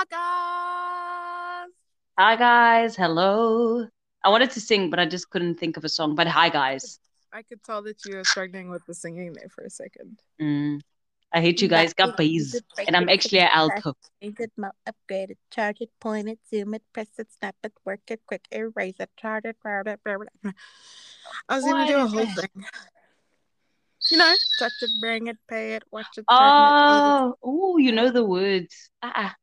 podcast. 0.00 1.68
Hi 2.18 2.36
guys, 2.36 2.96
hello. 2.96 3.86
I 4.24 4.28
wanted 4.30 4.50
to 4.52 4.60
sing, 4.60 4.90
but 4.90 4.98
I 4.98 5.06
just 5.06 5.28
couldn't 5.30 5.56
think 5.56 5.76
of 5.76 5.84
a 5.84 5.88
song. 5.88 6.14
But 6.14 6.26
hi 6.26 6.48
guys. 6.48 6.98
I 7.32 7.42
could 7.42 7.62
tell 7.62 7.82
that 7.82 8.04
you 8.06 8.16
were 8.16 8.24
struggling 8.24 8.70
with 8.70 8.84
the 8.86 8.94
singing 8.94 9.32
there 9.32 9.48
for 9.50 9.64
a 9.64 9.70
second. 9.70 10.18
Mm. 10.40 10.80
I 11.32 11.40
hate 11.40 11.62
you 11.62 11.68
guys, 11.68 11.94
guppies. 11.94 12.56
And 12.86 12.96
I'm 12.96 13.08
actually 13.08 13.40
an 13.40 13.50
alto. 13.52 13.94
It 14.20 14.50
more 14.56 14.72
upgraded, 14.88 15.36
charge 15.50 15.80
it, 15.80 15.90
point 16.00 16.28
it, 16.28 16.38
zoom 16.50 16.74
it, 16.74 16.82
press 16.92 17.06
it, 17.18 17.28
snap 17.38 17.56
it, 17.62 17.72
work 17.84 18.00
it, 18.08 18.20
quick 18.26 18.46
erase 18.50 18.96
it, 18.98 19.10
chart 19.16 19.44
it, 19.44 19.56
route 19.62 19.86
it, 19.86 20.00
blah, 20.02 20.16
blah, 20.16 20.26
blah. 20.42 20.52
I 21.48 21.56
was 21.56 21.64
gonna 21.64 21.86
do 21.86 21.96
a 21.98 22.06
whole 22.06 22.26
thing. 22.26 22.64
You 24.10 24.16
know, 24.16 24.34
touch 24.58 24.72
it, 24.80 24.90
bring 25.00 25.26
it, 25.26 25.36
pay 25.46 25.74
it, 25.74 25.84
watch 25.92 26.06
it, 26.16 26.24
turn 26.28 26.38
it. 26.38 26.40
Oh, 26.40 27.34
oh, 27.42 27.76
you 27.76 27.92
know 27.92 28.10
the 28.10 28.24
words. 28.24 28.90
Ah, 29.02 29.36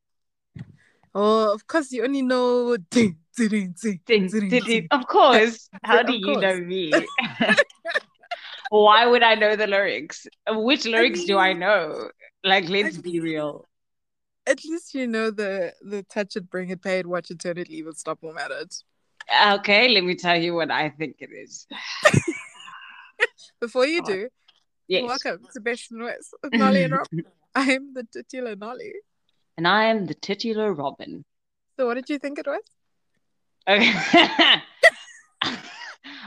Oh, 1.19 1.51
of 1.51 1.65
course 1.65 1.91
you 1.91 2.03
only 2.03 2.21
know 2.21 2.77
ding, 2.77 3.17
ding, 3.35 3.73
ding, 3.81 4.01
ding, 4.05 4.27
ding, 4.27 4.49
ding. 4.49 4.87
Of 4.91 5.07
course. 5.07 5.67
How 5.83 6.03
do 6.03 6.13
you 6.13 6.39
know 6.39 6.57
me? 6.59 6.93
Why 8.69 9.07
would 9.07 9.23
I 9.23 9.33
know 9.33 9.55
the 9.55 9.65
lyrics? 9.65 10.27
Which 10.47 10.85
lyrics 10.85 11.23
do 11.23 11.39
I 11.39 11.53
know? 11.53 12.11
Like, 12.43 12.69
let's 12.69 12.99
be 12.99 13.19
real. 13.19 13.65
At 14.45 14.63
least 14.63 14.93
you 14.93 15.07
know 15.07 15.31
the 15.31 15.73
the 15.81 16.03
touch 16.03 16.35
it, 16.35 16.51
bring 16.51 16.69
it, 16.69 16.83
pay 16.83 16.99
it, 16.99 17.07
watch 17.07 17.31
it, 17.31 17.39
turn 17.39 17.57
it, 17.57 17.67
leave 17.67 17.87
it, 17.87 17.97
stop, 17.97 18.19
format 18.21 18.51
it. 18.51 18.75
Okay, 19.57 19.89
let 19.89 20.03
me 20.03 20.13
tell 20.13 20.39
you 20.39 20.53
what 20.53 20.69
I 20.69 20.89
think 20.89 21.15
it 21.19 21.31
is. 21.33 21.65
Before 23.59 23.87
you 23.87 24.03
do, 24.03 24.29
Yes. 24.87 25.03
welcome 25.03 25.43
to 25.51 25.59
Best 25.61 25.91
and 25.91 26.03
West 26.03 26.35
with 26.43 26.53
Nolly 26.53 26.83
and 26.83 26.93
Rob. 26.93 27.07
I'm 27.55 27.95
the 27.95 28.03
titular 28.03 28.55
Nolly. 28.55 28.93
And 29.57 29.67
I 29.67 29.85
am 29.85 30.05
the 30.05 30.13
titular 30.13 30.71
Robin. 30.71 31.25
So 31.77 31.87
what 31.87 31.95
did 31.95 32.09
you 32.09 32.19
think 32.19 32.39
it 32.39 32.47
was? 32.47 32.61
Okay. 33.67 33.91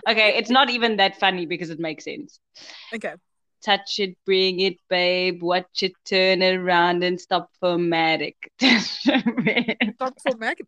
okay, 0.08 0.36
it's 0.36 0.50
not 0.50 0.68
even 0.68 0.96
that 0.96 1.18
funny 1.18 1.46
because 1.46 1.70
it 1.70 1.78
makes 1.78 2.04
sense. 2.04 2.38
Okay. 2.94 3.14
Touch 3.64 3.98
it, 3.98 4.16
bring 4.26 4.60
it, 4.60 4.78
babe. 4.88 5.42
Watch 5.42 5.82
it, 5.82 5.92
turn 6.04 6.42
around 6.42 7.04
and 7.04 7.20
stop 7.20 7.50
formatic. 7.60 8.36
Stop 8.60 10.14
for 10.22 10.36
Mac. 10.36 10.58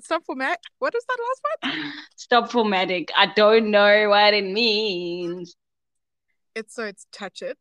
Stop 0.00 0.24
for 0.24 0.34
Mac. 0.34 0.58
What 0.78 0.94
is 0.94 1.04
that 1.08 1.18
last 1.18 1.72
one? 1.72 1.92
stop 2.16 2.50
formatic. 2.50 3.10
I 3.16 3.26
don't 3.26 3.70
know 3.70 4.08
what 4.08 4.34
it 4.34 4.44
means. 4.44 5.54
It's 6.54 6.74
so 6.74 6.84
it's 6.84 7.06
touch 7.12 7.42
it, 7.42 7.58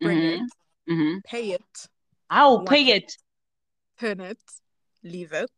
bring 0.00 0.18
Mhm, 0.18 0.46
it, 0.86 0.92
mhm. 0.92 1.24
pay 1.24 1.52
it, 1.52 1.88
I'll 2.28 2.64
pay 2.64 2.88
it, 2.88 3.04
it. 3.04 3.16
Turn 3.98 4.20
it, 4.20 4.38
leave 5.02 5.32
it, 5.32 5.50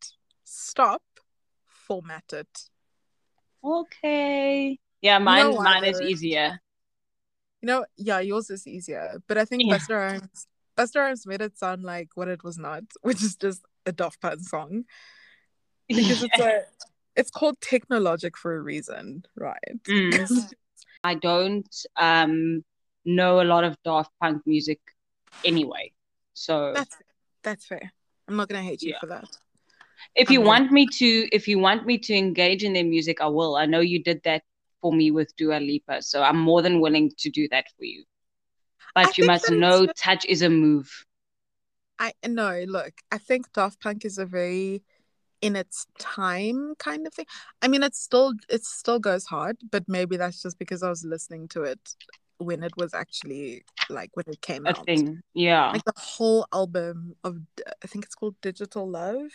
stop, 0.44 1.02
format 1.66 2.24
it. 2.32 2.70
Okay. 3.62 4.78
Yeah, 5.02 5.18
mine 5.18 5.42
know 5.42 5.50
why 5.52 5.64
mine 5.64 5.84
is 5.84 6.00
though? 6.00 6.06
easier. 6.06 6.60
You 7.60 7.66
know, 7.66 7.84
yeah, 7.96 8.20
yours 8.20 8.48
is 8.48 8.66
easier, 8.66 9.20
but 9.28 9.36
I 9.36 9.44
think 9.44 9.64
Yeah. 9.64 9.76
Busta 9.76 9.94
Rhymes, 9.96 10.46
Busta 10.76 10.96
Rhymes 10.96 11.26
made 11.26 11.42
it 11.42 11.58
sound 11.58 11.82
like 11.82 12.08
what 12.14 12.28
it 12.28 12.42
was 12.42 12.56
not, 12.56 12.84
which 13.02 13.22
is 13.22 13.36
just 13.36 13.62
a 13.84 13.92
Daft 13.92 14.20
Punk 14.20 14.40
song 14.40 14.84
because 15.88 16.22
it's 16.22 16.38
a, 16.40 16.62
it's 17.16 17.30
called 17.30 17.60
Technologic 17.60 18.36
for 18.38 18.56
a 18.56 18.60
reason, 18.62 19.24
right? 19.36 19.82
Mm. 19.86 20.54
I 21.04 21.14
don't 21.14 21.74
um 21.96 22.64
know 23.04 23.40
a 23.40 23.44
lot 23.44 23.64
of 23.64 23.76
Daft 23.84 24.10
Punk 24.20 24.46
music 24.46 24.80
anyway. 25.44 25.92
So 26.34 26.72
That's 26.74 26.96
that's 27.42 27.66
fair. 27.66 27.92
I'm 28.30 28.36
not 28.36 28.48
gonna 28.48 28.62
hate 28.62 28.82
you 28.82 28.90
Yeah. 28.92 28.98
for 29.00 29.06
that. 29.06 29.28
if 30.14 30.30
you 30.30 30.40
I'm 30.40 30.46
want 30.46 30.70
me 30.72 30.86
to 30.86 31.28
if 31.32 31.48
you 31.48 31.58
want 31.58 31.84
me 31.86 31.98
to 31.98 32.14
engage 32.14 32.62
in 32.62 32.72
their 32.74 32.84
music, 32.84 33.20
I 33.20 33.26
will. 33.26 33.56
I 33.56 33.66
know 33.66 33.80
you 33.80 34.02
did 34.02 34.22
that 34.24 34.42
for 34.80 34.92
me 34.92 35.10
with 35.10 35.34
Dua 35.36 35.58
Lipa, 35.58 36.00
so 36.02 36.22
I'm 36.22 36.38
more 36.38 36.62
than 36.62 36.80
willing 36.80 37.10
to 37.18 37.30
do 37.30 37.48
that 37.50 37.66
for 37.76 37.84
you. 37.84 38.04
I 38.96 39.04
But 39.04 39.18
you 39.18 39.24
must 39.24 39.50
know 39.50 39.86
touch 39.96 40.24
is 40.26 40.42
a 40.42 40.48
move. 40.48 41.06
I 41.98 42.12
no, 42.26 42.64
look, 42.66 42.92
I 43.10 43.18
think 43.18 43.52
Daft 43.52 43.80
Punk 43.80 44.04
is 44.04 44.18
a 44.18 44.26
very 44.26 44.82
in 45.42 45.56
its 45.56 45.86
time 45.98 46.74
kind 46.78 47.06
of 47.06 47.14
thing. 47.14 47.26
I 47.62 47.68
mean 47.68 47.82
it's 47.82 48.00
still 48.00 48.34
it 48.48 48.64
still 48.64 48.98
goes 49.00 49.26
hard, 49.26 49.58
but 49.70 49.88
maybe 49.88 50.16
that's 50.16 50.42
just 50.42 50.58
because 50.58 50.82
I 50.82 50.88
was 50.90 51.04
listening 51.04 51.48
to 51.48 51.62
it 51.64 51.96
when 52.40 52.62
it 52.62 52.72
was 52.76 52.94
actually 52.94 53.62
like 53.88 54.10
when 54.14 54.24
it 54.28 54.40
came 54.40 54.66
A 54.66 54.70
out. 54.70 54.84
thing. 54.86 55.22
Yeah. 55.34 55.70
Like 55.72 55.84
the 55.84 55.92
whole 55.96 56.46
album 56.52 57.14
of 57.22 57.38
I 57.84 57.86
think 57.86 58.04
it's 58.04 58.14
called 58.14 58.36
Digital 58.40 58.88
Love 58.88 59.30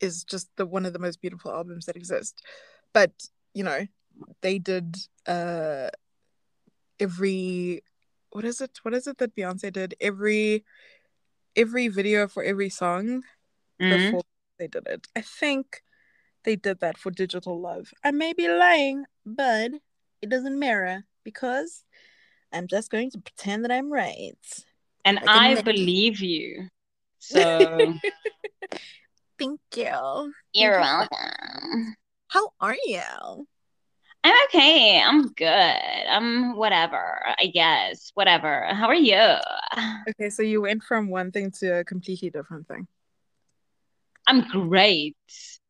is 0.00 0.24
just 0.24 0.48
the 0.56 0.66
one 0.66 0.86
of 0.86 0.92
the 0.92 0.98
most 0.98 1.20
beautiful 1.20 1.50
albums 1.50 1.86
that 1.86 1.96
exist. 1.96 2.42
But, 2.92 3.12
you 3.54 3.64
know, 3.64 3.86
they 4.42 4.58
did 4.58 4.96
uh 5.26 5.88
every 7.00 7.82
what 8.30 8.44
is 8.44 8.60
it? 8.60 8.78
What 8.82 8.94
is 8.94 9.06
it 9.06 9.18
that 9.18 9.34
Beyonce 9.34 9.72
did? 9.72 9.94
Every 10.00 10.64
every 11.56 11.88
video 11.88 12.28
for 12.28 12.42
every 12.42 12.68
song 12.68 13.22
Mhm. 13.80 13.90
before 13.90 14.22
they 14.58 14.68
did 14.68 14.86
it. 14.86 15.06
I 15.16 15.22
think 15.22 15.82
they 16.44 16.56
did 16.56 16.80
that 16.80 16.98
for 16.98 17.10
Digital 17.10 17.58
Love. 17.60 17.90
I 18.04 18.10
may 18.10 18.32
be 18.32 18.48
lying, 18.48 19.06
but 19.24 19.72
it 20.20 20.28
doesn't 20.28 20.58
matter 20.58 21.04
because 21.24 21.84
I'm 22.52 22.66
just 22.66 22.90
going 22.90 23.10
to 23.12 23.18
pretend 23.18 23.64
that 23.64 23.70
I'm 23.70 23.92
right. 23.92 24.36
And 25.04 25.16
Like 25.16 25.24
a 25.24 25.30
I 25.30 25.54
man. 25.54 25.64
believe 25.64 26.20
you. 26.20 26.68
So 27.18 27.94
Thank 29.38 29.60
you. 29.76 30.32
you're 30.52 30.80
welcome. 30.80 31.94
How 32.28 32.50
are 32.60 32.76
you? 32.84 33.46
I'm 34.24 34.34
okay. 34.48 35.00
I'm 35.00 35.28
good. 35.32 35.46
I'm 35.46 36.56
whatever, 36.56 37.24
I 37.38 37.46
guess. 37.46 38.10
Whatever. 38.14 38.66
How 38.66 38.88
are 38.88 38.94
you? 38.94 39.36
Okay, 40.08 40.28
so 40.30 40.42
you 40.42 40.60
went 40.60 40.82
from 40.82 41.08
one 41.08 41.30
thing 41.30 41.52
to 41.60 41.78
a 41.78 41.84
completely 41.84 42.30
different 42.30 42.66
thing. 42.66 42.88
I'm 44.26 44.42
great. 44.48 45.16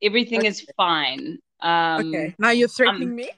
Everything 0.03 0.45
is 0.47 0.67
fine. 0.77 1.39
Um 1.61 2.15
Okay, 2.15 2.35
now 2.39 2.51
you're 2.51 2.69
threatening 2.69 3.15
me? 3.15 3.31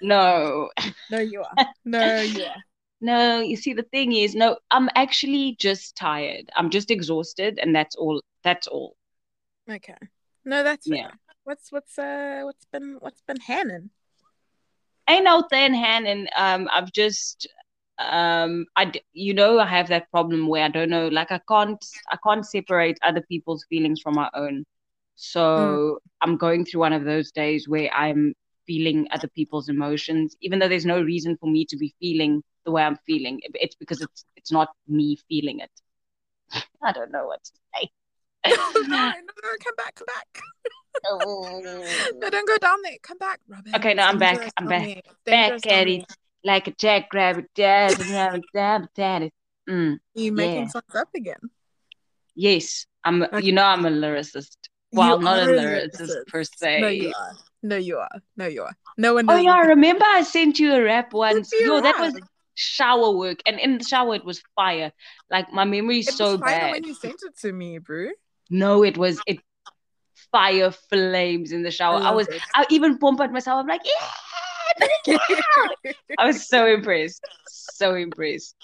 no. 0.00 0.70
No, 1.10 1.18
you 1.18 1.42
are. 1.42 1.66
No, 1.84 2.20
you 2.20 2.44
are. 2.44 2.62
No, 3.02 3.40
you 3.40 3.56
see 3.56 3.72
the 3.72 3.82
thing 3.82 4.12
is 4.12 4.36
no, 4.36 4.58
I'm 4.70 4.88
actually 4.94 5.56
just 5.58 5.96
tired. 5.96 6.48
I'm 6.54 6.70
just 6.70 6.88
exhausted 6.90 7.58
and 7.60 7.74
that's 7.74 7.96
all 7.96 8.22
that's 8.44 8.68
all. 8.68 8.94
Okay. 9.68 9.96
No, 10.44 10.62
that's 10.62 10.86
fair. 10.88 10.98
Yeah. 10.98 11.10
What's 11.42 11.72
what's 11.72 11.98
uh 11.98 12.42
what's 12.44 12.64
been 12.66 12.98
what's 13.00 13.20
been 13.22 13.40
happening? 13.40 13.90
Ain't 15.08 15.24
no 15.24 15.42
thin 15.50 15.74
hand 15.74 16.06
and 16.06 16.30
um 16.36 16.68
I've 16.72 16.92
just 16.92 17.48
um 17.98 18.66
I 18.76 18.92
you 19.12 19.34
know 19.34 19.58
I 19.58 19.66
have 19.66 19.88
that 19.88 20.08
problem 20.12 20.46
where 20.46 20.64
I 20.64 20.68
don't 20.68 20.90
know 20.90 21.08
like 21.08 21.32
I 21.32 21.40
can't 21.48 21.84
I 22.12 22.16
can't 22.24 22.46
separate 22.46 22.98
other 23.02 23.22
people's 23.28 23.64
feelings 23.68 24.00
from 24.00 24.14
my 24.14 24.30
own. 24.34 24.64
So 25.16 25.98
I'm 26.20 26.36
going 26.36 26.64
through 26.64 26.80
one 26.80 26.92
of 26.92 27.04
those 27.04 27.32
days 27.32 27.68
where 27.68 27.92
I'm 27.92 28.34
feeling 28.66 29.06
other 29.10 29.28
people's 29.28 29.68
emotions 29.68 30.36
even 30.40 30.58
though 30.58 30.68
there's 30.68 30.86
no 30.86 31.00
reason 31.02 31.36
for 31.38 31.48
me 31.50 31.64
to 31.66 31.76
be 31.76 31.94
feeling 32.00 32.42
the 32.64 32.70
way 32.70 32.82
I'm 32.82 32.98
feeling. 33.06 33.40
It- 33.42 33.56
It's 33.60 33.74
because 33.76 34.00
it's 34.00 34.24
it's 34.36 34.52
not 34.52 34.68
me 34.88 35.16
feeling 35.28 35.60
it. 35.60 35.70
I 36.82 36.92
don't 36.92 37.10
know 37.12 37.26
what 37.26 37.42
to 37.44 37.52
say. 37.74 37.90
no, 38.48 38.70
no, 38.82 39.10
no, 39.42 39.50
come 39.64 39.74
back, 39.76 39.94
come 39.94 40.06
back. 40.06 40.28
No, 41.04 42.28
don't 42.30 42.46
go 42.48 42.58
down 42.58 42.78
there. 42.82 42.96
Come 43.02 43.18
back, 43.18 43.40
Robin. 43.48 43.74
Okay, 43.74 43.94
no, 43.94 44.02
I'm 44.04 44.18
back, 44.18 44.52
I'm 44.56 44.66
back. 44.66 44.84
there. 44.86 45.02
It's 45.04 45.14
dangerous 45.24 45.62
Back 45.62 45.72
at 45.72 45.88
it 45.88 46.04
like 46.44 46.66
a 46.68 46.72
jackrabbit, 46.72 47.46
dad, 47.54 47.98
dad, 47.98 48.40
dad, 48.52 48.88
dad. 48.94 49.30
Mm, 49.68 49.98
You 50.14 50.32
making 50.32 50.62
yeah. 50.64 50.68
songs 50.68 50.94
up 50.94 51.08
again? 51.14 51.38
yes, 52.34 52.86
I'm. 53.04 53.22
Okay. 53.22 53.40
You 53.46 53.52
know, 53.52 53.64
I'm 53.64 53.84
a 53.84 53.90
lyricist. 53.90 54.56
Well, 54.92 55.18
You 55.18 55.24
not 55.24 55.38
a 55.38 55.46
lyricist 55.46 56.00
lyricist. 56.00 56.26
per 56.28 56.44
se. 56.44 56.80
No, 56.80 56.88
you 56.88 57.12
are. 57.16 57.32
No, 57.62 57.76
you 57.76 57.98
are. 57.98 58.10
No, 58.36 58.46
you 58.46 58.62
are. 58.62 58.76
No 58.98 59.14
one. 59.14 59.26
Oh, 59.28 59.34
knows. 59.34 59.44
yeah, 59.44 59.56
what 59.56 59.68
remember 59.68 60.04
I 60.04 60.22
sent 60.22 60.58
you 60.58 60.74
a 60.74 60.82
rap 60.82 61.12
once. 61.12 61.52
Yo, 61.60 61.80
that 61.80 61.98
was 61.98 62.18
shower 62.54 63.12
work, 63.12 63.40
and 63.46 63.58
in 63.58 63.78
the 63.78 63.84
shower 63.84 64.14
it 64.14 64.24
was 64.24 64.42
fire. 64.56 64.92
Like 65.30 65.52
my 65.52 65.64
memory 65.64 66.00
is 66.00 66.08
It 66.08 66.14
so 66.14 66.38
fire 66.38 66.60
bad. 66.60 66.72
when 66.72 66.84
you 66.84 66.94
sent 66.94 67.20
it 67.22 67.38
to 67.40 67.52
me, 67.52 67.78
bro. 67.78 68.08
No, 68.50 68.82
it 68.82 68.98
was 68.98 69.20
it 69.26 69.40
fire 70.32 70.70
flames 70.70 71.52
in 71.52 71.62
the 71.62 71.70
shower. 71.70 71.96
I, 71.96 72.00
love 72.00 72.16
was. 72.16 72.28
it. 72.28 72.42
I 72.54 72.66
even 72.70 72.98
pumpered 72.98 73.32
myself. 73.32 73.60
I'm 73.60 73.66
like, 73.66 73.82
yeah. 73.84 75.16
I 76.18 76.26
was 76.26 76.48
so 76.48 76.66
impressed. 76.66 77.22
So 77.46 77.94
impressed. 77.94 78.56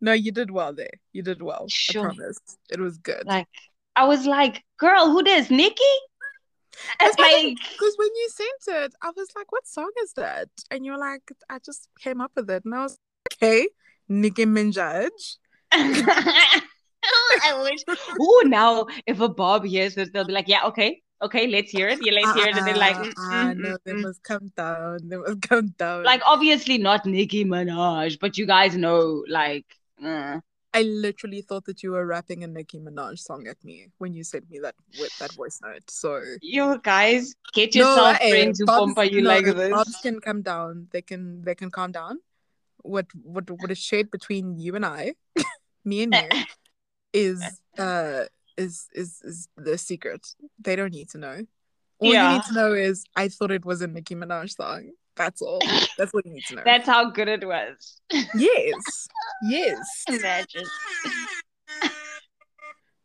no, 0.00 0.12
you 0.12 0.32
did 0.32 0.50
well 0.50 0.74
there. 0.74 1.00
You 1.12 1.22
did 1.22 1.40
well. 1.40 1.66
Sure. 1.68 2.10
I 2.10 2.14
promise. 2.14 2.38
It 2.70 2.80
was 2.80 2.98
good. 2.98 3.24
Like 3.26 3.48
I 3.96 4.04
was 4.04 4.26
like, 4.26 4.62
girl, 4.78 5.10
who 5.10 5.22
this? 5.22 5.50
Nikki? 5.50 5.82
Like 7.00 7.56
Because 7.72 7.94
when 7.96 8.08
you 8.14 8.28
sent 8.30 8.82
it, 8.84 8.94
I 9.02 9.10
was 9.16 9.28
like, 9.36 9.50
what 9.52 9.66
song 9.66 9.90
is 10.02 10.12
that? 10.14 10.48
And 10.70 10.84
you're 10.84 10.98
like, 10.98 11.22
I 11.48 11.58
just 11.58 11.88
came 12.00 12.20
up 12.20 12.32
with 12.34 12.50
it. 12.50 12.64
And 12.64 12.74
I 12.74 12.82
was 12.82 12.98
like, 13.32 13.42
okay, 13.42 13.68
Nicki 14.08 14.46
Minaj. 14.46 15.36
I 15.72 17.60
wish. 17.62 17.80
Oh, 18.20 18.42
now 18.46 18.86
if 19.06 19.20
a 19.20 19.28
Bob 19.28 19.64
hears 19.64 19.94
this, 19.94 20.10
they'll 20.12 20.24
be 20.24 20.32
like, 20.32 20.48
"Yeah, 20.48 20.64
okay, 20.66 21.00
okay, 21.20 21.46
let's 21.46 21.70
hear 21.70 21.88
it. 21.88 21.98
Yeah, 22.02 22.12
let's 22.12 22.38
hear 22.38 22.48
it." 22.48 22.56
And 22.56 22.66
they're 22.66 22.76
like, 22.76 22.96
mm, 22.96 23.12
ah, 23.18 23.52
mm, 23.52 23.56
no, 23.56 23.76
they 23.84 23.92
mm. 23.92 24.02
must 24.02 24.22
come 24.22 24.52
down. 24.56 25.08
They 25.08 25.16
must 25.16 25.42
come 25.42 25.68
down. 25.78 26.04
like 26.04 26.22
obviously 26.26 26.78
not 26.78 27.06
Nicki 27.06 27.44
Minaj, 27.44 28.18
but 28.20 28.38
you 28.38 28.46
guys 28.46 28.76
know, 28.76 29.24
like, 29.28 29.66
uh, 30.04 30.40
I 30.74 30.82
literally 30.82 31.42
thought 31.42 31.66
that 31.66 31.82
you 31.82 31.92
were 31.92 32.06
rapping 32.06 32.44
a 32.44 32.46
Nicki 32.46 32.78
Minaj 32.78 33.18
song 33.18 33.46
at 33.46 33.62
me 33.62 33.88
when 33.98 34.14
you 34.14 34.24
sent 34.24 34.50
me 34.50 34.58
that 34.60 34.74
with 34.98 35.16
that 35.18 35.32
voice 35.32 35.60
note. 35.62 35.90
So 35.90 36.22
you 36.40 36.80
guys 36.82 37.34
get 37.52 37.74
yourself 37.74 38.18
eh, 38.20 38.30
friends 38.30 38.58
who 38.58 38.66
Bobs- 38.66 38.94
pump 38.94 39.12
you 39.12 39.20
no, 39.20 39.28
like 39.28 39.44
this. 39.44 39.70
Bobs 39.70 39.96
can 40.02 40.20
come 40.20 40.42
down. 40.42 40.88
They 40.90 41.02
can 41.02 41.42
they 41.42 41.54
can 41.54 41.70
calm 41.70 41.92
down. 41.92 42.18
What 42.78 43.06
what 43.22 43.50
what 43.50 43.70
is 43.70 43.78
shared 43.78 44.10
between 44.10 44.58
you 44.58 44.74
and 44.74 44.86
I, 44.86 45.14
me 45.84 46.04
and 46.04 46.14
you, 46.14 46.44
is 47.12 47.60
uh 47.78 48.24
is 48.56 48.88
is 48.94 49.20
is 49.22 49.48
the 49.56 49.76
secret. 49.76 50.26
They 50.58 50.76
don't 50.76 50.92
need 50.92 51.10
to 51.10 51.18
know. 51.18 51.42
All 51.98 52.12
you 52.12 52.28
need 52.32 52.42
to 52.44 52.54
know 52.54 52.72
is 52.72 53.04
I 53.14 53.28
thought 53.28 53.52
it 53.52 53.64
was 53.64 53.82
a 53.82 53.86
Nicki 53.86 54.16
Minaj 54.16 54.56
song. 54.56 54.90
That's 55.16 55.42
all. 55.42 55.60
That's 55.98 56.12
what 56.12 56.24
you 56.26 56.32
need 56.32 56.44
to 56.46 56.56
know. 56.56 56.62
That's 56.64 56.86
how 56.86 57.10
good 57.10 57.28
it 57.28 57.46
was. 57.46 58.00
yes. 58.34 59.08
Yes. 59.42 60.04
Imagine. 60.08 60.64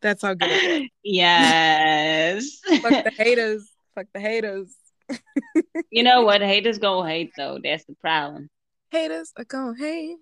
That's 0.01 0.21
how 0.21 0.33
good 0.33 0.49
it 0.49 0.81
was. 0.81 0.89
Yes. 1.03 2.59
Fuck 2.81 3.03
the 3.03 3.11
haters. 3.17 3.69
Fuck 3.95 4.07
the 4.13 4.19
haters. 4.19 4.75
you 5.91 6.03
know 6.03 6.21
what? 6.21 6.41
Haters 6.41 6.77
gonna 6.77 7.09
hate 7.09 7.31
though. 7.35 7.59
That's 7.63 7.85
the 7.85 7.95
problem. 7.95 8.49
Haters 8.91 9.33
are 9.37 9.45
gonna 9.45 9.77
hate. 9.77 10.17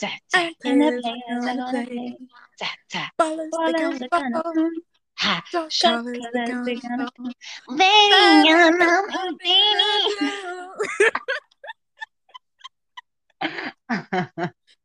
Ta, 0.00 0.10
ta, 0.32 0.50
And 0.64 0.80
the 0.80 1.00
players 1.02 1.04
are 1.06 1.56
gonna 1.56 1.70
play. 1.86 2.16
Ta, 2.58 2.74
ta. 2.90 3.10
Ballers, 3.18 3.50
they 3.50 3.72
Ballers 3.72 4.02
are 4.02 4.08
gonna 4.08 4.42
fall. 4.42 4.70
Fall. 5.18 5.32
Ha. 5.34 5.42
Dark 5.52 5.72
Shot 5.72 6.04
colors, 6.04 6.18
colours, 6.18 6.32
they 6.32 6.74
they 6.74 6.80
gonna 6.80 6.96
gonna 7.16 7.32
fall. 7.66 7.76
Bang 7.76 8.12
on 8.56 8.78
them, 8.78 9.36
baby. 9.42 10.26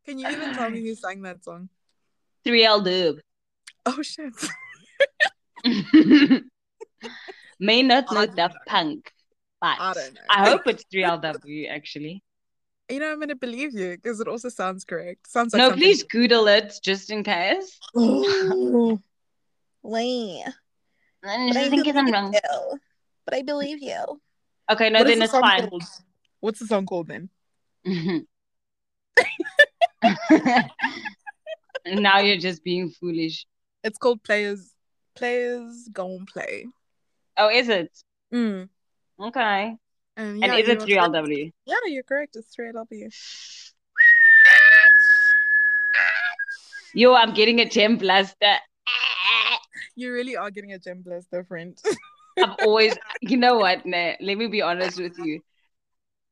Can 0.05 0.19
you 0.19 0.27
even 0.29 0.53
tell 0.53 0.69
me 0.69 0.81
who 0.81 0.95
sang 0.95 1.21
that 1.23 1.43
song? 1.43 1.69
3L 2.45 2.83
Dub. 2.83 3.17
Oh 3.85 4.01
shit. 4.01 4.33
May 7.59 7.83
not 7.83 8.11
know 8.11 8.21
I 8.21 8.25
Daft 8.25 8.55
know. 8.55 8.59
Punk, 8.67 9.11
but 9.59 9.77
I 9.79 9.93
don't 9.93 10.13
know. 10.13 10.21
I 10.29 10.49
hope 10.49 10.61
it's 10.67 10.83
3LW 10.93 11.69
actually. 11.69 12.23
You 12.89 12.99
know, 12.99 13.11
I'm 13.11 13.19
gonna 13.19 13.35
believe 13.35 13.73
you 13.73 13.91
because 13.95 14.19
it 14.19 14.27
also 14.27 14.49
sounds 14.49 14.83
correct. 14.83 15.29
Sounds 15.29 15.53
like 15.53 15.59
No, 15.59 15.69
something- 15.69 15.81
please 15.83 16.03
Google 16.03 16.47
it 16.47 16.73
just 16.83 17.09
in 17.11 17.23
case. 17.23 17.79
Oh. 17.95 18.99
Wait. 19.83 20.43
I 21.23 21.47
But 21.47 21.57
I 21.57 21.69
think 21.69 21.83
believe 21.83 21.95
I'm 21.95 22.11
wrong. 22.11 22.33
you. 22.33 22.79
But 23.25 23.33
I 23.35 23.41
believe 23.41 23.81
you. 23.81 24.21
Okay, 24.71 24.89
no, 24.89 24.99
What 24.99 25.07
is 25.09 25.11
then 25.11 25.19
the 25.19 25.25
it's 25.25 25.31
fine. 25.33 25.69
called? 25.69 25.83
What's 26.39 26.59
the 26.59 26.65
song 26.67 26.85
called 26.85 27.07
then? 27.07 27.29
now 31.85 32.19
you're 32.19 32.37
just 32.37 32.63
being 32.63 32.89
foolish. 32.89 33.45
It's 33.83 33.97
called 33.97 34.23
Players 34.23 34.71
Players 35.15 35.89
Gon' 35.91 36.25
Play. 36.31 36.67
Oh, 37.37 37.49
is 37.49 37.69
it? 37.69 37.91
Mm. 38.33 38.69
Okay. 39.19 39.75
And, 40.17 40.43
And 40.43 40.53
is 40.59 40.67
it 40.67 40.79
3LW? 40.79 41.51
Yeah, 41.65 41.75
you're 41.87 42.03
correct. 42.03 42.35
It's 42.35 42.55
3LW. 42.55 43.09
Yo, 46.93 47.13
I'm 47.13 47.33
getting 47.33 47.59
a 47.61 47.69
gem 47.69 47.97
blaster. 47.97 48.55
You 49.95 50.13
really 50.13 50.35
are 50.35 50.51
getting 50.51 50.73
a 50.73 50.79
gem 50.79 51.01
blaster, 51.01 51.43
friend. 51.43 51.77
I've 52.37 52.55
always, 52.61 52.97
you 53.21 53.37
know 53.37 53.57
what? 53.57 53.85
Nah, 53.85 54.13
let 54.21 54.37
me 54.37 54.47
be 54.47 54.61
honest 54.61 54.99
with 54.99 55.17
you. 55.19 55.41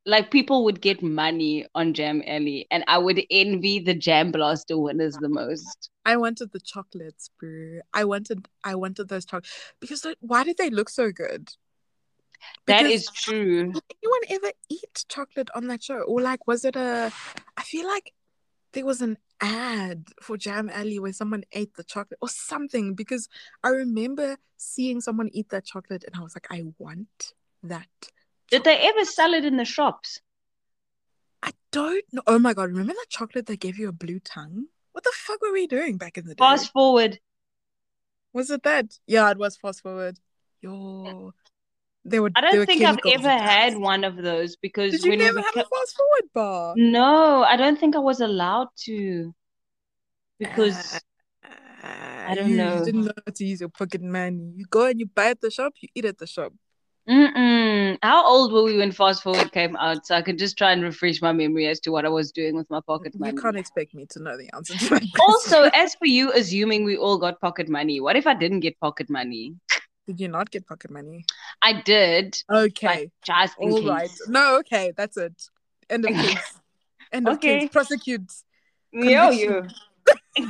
Like 0.06 0.32
people 0.32 0.64
would 0.64 0.82
get 0.82 1.04
money 1.04 1.66
on 1.76 1.94
Jam 1.94 2.24
Alley, 2.26 2.68
and 2.72 2.84
I 2.88 2.98
would 2.98 3.22
envy 3.30 3.80
the 3.80 3.94
Jam 3.94 4.32
Blaster 4.32 4.78
winners 4.78 5.18
the 5.18 5.30
most. 5.30 5.90
I 6.06 6.18
wanted 6.18 6.52
the 6.52 6.60
chocolates, 6.60 7.30
bro. 7.40 7.82
I 7.94 8.06
wanted 8.06 8.48
I 8.64 8.76
wanted 8.76 9.10
those 9.10 9.26
chocolates 9.26 9.74
because 9.80 10.06
why 10.22 10.44
did 10.44 10.58
they 10.58 10.70
look 10.70 10.90
so 10.90 11.12
good? 11.12 11.50
That 12.66 12.86
Because 12.86 12.92
is 12.92 13.12
true. 13.12 13.74
did 13.74 13.84
anyone 14.02 14.22
ever 14.30 14.54
eat 14.70 15.06
chocolate 15.10 15.50
on 15.54 15.68
that 15.68 15.84
show? 15.84 16.00
Or 16.00 16.22
like 16.22 16.48
was 16.48 16.66
it 16.66 16.76
a 16.76 17.12
I 17.58 17.64
feel 17.64 17.86
like 17.86 18.14
there 18.72 18.86
was 18.86 19.02
an 19.02 19.18
ad 19.42 20.08
for 20.22 20.38
Jam 20.38 20.70
Alley 20.70 21.00
where 21.00 21.14
someone 21.14 21.44
ate 21.52 21.76
the 21.76 21.84
chocolate 21.84 22.20
or 22.22 22.30
something 22.30 22.94
because 22.94 23.30
I 23.64 23.70
remember 23.70 24.38
seeing 24.58 25.02
someone 25.02 25.30
eat 25.32 25.50
that 25.50 25.66
chocolate 25.66 26.04
and 26.04 26.16
I 26.16 26.22
was 26.24 26.36
like, 26.36 26.48
I 26.52 26.64
want 26.78 27.34
that. 27.64 27.88
Did 28.52 28.64
they 28.64 28.78
ever 28.78 29.06
sell 29.06 29.34
it 29.34 29.46
in 29.46 29.58
the 29.58 29.66
shops? 29.66 30.22
I 31.42 31.52
don't 31.72 32.04
know. 32.12 32.22
Oh 32.28 32.40
my 32.40 32.54
god, 32.54 32.70
remember 32.70 32.94
that 32.94 33.10
chocolate 33.10 33.46
that 33.46 33.60
gave 33.60 33.78
you 33.78 33.88
a 33.88 33.94
blue 33.94 34.20
tongue? 34.20 34.66
What 34.92 35.04
the 35.04 35.14
fuck 35.14 35.42
were 35.42 35.54
we 35.54 35.68
doing 35.68 35.98
back 35.98 36.18
in 36.18 36.26
the 36.26 36.36
day? 36.36 36.44
Fast 36.44 36.72
forward. 36.72 37.20
Was 38.34 38.50
it 38.50 38.64
that? 38.64 39.00
Yeah, 39.08 39.30
it 39.32 39.38
was 39.38 39.58
fast 39.58 39.82
forward. 39.82 40.20
Yo, 40.62 41.34
they. 42.06 42.18
I 42.18 42.42
don't 42.42 42.66
think 42.66 42.84
I've 42.84 42.98
ever 43.07 43.30
had 43.30 43.78
one 43.78 44.04
of 44.04 44.16
those 44.16 44.56
because 44.56 44.92
Did 44.92 45.04
you 45.04 45.10
when 45.12 45.19
we 45.19 45.25
never 45.25 45.42
have 45.42 45.54
beca- 45.54 45.62
a 45.62 45.78
fast 45.80 45.98
forward 45.98 46.30
bar? 46.34 46.74
No, 46.78 47.44
I 47.44 47.56
don't 47.56 47.80
think 47.80 47.96
I 47.96 48.00
was 48.00 48.22
allowed 48.22 48.69
to. 48.86 49.34
Because 50.40 51.00
I 52.30 52.36
don't 52.36 52.56
know. 52.56 52.74
you 52.74 52.80
know. 52.80 52.86
didn't 52.86 53.06
know 53.06 53.12
how 53.25 53.34
to 53.34 53.46
use 53.46 53.60
your 53.60 53.69
pocket 53.69 54.01
money. 54.01 54.54
You 54.56 54.66
go 54.69 54.86
and 54.86 55.00
you 55.00 55.07
buy 55.07 55.31
at 55.31 55.42
the 55.42 55.51
shop. 55.51 55.74
You 55.81 55.90
eat 55.96 56.06
at 56.06 56.18
the 56.18 56.28
shop. 56.28 56.54
mm-mm. 57.10 57.98
how 58.04 58.25
old 58.25 58.54
were 58.54 58.63
we 58.63 58.78
when 58.78 58.92
Fast 58.92 59.24
Forward 59.24 59.52
came 59.52 59.75
out? 59.78 60.06
So 60.06 60.16
I 60.16 60.22
can 60.22 60.38
just 60.38 60.57
try 60.57 60.72
and 60.72 60.84
refresh 60.84 61.22
my 61.22 61.34
memory 61.34 61.68
as 61.68 61.80
to 61.81 61.92
what 61.92 62.06
I 62.06 62.10
was 62.10 62.31
doing 62.31 62.56
with 62.56 62.69
my 62.69 62.81
pocket 62.86 63.19
money. 63.19 63.34
You 63.34 63.42
can't 63.42 63.57
expect 63.57 63.95
me 63.95 64.06
to 64.12 64.22
know 64.22 64.38
the 64.38 64.50
answer 64.56 64.78
to 64.78 64.90
that. 64.90 65.04
Also, 65.19 65.63
as 65.74 65.95
for 65.95 66.06
you 66.06 66.31
assuming 66.34 66.84
we 66.84 66.98
all 66.98 67.18
got 67.18 67.42
pocket 67.42 67.68
money, 67.68 68.00
what 68.00 68.16
if 68.16 68.28
I 68.28 68.36
didn't 68.36 68.60
get 68.60 68.80
pocket 68.80 69.10
money? 69.10 69.56
did 70.10 70.20
you 70.20 70.28
not 70.28 70.50
get 70.50 70.66
pocket 70.66 70.90
money? 70.90 71.24
I 71.62 71.82
did, 71.84 72.36
Okay, 72.52 73.12
just 73.24 73.56
in 73.60 73.72
all 73.72 73.80
case. 73.80 73.90
right. 73.90 74.12
No, 74.28 74.58
okay, 74.58 74.92
that's 74.98 75.18
it. 75.18 75.40
End 75.88 76.04
of 76.04 76.12
case. 76.16 76.60
End 77.14 77.28
of 77.28 77.36
Okay. 77.36 77.60
case. 77.60 77.70
Prosecute. 77.70 78.32
Conviction. 78.92 79.72
you. 80.36 80.44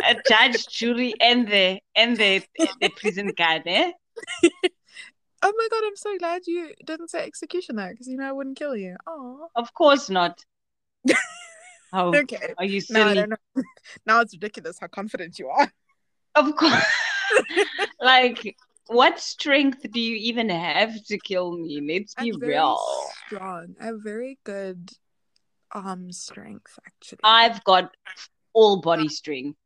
a 0.10 0.16
judge, 0.28 0.66
jury, 0.66 1.14
and 1.20 1.46
the 1.46 1.78
and 1.94 2.16
the 2.16 2.42
the 2.80 2.88
prison 2.88 3.28
guard, 3.36 3.62
eh? 3.66 3.92
Oh 5.46 5.52
my 5.58 5.68
god, 5.70 5.82
I'm 5.86 5.94
so 5.96 6.16
glad 6.18 6.42
you 6.46 6.72
didn't 6.86 7.10
say 7.10 7.22
executioner 7.24 7.90
because 7.90 8.08
you 8.08 8.16
know 8.16 8.26
I 8.26 8.32
wouldn't 8.32 8.56
kill 8.58 8.74
you. 8.74 8.96
Oh, 9.06 9.48
Of 9.54 9.74
course 9.74 10.08
not. 10.08 10.42
How 11.92 12.14
okay. 12.14 12.54
are 12.56 12.64
you 12.64 12.80
silly? 12.80 13.26
Now 14.06 14.20
it's 14.22 14.32
ridiculous 14.32 14.78
how 14.80 14.86
confident 14.86 15.38
you 15.38 15.48
are. 15.50 15.70
Of 16.34 16.56
course. 16.56 16.82
like, 18.00 18.56
what 18.88 19.18
strength 19.20 19.86
do 19.90 20.00
you 20.00 20.16
even 20.16 20.48
have 20.50 21.02
to 21.04 21.18
kill 21.18 21.56
me? 21.56 21.80
Let's 21.80 22.14
be 22.14 22.32
I'm 22.32 22.40
very 22.40 22.52
real. 22.52 22.78
strong. 23.26 23.76
I 23.80 23.86
have 23.86 24.02
very 24.02 24.38
good 24.44 24.90
arm 25.72 26.12
strength, 26.12 26.78
actually. 26.86 27.20
I've 27.24 27.62
got 27.64 27.90
all 28.52 28.80
body 28.80 29.08
strength. 29.08 29.58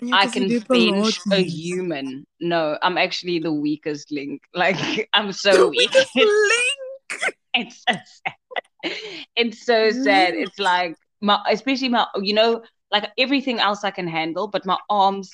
Yeah, 0.00 0.16
I 0.16 0.26
can 0.26 0.48
bench 0.68 1.20
a 1.32 1.42
human. 1.42 2.26
No, 2.40 2.78
I'm 2.82 2.98
actually 2.98 3.38
the 3.38 3.52
weakest 3.52 4.12
link. 4.12 4.42
Like, 4.54 5.08
I'm 5.12 5.32
so 5.32 5.68
weak. 5.68 5.90
link. 6.16 7.36
it's 7.54 7.84
so 7.88 7.94
sad. 7.94 8.92
It's 9.36 9.64
so 9.64 9.90
sad. 9.90 10.34
It's 10.34 10.58
like 10.58 10.96
my, 11.20 11.40
especially 11.50 11.88
my, 11.88 12.06
you 12.16 12.34
know, 12.34 12.62
like 12.90 13.10
everything 13.18 13.58
else 13.58 13.84
I 13.84 13.90
can 13.90 14.06
handle, 14.06 14.48
but 14.48 14.66
my 14.66 14.78
arms. 14.88 15.30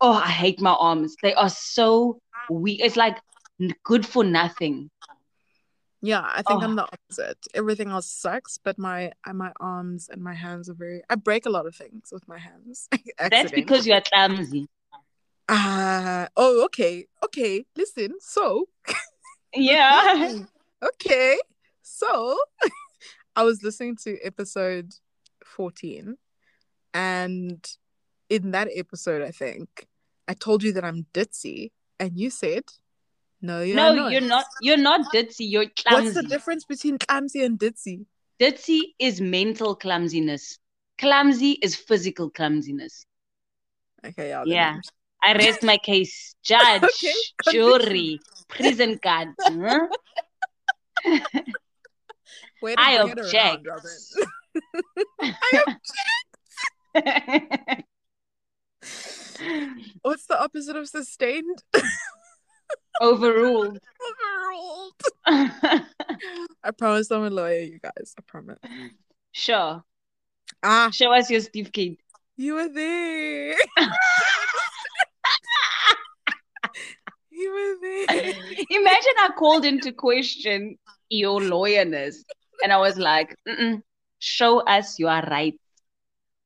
Oh, 0.00 0.12
I 0.12 0.28
hate 0.28 0.60
my 0.60 0.72
arms. 0.72 1.16
They 1.22 1.34
are 1.34 1.50
so 1.50 2.20
weak. 2.48 2.80
It's 2.82 2.96
like 2.96 3.18
good 3.84 4.06
for 4.06 4.24
nothing. 4.24 4.90
Yeah, 6.02 6.22
I 6.24 6.42
think 6.42 6.62
Oh. 6.62 6.64
I'm 6.64 6.76
the 6.76 6.84
opposite. 6.84 7.38
Everything 7.52 7.90
else 7.90 8.10
sucks, 8.10 8.56
but 8.56 8.78
my 8.78 9.12
uh, 9.26 9.34
my 9.34 9.52
arms 9.60 10.08
and 10.10 10.22
my 10.22 10.32
hands 10.32 10.70
are 10.70 10.74
very. 10.74 11.02
I 11.10 11.16
break 11.16 11.44
a 11.44 11.50
lot 11.50 11.66
of 11.66 11.76
things 11.76 12.08
with 12.10 12.26
my 12.26 12.38
hands. 12.38 12.88
That's 13.18 13.50
because 13.50 13.86
you 13.86 13.92
are 13.92 14.00
clumsy. 14.00 14.66
Ah, 15.48 16.28
oh, 16.36 16.64
okay, 16.66 17.06
okay. 17.24 17.64
Listen, 17.76 18.14
so 18.20 18.68
Yeah. 19.54 20.38
okay, 20.82 21.38
so 21.82 22.38
I 23.36 23.42
was 23.42 23.62
listening 23.62 23.96
to 24.04 24.16
episode 24.24 24.94
fourteen, 25.44 26.16
and 26.94 27.62
in 28.30 28.52
that 28.52 28.68
episode, 28.74 29.20
I 29.20 29.32
think 29.32 29.86
I 30.30 30.34
told 30.34 30.62
you 30.62 30.72
that 30.74 30.84
I'm 30.84 31.06
ditzy, 31.12 31.72
and 31.98 32.16
you 32.16 32.30
said, 32.30 32.62
"No, 33.42 33.62
you're 33.62 33.74
no, 33.74 33.92
not." 33.92 34.12
you're 34.12 34.20
not. 34.20 34.44
You're 34.62 34.76
not 34.76 35.12
ditzy. 35.12 35.50
You're 35.50 35.66
clumsy. 35.66 36.04
What's 36.04 36.14
the 36.14 36.22
difference 36.22 36.64
between 36.64 36.98
clumsy 36.98 37.42
and 37.42 37.58
ditzy? 37.58 38.06
Ditzy 38.38 38.80
is 39.00 39.20
mental 39.20 39.74
clumsiness. 39.74 40.56
Clumsy 40.98 41.58
is 41.62 41.74
physical 41.74 42.30
clumsiness. 42.30 43.04
Okay, 44.06 44.28
yeah. 44.28 44.44
Yeah. 44.46 44.76
I 45.20 45.32
rest 45.34 45.64
my 45.64 45.78
case. 45.78 46.36
Judge, 46.44 46.84
Okay, 46.84 47.12
jury, 47.50 48.20
prison 48.48 49.00
guard. 49.02 49.30
Huh? 49.40 49.88
I 52.78 52.98
object. 52.98 53.34
around, 53.34 53.66
Robin. 56.94 57.86
What's 60.02 60.26
the 60.26 60.40
opposite 60.42 60.76
of 60.76 60.88
sustained? 60.88 61.62
Overruled. 63.00 63.78
Overruled. 64.08 64.94
I 66.62 66.70
promise 66.76 67.10
I'm 67.10 67.24
a 67.24 67.30
lawyer, 67.30 67.60
you 67.60 67.78
guys. 67.78 68.14
I 68.18 68.22
promise. 68.26 68.58
sure. 69.32 69.82
Ah, 70.62 70.90
Show 70.92 71.12
us 71.12 71.30
your 71.30 71.40
certificate. 71.40 71.98
you 72.36 72.54
were 72.54 72.68
there. 72.68 73.54
you 77.30 77.52
were 77.52 77.76
there. 77.80 78.06
Imagine 78.70 79.14
I 79.18 79.30
called 79.38 79.64
into 79.64 79.92
question 79.92 80.78
your 81.08 81.40
lawyerness, 81.40 82.24
and 82.62 82.72
I 82.72 82.76
was 82.78 82.98
like, 82.98 83.34
"Show 84.18 84.60
us 84.60 84.98
you 84.98 85.08
are 85.08 85.22
right." 85.30 85.54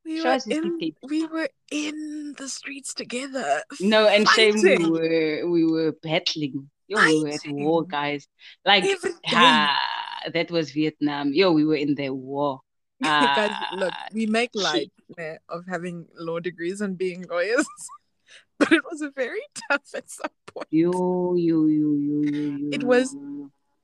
We 0.04 0.20
Show 0.20 0.30
us 0.30 0.46
your 0.46 0.58
in, 0.58 0.62
certificate. 0.64 0.96
we 1.08 1.26
were 1.26 1.48
in 1.74 2.34
the 2.38 2.48
streets 2.48 2.94
together. 2.94 3.62
No, 3.80 4.06
and 4.06 4.28
shame 4.28 4.54
we 4.62 4.78
were 4.88 5.50
we 5.50 5.66
were 5.66 5.92
battling. 6.02 6.70
Yo, 6.86 7.02
we 7.02 7.22
were 7.22 7.28
at 7.30 7.40
war, 7.46 7.82
guys. 7.82 8.28
Like, 8.64 8.84
ah, 9.32 9.76
that 10.32 10.50
was 10.50 10.70
Vietnam. 10.70 11.32
Yo, 11.32 11.50
we 11.50 11.64
were 11.64 11.76
in 11.76 11.94
the 11.94 12.10
war. 12.10 12.60
Guys, 13.04 13.50
look, 13.74 13.92
Ah, 13.92 14.06
we 14.14 14.24
make 14.24 14.50
light 14.54 14.90
eh, 15.18 15.36
of 15.50 15.64
having 15.68 16.06
law 16.16 16.38
degrees 16.38 16.80
and 16.80 16.96
being 16.96 17.26
lawyers, 17.28 17.66
but 18.58 18.72
it 18.72 18.82
was 18.90 19.04
very 19.14 19.42
tough 19.68 19.82
at 19.94 20.08
some 20.08 20.30
point. 20.46 20.68
You, 20.70 21.34
you, 21.36 21.66
you, 21.66 21.94
you, 21.96 22.22
you, 22.30 22.70
It 22.72 22.84
was-. 22.84 23.14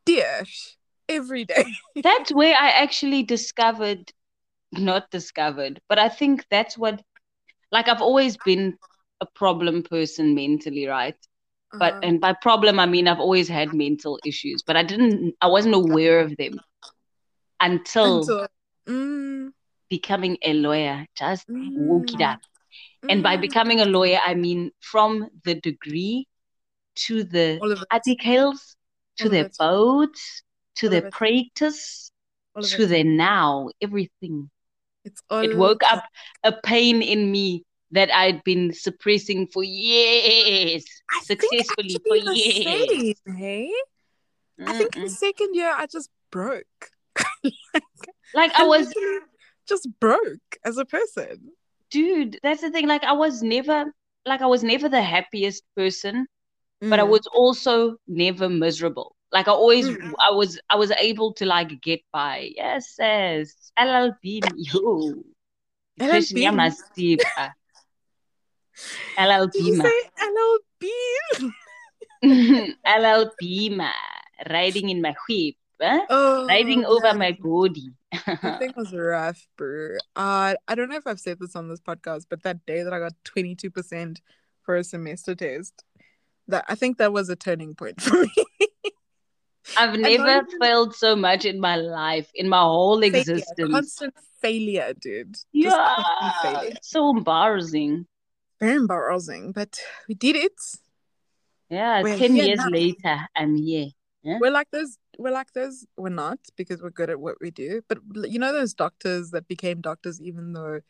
Dish 0.06 0.78
every 1.09 1.44
day. 1.44 1.66
That's 2.02 2.32
where 2.32 2.54
I 2.59 2.70
actually 2.70 3.25
discovered, 3.25 4.11
not 4.73 5.11
discovered, 5.11 5.80
but 5.88 5.99
I 5.99 6.09
think 6.09 6.47
that's 6.50 6.78
what, 6.78 7.02
like, 7.72 7.88
I've 7.88 8.02
always 8.02 8.36
been 8.36 8.78
a 9.20 9.26
problem 9.26 9.82
person 9.82 10.34
mentally, 10.34 10.86
right? 10.86 11.16
But 11.78 11.96
Uh-huh. 11.96 12.02
and 12.02 12.20
by 12.20 12.34
problem 12.34 12.78
I 12.80 12.86
mean 12.86 13.08
I've 13.08 13.20
always 13.20 13.48
had 13.48 13.74
mental 13.74 14.18
issues, 14.24 14.62
but 14.62 14.76
I 14.76 14.82
didn't, 14.82 15.34
I 15.40 15.48
wasn't 15.48 15.74
aware 15.74 16.20
of 16.20 16.36
them 16.36 16.60
until 17.60 18.34
Until- 18.34 18.48
mm, 18.88 19.52
becoming 19.90 20.38
a 20.42 20.52
lawyer. 20.54 21.06
Just 21.16 21.46
woke 21.74 22.14
it 22.14 22.20
Mm. 22.20 22.22
up. 22.22 22.40
And 23.08 23.22
by 23.22 23.36
mm, 23.36 23.38
becoming 23.38 23.80
a 23.80 23.84
lawyer, 23.86 24.18
I 24.24 24.34
mean 24.34 24.72
from 24.80 25.28
the 25.44 25.54
degree 25.54 26.26
to 27.06 27.24
the 27.24 27.62
all 27.62 27.72
of 27.72 27.82
it, 27.82 27.88
articles, 27.90 28.76
to 29.18 29.28
All 29.28 29.30
the 29.30 29.50
votes, 29.58 30.42
to 30.76 30.88
All 30.88 30.98
the 30.98 31.02
practice, 31.10 32.10
all 32.54 32.62
to 32.62 32.86
the 32.86 33.04
now, 33.04 33.70
everything. 33.82 34.50
It's 35.04 35.23
all 35.30 35.42
It 35.42 35.57
woke 35.57 35.83
up 35.90 36.04
a 36.45 36.52
pain 36.52 37.02
in 37.02 37.30
me 37.30 37.64
that 37.92 38.11
I'd 38.14 38.42
been 38.45 38.73
suppressing 38.73 39.49
for 39.49 39.64
years, 39.64 40.85
I 41.11 41.21
successfully 41.21 41.97
for 42.07 42.16
years. 42.16 43.14
same, 43.26 43.37
hey? 43.37 43.73
I 44.66 44.73
think 44.73 44.97
in 44.97 45.02
Mm-mm. 45.02 45.09
second 45.09 45.54
year 45.54 45.73
I 45.75 45.87
just 45.87 46.11
broke. 46.30 46.90
Like 48.33 48.52
I 48.54 48.64
was, 48.64 48.95
just 49.69 49.88
broke 49.99 50.57
as 50.64 50.78
a 50.78 50.85
person. 50.85 51.50
dude, 51.90 52.38
that's 52.42 52.61
the 52.61 52.71
thing. 52.71 52.87
Like 52.87 53.02
I 53.02 53.12
was 53.12 53.42
never, 53.42 53.92
like 54.25 54.40
I 54.40 54.47
was 54.47 54.62
never 54.62 54.88
the 54.88 55.02
happiest 55.02 55.64
person, 55.76 56.26
but 56.80 57.00
I 57.00 57.02
Mm. 57.04 57.11
was 57.11 57.26
also 57.35 57.97
never 58.07 58.49
miserable. 58.49 59.16
Like 59.32 59.49
I 59.49 59.52
always, 59.52 59.88
Mm. 59.88 60.12
I 60.18 60.32
was, 60.32 60.58
I 60.68 60.76
was 60.76 60.90
able 60.92 61.32
to 61.34 61.46
like 61.46 61.80
get 61.80 62.00
by. 62.12 62.50
Yes, 62.56 62.96
yes. 62.99 63.72
LLB, 63.78 64.40
yo. 64.56 65.22
LLB. 66.00 66.32
yeah, 66.40 66.50
masipa. 66.52 66.87
Did 66.96 67.20
LLB, 69.18 69.76
ma. 69.76 69.84
LLB? 70.18 71.52
LLB, 72.87 73.76
ma. 73.76 73.90
Riding 74.49 74.88
in 74.88 75.00
my 75.02 75.14
whip? 75.28 75.54
Oh, 76.10 76.46
Riding 76.46 76.84
over 76.84 77.14
my 77.14 77.37
body. 77.40 77.90
That 78.26 78.58
thing 78.58 78.72
was 78.76 78.92
rough, 78.92 79.46
bro. 79.56 79.96
Uh, 80.16 80.54
I 80.68 80.75
don't 80.75 80.88
know 80.88 80.96
if 80.96 81.06
I've 81.06 81.20
said 81.20 81.38
this 81.38 81.54
on 81.56 81.68
this 81.68 81.80
podcast, 81.80 82.26
but 82.28 82.42
that 82.42 82.64
day 82.66 82.82
that 82.82 82.92
I 82.92 82.99
got 82.99 83.12
22% 83.25 84.18
for 84.62 84.76
a 84.76 84.84
semester 84.84 85.34
test, 85.34 85.84
that 86.49 86.64
I 86.68 86.75
think 86.75 86.99
that 86.99 87.12
was 87.12 87.28
a 87.28 87.37
turning 87.37 87.75
point 87.75 88.00
for 88.02 88.20
me. 88.22 88.34
I've 89.76 89.98
never 89.98 90.08
even- 90.08 90.46
failed 90.60 90.94
so 90.94 91.14
much 91.16 91.44
in 91.44 91.60
my 91.60 91.76
life, 91.76 92.30
in 92.34 92.48
my 92.48 92.60
whole 92.60 93.00
Failure, 93.00 93.18
existence. 93.18 93.70
constant 93.72 94.14
failure, 94.40 94.94
dude. 95.00 95.36
Yeah, 95.52 95.96
failure. 96.42 96.70
it's 96.72 96.90
so 96.90 97.10
embarrassing. 97.10 98.06
Very 98.58 98.76
embarrassing, 98.76 99.52
but 99.52 99.78
we 100.08 100.14
did 100.14 100.36
it. 100.36 100.52
Yeah, 101.68 102.02
We're 102.02 102.18
10 102.18 102.36
years 102.36 102.58
now. 102.58 102.68
later, 102.68 103.18
I'm 103.36 103.56
here. 103.56 103.88
We're 104.22 104.50
like 104.50 104.70
those. 104.70 104.98
We're 105.18 105.30
like 105.32 105.52
those. 105.52 105.86
We're 105.96 106.08
not 106.10 106.38
because 106.56 106.82
we're 106.82 106.90
good 106.90 107.08
at 107.10 107.20
what 107.20 107.36
we 107.40 107.50
do. 107.50 107.82
But 107.88 107.98
you 108.14 108.38
know 108.38 108.52
those 108.52 108.74
doctors 108.74 109.30
that 109.30 109.48
became 109.48 109.80
doctors 109.80 110.20
even 110.20 110.52
though 110.52 110.80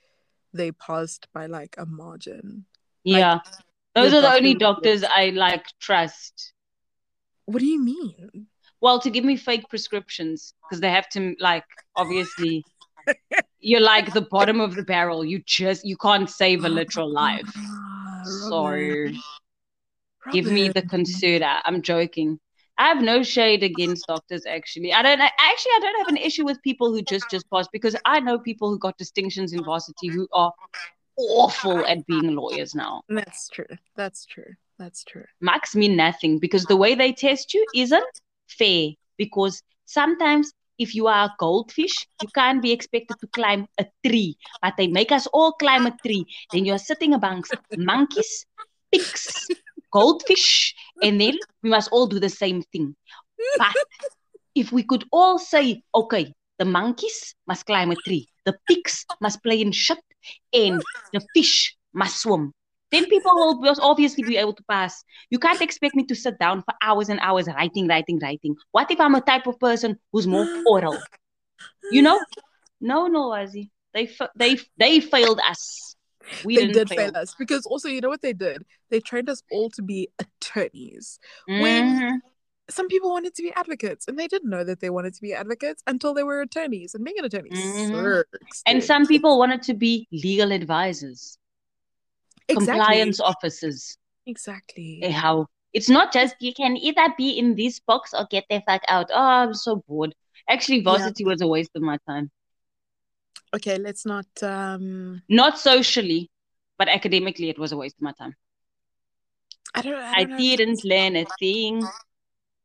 they 0.53 0.73
passed 0.73 1.29
by 1.33 1.47
like 1.47 1.77
a 1.79 1.87
margin. 1.87 2.65
Yeah. 3.05 3.41
Those 3.95 4.13
are 4.15 4.21
the 4.21 4.33
only 4.35 4.55
doctors 4.55 5.05
I 5.05 5.31
like 5.31 5.65
trust. 5.81 6.53
What 7.45 7.61
do 7.61 7.67
you 7.67 7.81
mean? 7.83 8.47
Well, 8.81 8.99
to 9.01 9.11
give 9.11 9.25
me 9.25 9.37
fake 9.37 9.69
prescriptions 9.69 10.55
because 10.63 10.81
they 10.81 10.91
have 10.91 11.09
to 11.11 11.35
like 11.39 11.65
obviously 11.97 12.65
you're 13.61 13.81
like 13.81 14.13
the 14.13 14.23
bottom 14.23 14.61
of 14.61 14.75
the 14.75 14.83
barrel. 14.83 15.25
You 15.25 15.43
just 15.45 15.85
you 15.85 15.97
can't 15.97 16.29
save 16.29 16.65
a 16.65 16.69
oh 16.69 16.71
literal 16.71 17.13
life. 17.13 17.51
So 18.25 18.65
Robin, 18.65 19.19
give 20.33 20.47
me 20.47 20.69
the 20.69 20.83
consider. 20.83 21.61
I'm 21.65 21.83
joking. 21.83 22.39
I 22.79 22.89
have 22.89 23.03
no 23.03 23.23
shade 23.23 23.63
against 23.63 24.07
doctors 24.07 24.47
actually. 24.47 24.93
I 24.95 25.03
don't 25.03 25.21
actually 25.21 25.73
I 25.77 25.81
don't 25.81 25.99
have 25.99 26.09
an 26.09 26.17
issue 26.17 26.47
with 26.47 26.63
people 26.63 26.91
who 26.91 27.03
just 27.03 27.31
just 27.31 27.51
pass 27.51 27.69
because 27.71 27.95
I 28.07 28.21
know 28.21 28.39
people 28.39 28.71
who 28.71 28.79
got 28.79 28.97
distinctions 28.97 29.53
in 29.53 29.63
varsity 29.63 30.09
who 30.09 30.27
are 30.33 30.53
awful 31.19 31.85
at 31.85 32.07
being 32.07 32.35
lawyers 32.35 32.75
now. 32.75 33.03
That's 33.09 33.49
true. 33.51 33.77
That's 33.97 34.25
true. 34.25 34.55
That's 34.79 35.05
true. 35.05 35.27
marks 35.43 35.77
mean 35.77 35.95
nothing 35.95 36.39
because 36.39 36.65
the 36.65 36.77
way 36.77 36.95
they 36.95 37.13
test 37.13 37.53
you 37.53 37.67
isn't 37.75 38.21
fair. 38.59 38.91
Because 39.17 39.63
sometimes, 39.85 40.53
if 40.79 40.95
you 40.95 41.07
are 41.09 41.27
a 41.27 41.35
goldfish, 41.39 42.07
you 42.23 42.29
can't 42.35 42.63
be 42.63 42.73
expected 42.73 43.19
to 43.21 43.27
climb 43.29 43.67
a 43.79 43.87
tree, 44.07 44.37
but 44.63 44.75
they 44.79 44.89
make 44.89 45.13
us 45.13 45.27
all 45.29 45.53
climb 45.53 45.87
a 45.87 45.97
tree. 46.05 46.25
Then 46.53 46.65
you're 46.65 46.79
sitting 46.79 47.13
amongst 47.13 47.55
monkeys, 47.77 48.47
pigs, 48.91 49.49
goldfish, 49.93 50.75
and 51.03 51.21
then 51.21 51.37
we 51.63 51.71
must 51.71 51.91
all 51.93 52.07
do 52.07 52.19
the 52.19 52.31
same 52.31 52.63
thing. 52.73 52.97
But 53.59 53.75
if 54.55 54.73
we 54.73 54.83
could 54.83 55.05
all 55.13 55.39
say, 55.39 55.83
okay, 55.95 56.33
the 56.59 56.65
monkeys 56.65 57.35
must 57.47 57.67
climb 57.67 57.91
a 57.91 57.97
tree, 57.97 58.29
the 58.45 58.57
pigs 58.67 59.05
must 59.21 59.43
play 59.43 59.61
in 59.61 59.73
shit, 59.73 59.99
and 60.53 60.83
the 61.13 61.21
fish 61.35 61.77
must 61.93 62.21
swim. 62.23 62.53
Then 62.93 63.07
people 63.07 63.33
will 63.61 63.75
obviously 63.81 64.25
be 64.25 64.37
able 64.37 64.53
to 64.55 64.63
pass. 64.65 65.03
You 65.31 65.39
can't 65.39 65.61
expect 65.63 65.95
me 65.95 66.05
to 66.07 66.15
sit 66.15 66.39
down 66.39 66.63
for 66.63 66.75
hours 66.83 67.09
and 67.09 67.21
hours 67.21 67.47
writing, 67.47 67.87
writing, 67.89 68.19
writing. 68.21 68.57
What 68.73 68.91
if 68.91 69.01
I'm 69.01 69.15
a 69.15 69.21
type 69.21 69.47
of 69.47 69.59
person 69.61 69.99
who's 70.13 70.27
more 70.27 70.47
oral? 70.67 70.99
You 71.93 72.03
know? 72.03 72.21
No, 72.81 73.07
no, 73.07 73.31
Ozzy. 73.31 73.71
They 73.93 74.07
fa- 74.07 74.31
they 74.37 74.59
they 74.79 75.01
failed 75.01 75.41
us. 75.49 75.97
We 76.45 76.55
they 76.57 76.63
didn't 76.63 76.75
did 76.75 76.89
fail. 76.89 76.99
fail 77.13 77.17
us 77.17 77.35
because 77.39 77.67
also 77.67 77.89
you 77.89 78.01
know 78.01 78.09
what 78.09 78.23
they 78.23 78.33
did? 78.33 78.65
They 78.89 79.01
trained 79.01 79.29
us 79.29 79.43
all 79.51 79.69
to 79.71 79.83
be 79.83 80.09
attorneys. 80.19 81.19
when- 81.47 82.01
Mhm. 82.01 82.19
Some 82.71 82.87
people 82.87 83.11
wanted 83.11 83.35
to 83.35 83.43
be 83.43 83.53
advocates, 83.57 84.07
and 84.07 84.17
they 84.17 84.29
didn't 84.29 84.49
know 84.49 84.63
that 84.63 84.79
they 84.79 84.91
wanted 84.91 85.13
to 85.15 85.21
be 85.21 85.35
advocates 85.35 85.83
until 85.89 86.15
they 86.15 86.23
were 86.23 86.41
attorneys. 86.41 86.95
And 86.95 87.05
being 87.05 87.19
an 87.19 87.25
attorney 87.25 87.51
Mhm. 87.51 88.23
sucks. 88.31 88.63
And 88.65 88.83
some 88.85 89.07
people 89.09 89.41
wanted 89.41 89.63
to 89.63 89.75
be 89.75 90.07
legal 90.13 90.53
advisors, 90.53 91.37
exactly, 92.51 92.73
compliance 92.79 93.21
officers. 93.21 93.97
exactly. 94.27 95.01
How 95.11 95.47
it's 95.73 95.89
not 95.89 96.13
just 96.13 96.35
you 96.41 96.53
can 96.53 96.77
either 96.77 97.15
be 97.17 97.39
in 97.39 97.55
this 97.55 97.81
box 97.81 98.13
or 98.13 98.27
get 98.31 98.45
the 98.51 98.61
fuck 98.67 98.83
out. 98.89 99.11
Oh, 99.13 99.21
I'm 99.21 99.55
so 99.55 99.83
bored. 99.87 100.15
Actually, 100.49 100.79
Yeah. 100.79 100.91
varsity 100.91 101.25
was 101.25 101.41
a 101.41 101.47
waste 101.47 101.71
of 101.75 101.83
my 101.83 101.99
time. 102.09 102.31
Okay, 103.55 103.79
let's 103.79 104.05
not. 104.07 104.27
um 104.43 105.23
Not 105.29 105.59
socially, 105.59 106.31
but 106.79 106.89
academically, 106.89 107.49
it 107.51 107.59
was 107.59 107.73
a 107.73 107.77
waste 107.77 107.97
of 107.99 108.03
my 108.03 108.13
time. 108.13 108.35
I 109.75 109.83
don't. 109.83 109.95
I, 109.95 110.13
I 110.13 110.25
don't 110.25 110.31
know 110.31 110.37
didn't 110.39 110.85
learn 110.85 111.17
a 111.17 111.27
thing. 111.39 111.87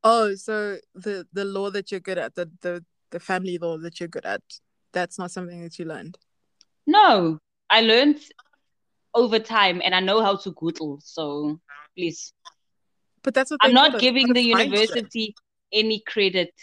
Oh, 0.04 0.36
so 0.36 0.78
the 0.94 1.28
the 1.34 1.46
law 1.46 1.70
that 1.72 1.92
you're 1.92 2.00
good 2.00 2.18
at, 2.18 2.36
the 2.36 2.50
the 2.62 2.84
the 3.12 3.20
family 3.20 3.58
law 3.58 3.78
that 3.78 4.00
you're 4.00 4.10
good 4.10 4.26
at, 4.26 4.42
that's 4.92 5.18
not 5.18 5.32
something 5.32 5.62
that 5.64 5.78
you 5.78 5.86
learned. 5.86 6.18
No, 6.88 7.40
I 7.70 7.82
learned. 7.82 8.20
Over 9.16 9.40
time, 9.40 9.82
and 9.84 9.96
I 9.96 10.02
know 10.02 10.22
how 10.22 10.36
to 10.38 10.52
Google. 10.52 11.00
So 11.04 11.60
please, 11.96 12.34
But 13.24 13.34
that's 13.34 13.50
what 13.50 13.62
I'm 13.64 13.74
not 13.74 14.00
giving 14.00 14.34
the 14.34 14.42
university 14.42 15.34
any 15.72 16.04
credit 16.06 16.54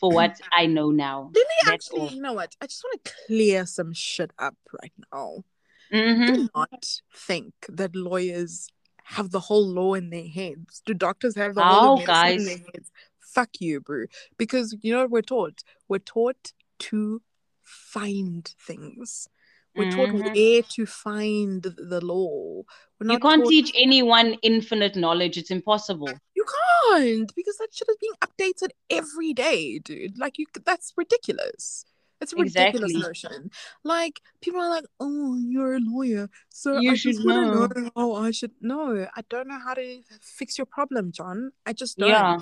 for 0.00 0.10
what 0.12 0.40
I 0.52 0.66
know 0.66 0.90
now. 0.90 1.30
Me 1.34 1.42
That's 1.66 1.88
actually, 1.88 2.00
all. 2.00 2.10
you 2.12 2.22
know 2.22 2.32
what? 2.32 2.56
I 2.60 2.66
just 2.66 2.82
want 2.84 3.04
to 3.04 3.12
clear 3.26 3.66
some 3.66 3.92
shit 3.92 4.32
up 4.38 4.56
right 4.80 4.92
now. 5.12 5.42
hmm 5.90 6.24
Do 6.26 6.48
not 6.54 7.00
think 7.14 7.52
that 7.68 7.94
lawyers 7.96 8.68
have 9.04 9.30
the 9.30 9.40
whole 9.40 9.66
law 9.66 9.94
in 9.94 10.10
their 10.10 10.26
heads. 10.28 10.82
Do 10.86 10.94
doctors 10.94 11.34
have 11.36 11.54
the 11.54 11.64
whole 11.64 11.80
How, 11.80 11.92
of 11.94 12.00
in 12.00 12.04
guys? 12.06 12.44
their 12.46 12.58
heads? 12.58 12.90
Fuck 13.20 13.60
you, 13.60 13.80
bro. 13.80 14.04
Because 14.36 14.76
you 14.82 14.92
know 14.92 15.00
what 15.02 15.10
we're 15.10 15.22
taught? 15.22 15.62
We're 15.88 15.98
taught 15.98 16.52
to 16.80 17.22
find 17.62 18.46
things. 18.66 19.28
We're 19.74 19.90
taught 19.90 20.08
Mhm. 20.10 20.22
where 20.34 20.62
to 20.62 20.86
find 20.86 21.62
the 21.62 22.00
law. 22.04 22.62
You 23.00 23.18
can't 23.20 23.42
taught 23.42 23.50
teach 23.50 23.70
anyone 23.76 24.34
infinite 24.42 24.96
knowledge. 24.96 25.36
It's 25.38 25.50
impossible. 25.50 26.10
You 26.34 26.44
can't 26.90 27.32
because 27.34 27.56
that 27.58 27.68
shit 27.72 27.88
is 27.88 27.96
being 28.00 28.14
updated 28.26 28.70
every 28.90 29.32
day, 29.32 29.78
dude. 29.78 30.18
Like 30.18 30.38
you, 30.38 30.46
that's 30.64 30.92
ridiculous. 30.96 31.84
It's 32.20 32.32
a 32.32 32.36
ridiculous 32.36 32.90
Exactly. 32.92 33.08
notion. 33.08 33.50
Like 33.84 34.20
people 34.40 34.60
are 34.60 34.68
like, 34.70 34.86
"Oh, 34.98 35.36
you're 35.36 35.74
a 35.76 35.80
lawyer, 35.80 36.28
so 36.48 36.78
You 36.80 36.90
I 36.92 36.94
should 36.94 37.16
to 37.18 37.24
know 37.24 37.68
how 37.94 38.12
I 38.14 38.32
should." 38.32 38.50
know. 38.60 39.06
I 39.14 39.22
don't 39.28 39.46
know 39.46 39.60
how 39.60 39.74
to 39.74 40.02
fix 40.20 40.58
your 40.58 40.66
problem, 40.66 41.12
John. 41.12 41.52
I 41.64 41.72
just 41.72 41.96
don't. 41.98 42.08
Yeah. 42.08 42.40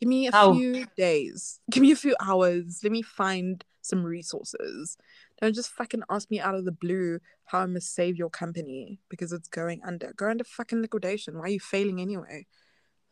Give 0.00 0.08
me 0.08 0.28
a 0.28 0.32
few 0.54 0.86
days. 0.96 1.60
Give 1.70 1.82
me 1.82 1.90
a 1.90 1.96
few 1.96 2.14
hours. 2.20 2.80
Let 2.84 2.92
me 2.92 3.02
find 3.02 3.64
some 3.82 4.04
resources. 4.04 4.96
Don't 5.40 5.54
just 5.54 5.70
fucking 5.70 6.02
ask 6.10 6.30
me 6.30 6.38
out 6.38 6.54
of 6.54 6.64
the 6.64 6.72
blue 6.72 7.18
how 7.46 7.60
I 7.60 7.66
must 7.66 7.94
save 7.94 8.16
your 8.16 8.30
company 8.30 9.00
because 9.08 9.32
it's 9.32 9.48
going 9.48 9.80
under. 9.84 10.12
Go 10.16 10.28
under 10.28 10.44
fucking 10.44 10.82
liquidation. 10.82 11.38
Why 11.38 11.44
are 11.44 11.48
you 11.48 11.60
failing 11.60 12.00
anyway? 12.00 12.46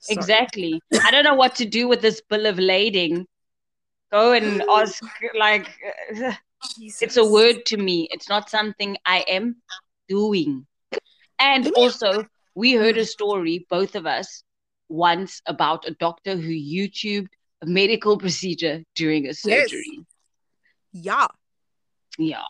Sorry. 0.01 0.17
Exactly. 0.17 0.81
I 1.03 1.11
don't 1.11 1.25
know 1.25 1.35
what 1.35 1.57
to 1.57 1.65
do 1.65 1.89
with 1.89 2.03
this 2.03 2.21
bill 2.21 2.47
of 2.47 2.59
lading. 2.59 3.27
Go 4.13 4.33
and 4.33 4.63
ask, 4.71 5.03
like, 5.39 5.69
uh, 6.23 6.33
it's 6.79 7.17
a 7.17 7.25
word 7.25 7.65
to 7.67 7.77
me. 7.77 8.09
It's 8.11 8.29
not 8.29 8.51
something 8.51 8.97
I 9.05 9.25
am 9.29 9.57
doing. 10.09 10.67
And 11.39 11.71
also, 11.77 12.27
we 12.55 12.73
heard 12.73 12.99
a 12.99 13.05
story, 13.05 13.67
both 13.71 13.95
of 13.95 14.07
us, 14.07 14.43
once 14.89 15.41
about 15.47 15.87
a 15.87 15.93
doctor 15.93 16.37
who 16.37 16.51
YouTubed 16.51 17.29
a 17.63 17.67
medical 17.67 18.19
procedure 18.25 18.83
during 18.95 19.27
a 19.27 19.35
surgery. 19.35 20.07
Yeah. 20.93 21.27
Yeah. 22.19 22.43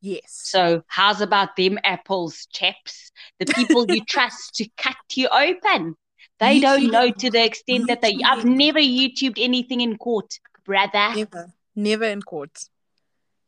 Yes. 0.00 0.22
So, 0.28 0.82
how's 0.88 1.20
about 1.20 1.54
them 1.56 1.78
apples, 1.84 2.46
chaps? 2.52 3.12
The 3.38 3.46
people 3.46 3.86
you 3.88 4.04
trust 4.08 4.56
to 4.56 4.68
cut 4.76 4.96
you 5.14 5.28
open. 5.28 5.96
They 6.40 6.58
don't 6.58 6.90
know 6.90 7.10
to 7.10 7.30
the 7.30 7.44
extent 7.44 7.86
that 7.86 8.02
they. 8.02 8.16
I've 8.24 8.44
never 8.44 8.80
YouTubed 8.80 9.38
anything 9.38 9.80
in 9.80 9.96
court, 9.96 10.40
brother. 10.64 11.14
Never. 11.14 11.52
Never 11.76 12.04
in 12.04 12.20
court. 12.20 12.68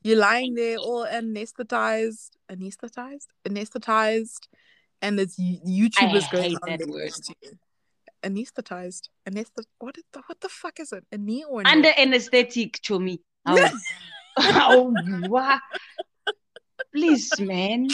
You're 0.05 0.19
lying 0.19 0.55
there 0.55 0.77
all 0.77 1.07
anesthetized, 1.07 2.31
anesthetized, 2.49 3.27
anesthetized, 3.45 4.47
and 5.03 5.19
there's 5.19 5.37
YouTubers 5.37 6.31
going 6.31 6.51
hate 6.51 6.59
on 6.63 6.79
that 6.79 6.89
word. 6.89 7.05
next 7.05 7.21
to 7.25 7.35
you. 7.43 7.59
Anesthetized, 8.23 9.09
anesthet. 9.29 9.65
What 9.79 9.97
the 10.13 10.23
what 10.27 10.41
the 10.41 10.49
fuck 10.49 10.79
is 10.79 10.93
it? 10.93 11.05
A 11.11 11.19
knee 11.19 11.45
or 11.49 11.67
Under 11.67 11.91
anesthetic, 11.99 12.81
Chomi. 12.81 13.19
Oh, 13.47 13.71
oh 14.37 14.95
wow. 15.29 15.59
Please, 16.93 17.41
man. 17.41 17.88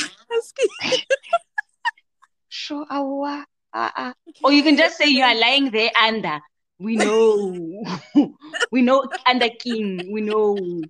Sure, 2.49 2.85
awa, 2.90 3.47
ah, 3.73 3.92
ah. 3.97 4.14
Or 4.44 4.53
you 4.53 4.62
can 4.62 4.76
just 4.76 4.98
say 4.98 5.07
you 5.07 5.24
are 5.24 5.35
lying 5.35 5.70
there 5.70 5.90
under. 6.00 6.40
We 6.79 6.96
know. 6.96 7.85
we 8.72 8.83
know 8.83 9.09
under 9.26 9.48
king. 9.48 10.12
We 10.12 10.20
know. 10.20 10.83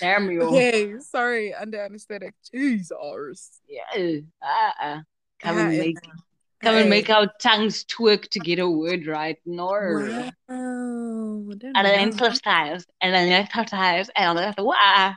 Damn 0.00 0.30
you. 0.30 0.42
Okay, 0.42 0.98
sorry, 1.00 1.52
under 1.54 1.80
anesthetic. 1.82 2.34
Jesus. 2.54 3.60
Yeah. 3.68 4.20
Uh, 4.40 4.72
uh. 4.80 5.00
Come 5.40 5.58
Ah, 5.58 5.68
and 5.68 5.74
yeah. 5.74 5.92
Come 6.62 6.76
and 6.76 6.90
make 6.90 7.10
our 7.10 7.28
tongues 7.40 7.84
twerk 7.84 8.28
to 8.30 8.40
get 8.40 8.58
a 8.58 8.68
word 8.68 9.06
right. 9.06 9.36
No. 9.46 9.66
Wow. 9.66 10.30
I 10.50 11.54
don't 11.54 11.76
And 11.76 11.86
then 11.86 12.08
exercise, 12.08 12.84
and 13.00 13.14
then 13.14 13.30
exercise, 13.32 14.10
and 14.16 14.38
then 14.38 14.54
wow. 14.58 15.14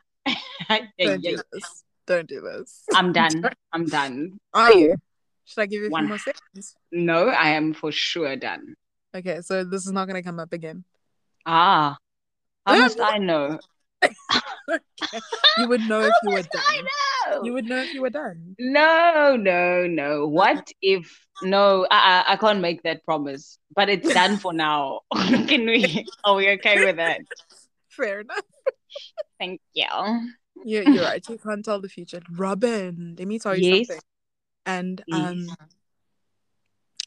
Don't 0.99 1.21
do 1.21 1.39
this. 1.51 1.83
Don't 2.05 2.27
do 2.27 2.41
this. 2.41 2.85
I'm 2.93 3.11
done. 3.19 3.49
I'm 3.73 3.85
done. 3.85 4.39
Are 4.53 4.73
you? 4.73 4.95
Should 5.45 5.61
I 5.61 5.65
give 5.65 5.81
you 5.81 5.87
a 5.87 5.89
few 5.89 5.93
One. 5.93 6.07
more 6.07 6.17
seconds? 6.17 6.75
No, 6.91 7.29
I 7.29 7.49
am 7.49 7.73
for 7.73 7.91
sure 7.91 8.35
done. 8.35 8.75
Okay, 9.15 9.41
so 9.41 9.63
this 9.63 9.85
is 9.85 9.91
not 9.91 10.07
gonna 10.07 10.23
come 10.23 10.39
up 10.39 10.53
again. 10.53 10.83
Ah, 11.45 11.97
how 12.65 12.75
must 12.79 12.99
I 12.99 13.17
know? 13.17 13.59
You 15.57 15.67
would 15.67 15.87
know 15.87 16.01
if 16.01 16.13
you 16.23 16.31
were 16.31 16.43
done. 16.43 16.85
know? 17.29 17.43
You 17.43 17.53
would 17.53 17.65
know 17.65 17.81
if 17.81 17.93
you 17.93 18.01
were 18.01 18.09
done. 18.09 18.55
No, 18.59 19.35
no, 19.35 19.85
no. 19.87 20.27
What 20.27 20.71
if 20.81 21.25
no? 21.41 21.85
I 21.91 22.23
I 22.27 22.35
can't 22.37 22.61
make 22.61 22.83
that 22.83 23.03
promise. 23.03 23.57
But 23.75 23.89
it's 23.89 24.07
done 24.13 24.37
for 24.37 24.53
now. 24.53 25.01
Can 25.13 25.65
we? 25.65 26.07
Are 26.23 26.35
we 26.35 26.49
okay 26.51 26.79
with 26.83 26.95
that? 26.97 27.19
Fair 27.89 28.21
enough. 28.21 28.41
Thank 29.39 29.59
you. 29.73 29.85
You're, 30.63 30.83
you're 30.83 31.03
right. 31.03 31.27
You 31.27 31.37
can't 31.37 31.65
tell 31.65 31.81
the 31.81 31.89
future. 31.89 32.21
Robin, 32.31 33.15
let 33.17 33.27
me 33.27 33.39
tell 33.39 33.55
you 33.55 33.63
Yes. 33.63 33.87
something. 33.87 34.01
And 34.65 35.03
Yes. 35.07 35.31
um, 35.31 35.49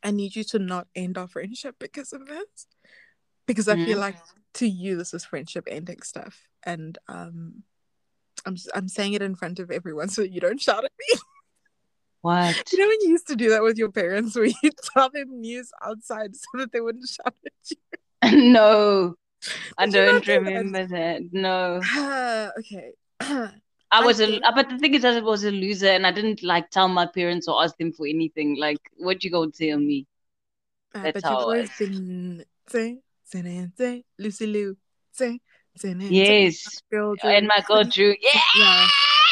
I 0.02 0.10
need 0.10 0.36
you 0.36 0.44
to 0.44 0.58
not 0.58 0.88
end 0.94 1.16
our 1.16 1.28
friendship 1.28 1.76
because 1.78 2.12
of 2.12 2.26
this. 2.26 2.66
Because 3.46 3.68
I 3.68 3.76
feel 3.76 3.98
Mhm. 3.98 4.00
like 4.00 4.16
to 4.54 4.66
you 4.66 4.96
this 4.96 5.14
is 5.14 5.24
friendship 5.24 5.66
ending 5.70 6.02
stuff, 6.02 6.48
and 6.62 6.98
um, 7.08 7.62
I'm 8.46 8.56
I'm 8.74 8.88
saying 8.88 9.14
it 9.14 9.22
in 9.22 9.34
front 9.34 9.58
of 9.58 9.70
everyone 9.70 10.08
so 10.08 10.22
you 10.22 10.40
don't 10.40 10.60
shout 10.60 10.84
at 10.84 10.92
me. 10.98 11.20
What? 12.24 12.72
You 12.72 12.78
know 12.78 12.88
when 12.88 13.00
you 13.02 13.10
used 13.10 13.26
to 13.26 13.36
do 13.36 13.50
that 13.50 13.62
with 13.62 13.76
your 13.76 13.92
parents, 13.92 14.34
where 14.34 14.46
you 14.46 14.54
tell 14.94 15.10
them 15.10 15.42
news 15.42 15.70
outside 15.82 16.34
so 16.34 16.46
that 16.54 16.72
they 16.72 16.80
wouldn't 16.80 17.06
shout 17.06 17.34
at 17.44 18.32
you. 18.32 18.50
no, 18.52 19.14
I 19.76 19.84
Did 19.84 19.92
don't 19.92 20.24
do 20.24 20.32
that? 20.32 20.40
remember 20.40 20.86
that. 20.86 21.20
No. 21.32 21.80
Ah, 21.84 22.50
okay. 22.58 22.92
I 23.20 24.04
was 24.04 24.20
a, 24.20 24.40
but 24.54 24.70
the 24.70 24.78
thing 24.78 24.94
is, 24.94 25.04
I 25.04 25.20
was 25.20 25.44
a 25.44 25.50
loser, 25.50 25.88
and 25.88 26.06
I 26.06 26.12
didn't 26.12 26.42
like 26.42 26.70
tell 26.70 26.88
my 26.88 27.04
parents 27.04 27.46
or 27.46 27.62
ask 27.62 27.76
them 27.76 27.92
for 27.92 28.06
anything. 28.06 28.56
Like, 28.58 28.80
what 28.96 29.22
you 29.22 29.30
gonna 29.30 29.50
tell 29.50 29.78
me? 29.78 30.06
Uh, 30.94 31.02
That's 31.02 31.20
but 31.20 31.30
you've 31.30 31.38
how 31.38 31.44
always 31.44 31.70
been 31.78 32.44
say, 32.70 32.78
say, 32.78 32.94
say, 32.94 32.98
Lucy 34.18 34.46
Liu, 34.46 34.76
Yes, 36.10 36.80
and 37.24 37.46
my 37.48 37.60
girl 37.66 37.84
Drew. 37.84 38.14
Yeah, 38.20 38.40
Yeah, 38.56 38.86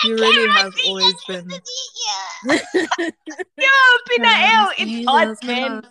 you 0.05 0.14
really 0.16 0.48
have 0.50 0.74
always 0.87 1.14
been. 1.28 1.48
Yo, 3.59 3.68
Pina 4.09 4.28
L, 4.28 4.72
it's 4.78 5.07
hot, 5.07 5.38
man. 5.44 5.83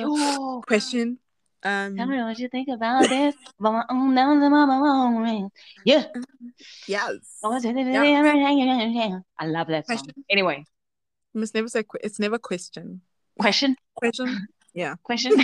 Yo, 0.00 0.62
Question. 0.66 1.18
Um. 1.64 1.96
tell 1.96 2.06
me 2.06 2.22
what 2.22 2.38
you 2.38 2.48
think 2.48 2.68
about 2.68 3.08
this. 3.08 3.34
Mama, 3.58 3.84
that 3.88 4.26
was 4.28 4.38
my 4.38 4.64
mama. 4.64 5.50
Yeah. 5.84 6.04
Yes. 6.86 7.16
I 9.38 9.46
love 9.46 9.66
that 9.66 9.86
song. 9.86 10.08
Anyway, 10.30 10.64
You 11.34 11.40
must 11.40 11.54
never 11.54 11.68
say. 11.68 11.82
que- 11.82 12.00
It's 12.02 12.18
never 12.18 12.38
question. 12.38 13.02
question, 13.38 13.76
Question. 13.94 14.48
Yeah. 14.74 14.94
Question. 15.02 15.34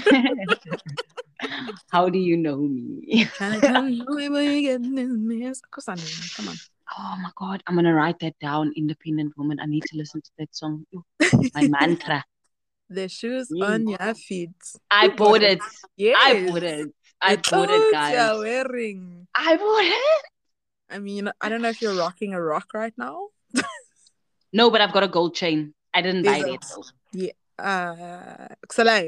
How 1.90 2.08
do 2.08 2.18
you 2.18 2.36
know 2.36 2.56
me? 2.58 3.26
Can 3.36 3.52
I 3.52 3.60
tell 3.60 3.88
you 3.88 4.04
you 4.18 4.60
getting 4.62 4.94
this 4.94 5.10
mess? 5.10 5.60
Of 5.64 5.70
course 5.70 5.88
I 5.88 5.94
know. 5.94 6.02
Come 6.36 6.48
on. 6.48 6.56
Oh 6.98 7.16
my 7.22 7.30
God, 7.34 7.62
I'm 7.66 7.74
gonna 7.76 7.94
write 7.94 8.18
that 8.20 8.38
down. 8.38 8.72
Independent 8.76 9.36
woman. 9.36 9.58
I 9.60 9.66
need 9.66 9.84
to 9.84 9.96
listen 9.96 10.20
to 10.22 10.30
that 10.38 10.54
song. 10.54 10.84
My 11.54 11.68
mantra. 11.80 12.24
the 12.90 13.08
shoes 13.08 13.48
Yeah. 13.50 13.66
on 13.72 13.88
your 13.88 14.14
feet. 14.14 14.50
I 14.90 15.08
bought 15.08 15.42
it. 15.42 15.60
Yes. 15.96 16.16
I 16.22 16.46
bought 16.46 16.62
it. 16.62 16.88
I 17.20 17.36
The 17.36 17.42
bought 17.50 17.70
it, 17.70 17.92
guys. 17.92 18.12
You're 18.14 18.38
wearing. 18.40 19.26
I 19.34 19.56
bought 19.56 19.84
it. 19.84 20.24
I 20.90 20.98
mean, 20.98 21.30
I 21.40 21.48
don't 21.48 21.62
know 21.62 21.70
if 21.70 21.80
you're 21.80 21.94
rocking 21.96 22.34
a 22.34 22.40
rock 22.42 22.66
right 22.74 22.94
now. 22.96 23.28
No, 24.52 24.70
but 24.70 24.80
I've 24.80 24.92
got 24.92 25.02
a 25.02 25.08
gold 25.08 25.34
chain. 25.34 25.74
I 25.92 26.00
didn't 26.00 26.22
buy 26.22 26.38
it. 26.46 26.64
though. 26.70 27.28
Uh. 27.58 28.46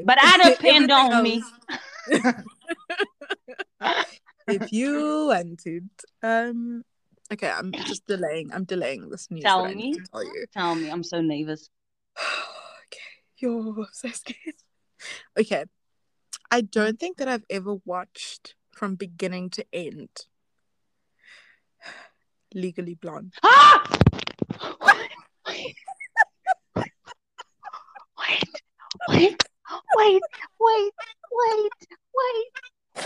But 0.05 0.17
I 0.19 0.49
depend 0.51 0.91
on 0.91 1.23
me. 1.23 1.41
if 4.47 4.71
you 4.71 5.27
wanted. 5.27 5.89
Um. 6.23 6.83
Okay, 7.31 7.49
I'm 7.49 7.71
just 7.73 8.07
delaying. 8.07 8.51
I'm 8.53 8.63
delaying 8.63 9.09
this 9.09 9.29
news. 9.29 9.43
Tell 9.43 9.63
that 9.63 9.71
I 9.71 9.73
need 9.73 9.97
me. 9.97 10.03
tell 10.11 10.23
you. 10.23 10.45
Tell 10.53 10.75
me, 10.75 10.89
I'm 10.89 11.03
so 11.03 11.21
nervous. 11.21 11.69
okay, 12.17 13.01
you're 13.37 13.87
so 13.91 14.09
scared. 14.09 14.55
Okay, 15.37 15.65
I 16.49 16.61
don't 16.61 16.99
think 16.99 17.17
that 17.17 17.27
I've 17.27 17.45
ever 17.49 17.75
watched 17.85 18.55
from 18.71 18.95
beginning 18.95 19.49
to 19.51 19.65
end 19.73 20.09
Legally 22.53 22.95
Blonde. 22.95 23.33
Ah! 23.43 23.83
Wait, 24.85 25.09
wait, 26.77 28.43
wait, 29.09 29.43
wait, 29.97 30.21
wait, 30.59 30.91
wait. 31.31 31.71
Wait. 32.15 33.05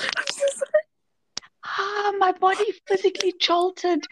I'm 0.00 0.26
so 0.28 0.46
sorry. 0.56 0.84
Ah, 1.64 2.12
my 2.18 2.32
body 2.32 2.72
physically 2.86 3.34
jolted. 3.40 4.04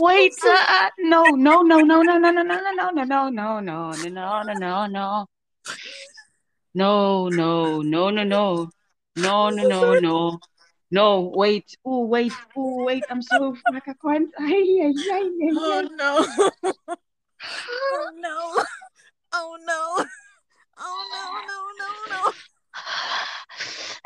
Wait, 0.00 0.34
uh, 0.44 0.90
no, 0.98 1.24
no, 1.24 1.62
no, 1.62 1.80
no, 1.80 2.02
no, 2.02 2.18
no, 2.18 2.30
no, 2.30 2.42
no, 2.42 2.60
no, 2.60 2.90
no, 2.90 2.90
no, 2.90 3.30
no, 3.30 3.30
no, 3.30 3.60
no, 3.60 3.92
no, 3.96 4.42
no, 4.42 4.54
no, 4.54 4.86
no. 4.86 5.26
No, 6.74 7.28
no, 7.28 7.82
no, 7.82 8.10
no, 8.10 8.24
no. 8.24 8.70
No, 9.16 9.50
no, 9.50 9.62
no, 9.64 9.94
no. 9.94 10.00
No, 10.00 10.40
no 10.90 11.20
wait. 11.34 11.76
Oh, 11.84 12.04
wait. 12.04 12.32
Oh, 12.56 12.84
wait. 12.84 13.04
I'm 13.10 13.22
so 13.22 13.56
like 13.72 13.88
I 13.88 13.94
can't. 13.94 14.30
Ay, 14.38 14.80
ay, 14.84 14.94
ay, 15.12 15.30
ay, 15.42 15.52
Oh 15.56 15.82
ay. 15.82 15.88
no. 15.96 16.72
oh 17.92 18.10
no. 18.16 18.64
Oh 19.32 19.56
no. 19.66 20.04
Oh 20.82 21.02
no, 21.12 21.24
no, 21.46 21.58
no, 21.78 21.88
no. 22.16 22.32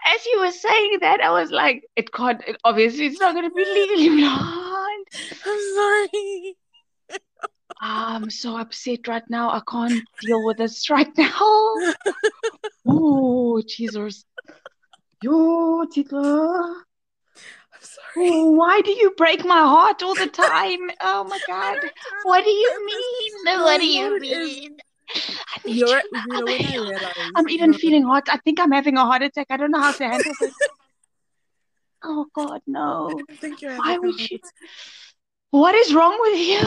As 0.06 0.26
you 0.26 0.40
were 0.40 0.50
saying 0.50 0.98
that, 1.00 1.20
I 1.20 1.30
was 1.30 1.50
like, 1.50 1.84
it 1.96 2.12
can't. 2.12 2.42
It, 2.46 2.56
obviously, 2.64 3.06
it's 3.06 3.20
not 3.20 3.34
going 3.34 3.48
to 3.48 3.54
be 3.54 3.64
legally 3.64 4.08
blind. 4.20 5.06
I'm 5.46 5.60
sorry. 5.74 6.56
I'm 7.80 8.30
so 8.30 8.56
upset 8.56 9.06
right 9.08 9.22
now. 9.28 9.50
I 9.50 9.60
can't 9.70 10.02
deal 10.20 10.44
with 10.44 10.58
this 10.58 10.88
right 10.90 11.10
now. 11.16 11.94
Oh, 12.86 13.62
Jesus. 13.66 14.24
Yo, 15.22 15.84
Tito. 15.92 16.16
I'm 16.16 16.84
sorry. 17.80 18.30
Why 18.44 18.80
do 18.82 18.90
you 18.90 19.12
break 19.16 19.44
my 19.44 19.60
heart 19.60 20.02
all 20.02 20.14
the 20.14 20.26
time? 20.26 20.90
Oh 21.00 21.24
my 21.24 21.38
God. 21.46 21.78
What 22.24 22.44
do 22.44 22.50
you 22.50 22.86
mean? 22.86 23.32
What 23.62 23.80
do 23.80 23.86
you 23.86 24.76
you 25.14 25.30
know 25.30 25.30
what 25.30 25.30
it 25.30 25.30
is. 25.30 25.30
mean? 25.30 25.38
I 25.54 25.60
need 25.66 25.76
You're, 25.76 25.98
you. 25.98 26.04
you 26.12 26.32
know 26.32 26.44
when 26.44 26.66
I 26.66 26.72
realized. 26.72 27.32
I'm 27.36 27.48
even 27.48 27.70
no, 27.70 27.78
feeling 27.78 28.04
hot. 28.04 28.24
I 28.28 28.38
think 28.38 28.60
I'm 28.60 28.72
having 28.72 28.96
a 28.96 29.04
heart 29.04 29.22
attack. 29.22 29.46
I 29.50 29.56
don't 29.56 29.70
know 29.70 29.80
how 29.80 29.92
to 29.92 30.04
handle 30.04 30.32
this. 30.40 30.54
Oh 32.06 32.26
God, 32.34 32.60
no. 32.66 33.18
I 33.30 33.34
think 33.36 33.62
you're 33.62 33.76
Why 33.76 33.96
would 33.96 34.30
you? 34.30 34.38
What 35.50 35.74
is 35.74 35.94
wrong 35.94 36.18
with 36.20 36.38
you? 36.38 36.60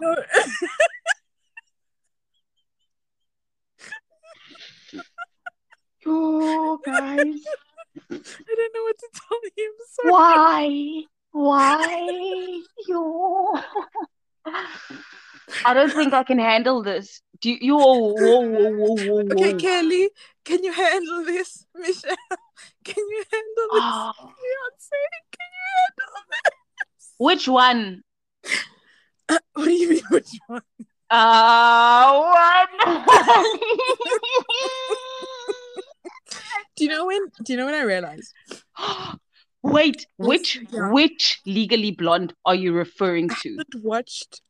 No. 0.00 0.16
You 6.04 6.80
guys, 6.84 7.44
I 8.10 8.54
don't 8.56 8.74
know 8.74 8.82
what 8.82 8.98
to 8.98 9.08
tell 9.14 9.38
you. 9.56 9.74
I'm 9.78 10.10
sorry. 10.10 10.10
why? 10.10 11.04
Why? 11.32 12.62
You. 12.88 13.60
I 15.64 15.74
don't 15.74 15.92
think 15.92 16.12
I 16.12 16.24
can 16.24 16.38
handle 16.38 16.82
this. 16.82 17.22
Do 17.40 17.50
you? 17.50 17.58
you 17.60 17.76
whoa, 17.76 18.12
whoa, 18.14 18.96
whoa, 18.96 19.20
Okay. 19.32 19.54
Kelly, 19.54 20.10
can 20.44 20.62
you 20.62 20.72
handle 20.72 21.24
this? 21.24 21.64
Michelle, 21.74 22.16
can 22.84 23.04
you 23.08 23.24
handle 23.32 23.68
this? 23.72 23.82
Ah, 23.82 24.12
Beyonce, 24.18 25.00
can 25.32 25.50
you 25.56 25.64
handle 25.80 26.12
this? 26.30 27.14
which 27.18 27.48
one? 27.48 28.02
What 29.28 29.42
do 29.64 29.70
you 29.70 29.90
mean, 29.90 30.02
which 30.10 30.30
one? 30.48 30.62
Uh, 31.08 32.34
one. 32.78 33.04
Do 36.76 36.84
you 36.84 36.90
know 36.90 37.06
when? 37.06 37.26
Do 37.44 37.52
you 37.52 37.58
know 37.58 37.66
when 37.66 37.74
I 37.74 37.82
realized? 37.82 38.32
Wait, 39.62 40.06
which 40.16 40.58
yeah. 40.70 40.90
which 40.90 41.40
Legally 41.44 41.90
Blonde 41.90 42.32
are 42.46 42.54
you 42.54 42.72
referring 42.72 43.30
I 43.30 43.34
to? 43.42 43.50
haven't 43.50 43.84
watched 43.84 44.40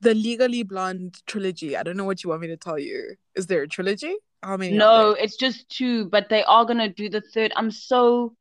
the 0.00 0.14
Legally 0.14 0.62
Blonde 0.62 1.16
trilogy. 1.26 1.76
I 1.76 1.82
don't 1.82 1.96
know 1.96 2.04
what 2.04 2.22
you 2.22 2.30
want 2.30 2.42
me 2.42 2.48
to 2.48 2.56
tell 2.56 2.78
you. 2.78 3.14
Is 3.34 3.46
there 3.46 3.62
a 3.62 3.68
trilogy? 3.68 4.14
How 4.42 4.56
many? 4.56 4.76
No, 4.76 5.10
it's 5.12 5.36
just 5.36 5.68
two, 5.68 6.06
but 6.06 6.28
they 6.28 6.44
are 6.44 6.64
gonna 6.64 6.88
do 6.88 7.08
the 7.08 7.20
third. 7.20 7.52
I'm 7.56 7.70
so 7.70 8.34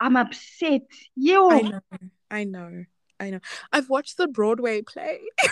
I'm 0.00 0.16
upset. 0.16 0.82
Yo. 1.14 1.48
I 1.48 1.62
know, 1.62 1.80
I 2.30 2.44
know, 2.44 2.84
I 3.20 3.30
know. 3.30 3.40
I've 3.72 3.88
watched 3.88 4.16
the 4.16 4.26
Broadway 4.26 4.82
play. 4.82 5.20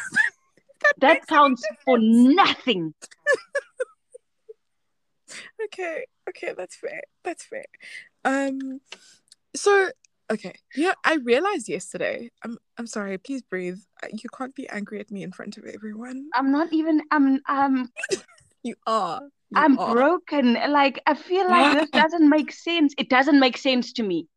that 0.80 0.92
That 0.98 1.26
counts 1.26 1.62
for 1.84 1.98
nothing. 1.98 2.94
Okay, 5.64 6.06
okay, 6.28 6.54
that's 6.56 6.74
fair. 6.74 7.02
That's 7.22 7.44
fair. 7.44 7.66
Um, 8.24 8.80
so 9.54 9.90
okay, 10.30 10.54
yeah, 10.76 10.92
I 11.04 11.14
realized 11.16 11.68
yesterday. 11.68 12.30
I'm 12.44 12.58
I'm 12.78 12.86
sorry. 12.86 13.18
Please 13.18 13.42
breathe. 13.42 13.78
Uh, 14.02 14.08
You 14.12 14.28
can't 14.36 14.54
be 14.54 14.68
angry 14.68 15.00
at 15.00 15.10
me 15.10 15.22
in 15.22 15.32
front 15.32 15.56
of 15.58 15.64
everyone. 15.64 16.28
I'm 16.34 16.50
not 16.50 16.72
even 16.72 17.02
I'm 17.10 17.40
I'm 17.46 17.90
You 18.62 18.74
are. 18.86 19.22
You 19.50 19.56
I'm 19.56 19.78
are. 19.78 19.92
broken. 19.92 20.54
Like 20.54 21.02
I 21.06 21.14
feel 21.14 21.48
like 21.48 21.72
this 21.72 21.90
doesn't 21.90 22.28
make 22.28 22.52
sense. 22.52 22.94
It 22.98 23.08
doesn't 23.08 23.40
make 23.40 23.56
sense 23.56 23.92
to 23.94 24.02
me. 24.02 24.28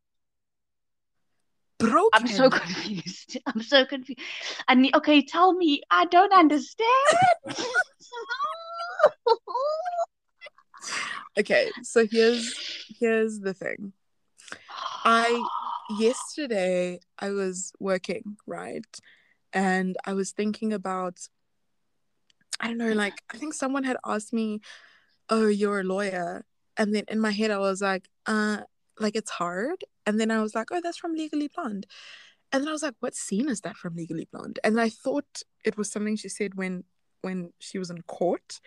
broken. 1.78 2.10
I'm 2.14 2.28
so 2.28 2.50
confused. 2.50 3.38
I'm 3.46 3.62
so 3.62 3.86
confused. 3.86 4.22
I 4.68 4.76
need 4.76 4.96
okay, 4.96 5.22
tell 5.26 5.54
me. 5.54 5.82
I 5.92 6.06
don't 6.06 6.34
understand. 6.34 6.88
Okay, 11.36 11.72
so 11.82 12.06
here's 12.06 12.54
here's 13.00 13.40
the 13.40 13.56
thing. 13.56 13.92
I 15.04 15.44
yesterday 15.90 17.00
I 17.20 17.32
was 17.32 17.74
working, 17.80 18.38
right? 18.48 18.86
And 19.54 19.96
I 20.06 20.14
was 20.14 20.32
thinking 20.32 20.74
about 20.74 21.20
I 22.60 22.68
don't 22.68 22.78
know, 22.78 22.94
like 22.94 23.22
I 23.34 23.38
think 23.38 23.54
someone 23.54 23.84
had 23.84 23.98
asked 24.06 24.32
me, 24.34 24.62
"Oh, 25.30 25.48
you're 25.48 25.82
a 25.82 25.84
lawyer." 25.84 26.46
And 26.78 26.96
then 26.96 27.04
in 27.08 27.20
my 27.20 27.32
head 27.32 27.52
I 27.52 27.58
was 27.58 27.82
like, 27.82 28.08
"Uh, 28.26 28.62
like 29.00 29.16
it's 29.16 29.32
hard." 29.32 29.84
And 30.06 30.20
then 30.20 30.32
I 30.32 30.42
was 30.42 30.56
like, 30.56 30.68
"Oh, 30.72 30.82
that's 30.82 30.98
from 30.98 31.14
Legally 31.14 31.50
Blonde." 31.54 31.86
And 32.52 32.62
then 32.64 32.70
I 32.70 32.72
was 32.72 32.84
like, 32.84 32.96
"What 33.00 33.16
scene 33.16 33.50
is 33.50 33.62
that 33.62 33.76
from 33.78 33.96
Legally 33.96 34.28
Blonde?" 34.32 34.60
And 34.64 34.80
I 34.80 34.90
thought 34.90 35.44
it 35.66 35.78
was 35.78 35.92
something 35.92 36.16
she 36.16 36.30
said 36.30 36.56
when 36.56 36.86
when 37.22 37.54
she 37.60 37.80
was 37.80 37.90
in 37.90 38.02
court, 38.04 38.60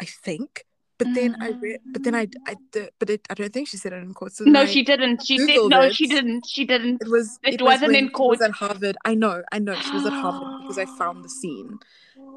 I 0.00 0.04
think. 0.04 0.64
But 0.98 1.12
then 1.12 1.36
I 1.42 1.50
mm-hmm. 1.50 1.60
read, 1.60 1.80
but 1.92 2.04
then 2.04 2.14
I, 2.14 2.26
I, 2.46 2.56
the- 2.72 2.90
but 2.98 3.10
it, 3.10 3.26
I 3.28 3.34
don't 3.34 3.52
think 3.52 3.68
she 3.68 3.76
said 3.76 3.92
it 3.92 3.96
in 4.02 4.14
court. 4.14 4.32
So 4.32 4.44
No, 4.44 4.64
she 4.64 4.82
didn't. 4.82 5.26
She 5.26 5.38
said 5.38 5.48
Googled 5.50 5.70
no, 5.70 5.82
it. 5.82 5.94
she 5.94 6.06
didn't. 6.06 6.46
She 6.46 6.64
didn't. 6.64 7.02
it 7.02 7.08
was. 7.08 7.38
It 7.42 7.60
was 7.60 7.74
wasn't 7.74 7.92
when 7.92 7.96
in 7.96 8.06
she 8.06 8.12
court. 8.12 8.30
was 8.38 8.40
at 8.40 8.52
Harvard. 8.52 8.96
I 9.04 9.14
know. 9.14 9.42
I 9.52 9.58
know. 9.58 9.74
She 9.74 9.92
was 9.92 10.06
at 10.06 10.12
Harvard 10.14 10.48
because 10.62 10.78
I 10.78 10.86
found 10.86 11.22
the 11.22 11.28
scene, 11.28 11.78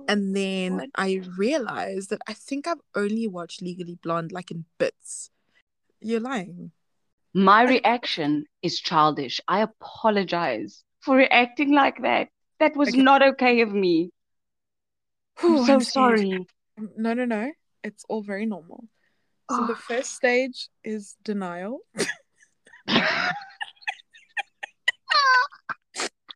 and 0.10 0.36
then 0.36 0.76
What? 0.78 0.90
I 0.96 1.22
realized 1.38 2.10
that 2.10 2.22
I 2.28 2.34
think 2.34 2.68
I've 2.68 2.82
only 2.96 3.28
watched 3.28 3.62
Legally 3.62 3.96
Blonde 4.02 4.32
like 4.34 4.52
in 4.52 4.66
bits. 4.78 5.30
You're 6.02 6.20
lying. 6.20 6.72
My 7.34 7.64
reaction 7.64 8.46
is 8.62 8.80
childish. 8.80 9.40
I 9.48 9.62
apologize 9.62 10.84
for 11.02 11.16
reacting 11.16 11.72
like 11.74 12.02
that. 12.02 12.28
That 12.60 12.76
was 12.76 12.90
Okay. 12.90 13.02
not 13.02 13.22
okay 13.22 13.62
of 13.62 13.72
me. 13.72 14.12
I'm 15.42 15.64
so 15.66 15.74
I'm 15.74 15.82
scared. 15.82 15.84
sorry. 15.84 16.48
No, 16.98 17.14
no, 17.14 17.26
no. 17.26 17.52
It's 17.84 18.04
all 18.10 18.22
very 18.22 18.46
normal. 18.46 18.86
So 19.52 19.66
the 19.66 19.74
Oh. 19.74 19.76
first 19.76 20.14
stage 20.16 20.70
is 20.84 21.16
denial. 21.24 21.80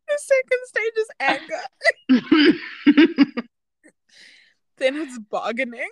The 0.06 0.20
second 0.20 0.62
stage 0.66 0.98
is 0.98 1.10
anger. 1.20 1.64
Then 4.78 4.96
it's 4.98 5.18
bargaining, 5.18 5.90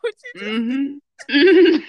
which 0.00 0.16
Mhm. 0.36 1.00
Mhm. 1.30 1.84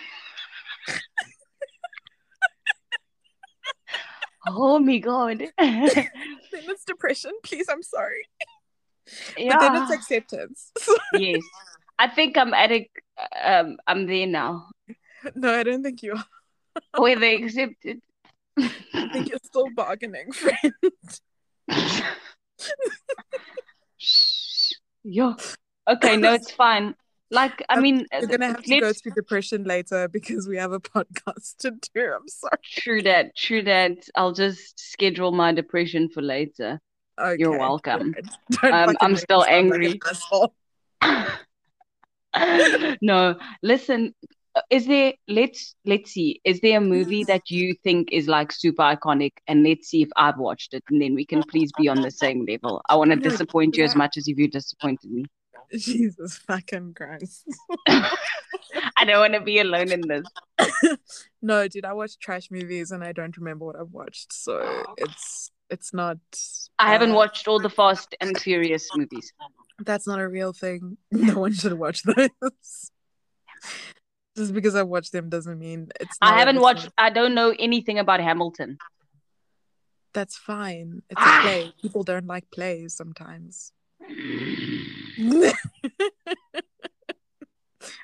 Oh 4.47 4.80
my 4.80 4.97
God. 4.97 5.39
then 5.58 6.10
it's 6.52 6.84
depression. 6.86 7.32
Please, 7.43 7.67
I'm 7.69 7.84
sorry. 7.84 8.28
Yeah. 9.38 9.50
But 9.58 9.60
then 9.62 9.76
it's 9.84 9.91
acceptance. 9.91 10.71
Yes. 11.13 11.41
I 12.02 12.08
think 12.08 12.36
I'm 12.38 12.54
at 12.54 12.72
a 12.72 12.90
um 13.44 13.78
I'm 13.86 14.08
there 14.08 14.26
now. 14.26 14.70
no, 15.36 15.54
I 15.54 15.62
don't 15.64 15.84
think 15.84 16.02
you 16.02 16.14
are. 16.16 16.26
Where 17.02 17.20
they 17.20 17.36
accepted. 17.44 18.02
I 18.58 19.08
think 19.14 19.30
you're 19.30 19.38
still 19.44 19.68
bargaining, 19.76 20.32
friend. 20.42 20.74
Shh. 23.98 24.72
Yo. 25.04 25.36
Okay, 25.88 26.18
no, 26.18 26.34
it's 26.34 26.52
fine. 26.52 26.96
Like, 27.30 27.64
I 27.70 27.76
Um, 27.76 27.82
mean, 27.84 28.06
You're 28.12 28.28
gonna 28.28 28.48
have 28.48 28.64
to 28.64 28.80
go 28.80 28.94
through 28.94 29.14
depression 29.14 29.64
later 29.64 30.08
because 30.08 30.48
we 30.48 30.58
have 30.58 30.74
a 30.74 30.80
podcast 30.96 31.58
to 31.60 31.72
do. 31.94 32.14
I'm 32.16 32.28
sorry. 32.28 32.58
true 32.64 33.02
that, 33.04 33.36
true 33.36 33.62
that. 33.64 34.10
I'll 34.16 34.34
just 34.34 34.80
schedule 34.80 35.32
my 35.32 35.52
depression 35.54 36.10
for 36.10 36.22
later. 36.22 36.80
Okay. 37.20 37.36
You're 37.40 37.58
welcome. 37.60 38.16
Um, 38.64 38.96
I'm 39.02 39.16
still 39.16 39.40
like 39.40 39.52
angry. 39.52 40.00
asshole. 40.10 40.54
No, 43.02 43.36
listen, 43.62 44.13
is 44.70 44.86
there 44.86 45.13
let's 45.28 45.76
let's 45.86 46.12
see 46.12 46.41
is 46.44 46.60
there 46.60 46.78
a 46.78 46.82
movie 46.82 47.24
that 47.24 47.50
you 47.50 47.74
think 47.84 48.10
is 48.12 48.28
like 48.28 48.52
super 48.52 48.84
iconic? 48.84 49.32
And 49.48 49.63
let's 49.63 49.88
see 49.88 50.02
if 50.02 50.10
i've 50.15 50.38
watched 50.38 50.74
it 50.74 50.84
and 50.89 51.02
then 51.02 51.15
we 51.15 51.26
can 51.26 51.44
please 51.44 51.72
be 51.78 51.88
on 51.88 52.02
the 52.02 52.12
same 52.12 52.46
level. 52.46 52.82
I 52.89 52.96
want 52.96 53.12
to 53.12 53.17
disappoint 53.17 53.78
you 53.78 53.84
as 53.84 53.96
much 53.96 54.17
as 54.17 54.28
if 54.28 54.38
you 54.38 54.50
disappointed 54.50 55.12
me. 55.12 55.26
Jesus 55.78 56.38
fucking 56.38 56.94
Christ. 56.94 57.46
i 57.88 59.06
don't 59.06 59.20
want 59.20 59.34
to 59.34 59.41
be 59.41 59.60
alone 59.60 59.91
in 59.91 60.02
this. 60.02 60.26
No, 61.44 61.67
dude, 61.67 61.86
I 61.86 61.94
watch 61.94 62.20
trash 62.20 62.52
movies 62.52 62.91
and 62.91 63.04
I 63.04 63.13
don't 63.13 63.36
remember 63.36 63.65
what 63.65 63.76
I've 63.76 63.91
watched, 63.91 64.32
so 64.32 64.86
it's 64.98 65.50
it's 65.72 65.91
not. 65.91 66.17
i 66.78 66.91
haven't 66.91 67.12
uh, 67.12 67.15
watched 67.15 67.48
all 67.48 67.60
the 67.60 67.70
fast 67.70 68.15
and 68.22 68.38
furious 68.38 68.88
movies 68.96 69.34
That's 69.86 70.08
not 70.08 70.20
a 70.20 70.28
real 70.28 70.54
thing. 70.54 70.98
No 71.12 71.39
one 71.39 71.54
should 71.54 71.74
watch 71.74 72.04
this. 72.04 72.91
Just 74.38 74.54
because 74.54 74.76
I 74.76 74.84
watch 74.84 75.12
them 75.12 75.30
doesn't 75.30 75.60
mean 75.60 75.89
it's. 76.00 76.17
i 76.22 76.39
haven't 76.39 76.62
watched 76.62 76.86
not- 76.86 76.94
i 76.98 77.10
don't 77.10 77.36
know 77.36 77.54
anything 77.60 78.00
about 78.00 78.20
hamilton 78.22 78.78
That's 80.13 80.38
fine. 80.38 81.02
It's 81.10 81.20
a 81.22 81.24
Ah! 81.24 81.39
play. 81.44 81.74
People 81.82 82.04
don't 82.04 82.28
like 82.28 82.50
plays 82.52 82.94
sometimes. 82.96 83.72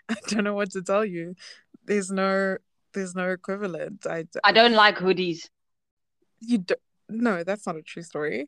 I 0.10 0.16
don't 0.28 0.44
know 0.44 0.54
what 0.54 0.72
to 0.72 0.82
tell 0.82 1.06
you. 1.06 1.36
There's 1.86 2.12
no. 2.12 2.58
There's 2.94 3.14
no 3.16 3.30
equivalent. 3.30 4.06
I. 4.08 4.26
i 4.44 4.52
don't 4.52 4.74
like 4.74 4.98
hoodies 4.98 5.50
You 6.40 6.60
don't. 6.60 6.80
No, 7.10 7.44
that's 7.44 7.66
not 7.68 7.76
a 7.78 7.82
true 7.82 8.04
story. 8.04 8.48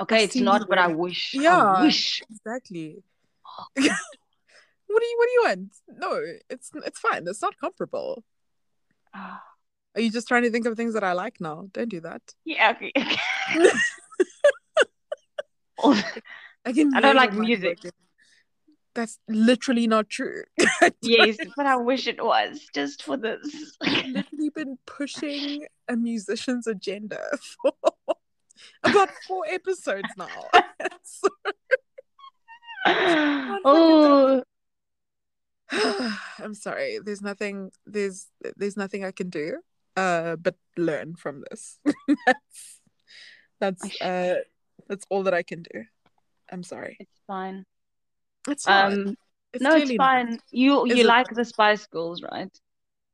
Okay 0.00 0.24
it's 0.24 0.36
not 0.36 0.68
but 0.68 0.78
i 0.78 0.88
wish 0.88 1.34
Yeah. 1.34 1.62
i 1.62 1.82
wish 1.84 2.22
Exactly. 2.30 3.02
what 3.74 5.00
do 5.02 5.06
you 5.06 5.16
What 5.18 5.26
do 5.28 5.32
you 5.36 5.42
want? 5.46 5.72
No, 5.88 6.10
it's 6.50 6.70
it's 6.88 6.98
fine. 7.00 7.26
It's 7.26 7.42
not 7.42 7.56
comparable. 7.58 8.22
Are 9.14 10.00
you 10.04 10.10
just 10.10 10.26
trying 10.28 10.42
to 10.42 10.50
think 10.50 10.66
of 10.66 10.76
things 10.76 10.94
that 10.94 11.04
I 11.04 11.12
like 11.12 11.40
now? 11.40 11.66
Don't 11.72 11.88
do 11.88 12.00
that. 12.00 12.22
yeah 12.44 12.72
okay, 12.74 12.92
okay. 12.96 13.70
I 16.66 16.72
can. 16.72 16.94
I 16.94 17.00
don't 17.00 17.16
like 17.16 17.32
music. 17.34 17.78
working. 17.78 17.90
That's 18.94 19.18
literally 19.28 19.86
not 19.88 20.08
true. 20.08 20.44
yes 21.02 21.36
but 21.56 21.66
i 21.66 21.76
wish 21.76 22.06
it 22.06 22.22
was 22.24 22.60
just 22.74 23.02
for 23.02 23.16
this 23.16 23.42
I've 23.82 24.06
literally 24.06 24.50
been 24.54 24.78
pushing 24.86 25.66
a 25.88 25.96
musician's 25.96 26.66
agenda 26.66 27.20
for 27.62 27.72
about 28.82 29.10
four 29.26 29.44
episodes 29.48 30.08
now. 30.16 30.28
So- 31.04 31.28
oh 33.64 34.42
I'm 36.38 36.54
sorry. 36.54 36.98
There's 37.02 37.22
nothing. 37.22 37.70
There's 37.86 38.28
there's 38.56 38.76
nothing 38.76 39.04
I 39.04 39.10
can 39.12 39.30
do. 39.30 39.58
Uh, 39.96 40.36
but 40.36 40.56
learn 40.76 41.14
from 41.16 41.42
this. 41.50 41.78
that's 42.26 42.80
that's 43.60 44.00
uh 44.02 44.34
that's 44.88 45.06
all 45.08 45.22
that 45.24 45.34
I 45.34 45.42
can 45.42 45.62
do. 45.62 45.84
I'm 46.52 46.62
sorry. 46.62 46.96
it's 47.00 47.20
fine 47.26 47.64
It's 48.48 48.64
fine. 48.64 48.92
um 48.92 49.16
It's 49.54 49.62
no 49.62 49.70
it's 49.76 49.84
clearly 49.86 49.96
not. 49.96 50.04
fine 50.04 50.38
you 50.50 50.84
Is 50.84 50.96
you 50.96 51.02
it- 51.04 51.06
like 51.06 51.28
the 51.32 51.44
spice 51.44 51.86
girls 51.86 52.22
right 52.22 52.52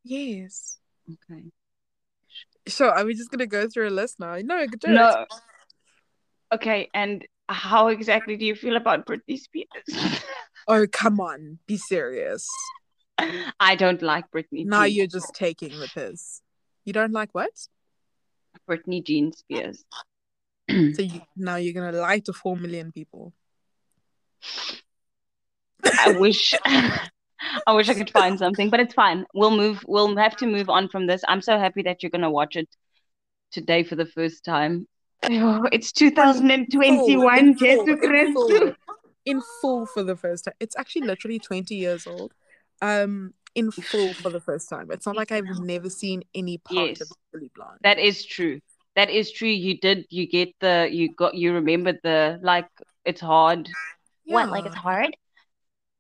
Yes. 0.03 0.79
okay 1.09 1.45
Sure. 2.71 2.91
Are 2.91 3.05
we 3.05 3.15
just 3.15 3.31
gonna 3.31 3.47
go 3.47 3.69
through 3.69 3.89
a 3.89 3.91
list 3.91 4.19
now? 4.21 4.37
No. 4.37 4.67
No 4.87 5.27
okay 6.53 6.89
and 6.95 7.27
how 7.49 7.89
exactly 7.89 8.37
do 8.37 8.45
you 8.45 8.55
feel 8.55 8.77
about 8.77 9.07
britney 9.07 9.39
spears 9.39 9.69
Oh 10.69 10.87
come 10.91 11.21
on. 11.21 11.59
Be 11.67 11.77
serious. 11.77 12.47
i 13.61 13.75
don't 13.77 14.03
like 14.03 14.25
britney 14.31 14.65
Now 14.65 14.85
Jean- 14.85 14.95
you're 14.95 15.07
just 15.07 15.35
taking 15.35 15.79
the 15.79 15.89
piss. 15.93 16.43
You 16.85 16.93
don't 16.93 17.13
like 17.13 17.31
what? 17.33 17.51
britney 18.69 19.05
jean 19.05 19.33
spears 19.33 19.85
So 20.71 21.03
you 21.03 21.23
now 21.37 21.57
you're 21.57 21.75
gonna 21.75 21.97
lie 21.99 22.21
to 22.21 22.33
four 22.33 22.57
million 22.57 22.93
people. 22.93 23.33
i 25.99 26.13
wish 26.13 26.55
i 27.67 27.73
wish 27.73 27.89
i 27.89 27.95
could 27.95 28.11
find 28.11 28.39
something 28.39 28.71
but 28.71 28.81
it's 28.81 28.95
fine 28.95 29.25
we'll 29.35 29.51
move 29.57 29.85
we'll 29.87 30.17
have 30.17 30.37
to 30.37 30.47
move 30.47 30.69
on 30.69 30.89
from 30.89 31.07
this 31.07 31.23
i'm 31.29 31.41
so 31.43 31.59
happy 31.59 31.83
that 31.83 32.03
you're 32.03 32.11
gonna 32.11 32.31
watch 32.31 32.57
it 32.57 32.69
today 33.53 33.83
for 33.83 33.97
the 33.97 34.07
first 34.07 34.45
time 34.45 34.87
Oh, 35.25 35.67
it's 35.71 35.93
2021 35.93 37.39
in 37.39 37.59
Jesu 37.59 37.77
full, 37.85 37.89
in 37.91 37.99
Christ. 37.99 38.33
full, 38.33 38.73
in 39.27 39.43
full 39.61 39.85
for 39.85 40.03
the 40.03 40.17
first 40.17 40.47
time. 40.47 40.55
It's 40.61 40.75
actually 40.79 41.03
literally 41.03 41.39
20 41.39 41.75
years 41.75 42.07
old. 42.07 42.33
Um, 42.81 43.35
in 43.55 43.71
full 43.71 44.15
for 44.15 44.31
the 44.31 44.41
first 44.41 44.71
time. 44.71 44.91
It's 44.91 45.05
not 45.05 45.17
like 45.17 45.31
I've 45.31 45.45
never 45.61 45.91
seen 45.91 46.23
any 46.35 46.57
part 46.57 46.89
Yes. 46.89 47.01
of 47.03 47.13
Billy 47.35 47.51
Blonde. 47.55 47.81
That 47.83 47.99
is 47.99 48.25
true. 48.25 48.61
That 48.97 49.11
is 49.11 49.31
true. 49.31 49.49
You 49.51 49.79
did. 49.79 50.07
You 50.09 50.27
get 50.27 50.55
the. 50.61 50.89
You 50.91 51.13
got. 51.15 51.35
You 51.35 51.53
remembered 51.53 51.99
the. 52.03 52.41
Like 52.43 52.69
it's 53.05 53.21
hard. 53.21 53.69
What? 54.25 54.49
Like 54.49 54.65
it's 54.65 54.75
hard. 54.75 55.15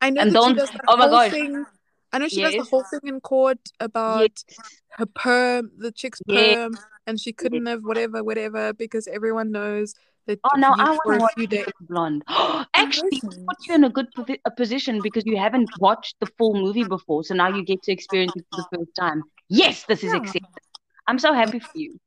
I 0.00 0.10
know 0.10 0.22
and 0.22 0.32
don't- 0.32 0.60
oh 0.88 0.96
my 0.96 1.08
whole 1.08 1.30
thing. 1.30 1.64
I 2.12 2.18
know 2.18 2.28
she 2.28 2.42
does 2.42 2.54
the 2.54 2.64
whole 2.64 2.82
thing 2.90 3.00
in 3.04 3.20
court 3.20 3.58
about 3.78 4.30
Yes. 4.48 4.58
her 4.98 5.06
perm, 5.06 5.70
the 5.78 5.92
chick's 5.92 6.20
Yes. 6.26 6.56
perm, 6.56 6.72
and 7.06 7.20
she 7.20 7.32
couldn't 7.32 7.66
have 7.66 7.82
whatever, 7.82 8.24
whatever, 8.24 8.72
because 8.72 9.06
everyone 9.06 9.52
knows 9.52 9.94
that 10.26 10.40
Oh 10.44 10.56
no, 10.58 10.68
you- 10.68 10.74
I 10.82 10.90
want 10.90 11.00
to 11.04 11.18
watch 11.22 11.32
few 11.36 11.46
days. 11.46 11.66
Blonde. 11.82 12.24
Actually, 12.74 13.20
puts 13.20 13.66
you 13.68 13.74
in 13.74 13.84
a 13.84 13.90
good 13.90 14.08
a 14.44 14.50
position 14.50 15.00
because 15.02 15.24
you 15.24 15.36
haven't 15.36 15.70
watched 15.78 16.16
the 16.20 16.26
full 16.38 16.54
movie 16.54 16.84
before, 16.84 17.22
so 17.22 17.34
now 17.34 17.48
you 17.48 17.62
get 17.64 17.80
to 17.84 17.92
experience 17.92 18.32
it 18.34 18.44
for 18.52 18.62
the 18.62 18.78
first 18.78 18.94
time. 18.98 19.22
Yes, 19.48 19.84
this 19.84 20.02
is 20.02 20.12
Yeah. 20.12 20.18
accepted. 20.18 20.62
I'm 21.06 21.18
so 21.18 21.32
happy 21.32 21.60
for 21.60 21.70
you. 21.74 21.98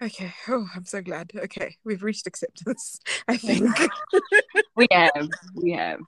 Okay. 0.00 0.32
Oh, 0.48 0.66
I'm 0.76 0.84
so 0.84 1.00
glad. 1.02 1.30
Okay, 1.34 1.76
we've 1.84 2.02
reached 2.02 2.26
acceptance. 2.26 3.00
I 3.28 3.36
think. 3.38 3.70
We 4.76 4.86
have. 4.92 5.28
We 5.54 5.72
have. 5.72 6.00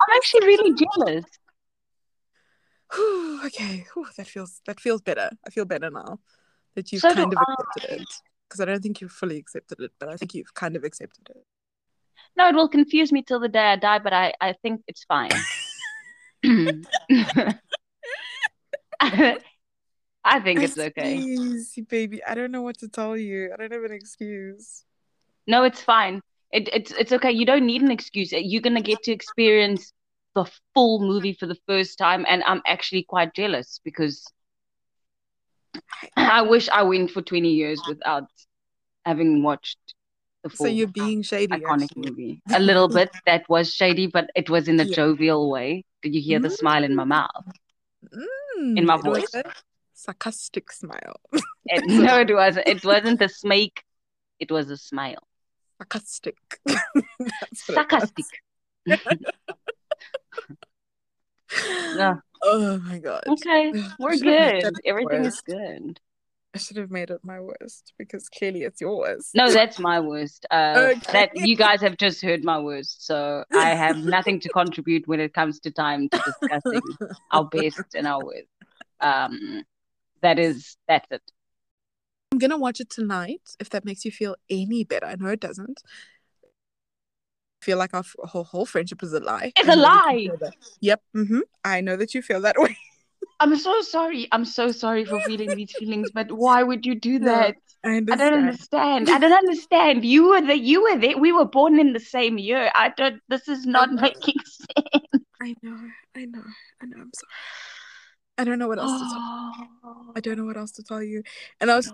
I'm 0.00 0.16
actually 0.16 0.46
really 0.46 0.74
jealous. 0.74 1.24
Okay. 3.46 3.86
Whew, 3.94 4.06
that 4.16 4.26
feels 4.26 4.60
that 4.66 4.80
feels 4.80 5.00
better. 5.00 5.30
I 5.46 5.50
feel 5.50 5.64
better 5.64 5.90
now 5.90 6.18
that 6.74 6.92
you've 6.92 7.00
So 7.02 7.14
kind 7.14 7.32
of 7.32 7.38
I. 7.38 7.42
accepted 7.42 8.00
it. 8.00 8.08
Because 8.48 8.60
I 8.60 8.64
don't 8.66 8.82
think 8.82 9.00
you've 9.00 9.12
fully 9.12 9.38
accepted 9.38 9.80
it, 9.80 9.92
but 9.98 10.10
I 10.10 10.16
think 10.16 10.34
you've 10.34 10.52
kind 10.52 10.76
of 10.76 10.84
accepted 10.84 11.30
it. 11.30 11.42
No, 12.36 12.48
it 12.48 12.54
will 12.54 12.68
confuse 12.68 13.10
me 13.10 13.22
till 13.22 13.40
the 13.40 13.48
day 13.48 13.72
I 13.72 13.76
die, 13.76 13.98
but 13.98 14.12
I, 14.12 14.34
I 14.42 14.52
think 14.62 14.82
it's 14.86 15.04
fine. 15.04 15.30
I 20.24 20.40
think 20.40 20.62
it's 20.62 20.78
okay. 20.78 21.22
Baby. 21.88 22.22
I 22.24 22.34
don't 22.34 22.52
know 22.52 22.62
what 22.62 22.78
to 22.78 22.88
tell 22.88 23.16
you. 23.16 23.52
I 23.52 23.56
don't 23.56 23.72
have 23.72 23.84
an 23.84 23.92
excuse. 23.92 24.84
No, 25.46 25.64
it's 25.64 25.80
fine. 25.82 26.20
It, 26.52 26.68
it's 26.72 26.92
it's 26.92 27.12
okay. 27.12 27.30
You 27.32 27.46
don't 27.46 27.66
need 27.66 27.82
an 27.82 27.90
excuse. 27.90 28.32
You're 28.32 28.60
gonna 28.62 28.82
get 28.82 29.02
to 29.04 29.12
experience 29.12 29.92
the 30.34 30.44
full 30.74 31.00
movie 31.00 31.32
for 31.32 31.46
the 31.46 31.56
first 31.66 31.98
time, 31.98 32.24
and 32.28 32.42
I'm 32.44 32.62
actually 32.66 33.04
quite 33.04 33.34
jealous 33.34 33.80
because 33.84 34.24
I 36.16 36.42
wish 36.42 36.68
I 36.68 36.82
went 36.82 37.10
for 37.10 37.22
20 37.22 37.50
years 37.50 37.82
without 37.86 38.24
having 39.04 39.42
watched 39.42 39.78
the 40.42 40.50
full. 40.50 40.66
So 40.66 40.72
you're 40.72 40.86
being 40.86 41.22
shady. 41.22 41.54
iconic 41.54 41.84
actually. 41.84 42.10
movie. 42.10 42.42
A 42.54 42.60
little 42.60 42.88
bit 42.88 43.10
that 43.26 43.48
was 43.48 43.72
shady, 43.72 44.06
but 44.06 44.30
it 44.34 44.50
was 44.50 44.68
in 44.68 44.78
a 44.80 44.84
Yeah. 44.84 44.94
jovial 44.94 45.50
way. 45.50 45.84
Did 46.02 46.14
you 46.14 46.20
hear 46.20 46.38
the 46.38 46.50
smile 46.50 46.84
in 46.84 46.94
my 46.94 47.04
mouth? 47.04 47.46
Mm, 48.04 48.78
In 48.78 48.86
my 48.86 48.96
voice. 48.96 49.32
sarcastic 49.94 50.70
smile. 50.72 51.16
It, 51.66 51.84
no, 51.86 52.20
it 52.20 52.34
wasn't. 52.34 52.66
It 52.68 52.84
wasn't 52.84 53.22
a 53.22 53.28
smake. 53.28 53.78
It 54.38 54.50
was 54.50 54.70
a 54.70 54.76
smile. 54.76 55.22
Sarcastic. 55.82 56.36
That's 56.66 57.68
what 57.68 57.70
it 57.70 57.74
Sarcastic. 57.74 58.26
No. 61.94 62.20
Oh 62.44 62.76
my 62.78 62.98
god. 62.98 63.22
Okay, 63.28 63.72
we're 64.00 64.16
should 64.16 64.26
have 64.26 64.34
made 64.34 64.62
good. 64.64 64.80
Everything 64.84 65.24
is 65.24 65.40
good. 65.42 66.00
I 66.52 66.58
should 66.58 66.76
have 66.76 66.90
made 66.90 67.10
it 67.10 67.20
my 67.22 67.38
worst 67.40 67.92
because 67.96 68.28
clearly 68.28 68.64
it's 68.64 68.80
your 68.80 68.98
worst. 68.98 69.32
No, 69.32 69.52
that's 69.52 69.78
my 69.90 70.00
worst. 70.00 70.44
Uh, 70.50 70.88
Okay. 70.90 71.12
that 71.12 71.36
you 71.36 71.54
guys 71.54 71.80
have 71.82 71.96
just 71.98 72.20
heard 72.20 72.42
my 72.42 72.58
worst, 72.58 73.06
so 73.06 73.44
I 73.52 73.76
have 73.76 73.96
nothing 73.98 74.40
to 74.40 74.48
contribute 74.48 75.06
when 75.06 75.20
it 75.20 75.32
comes 75.34 75.60
to 75.60 75.70
time 75.70 76.08
to 76.08 76.18
discussing 76.26 76.82
our 77.30 77.44
best 77.44 77.94
and 77.94 78.08
our 78.08 78.24
worst. 78.24 78.48
Um, 78.98 79.62
that 80.22 80.40
is 80.40 80.76
that's 80.88 81.06
it. 81.12 81.22
Gonna 82.42 82.58
watch 82.58 82.80
it 82.80 82.90
tonight 82.90 83.40
if 83.60 83.70
that 83.70 83.84
makes 83.84 84.04
you 84.04 84.10
feel 84.10 84.36
any 84.50 84.84
better. 84.84 85.06
I 85.06 85.14
know 85.14 85.28
it 85.28 85.40
doesn't. 85.40 85.80
I 87.62 87.64
feel 87.64 87.78
like 87.78 87.94
our 87.94 88.00
f- 88.00 88.16
whole, 88.24 88.44
whole 88.44 88.66
friendship 88.66 89.02
is 89.02 89.12
a 89.12 89.20
lie. 89.20 89.52
It's 89.56 89.68
a 89.68 89.76
you 89.76 89.80
lie. 89.80 90.28
Yep. 90.80 91.02
hmm 91.14 91.40
I 91.64 91.80
know 91.80 91.96
that 91.96 92.14
you 92.14 92.22
feel 92.22 92.40
that 92.40 92.58
way. 92.58 92.76
I'm 93.40 93.56
so 93.56 93.80
sorry. 93.82 94.28
I'm 94.32 94.44
so 94.44 94.72
sorry 94.72 95.04
for 95.04 95.20
feeling 95.20 95.54
these 95.56 95.72
feelings, 95.72 96.10
but 96.10 96.30
why 96.32 96.62
would 96.62 96.84
you 96.84 96.94
do 96.94 97.18
that? 97.30 97.56
I 97.84 97.90
I 97.90 98.16
don't 98.16 98.20
understand. 98.20 99.08
I 99.08 99.18
don't 99.20 99.32
understand. 99.32 100.04
You 100.04 100.30
were 100.30 100.40
the 100.40 100.58
you 100.58 100.82
were 100.82 100.98
there. 100.98 101.16
We 101.18 101.32
were 101.32 101.44
born 101.44 101.78
in 101.78 101.92
the 101.92 102.00
same 102.00 102.38
year. 102.38 102.70
I 102.74 102.90
don't. 102.96 103.20
This 103.28 103.48
is 103.48 103.66
not 103.66 103.92
making 103.92 104.40
sense. 104.44 105.24
I 105.40 105.54
know. 105.62 105.78
I 106.16 106.24
know. 106.24 106.44
I 106.80 106.86
know. 106.86 106.96
I'm 107.00 107.12
sorry. 107.14 107.30
I 108.38 108.44
don't 108.44 108.58
know 108.58 108.68
what 108.68 108.78
else 108.78 108.98
to 108.98 109.06
tell. 109.06 109.22
I 110.16 110.20
don't 110.20 110.36
know 110.36 110.44
what 110.44 110.56
else 110.56 110.72
to 110.72 110.82
tell 110.82 111.02
you. 111.02 111.22
And 111.60 111.70
I 111.70 111.76
was 111.76 111.92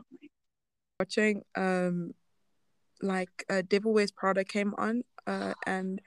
watching 1.03 1.43
um 1.55 2.13
like 3.01 3.45
uh, 3.49 3.63
Devil 3.69 3.93
Wears 3.93 4.11
Prada 4.11 4.43
came 4.45 4.75
on 4.77 5.03
uh 5.27 5.55
and 5.67 6.01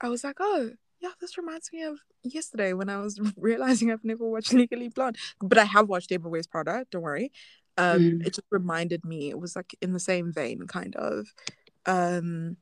I 0.00 0.08
was 0.08 0.24
like, 0.24 0.36
oh 0.40 0.70
yeah, 1.00 1.10
this 1.20 1.36
reminds 1.36 1.72
me 1.72 1.82
of 1.82 1.98
yesterday 2.24 2.72
when 2.72 2.88
I 2.88 2.98
was 2.98 3.20
realizing 3.36 3.90
I've 3.90 4.04
never 4.04 4.26
watched 4.26 4.52
Legally 4.54 4.88
Blonde, 4.88 5.16
but 5.40 5.58
I 5.58 5.64
have 5.64 5.88
watched 5.88 6.08
Devil 6.08 6.30
Wears 6.30 6.46
Prada. 6.46 6.86
Don't 6.90 7.02
worry. 7.02 7.30
Um, 7.76 8.00
Mm. 8.20 8.26
it 8.26 8.34
just 8.34 8.46
reminded 8.50 9.04
me. 9.04 9.30
It 9.30 9.38
was 9.38 9.54
like 9.56 9.74
in 9.80 9.92
the 9.92 10.00
same 10.00 10.32
vein, 10.32 10.66
kind 10.66 10.94
of. 10.96 11.26
Um, 11.86 12.56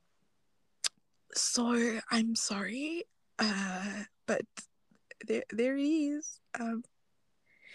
so 1.35 1.99
I'm 2.11 2.35
sorry, 2.35 3.05
uh, 3.39 4.05
but 4.27 4.43
there 5.27 5.45
there 5.51 5.77
he 5.77 6.09
is. 6.09 6.41
Um, 6.59 6.83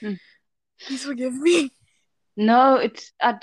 Mm. 0.02 0.20
please 0.82 1.04
forgive 1.06 1.34
me. 1.34 1.72
No, 2.38 2.76
it's 2.76 3.14
I, 3.22 3.36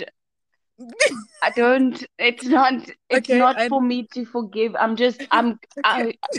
I 1.43 1.51
don't. 1.51 2.05
It's 2.19 2.45
not. 2.45 2.75
It's 3.09 3.29
Okay, 3.29 3.39
not 3.39 3.59
I- 3.59 3.69
for 3.69 3.81
me 3.83 4.07
to 4.15 4.25
forgive. 4.25 4.75
I'm 4.77 4.97
just. 4.97 5.21
I'm. 5.31 5.59
Okay. 5.85 6.19
I, 6.23 6.39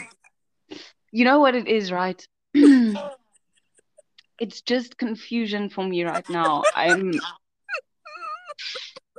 you 1.12 1.26
know 1.26 1.40
what 1.40 1.56
it 1.56 1.68
is, 1.68 1.92
right? 1.92 2.26
it's 4.40 4.62
just 4.62 4.98
confusion 4.98 5.70
for 5.70 5.84
me 5.86 6.04
right 6.04 6.28
now. 6.30 6.64
I'm. 6.76 7.20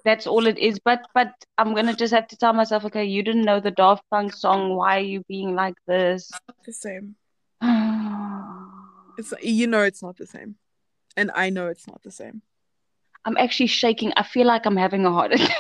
That's 0.04 0.26
all 0.26 0.46
it 0.46 0.58
is. 0.58 0.78
But 0.84 1.00
but 1.14 1.32
I'm 1.56 1.74
gonna 1.74 1.94
just 1.94 2.12
have 2.12 2.28
to 2.28 2.36
tell 2.36 2.52
myself, 2.52 2.84
okay, 2.86 3.04
you 3.04 3.22
didn't 3.22 3.44
know 3.44 3.60
the 3.60 3.70
Daft 3.70 4.02
Punk 4.10 4.34
song. 4.34 4.76
Why 4.76 4.96
are 4.98 5.00
you 5.00 5.22
being 5.28 5.54
like 5.54 5.76
this? 5.86 6.30
the 6.64 6.72
same. 6.72 7.16
It's 9.16 9.32
you 9.42 9.68
know 9.68 9.82
it's 9.82 10.02
not 10.02 10.16
the 10.16 10.26
same, 10.26 10.56
and 11.16 11.30
I 11.36 11.48
know 11.48 11.68
it's 11.68 11.86
not 11.86 12.02
the 12.02 12.10
same. 12.10 12.42
I'm 13.24 13.36
actually 13.36 13.66
shaking. 13.68 14.12
I 14.16 14.22
feel 14.22 14.46
like 14.46 14.66
I'm 14.66 14.76
having 14.76 15.06
a 15.06 15.10
heart 15.10 15.32
attack. 15.32 15.56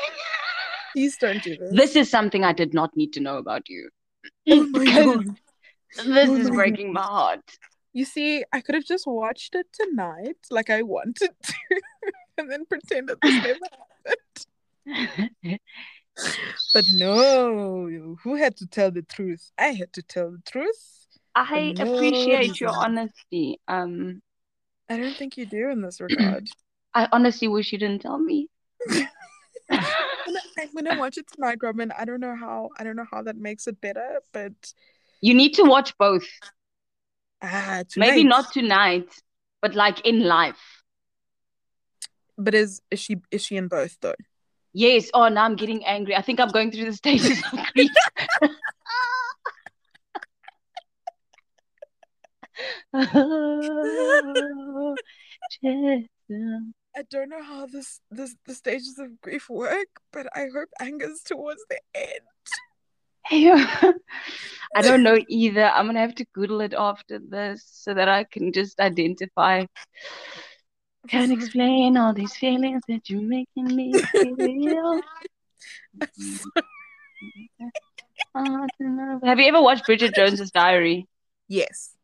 Please 0.92 1.16
don't 1.16 1.42
do 1.42 1.56
this. 1.56 1.72
This 1.72 1.96
is 1.96 2.10
something 2.10 2.44
I 2.44 2.52
did 2.52 2.72
not 2.72 2.96
need 2.96 3.12
to 3.14 3.20
know 3.20 3.38
about 3.38 3.68
you. 3.68 3.88
oh 4.50 4.66
Because 4.72 5.16
god. 5.16 5.36
This 5.96 6.28
Oh 6.28 6.36
is 6.36 6.50
my 6.50 6.56
breaking 6.56 6.92
my 6.92 7.02
heart. 7.02 7.58
You 7.92 8.04
see, 8.04 8.44
I 8.52 8.60
could 8.60 8.74
have 8.74 8.84
just 8.84 9.06
watched 9.06 9.54
it 9.54 9.66
tonight, 9.72 10.36
like 10.50 10.68
I 10.68 10.82
wanted 10.82 11.30
to, 11.42 11.54
and 12.38 12.50
then 12.50 12.66
pretended 12.66 13.18
this 13.22 13.34
never 13.34 13.58
happened. 14.86 15.28
But 16.74 16.84
no, 16.96 18.16
who 18.22 18.34
had 18.34 18.56
to 18.58 18.66
tell 18.66 18.90
the 18.90 19.02
truth? 19.02 19.52
I 19.58 19.68
had 19.68 19.92
to 19.92 20.02
tell 20.02 20.32
the 20.32 20.42
truth. 20.44 21.06
I 21.34 21.72
no 21.76 21.94
appreciate 21.94 22.60
your 22.60 22.70
honesty. 22.70 23.60
Um, 23.68 24.22
I 24.88 24.96
don't 24.96 25.16
think 25.16 25.36
you 25.36 25.46
do 25.46 25.70
in 25.70 25.80
this 25.82 26.00
regard. 26.00 26.48
I 26.94 27.08
honestly 27.12 27.48
wish 27.48 27.72
you 27.72 27.78
didn't 27.78 28.02
tell 28.02 28.18
me. 28.18 28.48
I'm 29.70 30.68
gonna- 30.74 30.98
watch 30.98 31.16
it 31.18 31.26
tonight, 31.32 31.58
Robin. 31.62 31.92
I 31.96 32.04
don't 32.04 32.20
know 32.20 32.36
how. 32.36 32.70
I 32.78 32.84
don't 32.84 32.96
know 32.96 33.06
how 33.10 33.22
that 33.22 33.36
makes 33.36 33.66
it 33.66 33.80
better, 33.80 34.20
but 34.32 34.52
You 35.20 35.34
need 35.34 35.54
to 35.54 35.64
watch 35.64 35.96
both. 35.98 36.26
ah, 37.42 37.82
Maybe 37.96 38.24
not 38.24 38.52
tonight, 38.52 39.08
but 39.62 39.74
like 39.74 40.00
in 40.06 40.20
life. 40.24 40.82
But 42.36 42.54
is 42.54 42.82
is 42.90 43.00
she 43.00 43.16
is 43.30 43.42
she 43.44 43.56
in 43.56 43.68
both 43.68 43.96
though? 44.00 44.14
Yes. 44.72 45.08
Oh, 45.14 45.28
now 45.28 45.44
I'm 45.44 45.56
getting 45.56 45.84
angry. 45.86 46.16
I 46.16 46.22
think 46.22 46.40
I'm 46.40 46.48
going 46.50 46.72
through 46.72 46.86
the 46.86 46.92
stages 46.92 47.38
of 47.52 47.58
grief. 47.72 47.90
I 56.96 57.02
don't 57.10 57.28
know 57.28 57.42
how 57.42 57.66
this 57.66 58.00
this 58.10 58.36
the 58.46 58.54
stages 58.54 58.98
of 58.98 59.20
grief 59.20 59.50
work, 59.50 59.88
but 60.12 60.26
I 60.34 60.46
hope 60.54 60.68
anger's 60.80 61.22
towards 61.24 61.64
the 61.68 61.80
end. 61.94 62.20
I 64.76 64.82
don't 64.82 65.02
know 65.02 65.18
either. 65.28 65.64
I'm 65.64 65.86
gonna 65.86 66.00
have 66.00 66.14
to 66.16 66.26
Google 66.34 66.60
it 66.60 66.74
after 66.76 67.18
this 67.18 67.64
so 67.66 67.94
that 67.94 68.08
I 68.08 68.24
can 68.24 68.52
just 68.52 68.78
identify. 68.80 69.64
Can't 71.08 71.32
explain 71.38 71.96
all 71.96 72.12
these 72.12 72.36
feelings 72.36 72.82
that 72.88 73.08
you're 73.08 73.22
making 73.22 73.74
me 73.74 73.92
feel. 73.92 75.00
Have 78.36 79.38
you 79.38 79.46
ever 79.46 79.62
watched 79.62 79.86
Bridget 79.86 80.14
Jones's 80.14 80.50
Diary? 80.50 81.06
yes, 81.48 81.94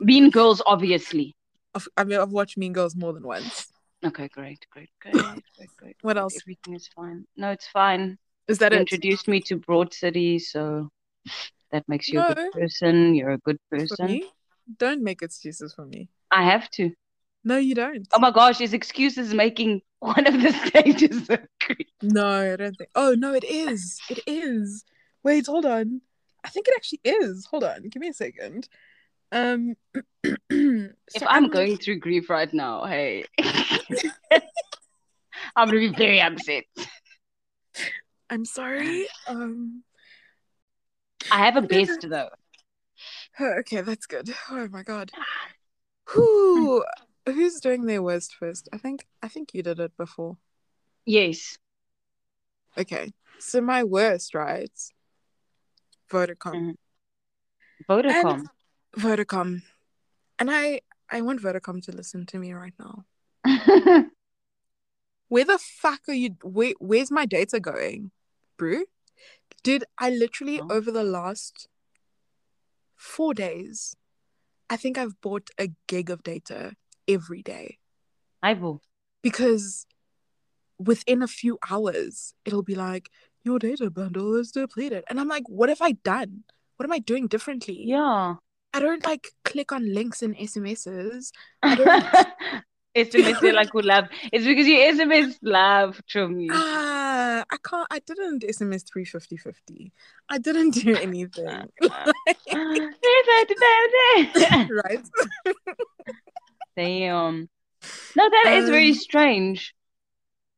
Mean 0.00 0.30
Girls, 0.30 0.62
obviously. 0.66 1.35
I've, 1.76 1.88
I 1.96 2.04
mean 2.04 2.18
I've 2.18 2.32
watched 2.32 2.56
Mean 2.56 2.72
Girls 2.72 2.96
more 2.96 3.12
than 3.12 3.22
once. 3.22 3.70
Okay, 4.04 4.28
great, 4.28 4.66
great, 4.70 4.90
great, 5.00 5.14
great, 5.14 5.70
great. 5.76 5.96
What 6.02 6.16
else? 6.16 6.36
Everything 6.42 6.74
is 6.74 6.88
fine. 6.88 7.26
No, 7.36 7.50
it's 7.50 7.68
fine. 7.68 8.18
Is 8.48 8.58
that 8.58 8.72
You 8.72 8.78
it? 8.78 8.82
introduced 8.82 9.28
me 9.28 9.40
to 9.42 9.56
Broad 9.56 9.92
City, 9.92 10.38
so 10.38 10.90
that 11.72 11.88
makes 11.88 12.08
you 12.08 12.20
a 12.20 12.34
good 12.34 12.52
person. 12.52 13.14
You're 13.14 13.30
a 13.30 13.38
good 13.38 13.58
For 13.70 13.78
person. 13.78 14.06
me? 14.06 14.24
Don't 14.78 15.02
make 15.02 15.22
excuses 15.22 15.74
for 15.74 15.84
me. 15.84 16.08
I 16.30 16.44
have 16.44 16.70
to. 16.72 16.92
No, 17.44 17.56
you 17.58 17.74
don't. 17.74 18.06
Oh 18.12 18.18
my 18.18 18.30
gosh, 18.30 18.58
his 18.58 18.72
excuses 18.72 19.32
making 19.34 19.82
one 20.00 20.26
of 20.26 20.34
the 20.40 20.52
stages. 20.66 21.28
No, 22.02 22.52
I 22.52 22.56
don't 22.56 22.76
think. 22.76 22.90
Oh 22.94 23.14
no, 23.16 23.34
it 23.34 23.44
is. 23.44 24.00
It 24.10 24.20
is. 24.26 24.84
Wait, 25.22 25.46
hold 25.46 25.66
on. 25.66 26.00
I 26.44 26.48
think 26.48 26.68
it 26.68 26.74
actually 26.76 27.00
is. 27.04 27.46
Hold 27.46 27.64
on. 27.64 27.88
Give 27.88 28.00
me 28.00 28.08
a 28.08 28.14
second. 28.14 28.68
Um. 29.36 29.76
If 31.14 31.22
I'm 31.24 31.48
going 31.48 31.76
through 31.76 32.00
grief 32.00 32.28
right 32.28 32.52
now, 32.52 32.84
hey, 32.84 33.24
I'm 35.54 35.68
gonna 35.68 35.78
be 35.78 35.88
very 35.88 36.20
upset. 36.20 36.64
I'm 38.28 38.44
sorry. 38.44 39.06
Um. 39.28 39.84
I 41.30 41.44
have 41.44 41.56
a 41.56 41.62
best 41.62 42.06
though. 42.08 42.30
Okay, 43.40 43.82
that's 43.82 44.06
good. 44.06 44.34
Oh 44.50 44.68
my 44.68 44.82
god. 44.82 45.12
Who? 46.06 46.84
Who's 47.26 47.60
doing 47.60 47.86
their 47.86 48.02
worst 48.02 48.34
first? 48.34 48.68
I 48.72 48.78
think. 48.78 49.06
I 49.22 49.28
think 49.28 49.54
you 49.54 49.62
did 49.62 49.78
it 49.78 49.96
before. 49.96 50.38
Yes. 51.04 51.58
Okay. 52.76 53.12
So 53.38 53.60
my 53.60 53.84
worst, 53.84 54.34
right? 54.34 54.72
Vodacom. 56.10 56.74
Vodacom. 57.88 58.46
Vodacom. 58.96 59.62
And 60.38 60.50
I. 60.50 60.80
I 61.08 61.20
want 61.20 61.40
Vodacom 61.40 61.80
to 61.84 61.92
listen 61.92 62.26
to 62.26 62.38
me 62.38 62.52
right 62.52 62.74
now. 62.80 63.04
Where 65.28 65.44
the 65.44 65.58
fuck 65.58 66.00
are 66.08 66.12
you? 66.14 66.36
Where, 66.42 66.72
where's 66.80 67.10
my 67.12 67.26
data 67.26 67.60
going, 67.60 68.10
bro? 68.58 68.80
Dude, 69.62 69.84
I 69.98 70.10
literally 70.10 70.60
Oh. 70.60 70.66
over 70.68 70.90
the 70.90 71.04
last 71.04 71.68
four 72.96 73.34
days, 73.34 73.96
I 74.68 74.76
think 74.76 74.98
I've 74.98 75.20
bought 75.20 75.48
a 75.58 75.68
gig 75.86 76.10
of 76.10 76.22
data 76.24 76.74
every 77.06 77.42
day 77.42 77.78
I 78.42 78.50
Ivo. 78.50 78.80
because 79.22 79.86
within 80.78 81.22
a 81.22 81.28
few 81.28 81.56
hours 81.70 82.34
it'll 82.44 82.62
be 82.64 82.74
like 82.74 83.10
your 83.44 83.60
data 83.60 83.90
bundle 83.90 84.34
is 84.34 84.50
depleted, 84.50 85.04
and 85.08 85.20
I'm 85.20 85.28
like, 85.28 85.48
what 85.48 85.68
have 85.68 85.80
I 85.80 85.92
done? 85.92 86.42
What 86.76 86.84
am 86.84 86.92
I 86.92 86.98
doing 86.98 87.28
differently? 87.28 87.80
Yeah. 87.84 88.34
I 88.76 88.80
don't 88.80 89.04
like 89.04 89.28
click 89.44 89.72
on 89.72 89.92
links 89.94 90.22
in 90.22 90.34
SMSs. 90.34 91.30
SMS 92.96 93.54
like 93.54 93.74
would 93.74 93.84
love. 93.84 94.06
It's 94.32 94.44
because 94.44 94.66
you 94.66 94.78
SMS 94.78 95.36
love 95.42 96.00
Chomi. 96.08 96.48
Ah, 96.50 97.44
I 97.50 97.56
can't. 97.62 97.86
I 97.90 97.98
didn't 98.00 98.42
SMS 98.42 98.84
three 98.90 99.04
fifty 99.04 99.36
fifty. 99.36 99.92
I 100.28 100.38
didn't 100.38 100.70
do 100.70 100.96
anything. 101.08 101.46
right? 104.70 105.04
Damn. 106.76 107.48
No, 108.16 108.28
that 108.30 108.54
is 108.58 108.68
very 108.68 108.88
Um, 108.90 108.94
strange. 108.94 109.74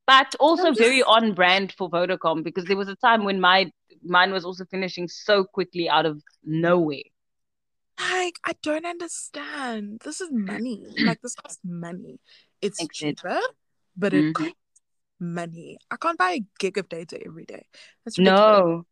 But 0.07 0.35
also 0.41 0.69
I'm 0.69 0.75
very 0.75 1.03
on 1.03 1.35
brand 1.35 1.75
for 1.77 1.91
Vodacom 1.91 2.43
because 2.43 2.64
there 2.64 2.77
was 2.77 2.89
a 2.89 2.97
time 2.97 3.25
when 3.25 3.41
my 3.41 3.71
mine 4.03 4.33
was 4.33 4.45
also 4.45 4.64
finishing 4.64 5.09
so 5.09 5.45
quickly 5.45 5.89
out 5.89 6.07
of 6.07 6.23
nowhere. 6.45 7.03
Like, 7.99 8.38
I 8.44 8.55
don't 8.62 8.86
understand. 8.86 10.01
This 10.05 10.20
is 10.20 10.30
money. 10.32 10.86
Like, 11.07 11.20
this 11.20 11.34
costs 11.34 11.61
money. 11.64 12.20
It's 12.62 12.80
Exactly. 12.80 13.14
cheaper, 13.14 13.40
but 13.96 14.14
it 14.14 14.24
Mhm. 14.26 14.34
costs 14.34 14.55
money. 15.20 15.78
I 15.90 15.96
can't 15.96 16.18
buy 16.18 16.32
a 16.32 16.44
gig 16.59 16.78
of 16.78 16.88
data 16.88 17.18
every 17.24 17.44
day. 17.44 17.66
That's 18.05 18.18
ridiculous. 18.18 18.46
No. 18.46 18.86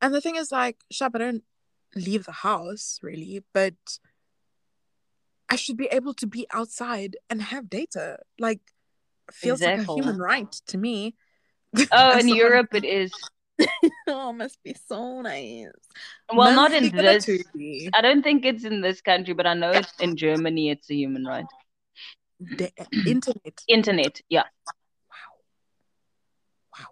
And 0.00 0.14
the 0.14 0.20
thing 0.20 0.36
is, 0.36 0.50
like, 0.50 0.78
shop, 0.90 1.12
I 1.14 1.18
don't 1.18 1.44
leave 1.94 2.24
the 2.24 2.32
house 2.32 2.98
really, 3.02 3.44
but 3.52 3.74
I 5.48 5.56
should 5.56 5.76
be 5.76 5.86
able 5.86 6.14
to 6.14 6.26
be 6.26 6.46
outside 6.52 7.16
and 7.28 7.42
have 7.42 7.68
data. 7.68 8.20
Like, 8.38 8.60
feels 9.32 9.60
like 9.60 9.78
a 9.78 9.84
human 9.94 10.18
right 10.18 10.50
to 10.68 10.78
me. 10.78 11.14
Oh, 11.92 12.18
in 12.18 12.28
Europe 12.28 12.74
it 12.74 12.84
is. 12.84 13.12
oh, 14.08 14.32
must 14.32 14.62
be 14.62 14.74
so 14.86 15.20
nice. 15.20 15.68
Well, 16.32 16.54
not 16.54 16.72
in 16.72 16.94
this. 16.94 17.28
I 17.94 18.00
don't 18.00 18.22
think 18.22 18.44
it's 18.44 18.64
in 18.64 18.80
this 18.80 19.00
country, 19.00 19.34
but 19.34 19.46
I 19.46 19.54
know 19.54 19.70
it's 19.70 19.92
in 20.00 20.16
Germany. 20.16 20.70
It's 20.70 20.90
a 20.90 20.94
human 20.94 21.24
right. 21.24 21.46
The 22.40 22.70
uh, 22.78 22.84
internet. 23.06 23.60
Internet, 23.68 24.20
yeah. 24.28 24.44
Wow. 25.10 26.78
Wow. 26.78 26.86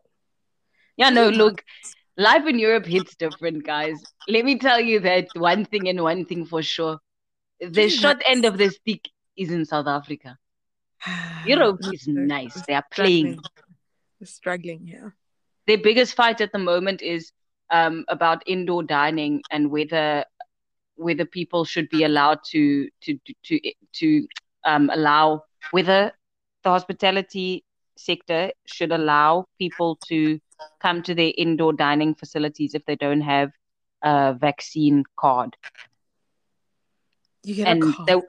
Yeah, 0.97 1.11
no, 1.11 1.29
look, 1.31 1.64
life 2.16 2.47
in 2.47 2.59
Europe 2.59 2.87
hits 2.87 3.16
different, 3.16 3.64
guys. 3.64 4.03
Let 4.29 4.45
me 4.45 4.59
tell 4.59 4.81
you 4.81 5.01
that 5.01 5.29
one 5.35 5.64
thing 5.64 5.89
and 5.89 6.03
one 6.03 6.27
thing 6.27 6.45
for 6.45 6.62
sure. 6.62 6.99
The 7.61 7.89
short 7.89 8.23
end 8.27 8.45
of 8.45 8.59
the 8.59 8.71
stick 8.71 9.09
is 9.37 9.51
in 9.51 9.64
South 9.64 9.87
Africa. 9.87 10.39
Europe 11.47 11.81
is 11.93 12.07
nice. 12.07 12.61
They 12.66 12.75
are 12.75 12.85
playing. 12.93 13.39
struggling. 13.39 14.25
Struggling 14.25 14.87
here. 14.87 15.14
Their 15.69 15.79
biggest 15.79 16.16
fight 16.16 16.41
at 16.43 16.53
the 16.53 16.59
moment 16.59 17.03
is 17.03 17.33
um, 17.71 18.05
about 18.09 18.43
indoor 18.47 18.83
dining 18.85 19.43
and 19.53 19.71
whether 19.71 20.27
whether 20.97 21.27
people 21.27 21.64
should 21.64 21.89
be 21.91 22.05
allowed 22.05 22.41
to 22.53 22.89
to 23.03 23.19
to 23.45 23.61
to 23.95 24.29
um, 24.64 24.91
allow 24.93 25.45
whether 25.71 26.12
the 26.64 26.71
hospitality 26.71 27.64
sector 27.97 28.53
should 28.66 28.93
allow 28.93 29.47
people 29.59 29.99
to 30.09 30.41
come 30.81 31.03
to 31.03 31.14
their 31.14 31.33
indoor 31.37 31.73
dining 31.73 32.14
facilities 32.14 32.75
if 32.75 32.85
they 32.87 32.97
don't 32.97 33.23
have 33.23 33.51
a 34.03 34.35
vaccine 34.39 35.05
card. 35.16 35.57
You 37.45 37.55
get 37.55 37.69
And 37.69 37.83
a 37.83 37.87
they, 38.07 38.14
card. 38.14 38.25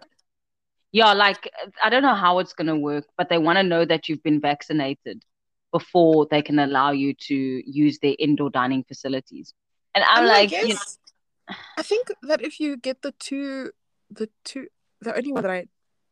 yeah, 0.92 1.14
like 1.14 1.52
I 1.84 1.90
don't 1.90 2.04
know 2.04 2.16
how 2.16 2.40
it's 2.40 2.54
gonna 2.54 2.78
work, 2.78 3.06
but 3.18 3.30
they 3.30 3.38
want 3.38 3.58
to 3.58 3.64
know 3.64 3.86
that 3.86 4.10
you've 4.10 4.24
been 4.24 4.42
vaccinated 4.42 5.24
before 5.72 6.28
they 6.30 6.42
can 6.42 6.60
allow 6.60 6.92
you 6.92 7.14
to 7.14 7.36
use 7.36 8.00
their 8.00 8.16
indoor 8.20 8.50
dining 8.50 8.84
facilities. 8.84 9.54
And 9.96 10.04
I'm 10.08 10.24
mean, 10.24 10.32
I 10.34 10.38
like, 10.40 10.52
you 10.52 10.74
know, 10.74 11.56
I 11.78 11.82
think 11.84 12.08
that 12.24 12.42
if 12.42 12.60
you 12.60 12.78
get 12.78 13.02
the 13.02 13.12
two, 13.20 13.72
the 14.12 14.30
two, 14.44 14.68
the 15.02 15.16
only 15.16 15.32
one 15.32 15.44
that 15.44 15.52
I, 15.52 15.66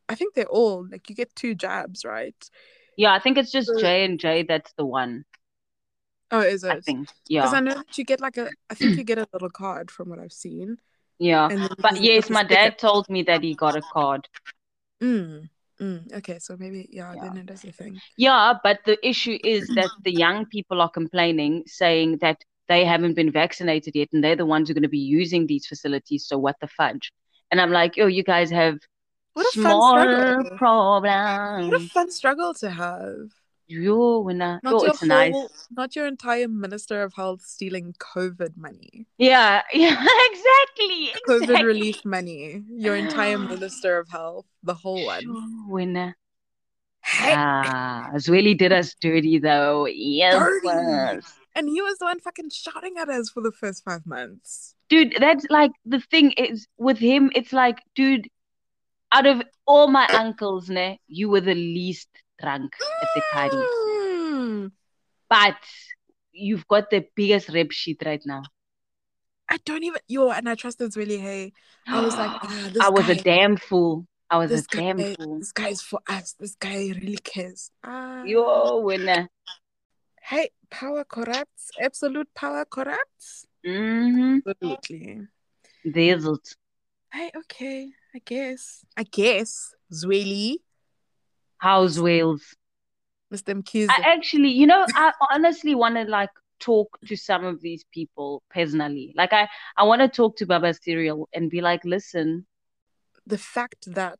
I 0.08 0.14
think 0.14 0.34
they're 0.34 0.46
all 0.46 0.86
like 0.90 1.08
you 1.08 1.14
get 1.14 1.34
two 1.34 1.54
jabs, 1.54 2.04
right? 2.04 2.34
yeah, 2.96 3.12
I 3.12 3.20
think 3.20 3.38
it's 3.38 3.52
just 3.52 3.68
So- 3.68 3.78
J 3.80 4.04
and 4.04 4.18
J 4.18 4.42
that's 4.42 4.72
the 4.74 4.84
one. 4.84 5.24
Oh, 6.30 6.40
is 6.40 6.62
I 6.62 6.74
it? 6.74 6.84
yeah. 7.28 7.40
Because 7.42 7.54
I 7.54 7.60
know 7.60 7.74
that 7.74 7.96
you 7.96 8.04
get 8.04 8.20
like 8.20 8.36
a, 8.36 8.50
I 8.68 8.74
think 8.74 8.96
you 8.98 9.04
get 9.04 9.18
a 9.18 9.26
little 9.32 9.48
card 9.50 9.90
from 9.90 10.10
what 10.10 10.18
I've 10.18 10.32
seen. 10.32 10.76
yeah. 11.18 11.68
But 11.78 12.00
yes, 12.02 12.28
my 12.28 12.42
dad 12.42 12.78
told 12.78 13.08
me 13.08 13.22
that 13.22 13.42
he 13.42 13.54
got 13.54 13.76
a 13.76 13.80
card. 13.80 14.28
Mm, 15.02 15.48
mm, 15.80 16.12
okay, 16.14 16.38
so 16.38 16.56
maybe 16.58 16.88
yeah, 16.90 17.14
Yeah. 17.14 17.30
then 17.30 17.36
it 17.38 17.50
is 17.50 17.64
a 17.64 17.72
thing. 17.72 18.00
Yeah, 18.16 18.54
but 18.62 18.80
the 18.84 18.98
issue 19.06 19.38
is 19.42 19.70
that 19.76 19.90
the 20.04 20.12
young 20.12 20.46
people 20.46 20.80
are 20.80 20.90
complaining, 20.90 21.64
saying 21.66 22.18
that 22.18 22.42
they 22.68 22.84
haven't 22.84 23.14
been 23.14 23.30
vaccinated 23.32 23.94
yet, 23.96 24.08
and 24.12 24.22
they're 24.22 24.36
the 24.36 24.46
ones 24.46 24.68
who 24.68 24.72
are 24.72 24.74
going 24.74 24.82
to 24.82 24.88
be 24.88 24.98
using 24.98 25.46
these 25.46 25.66
facilities. 25.66 26.26
So 26.26 26.38
what 26.38 26.56
the 26.60 26.68
fudge? 26.68 27.12
And 27.50 27.60
I'm 27.60 27.70
like, 27.70 27.94
oh, 27.98 28.06
you 28.06 28.22
guys 28.22 28.50
have 28.50 28.78
What 29.32 29.46
a 29.46 29.52
fun 29.52 29.80
small 29.80 29.80
struggle! 29.80 30.60
What 31.54 31.74
a 31.74 31.80
fun 31.80 32.10
struggle 32.10 32.54
to 32.54 32.70
have. 32.70 33.32
You 33.68 34.22
winner. 34.24 34.60
Not 34.62 34.74
Oh, 34.74 34.80
your 34.82 34.90
it's 34.90 35.02
nice. 35.04 35.34
not 35.70 35.94
your 35.94 36.06
entire 36.06 36.48
Minister 36.48 37.02
of 37.02 37.12
Health 37.14 37.42
stealing 37.42 37.94
COVID 38.00 38.56
money, 38.56 39.06
Yeah, 39.18 39.62
yeah, 39.74 40.04
exactly, 40.32 41.10
COVID 41.28 41.42
exactly. 41.42 41.64
relief 41.66 42.04
money. 42.04 42.62
Your 42.70 42.96
entire 42.96 43.38
Minister 43.52 43.98
of 43.98 44.08
Health, 44.08 44.46
the 44.62 44.74
whole 44.74 45.04
one. 45.04 45.20
Sure, 45.22 45.34
winner. 45.68 46.16
Ah, 47.20 48.10
Zweli 48.16 48.56
did 48.56 48.72
us 48.72 48.94
dirty 49.00 49.38
though. 49.38 49.86
Yes, 49.86 50.34
Dirty. 50.62 51.26
and 51.54 51.68
he 51.68 51.80
was 51.82 51.98
the 51.98 52.06
one 52.06 52.20
fucking 52.20 52.50
shouting 52.50 52.94
at 52.98 53.08
us 53.08 53.28
for 53.30 53.40
the 53.42 53.52
first 53.52 53.84
five 53.84 54.04
months. 54.06 54.74
Dude, 54.88 55.14
that's 55.18 55.44
like 55.50 55.72
the 55.84 56.00
thing 56.00 56.32
is 56.32 56.66
with 56.78 56.98
him, 56.98 57.30
it's 57.34 57.52
like, 57.52 57.82
dude, 57.94 58.28
out 59.12 59.26
of 59.26 59.42
all 59.66 59.88
my 59.88 60.06
uncles, 60.12 60.68
ne, 60.70 61.00
you 61.06 61.28
were 61.28 61.40
the 61.40 61.54
least 61.54 62.08
drunk 62.40 62.72
at 63.02 63.08
the 63.14 63.22
party. 63.32 63.56
Mm, 63.56 64.72
But 65.28 65.56
you've 66.32 66.66
got 66.68 66.90
the 66.90 67.04
biggest 67.14 67.48
rap 67.50 67.70
sheet 67.72 68.02
right 68.04 68.22
now. 68.24 68.42
I 69.48 69.56
don't 69.64 69.82
even 69.82 70.00
yo, 70.08 70.30
and 70.30 70.48
I 70.48 70.54
trusted 70.54 70.94
really. 70.96 71.18
Hey, 71.18 71.52
I 71.86 72.00
was 72.00 72.16
like, 72.16 72.30
ah, 72.42 72.70
I 72.82 72.90
was 72.90 73.06
guy, 73.06 73.12
a 73.12 73.22
damn 73.22 73.56
fool. 73.56 74.06
I 74.30 74.36
was 74.38 74.50
a 74.52 74.62
guy, 74.76 74.80
damn 74.92 75.14
fool. 75.14 75.38
this 75.38 75.52
guy 75.52 75.68
is 75.68 75.80
for 75.82 76.00
us. 76.08 76.34
This 76.38 76.54
guy 76.56 76.92
really 77.00 77.16
cares. 77.16 77.70
Ah, 77.82 78.22
Yo, 78.24 78.80
winner. 78.80 79.28
hey, 80.22 80.50
power 80.70 81.02
corrupts. 81.04 81.70
Absolute 81.80 82.28
power 82.34 82.64
corrupts. 82.66 83.46
Mm-hmm. 83.66 84.38
Absolutely. 84.46 85.26
There's 85.84 86.26
it. 86.26 86.54
Hey, 87.10 87.30
okay, 87.34 87.88
I 88.14 88.20
guess. 88.24 88.84
I 88.98 89.04
guess. 89.04 89.74
Zweli, 89.90 90.56
How's 91.58 92.00
Wales? 92.00 92.54
Mr. 93.32 93.54
Mkhize. 93.54 93.88
I 93.90 94.14
actually, 94.14 94.50
you 94.50 94.66
know, 94.66 94.86
I 94.94 95.12
honestly 95.30 95.74
want 95.74 95.96
to 95.96 96.04
like 96.04 96.30
talk 96.60 96.98
to 97.06 97.16
some 97.16 97.44
of 97.44 97.60
these 97.60 97.84
people 97.92 98.42
personally. 98.50 99.12
Like 99.16 99.32
I, 99.32 99.48
I 99.76 99.84
want 99.84 100.00
to 100.02 100.08
talk 100.08 100.36
to 100.36 100.46
Baba 100.46 100.74
Cyril 100.74 101.28
and 101.32 101.50
be 101.50 101.60
like, 101.60 101.84
listen, 101.84 102.46
the 103.26 103.38
fact 103.38 103.92
that 103.94 104.18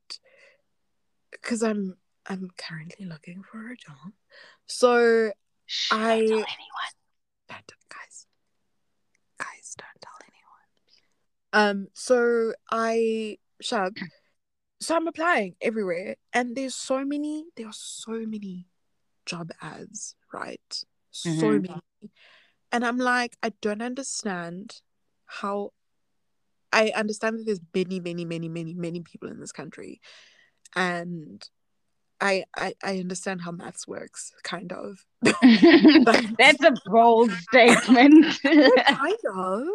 because 1.30 1.62
I'm 1.62 1.96
I'm 2.26 2.50
currently 2.58 3.06
looking 3.06 3.42
for 3.42 3.70
a 3.70 3.76
job. 3.76 4.12
So 4.66 5.30
shh, 5.66 5.92
I- 5.92 6.18
don't 6.18 6.26
tell 6.28 6.36
anyone. 6.36 7.62
guys 7.88 8.26
guys 9.38 9.76
don't 9.76 10.00
tell 10.00 10.18
anyone. 11.54 11.80
Um 11.80 11.88
so 11.94 12.52
I 12.70 13.38
shut 13.60 13.92
so 14.80 14.94
I'm 14.96 15.08
applying 15.08 15.56
everywhere 15.60 16.16
and 16.32 16.54
there's 16.56 16.74
so 16.74 17.04
many 17.04 17.44
there 17.56 17.66
are 17.66 17.72
so 17.72 18.12
many 18.12 18.66
job 19.26 19.50
ads, 19.60 20.14
right? 20.32 20.84
So 21.10 21.46
Mhm. 21.58 21.62
many. 21.62 21.80
And 22.72 22.84
I'm 22.84 22.98
like, 22.98 23.36
I 23.42 23.52
don't 23.60 23.82
understand 23.82 24.80
how 25.26 25.72
I 26.72 26.92
understand 26.94 27.38
that 27.38 27.46
there's 27.46 27.60
many, 27.74 27.98
many, 28.00 28.24
many, 28.24 28.48
many, 28.48 28.74
many 28.74 29.00
people 29.00 29.28
in 29.30 29.40
this 29.40 29.52
country. 29.52 30.00
And 30.76 31.46
I 32.20 32.44
I, 32.56 32.74
I 32.84 32.98
understand 32.98 33.42
how 33.42 33.52
maths 33.52 33.86
works, 33.86 34.32
kind 34.42 34.72
of. 34.72 35.04
That's 36.38 36.62
a 36.62 36.78
bold 36.86 37.32
statement. 37.32 38.26
kind 38.42 39.16
of. 39.34 39.66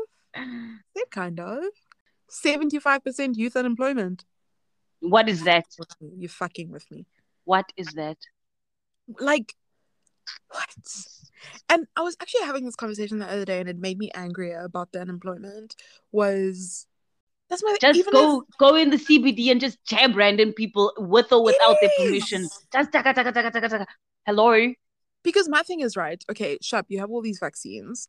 They're 0.95 1.06
kind 1.12 1.39
of. 1.39 1.64
75% 2.30 3.38
youth 3.38 3.56
unemployment. 3.56 4.26
What 5.04 5.30
is 5.30 5.43
that? 5.43 5.66
You're 5.99 6.30
fucking 6.30 6.72
with 6.72 6.89
me. 6.89 7.06
What 7.45 7.66
is 7.78 7.88
that? 7.93 8.18
Like, 9.20 9.54
what? 10.49 10.70
And 11.70 11.88
I 11.95 12.01
was 12.01 12.16
actually 12.22 12.45
having 12.45 12.66
this 12.66 12.76
conversation 12.76 13.20
the 13.20 13.28
other 13.30 13.45
day, 13.45 13.60
and 13.60 13.70
it 13.70 13.78
made 13.78 13.97
me 13.97 14.10
angrier 14.16 14.62
about 14.64 14.91
the 14.91 15.01
unemployment. 15.01 15.76
Was 16.12 16.88
that's 17.49 17.64
my 17.64 17.76
Just 17.82 18.10
go 18.12 18.43
go 18.58 18.76
in 18.76 18.89
the 18.89 18.97
CBD 18.97 19.51
and 19.51 19.60
just 19.60 19.84
jab 19.86 20.16
random 20.16 20.54
people 20.54 20.93
with 20.97 21.32
or 21.32 21.43
without 21.43 21.78
their 21.82 21.91
permission. 21.97 22.43
is. 22.43 22.60
Just 22.72 22.91
taka, 22.91 23.14
taka, 23.14 23.32
taka, 23.32 23.51
taka, 23.51 23.70
taka. 23.70 23.88
Hello? 24.26 24.74
because 25.24 25.49
my 25.49 25.64
thing 25.64 25.80
is 25.80 25.97
right 25.97 26.24
okay 26.30 26.58
sharp 26.62 26.86
you 26.89 26.99
have 26.99 27.10
all 27.10 27.22
these 27.22 27.39
vaccines 27.39 28.08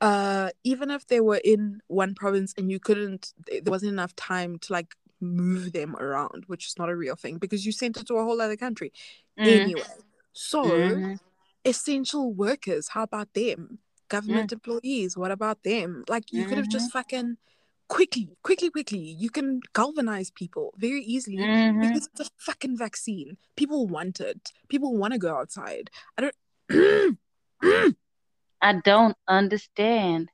uh 0.00 0.50
even 0.64 0.90
if 0.90 1.06
they 1.06 1.20
were 1.20 1.40
in 1.44 1.80
one 1.86 2.14
province 2.14 2.52
and 2.56 2.70
you 2.70 2.80
couldn't 2.80 3.32
there 3.46 3.60
wasn't 3.66 3.90
enough 3.92 4.16
time 4.16 4.58
to 4.58 4.72
like 4.72 4.96
move 5.24 5.72
them 5.72 5.96
around 5.96 6.44
which 6.46 6.66
is 6.68 6.78
not 6.78 6.88
a 6.88 6.96
real 6.96 7.16
thing 7.16 7.38
because 7.38 7.64
you 7.66 7.72
sent 7.72 7.96
it 7.96 8.06
to 8.06 8.14
a 8.16 8.24
whole 8.24 8.40
other 8.40 8.56
country 8.56 8.92
Mm, 9.38 9.48
anyway 9.62 9.96
so 10.32 10.62
mhm. 10.62 11.18
essential 11.64 12.32
workers 12.32 12.88
how 12.90 13.02
about 13.02 13.32
them 13.34 13.78
government 14.08 14.52
employees 14.52 15.16
what 15.16 15.32
about 15.32 15.62
them 15.64 16.04
like 16.08 16.32
you 16.32 16.44
could 16.44 16.58
have 16.58 16.68
just 16.68 16.92
fucking 16.92 17.36
quickly 17.88 18.28
quickly 18.42 18.70
quickly 18.70 18.98
you 18.98 19.28
can 19.30 19.60
galvanize 19.74 20.30
people 20.30 20.72
very 20.76 21.02
easily 21.02 21.36
Mhm. 21.38 21.80
because 21.80 22.06
it's 22.06 22.20
a 22.28 22.30
fucking 22.38 22.76
vaccine. 22.78 23.36
People 23.56 23.86
want 23.86 24.20
it. 24.20 24.52
People 24.68 24.96
want 24.96 25.12
to 25.12 25.18
go 25.18 25.36
outside. 25.36 25.90
I 26.16 26.22
don't. 26.22 27.18
I 28.60 28.72
don't 28.84 29.16
understand. 29.28 30.30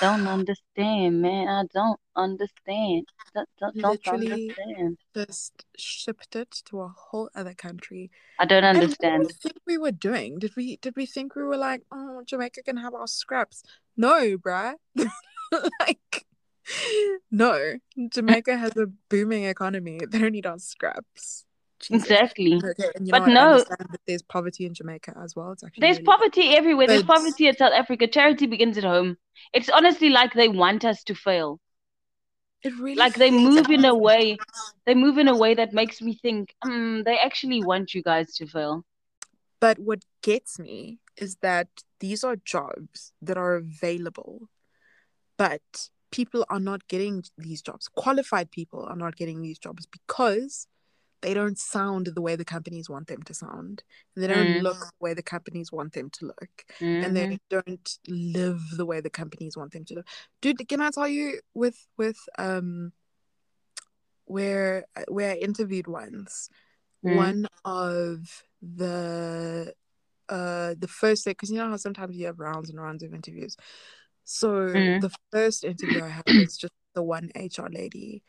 Don't 0.00 0.26
understand, 0.28 1.22
man. 1.22 1.48
I 1.48 1.64
don't 1.72 1.98
understand. 2.14 3.06
Don't, 3.34 3.48
don't, 3.58 3.76
don't 3.76 4.08
understand. 4.08 4.98
Just 5.14 5.64
shipped 5.76 6.36
it 6.36 6.50
to 6.66 6.82
a 6.82 6.88
whole 6.88 7.30
other 7.34 7.54
country. 7.54 8.10
I 8.38 8.44
don't 8.44 8.64
And 8.64 8.78
what 8.78 8.84
understand. 8.84 9.26
we 9.26 9.32
think 9.32 9.56
we 9.66 9.78
were 9.78 9.92
doing? 9.92 10.38
Did 10.38 10.56
we 10.56 10.76
did 10.76 10.94
we 10.96 11.06
think 11.06 11.34
we 11.34 11.42
were 11.42 11.56
like, 11.56 11.82
oh, 11.90 12.22
Jamaica 12.26 12.62
can 12.62 12.76
have 12.76 12.94
our 12.94 13.06
scraps? 13.06 13.62
No, 13.96 14.36
bruh. 14.36 14.74
like, 15.80 16.26
no. 17.30 17.74
Jamaica 18.10 18.56
has 18.56 18.76
a 18.76 18.86
booming 19.08 19.44
economy. 19.44 20.00
They 20.08 20.18
don't 20.18 20.32
need 20.32 20.46
our 20.46 20.58
scraps. 20.58 21.44
Jesus. 21.80 22.10
Exactly. 22.10 22.54
Okay, 22.56 22.90
and 22.94 23.06
you 23.06 23.12
But 23.12 23.28
know? 23.28 23.56
No- 23.56 23.64
there's 24.06 24.22
poverty 24.22 24.66
in 24.66 24.74
Jamaica 24.74 25.14
as 25.22 25.36
well. 25.36 25.52
It's 25.52 25.62
actually 25.64 25.82
There's 25.82 25.96
really 25.96 26.04
poverty 26.04 26.56
everywhere. 26.56 26.86
There's 26.86 27.02
poverty 27.02 27.48
at 27.48 27.58
South 27.58 27.72
Africa. 27.72 28.06
Charity 28.06 28.46
begins 28.46 28.78
at 28.78 28.84
home. 28.84 29.16
It's 29.52 29.68
honestly 29.68 30.10
like 30.10 30.34
they 30.34 30.48
want 30.48 30.84
us 30.84 31.02
to 31.04 31.14
fail. 31.14 31.60
It 32.62 32.74
really 32.74 32.96
Like 32.96 33.14
they 33.14 33.30
move 33.30 33.70
in 33.70 33.84
a 33.84 33.94
way, 33.94 34.38
they 34.84 34.94
move 34.94 35.18
in 35.18 35.28
a 35.28 35.36
way 35.36 35.54
that 35.54 35.72
makes 35.72 36.02
me 36.02 36.18
think, 36.20 36.54
hmm, 36.64 37.02
they 37.04 37.18
actually 37.18 37.62
want 37.62 37.94
you 37.94 38.02
guys 38.02 38.34
to 38.36 38.46
fail. 38.46 38.84
But 39.60 39.78
what 39.78 40.04
gets 40.22 40.58
me 40.58 40.98
is 41.16 41.36
that 41.36 41.68
these 42.00 42.24
are 42.24 42.36
jobs 42.36 43.12
that 43.22 43.36
are 43.36 43.56
available, 43.56 44.48
but 45.36 45.88
people 46.10 46.44
are 46.48 46.60
not 46.60 46.86
getting 46.88 47.24
these 47.36 47.62
jobs. 47.62 47.88
Qualified 47.88 48.50
people 48.50 48.84
are 48.84 48.96
not 48.96 49.16
getting 49.16 49.40
these 49.42 49.58
jobs 49.58 49.86
because 49.86 50.66
they 51.20 51.34
don't 51.34 51.58
sound 51.58 52.06
the 52.06 52.20
way 52.22 52.36
the 52.36 52.44
companies 52.44 52.88
want 52.88 53.06
them 53.08 53.22
to 53.24 53.34
sound. 53.34 53.82
They 54.16 54.26
don't 54.26 54.58
Mm. 54.58 54.62
look 54.62 54.78
the 54.78 54.90
way 55.00 55.14
the 55.14 55.22
companies 55.22 55.72
want 55.72 55.92
them 55.92 56.10
to 56.10 56.26
look. 56.26 56.64
Mhm. 56.80 57.04
And 57.04 57.16
they 57.16 57.38
don't 57.50 57.98
live 58.08 58.60
the 58.76 58.86
way 58.86 59.00
the 59.00 59.10
companies 59.10 59.56
want 59.56 59.72
them 59.72 59.84
to 59.86 59.94
live. 59.94 60.04
Dude, 60.40 60.66
can 60.68 60.80
I 60.80 60.90
tell 60.90 61.08
you 61.08 61.40
with 61.54 61.86
with 61.96 62.18
um 62.38 62.92
where 64.26 64.84
where 65.08 65.32
I 65.32 65.36
interviewed 65.36 65.86
once, 65.86 66.48
Mm. 67.04 67.14
one 67.14 67.46
of 67.64 68.44
the 68.60 69.72
uh 70.28 70.74
the 70.78 70.88
first 70.88 71.24
day 71.24 71.30
because 71.30 71.50
you 71.50 71.58
know 71.58 71.70
how 71.70 71.76
sometimes 71.76 72.16
you 72.16 72.26
have 72.26 72.38
rounds 72.40 72.68
and 72.70 72.80
rounds 72.80 73.02
of 73.02 73.14
interviews 73.14 73.56
so 74.24 74.66
Mm. 74.66 75.00
the 75.00 75.10
first 75.32 75.64
interview 75.64 76.02
i 76.02 76.08
had 76.08 76.24
was 76.26 76.56
just 76.58 76.72
the 76.94 77.02
one 77.02 77.30
hr 77.34 77.68
lady 77.70 78.22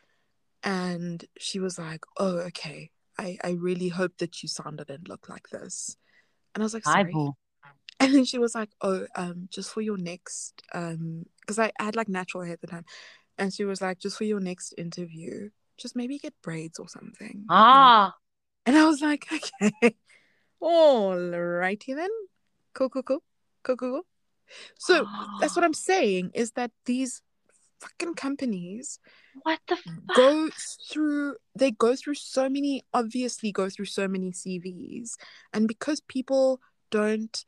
and 0.62 1.24
she 1.38 1.58
was 1.58 1.78
like 1.78 2.04
oh 2.18 2.38
okay. 2.38 2.90
I 3.18 3.38
i 3.44 3.50
really 3.50 3.88
hope 3.88 4.16
that 4.18 4.42
you 4.42 4.48
sounded 4.48 4.90
and 4.90 5.08
look 5.08 5.28
like 5.28 5.48
this. 5.50 5.96
And 6.54 6.62
i 6.62 6.64
was 6.64 6.74
like 6.74 6.84
sorry? 6.84 7.14
And 8.00 8.14
then 8.14 8.24
she 8.24 8.38
was 8.38 8.54
like 8.54 8.70
oh 8.80 9.06
um 9.14 9.48
just 9.50 9.72
for 9.72 9.82
your 9.82 9.98
next 9.98 10.62
um 10.72 11.26
because 11.40 11.58
I, 11.58 11.72
I 11.78 11.84
had 11.84 11.96
like 11.96 12.08
natural 12.08 12.44
hair 12.44 12.54
at 12.54 12.60
the 12.60 12.66
time. 12.66 12.84
And 13.36 13.52
she 13.52 13.64
was 13.64 13.80
like 13.80 13.98
just 13.98 14.16
for 14.16 14.24
your 14.24 14.40
next 14.40 14.74
interview 14.78 15.50
just 15.80 15.96
maybe 15.96 16.18
get 16.18 16.34
braids 16.42 16.78
or 16.78 16.88
something? 16.88 17.44
Ah, 17.48 18.14
And 18.66 18.76
I 18.76 18.84
was 18.84 19.00
like, 19.00 19.26
okay, 19.32 19.96
all 20.60 21.18
righty 21.18 21.94
then. 21.94 22.10
Cool, 22.74 22.90
cool, 22.90 23.02
cool, 23.02 23.22
cool, 23.62 23.76
cool, 23.76 23.90
cool. 23.92 24.06
So 24.78 25.06
that's 25.40 25.56
what 25.56 25.64
I'm 25.64 25.74
saying 25.74 26.32
is 26.34 26.52
that 26.52 26.70
these 26.84 27.22
fucking 27.80 28.14
companies 28.14 28.98
what 29.42 29.58
the 29.68 29.76
fuck? 29.76 29.94
go 30.14 30.48
through, 30.90 31.36
they 31.54 31.70
go 31.70 31.96
through 31.96 32.14
so 32.14 32.48
many, 32.48 32.82
obviously 32.92 33.52
go 33.52 33.68
through 33.70 33.86
so 33.86 34.08
many 34.08 34.32
CVs. 34.32 35.12
And 35.52 35.66
because 35.68 36.00
people 36.00 36.60
don't 36.90 37.44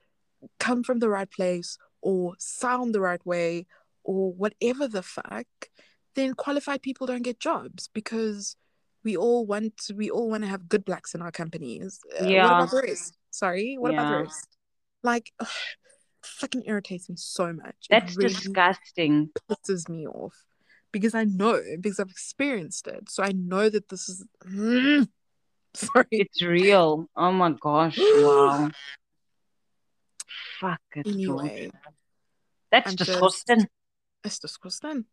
come 0.58 0.82
from 0.82 1.00
the 1.00 1.08
right 1.08 1.30
place 1.30 1.78
or 2.00 2.34
sound 2.38 2.94
the 2.94 3.00
right 3.00 3.24
way 3.26 3.66
or 4.04 4.32
whatever 4.32 4.88
the 4.88 5.02
fuck, 5.02 5.46
then 6.14 6.34
qualified 6.34 6.82
people 6.82 7.06
don't 7.06 7.22
get 7.22 7.40
jobs 7.40 7.88
because 7.92 8.56
we 9.04 9.16
all 9.16 9.46
want 9.46 9.90
we 9.94 10.10
all 10.10 10.30
want 10.30 10.44
to 10.44 10.48
have 10.48 10.68
good 10.68 10.84
blacks 10.84 11.14
in 11.14 11.22
our 11.22 11.32
companies. 11.32 12.00
Uh, 12.20 12.26
Yeah. 12.26 12.44
What 12.44 12.52
about 12.52 12.70
the 12.70 12.82
rest? 12.88 13.16
Sorry, 13.30 13.76
what 13.78 13.92
about 13.92 14.10
the 14.10 14.22
rest? 14.24 14.48
Like, 15.02 15.32
ugh, 15.40 15.48
fucking 16.24 16.62
irritates 16.66 17.08
me 17.08 17.16
so 17.16 17.52
much. 17.52 17.76
That's 17.90 18.16
really 18.16 18.30
disgusting. 18.34 19.30
pisses 19.50 19.88
me 19.88 20.06
off 20.06 20.34
because 20.92 21.14
I 21.14 21.24
know 21.24 21.60
because 21.80 22.00
I've 22.00 22.10
experienced 22.10 22.86
it. 22.86 23.10
So 23.10 23.22
I 23.22 23.32
know 23.32 23.68
that 23.68 23.88
this 23.88 24.08
is. 24.08 24.24
Mm, 24.46 25.08
sorry. 25.74 26.06
It's 26.10 26.42
real. 26.42 27.08
Oh 27.16 27.32
my 27.32 27.52
gosh. 27.60 27.98
Wow. 28.00 28.70
Fuck 30.60 30.80
it. 30.94 31.04
George. 31.06 31.14
Anyway, 31.16 31.70
That's 32.70 32.90
I'm 32.90 32.96
just- 32.96 33.10
disgusting. 33.10 33.66
it's 34.24 34.38
disgusting. 34.38 35.04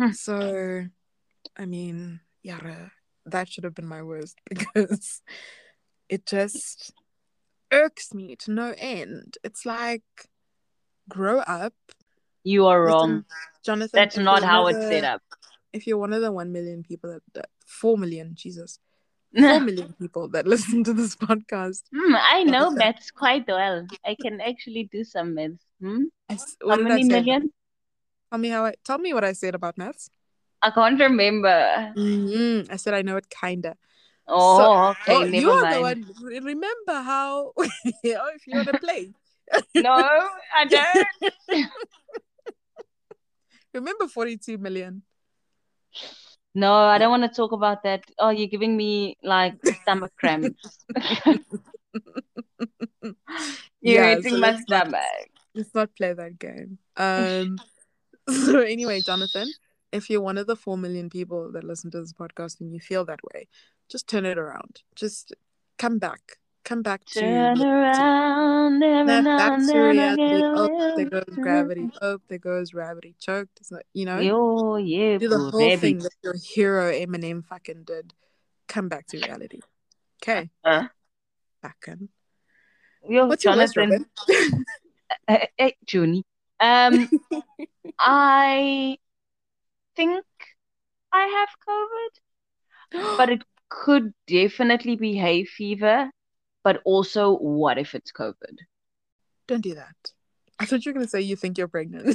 Hmm. 0.00 0.10
So, 0.10 0.86
I 1.56 1.66
mean, 1.66 2.20
yeah, 2.42 2.88
that 3.26 3.48
should 3.48 3.64
have 3.64 3.74
been 3.74 3.86
my 3.86 4.02
worst 4.02 4.40
because 4.48 5.22
it 6.08 6.26
just 6.26 6.92
irks 7.72 8.14
me 8.14 8.36
to 8.36 8.50
no 8.52 8.74
end. 8.78 9.38
It's 9.42 9.64
like, 9.66 10.02
grow 11.08 11.38
up. 11.40 11.74
You 12.44 12.66
are 12.66 12.84
Listen, 12.84 13.08
wrong. 13.10 13.24
Jonathan. 13.64 13.90
That's 13.94 14.16
not 14.16 14.42
how 14.42 14.66
it's 14.66 14.78
of 14.84 14.90
set 14.90 15.04
up. 15.04 15.22
If 15.72 15.86
you're 15.86 15.98
one 15.98 16.12
of 16.12 16.20
the 16.20 16.30
1 16.30 16.52
million 16.52 16.82
people 16.82 17.10
that, 17.12 17.22
that 17.34 17.48
4 17.66 17.96
million, 17.96 18.34
Jesus, 18.34 18.78
4 19.38 19.60
million 19.60 19.94
people 19.98 20.28
that 20.28 20.46
listen 20.46 20.84
to 20.84 20.92
this 20.92 21.16
podcast, 21.16 21.82
Hmm, 21.94 22.14
I 22.14 22.44
know 22.44 22.64
Jonathan. 22.70 22.78
maths 22.78 23.10
quite 23.10 23.46
well. 23.48 23.86
I 24.04 24.14
can 24.20 24.40
actually 24.40 24.88
do 24.92 25.04
some 25.04 25.34
maths. 25.34 25.64
Hmm? 25.80 26.04
I 26.28 26.34
How 26.34 26.40
what 26.68 26.76
did 26.76 26.86
I 26.86 26.88
many 26.90 27.04
million? 27.04 27.50
Tell 28.30 28.38
me 28.38 28.48
how 28.48 28.64
I 28.64 28.74
tell 28.84 28.98
me 28.98 29.12
what 29.12 29.24
I 29.24 29.32
said 29.32 29.54
about 29.54 29.76
maths. 29.78 30.10
I 30.62 30.70
can't 30.70 30.98
remember. 30.98 31.92
Mhm. 31.96 32.70
I 32.70 32.76
said 32.76 32.94
I 32.94 33.02
know 33.02 33.16
it 33.16 33.28
kinda. 33.28 33.76
Oh, 34.34 34.90
okay, 34.90 35.14
oh, 35.14 35.24
you 35.24 35.50
are 35.50 35.62
mind. 35.62 35.74
the 35.76 35.80
one. 35.82 36.44
Remember 36.44 36.94
how? 37.02 37.52
oh, 37.58 37.68
if 38.34 38.46
you 38.46 38.54
want 38.56 38.68
to 38.68 38.78
play, 38.78 39.12
No, 39.74 39.92
I 39.92 40.64
don't. 40.68 41.68
remember 43.74 44.08
forty-two 44.08 44.58
million. 44.58 45.02
No, 46.54 46.72
I 46.74 46.98
don't 46.98 47.10
want 47.10 47.22
to 47.24 47.34
talk 47.34 47.52
about 47.52 47.82
that. 47.84 48.04
Oh, 48.18 48.30
you're 48.30 48.48
giving 48.48 48.76
me 48.76 49.16
like 49.22 49.54
stomach 49.82 50.12
cramps. 50.18 50.84
You're 53.80 54.04
Yeah, 54.04 54.20
so 54.20 54.30
my 54.30 54.36
let's 54.38 54.62
not- 54.68 54.86
stomach. 54.86 55.28
Let's 55.54 55.74
not 55.74 55.94
play 55.96 56.12
that 56.14 56.38
game. 56.38 56.78
Um. 56.96 57.58
so 58.28 58.60
anyway, 58.60 59.00
Jonathan, 59.00 59.48
if 59.92 60.08
you're 60.08 60.20
one 60.22 60.38
of 60.38 60.46
the 60.46 60.56
four 60.56 60.78
million 60.78 61.10
people 61.10 61.52
that 61.52 61.64
listen 61.64 61.90
to 61.90 62.00
this 62.00 62.12
podcast 62.14 62.60
and 62.60 62.72
you 62.72 62.80
feel 62.80 63.04
that 63.06 63.20
way, 63.34 63.48
just 63.92 64.08
turn 64.08 64.24
it 64.24 64.38
around. 64.38 64.80
Just 64.96 65.34
come 65.78 65.98
back. 65.98 66.38
Come 66.64 66.82
back 66.82 67.04
to 67.06 67.20
Turn 67.20 67.60
around 67.60 68.82
every 68.82 69.04
Snap 69.04 69.24
now 69.24 69.36
back 69.36 69.52
and 69.58 69.68
to 69.68 69.78
reality. 69.78 70.42
Oh, 70.44 70.94
there 70.96 71.04
goes 71.10 71.24
gravity. 71.34 71.90
Oh, 72.00 72.18
there 72.28 72.38
goes 72.38 72.70
gravity. 72.70 73.14
Choked. 73.18 73.58
It's 73.60 73.70
not, 73.70 73.82
you 73.92 74.06
know, 74.06 74.18
Yo, 74.20 74.76
yeah, 74.76 75.18
do 75.18 75.28
the 75.28 75.38
whole 75.38 75.58
baby. 75.60 75.76
thing 75.76 75.98
that 75.98 76.12
your 76.22 76.34
hero 76.34 76.90
Eminem 76.90 77.44
fucking 77.44 77.82
did. 77.84 78.14
Come 78.68 78.88
back 78.88 79.06
to 79.08 79.18
reality. 79.18 79.60
Okay, 80.22 80.50
Uh, 80.64 80.84
back 81.62 81.76
in. 81.88 82.08
yo, 83.08 83.26
What's 83.26 83.44
your. 83.44 83.56
Robin? 83.56 84.06
Uh, 85.28 85.38
hey, 85.58 85.76
Junie. 85.92 86.24
Um, 86.60 87.10
I 87.98 88.98
think 89.96 90.24
I 91.12 91.26
have 91.26 91.48
COVID, 91.68 93.16
but 93.18 93.30
it 93.30 93.42
could 93.72 94.12
definitely 94.26 94.96
be 94.96 95.14
hay 95.14 95.44
fever. 95.44 96.10
But 96.64 96.80
also, 96.84 97.36
what 97.36 97.78
if 97.78 97.94
it's 97.94 98.12
COVID? 98.12 98.56
Don't 99.48 99.62
do 99.62 99.74
that. 99.74 99.96
I 100.58 100.66
thought 100.66 100.84
you 100.84 100.90
were 100.90 100.94
gonna 100.94 101.08
say 101.08 101.22
you 101.22 101.34
think 101.34 101.58
you're 101.58 101.66
pregnant, 101.66 102.14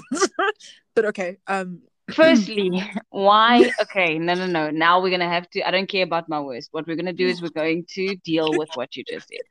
but 0.96 1.06
okay. 1.06 1.38
Um, 1.48 1.82
Firstly, 2.14 2.82
why? 3.10 3.70
Okay, 3.82 4.18
no, 4.18 4.34
no, 4.36 4.46
no. 4.46 4.70
Now 4.70 5.02
we're 5.02 5.10
gonna 5.10 5.28
have 5.28 5.50
to. 5.50 5.68
I 5.68 5.72
don't 5.72 5.90
care 5.90 6.04
about 6.04 6.30
my 6.30 6.40
worst. 6.40 6.70
What 6.72 6.88
we're 6.88 6.96
gonna 6.96 7.12
do 7.12 7.28
is 7.28 7.42
we're 7.42 7.50
going 7.50 7.86
to 7.96 8.16
deal 8.18 8.58
with 8.58 8.70
what 8.76 8.96
you 8.96 9.04
just 9.04 9.28
said. 9.28 9.42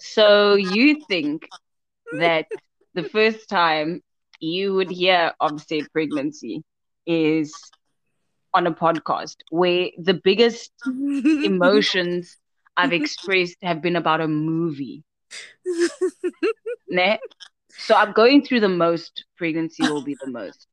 So 0.00 0.54
you 0.54 1.04
think 1.04 1.46
that 2.12 2.46
the 2.94 3.04
first 3.04 3.50
time 3.50 4.00
you 4.40 4.74
would 4.74 4.90
hear 4.90 5.34
of 5.40 5.60
said 5.60 5.92
pregnancy 5.92 6.62
is 7.06 7.54
on 8.58 8.66
a 8.66 8.72
podcast 8.72 9.36
where 9.50 9.88
the 9.96 10.14
biggest 10.14 10.72
emotions 10.86 12.36
I've 12.76 12.92
expressed 12.92 13.56
have 13.62 13.80
been 13.80 13.96
about 13.96 14.20
a 14.20 14.28
movie. 14.28 15.04
Ne? 16.90 17.18
So 17.70 17.94
I'm 17.94 18.12
going 18.12 18.44
through 18.44 18.60
the 18.60 18.68
most, 18.68 19.24
pregnancy 19.36 19.82
will 19.82 20.02
be 20.02 20.16
the 20.20 20.30
most. 20.30 20.66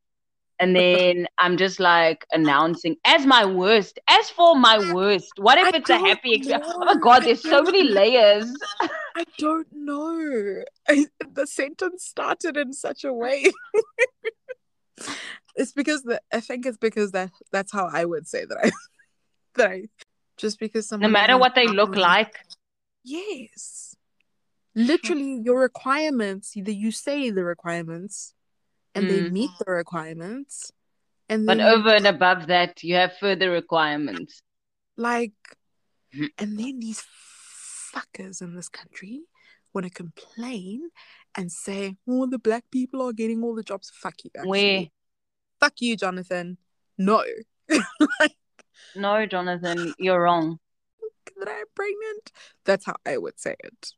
And 0.60 0.74
then 0.76 1.28
I'm 1.38 1.58
just 1.58 1.80
like 1.82 2.26
announcing 2.32 2.96
as 3.04 3.26
my 3.26 3.46
worst. 3.46 4.00
As 4.08 4.30
for 4.30 4.56
my 4.56 4.94
worst, 4.94 5.34
what 5.38 5.58
if 5.58 5.74
I 5.74 5.78
it's 5.78 5.90
a 5.90 5.98
happy 5.98 6.34
experience? 6.34 6.72
Oh 6.74 6.86
my 6.86 6.96
god, 6.96 7.24
there's 7.24 7.42
so 7.42 7.62
many 7.62 7.84
layers. 7.84 8.50
I 9.16 9.26
don't 9.38 9.68
know. 9.74 10.64
I, 10.88 11.08
the 11.34 11.46
sentence 11.46 12.06
started 12.06 12.56
in 12.56 12.72
such 12.72 13.04
a 13.04 13.12
way. 13.12 13.52
It's 15.56 15.72
because 15.74 16.04
the 16.04 16.22
I 16.34 16.40
think 16.40 16.66
it's 16.66 16.78
because 16.78 17.12
that 17.12 17.32
that's 17.52 17.72
how 17.72 17.88
I 17.92 18.06
would 18.06 18.28
say 18.28 18.46
that 18.46 18.58
I 18.64 18.72
that 19.56 19.70
I 19.72 19.84
just 20.38 20.60
because 20.60 20.92
No 20.92 21.08
matter 21.08 21.38
what 21.38 21.56
they 21.56 21.68
look 21.68 21.96
like. 21.96 22.36
Yes. 23.04 23.96
Literally 24.76 25.40
your 25.44 25.62
requirements, 25.62 26.58
either 26.58 26.72
you 26.72 26.92
say 26.92 27.30
the 27.30 27.44
requirements 27.46 28.34
and 28.94 29.10
they 29.10 29.22
Mm. 29.22 29.32
meet 29.32 29.52
the 29.66 29.72
requirements 29.72 30.72
and 31.30 31.48
But 31.48 31.62
over 31.62 31.90
and 31.90 32.06
above 32.08 32.48
that, 32.48 32.84
you 32.84 32.96
have 32.96 33.16
further 33.18 33.52
requirements. 33.52 34.42
like 34.98 35.34
Mhm. 36.14 36.30
And 36.38 36.58
then 36.60 36.80
these 36.80 37.04
fuckers 37.94 38.42
in 38.42 38.56
this 38.56 38.70
country 38.70 39.24
want 39.74 39.86
to 39.86 39.92
complain 39.92 40.90
and 41.36 41.52
say, 41.52 41.98
oh, 42.08 42.26
the 42.26 42.40
black 42.40 42.64
people 42.72 43.02
are 43.02 43.12
getting 43.14 43.44
all 43.44 43.56
the 43.56 43.64
jobs. 43.64 43.90
Fuck 43.90 44.24
you, 44.24 44.32
actually. 44.36 44.50
Where? 44.50 44.88
Fuck 45.60 45.74
you, 45.82 45.96
Jonathan. 45.98 46.58
No. 46.98 47.24
like, 47.70 48.36
No, 48.96 49.26
Jonathan, 49.26 49.94
you're 49.98 50.22
wrong. 50.22 50.60
that 51.40 51.48
I'm 51.50 51.66
pregnant. 51.76 52.32
That's 52.66 52.86
how 52.86 52.96
I 53.06 53.18
would 53.18 53.40
say 53.40 53.56
it. 53.60 53.92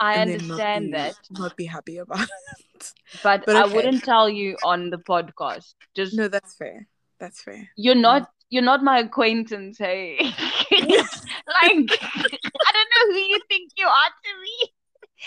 I 0.00 0.14
And 0.14 0.30
then 0.30 0.38
not 0.38 0.42
understand 0.60 0.84
be- 0.86 0.92
that, 0.92 1.14
Not 1.30 1.56
be 1.56 1.64
happy 1.66 1.98
about 1.98 2.20
it. 2.28 2.92
but, 3.22 3.44
But 3.46 3.56
I 3.56 3.64
okay. 3.64 3.74
wouldn't 3.74 4.02
tell 4.04 4.28
you 4.28 4.56
on 4.64 4.90
the 4.90 4.98
podcast. 4.98 5.74
Just 5.94 6.14
No, 6.14 6.28
that's 6.28 6.54
fair. 6.56 6.88
That's 7.20 7.40
fair. 7.40 7.68
you're 7.76 7.94
not 7.94 8.28
you're 8.50 8.62
not 8.64 8.82
my 8.82 8.98
acquaintance, 8.98 9.78
hey. 9.78 10.18
like 10.20 10.34
I 10.72 12.70
don't 12.76 12.90
know 12.92 13.14
who 13.14 13.18
you 13.18 13.40
think 13.48 13.70
you 13.78 13.86
are 13.86 14.10
to 14.24 14.42
me. 14.42 14.72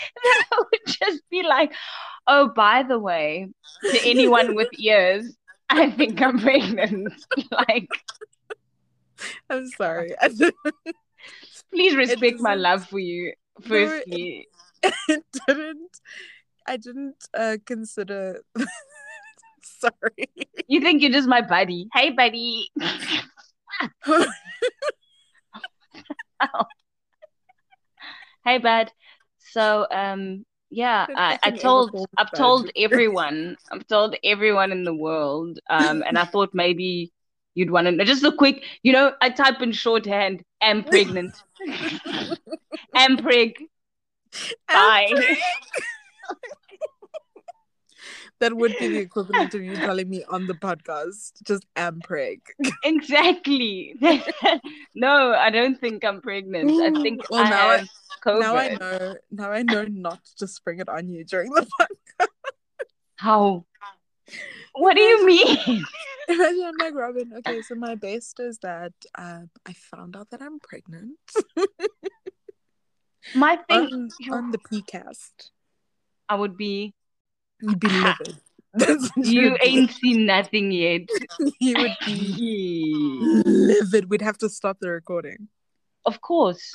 Then 0.24 0.34
I 0.52 0.58
would 0.58 0.80
just 0.86 1.22
be 1.30 1.42
like, 1.42 1.72
oh, 2.26 2.48
by 2.54 2.82
the 2.82 2.98
way, 2.98 3.48
to 3.82 4.00
anyone 4.04 4.54
with 4.54 4.68
ears, 4.78 5.34
I 5.70 5.90
think 5.90 6.20
I'm 6.22 6.38
pregnant. 6.38 7.12
like, 7.50 7.88
I'm 9.50 9.66
sorry. 9.68 10.14
Please 11.72 11.96
respect 11.96 12.40
my 12.40 12.54
love 12.54 12.86
for 12.86 12.98
you. 12.98 13.28
it- 13.28 13.36
Firstly, 13.66 14.48
it 15.08 15.24
didn't 15.46 16.00
I 16.68 16.76
didn't 16.76 17.16
uh 17.32 17.56
consider 17.64 18.42
sorry. 19.62 20.28
you 20.68 20.80
think 20.80 21.00
you're 21.00 21.10
just 21.12 21.28
my 21.28 21.40
buddy. 21.40 21.88
Hey, 21.94 22.10
buddy. 22.10 22.70
Hey, 28.44 28.58
bud. 28.58 28.92
So, 29.56 29.86
um, 29.90 30.44
yeah, 30.68 31.06
I, 31.16 31.38
I 31.42 31.50
told 31.50 31.90
i've 32.18 32.30
told 32.32 32.70
everyone, 32.76 33.56
I've 33.72 33.86
told 33.86 34.14
everyone 34.22 34.70
in 34.70 34.84
the 34.84 34.92
world, 34.94 35.60
um, 35.70 36.04
and 36.06 36.18
I 36.18 36.26
thought 36.26 36.50
maybe 36.52 37.10
you'd 37.54 37.70
want 37.70 37.86
to 37.86 37.92
know. 37.92 38.04
Just 38.04 38.22
a 38.22 38.32
quick, 38.32 38.62
you 38.82 38.92
know, 38.92 39.14
I 39.22 39.30
type 39.30 39.62
in 39.62 39.72
shorthand, 39.72 40.42
am 40.60 40.84
pregnant, 40.84 41.32
am 42.94 43.16
preg. 43.16 43.54
Bye. 44.68 45.08
that 48.40 48.52
would 48.54 48.76
be 48.78 48.88
the 48.88 48.98
equivalent 48.98 49.54
of 49.54 49.62
you 49.62 49.76
telling 49.76 50.10
me 50.10 50.22
on 50.28 50.46
the 50.46 50.52
podcast, 50.52 51.42
just 51.44 51.64
am 51.76 52.00
preg. 52.06 52.40
Exactly. 52.84 53.94
no, 54.94 55.32
I 55.32 55.48
don't 55.48 55.80
think 55.80 56.04
I'm 56.04 56.20
pregnant. 56.20 56.70
I 56.72 56.90
think 57.02 57.22
Well, 57.30 57.40
I 57.40 57.48
now 57.48 57.68
I- 57.70 57.76
have 57.78 57.88
COVID. 58.26 58.40
Now 58.40 58.56
I 58.56 58.68
know 58.74 59.16
now 59.30 59.50
I 59.52 59.62
know 59.62 59.84
not 59.84 60.20
to 60.38 60.46
spring 60.48 60.80
it 60.80 60.88
on 60.88 61.08
you 61.08 61.24
during 61.24 61.50
the 61.52 61.66
podcast. 61.80 62.26
How? 63.16 63.64
What 64.74 64.94
do 64.94 65.00
you 65.00 65.26
mean? 65.26 65.84
Imagine 66.28 66.64
I'm 66.64 66.74
like 66.78 66.94
Robin. 66.94 67.32
Okay, 67.38 67.62
so 67.62 67.76
my 67.76 67.94
best 67.94 68.40
is 68.40 68.58
that 68.58 68.92
um, 69.16 69.48
I 69.64 69.72
found 69.74 70.16
out 70.16 70.30
that 70.30 70.42
I'm 70.42 70.58
pregnant 70.58 71.18
My 73.34 73.56
thing, 73.68 74.10
on, 74.30 74.32
on 74.32 74.50
the 74.50 74.58
PCast. 74.58 75.50
I 76.28 76.34
would 76.34 76.56
be. 76.56 76.94
You'd 77.60 77.80
be 77.80 77.88
livid. 77.88 78.40
You 79.16 79.56
ain't 79.62 79.90
seen 79.90 80.26
nothing 80.26 80.70
yet. 80.70 81.08
You 81.60 81.74
would 81.78 81.96
be 82.04 83.42
livid. 83.44 84.10
We'd 84.10 84.22
have 84.22 84.38
to 84.38 84.48
stop 84.48 84.78
the 84.80 84.90
recording. 84.90 85.48
Of 86.04 86.20
course. 86.20 86.72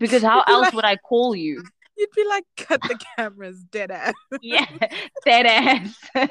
Because 0.00 0.22
how 0.22 0.42
else 0.48 0.72
would 0.72 0.84
I 0.84 0.96
call 0.96 1.36
you? 1.36 1.62
You'd 1.96 2.10
be 2.16 2.24
like, 2.24 2.44
cut 2.56 2.80
the 2.82 2.98
cameras, 3.16 3.62
dead 3.62 3.90
ass. 3.90 4.14
Yeah, 4.42 4.66
dead 5.26 5.44
ass. 5.46 5.94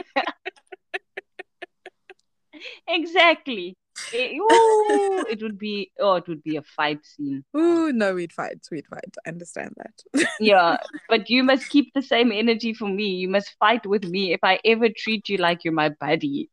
exactly. 2.87 3.75
It, 4.11 4.31
ooh, 4.35 5.25
it 5.29 5.43
would 5.43 5.59
be 5.59 5.91
oh, 5.99 6.15
it 6.15 6.27
would 6.27 6.41
be 6.41 6.55
a 6.55 6.63
fight 6.63 7.05
scene. 7.05 7.43
Ooh, 7.55 7.91
no, 7.93 8.15
we'd 8.15 8.33
fight. 8.33 8.65
We'd 8.71 8.87
fight. 8.87 9.15
I 9.25 9.29
understand 9.29 9.75
that. 9.77 10.25
Yeah, 10.39 10.77
but 11.07 11.29
you 11.29 11.43
must 11.43 11.69
keep 11.69 11.93
the 11.93 12.01
same 12.01 12.31
energy 12.31 12.73
for 12.73 12.87
me. 12.87 13.09
You 13.09 13.29
must 13.29 13.55
fight 13.59 13.85
with 13.85 14.05
me 14.05 14.33
if 14.33 14.39
I 14.43 14.59
ever 14.65 14.89
treat 14.89 15.29
you 15.29 15.37
like 15.37 15.63
you're 15.63 15.73
my 15.73 15.89
buddy. 15.89 16.49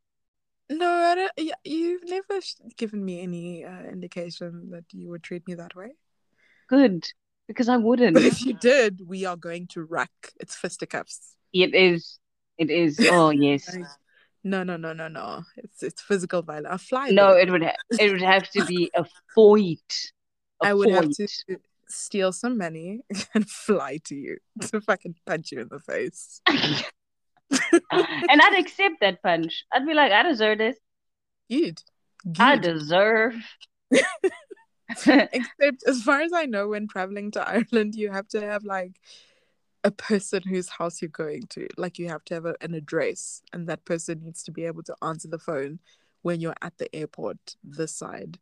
no, 0.68 0.90
I 0.90 1.14
don't, 1.14 1.32
you've 1.64 2.04
never 2.04 2.40
given 2.76 3.04
me 3.04 3.20
any 3.22 3.64
uh, 3.64 3.84
indication 3.84 4.70
that 4.72 4.84
you 4.92 5.08
would 5.10 5.22
treat 5.22 5.46
me 5.48 5.54
that 5.54 5.74
way. 5.74 5.92
Good, 6.68 7.06
because 7.48 7.68
I 7.68 7.76
wouldn't. 7.76 8.14
But 8.14 8.24
if 8.24 8.44
you 8.44 8.54
did, 8.54 9.02
we 9.06 9.24
are 9.24 9.36
going 9.36 9.66
to 9.68 9.84
rack. 9.84 10.10
It's 10.40 10.54
fisticuffs. 10.56 11.36
It 11.52 11.74
is. 11.74 12.18
It 12.58 12.70
is. 12.70 12.98
Oh 13.10 13.30
yes. 13.30 13.76
No, 14.44 14.62
no, 14.62 14.76
no, 14.76 14.92
no, 14.92 15.08
no. 15.08 15.42
It's 15.56 15.82
it's 15.82 16.00
physical 16.00 16.42
violence. 16.42 16.68
I'll 16.70 16.78
fly. 16.78 17.10
No, 17.10 17.34
there. 17.34 17.40
it 17.40 17.50
would 17.50 17.62
ha- 17.64 17.76
it 17.98 18.12
would 18.12 18.22
have 18.22 18.48
to 18.50 18.64
be 18.64 18.90
a 18.94 19.04
fight. 19.34 20.12
I 20.62 20.72
would 20.72 20.90
have 20.90 21.10
to 21.10 21.28
steal 21.88 22.32
some 22.32 22.56
money 22.56 23.00
and 23.34 23.48
fly 23.48 23.98
to 24.04 24.14
you 24.14 24.38
to 24.60 24.80
fucking 24.80 25.16
punch 25.26 25.52
you 25.52 25.60
in 25.60 25.68
the 25.68 25.80
face. 25.80 26.40
and 26.46 28.42
I'd 28.42 28.58
accept 28.58 29.00
that 29.00 29.22
punch. 29.22 29.64
I'd 29.72 29.86
be 29.86 29.94
like, 29.94 30.12
I 30.12 30.22
deserve 30.22 30.58
this. 30.58 30.76
You'd. 31.48 31.80
I 32.38 32.56
deserve. 32.56 33.34
Except, 35.06 35.84
as 35.86 36.02
far 36.02 36.20
as 36.20 36.32
I 36.32 36.46
know, 36.46 36.68
when 36.68 36.86
traveling 36.88 37.30
to 37.32 37.40
Ireland, 37.48 37.94
you 37.94 38.10
have 38.10 38.28
to 38.28 38.40
have 38.40 38.64
like 38.64 39.00
a 39.84 39.90
person 39.90 40.42
whose 40.42 40.68
house 40.68 41.00
you're 41.00 41.08
going 41.08 41.42
to. 41.50 41.68
Like, 41.76 41.98
you 41.98 42.08
have 42.08 42.24
to 42.26 42.34
have 42.34 42.46
a, 42.46 42.54
an 42.60 42.74
address, 42.74 43.42
and 43.52 43.68
that 43.68 43.84
person 43.84 44.22
needs 44.22 44.42
to 44.44 44.52
be 44.52 44.64
able 44.64 44.82
to 44.84 44.96
answer 45.02 45.28
the 45.28 45.38
phone 45.38 45.80
when 46.22 46.40
you're 46.40 46.56
at 46.62 46.76
the 46.78 46.94
airport 46.94 47.38
this 47.62 47.94
side 47.94 48.38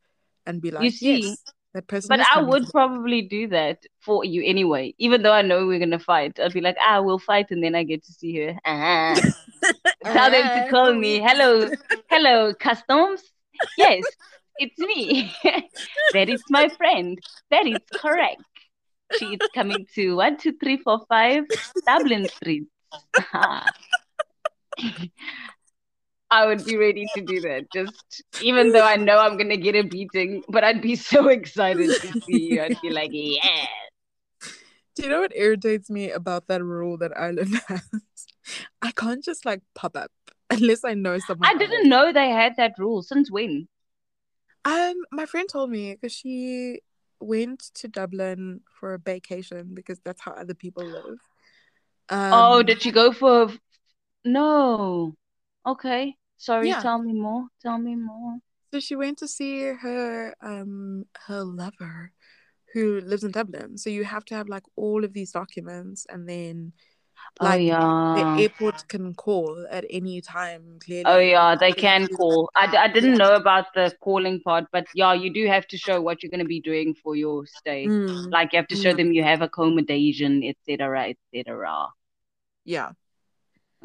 and 0.47 0.61
be 0.61 0.71
like, 0.71 0.93
see, 0.93 1.21
yes, 1.21 1.37
that 1.75 1.87
person. 1.87 2.09
but 2.09 2.21
I 2.21 2.41
would 2.41 2.67
to- 2.67 2.73
probably 2.73 3.23
do 3.23 3.49
that 3.49 3.85
for 4.01 4.25
you 4.25 4.43
anyway, 4.45 4.95
even 4.99 5.23
though 5.23 5.33
I 5.33 5.43
know 5.43 5.67
we're 5.67 5.79
gonna 5.79 5.99
fight. 5.99 6.39
I'd 6.39 6.53
be 6.53 6.61
like, 6.61 6.77
ah, 6.81 7.01
we'll 7.03 7.19
fight, 7.19 7.51
and 7.51 7.63
then 7.63 7.75
I 7.75 7.83
get 7.85 8.05
to 8.05 8.13
see 8.13 8.39
her. 8.41 8.59
Ah. 8.65 9.21
Tell 10.05 10.31
them 10.31 10.65
to 10.65 10.71
call 10.71 10.95
me. 10.95 11.19
Hello, 11.19 11.71
hello, 12.11 12.55
customs. 12.55 13.23
Yes, 13.79 14.05
it's 14.59 14.79
me. 14.79 15.33
that 16.13 16.29
is 16.29 16.43
my 16.51 16.69
friend. 16.69 17.19
That 17.51 17.67
is 17.67 17.79
correct. 17.95 18.43
She 19.19 19.27
is 19.27 19.49
coming 19.55 19.87
to 19.95 20.17
one, 20.17 20.37
two, 20.39 20.55
three, 20.63 20.79
four, 20.79 21.05
five, 21.09 21.45
Dublin 21.87 22.29
Street. 22.29 22.65
I 26.31 26.47
would 26.47 26.65
be 26.65 26.77
ready 26.77 27.07
to 27.15 27.21
do 27.21 27.41
that. 27.43 27.67
Just 27.73 28.23
even 28.43 28.73
though 28.73 28.85
I 28.85 28.97
know 28.97 29.19
I'm 29.19 29.37
gonna 29.37 29.57
get 29.57 29.77
a 29.77 29.83
beating, 29.83 30.43
but 30.49 30.65
I'd 30.65 30.83
be 30.83 30.97
so 30.97 31.29
excited 31.39 31.91
to 32.01 32.21
see 32.23 32.55
you. 32.55 32.63
I'd 32.63 32.81
be 32.81 32.91
like, 32.91 33.11
yeah. 33.13 33.67
Do 34.97 35.03
you 35.03 35.09
know 35.09 35.21
what 35.21 35.37
irritates 35.37 35.91
me 35.91 36.11
about 36.11 36.47
that 36.49 36.63
rule 36.63 36.97
that 36.99 37.17
Ireland 37.17 37.61
has? 37.69 37.83
I 38.83 38.93
can't 38.93 39.25
just 39.25 39.45
like 39.45 39.61
pop 39.75 39.97
up 39.97 40.11
unless 40.51 40.85
I 40.85 40.95
know 40.95 41.19
someone. 41.19 41.49
I 41.49 41.57
didn't 41.57 41.89
know 41.89 42.13
they 42.13 42.31
had 42.31 42.55
that 42.57 42.73
rule. 42.79 43.03
Since 43.03 43.31
when? 43.31 43.69
Um, 44.65 44.95
my 45.13 45.27
friend 45.27 45.49
told 45.49 45.71
me 45.71 45.93
because 45.93 46.13
she 46.13 46.81
went 47.21 47.71
to 47.75 47.89
Dublin 47.89 48.61
for 48.81 48.95
a 48.95 48.99
vacation 48.99 49.71
because 49.75 50.01
that's 50.05 50.21
how 50.21 50.33
other 50.33 50.55
people 50.55 50.85
live. 50.85 51.19
Um, 52.09 52.31
oh, 52.33 52.63
did 52.63 52.83
she 52.83 52.91
go 52.91 53.13
for? 53.13 53.51
No. 54.25 55.15
Okay. 55.67 56.17
Sorry. 56.37 56.69
Yeah. 56.69 56.81
Tell 56.81 56.99
me 56.99 57.13
more. 57.13 57.47
Tell 57.63 57.79
me 57.79 57.95
more. 57.97 58.39
so 58.73 58.81
she 58.81 58.97
went 58.97 59.19
to 59.19 59.29
see 59.29 59.63
her 59.63 60.35
um 60.43 61.05
her 61.27 61.43
lover, 61.43 62.13
who 62.73 63.01
lives 63.01 63.25
in 63.25 63.31
Dublin. 63.31 63.79
So 63.79 63.89
you 63.91 64.05
have 64.05 64.25
to 64.27 64.35
have 64.35 64.49
like 64.49 64.65
all 64.77 65.05
of 65.05 65.13
these 65.13 65.31
documents, 65.33 66.07
and 66.09 66.29
then 66.29 66.73
oh 67.41 67.55
yeah. 67.55 68.15
the 68.37 68.43
airport 68.43 68.87
can 68.89 69.13
call 69.15 69.67
at 69.71 69.85
any 69.91 70.21
time. 70.21 70.79
Clearly, 70.85 71.05
Oh 71.07 71.19
yeah, 71.19 71.57
they 71.57 71.73
can 71.73 72.07
call. 72.07 72.51
I, 72.55 72.75
I 72.77 72.89
didn't 72.89 73.17
know 73.19 73.35
about 73.35 73.67
the 73.75 73.93
calling 74.01 74.41
part, 74.41 74.67
but 74.73 74.87
yeah, 74.95 75.13
you 75.15 75.33
do 75.33 75.47
have 75.47 75.67
to 75.69 75.77
show 75.77 76.01
what 76.01 76.23
you're 76.23 76.31
going 76.31 76.41
to 76.41 76.45
be 76.47 76.61
doing 76.61 76.95
for 76.95 77.17
your 77.17 77.45
stay. 77.47 77.87
Mm, 77.87 78.31
Like 78.31 78.53
you 78.53 78.59
have 78.59 78.69
to 78.69 78.77
show 78.77 78.91
Yeah. 78.91 78.95
them 78.97 79.13
you 79.13 79.23
have 79.25 79.43
accommodation, 79.43 80.43
etc., 80.45 81.15
etc. 81.35 81.89
yeah. 82.65 82.91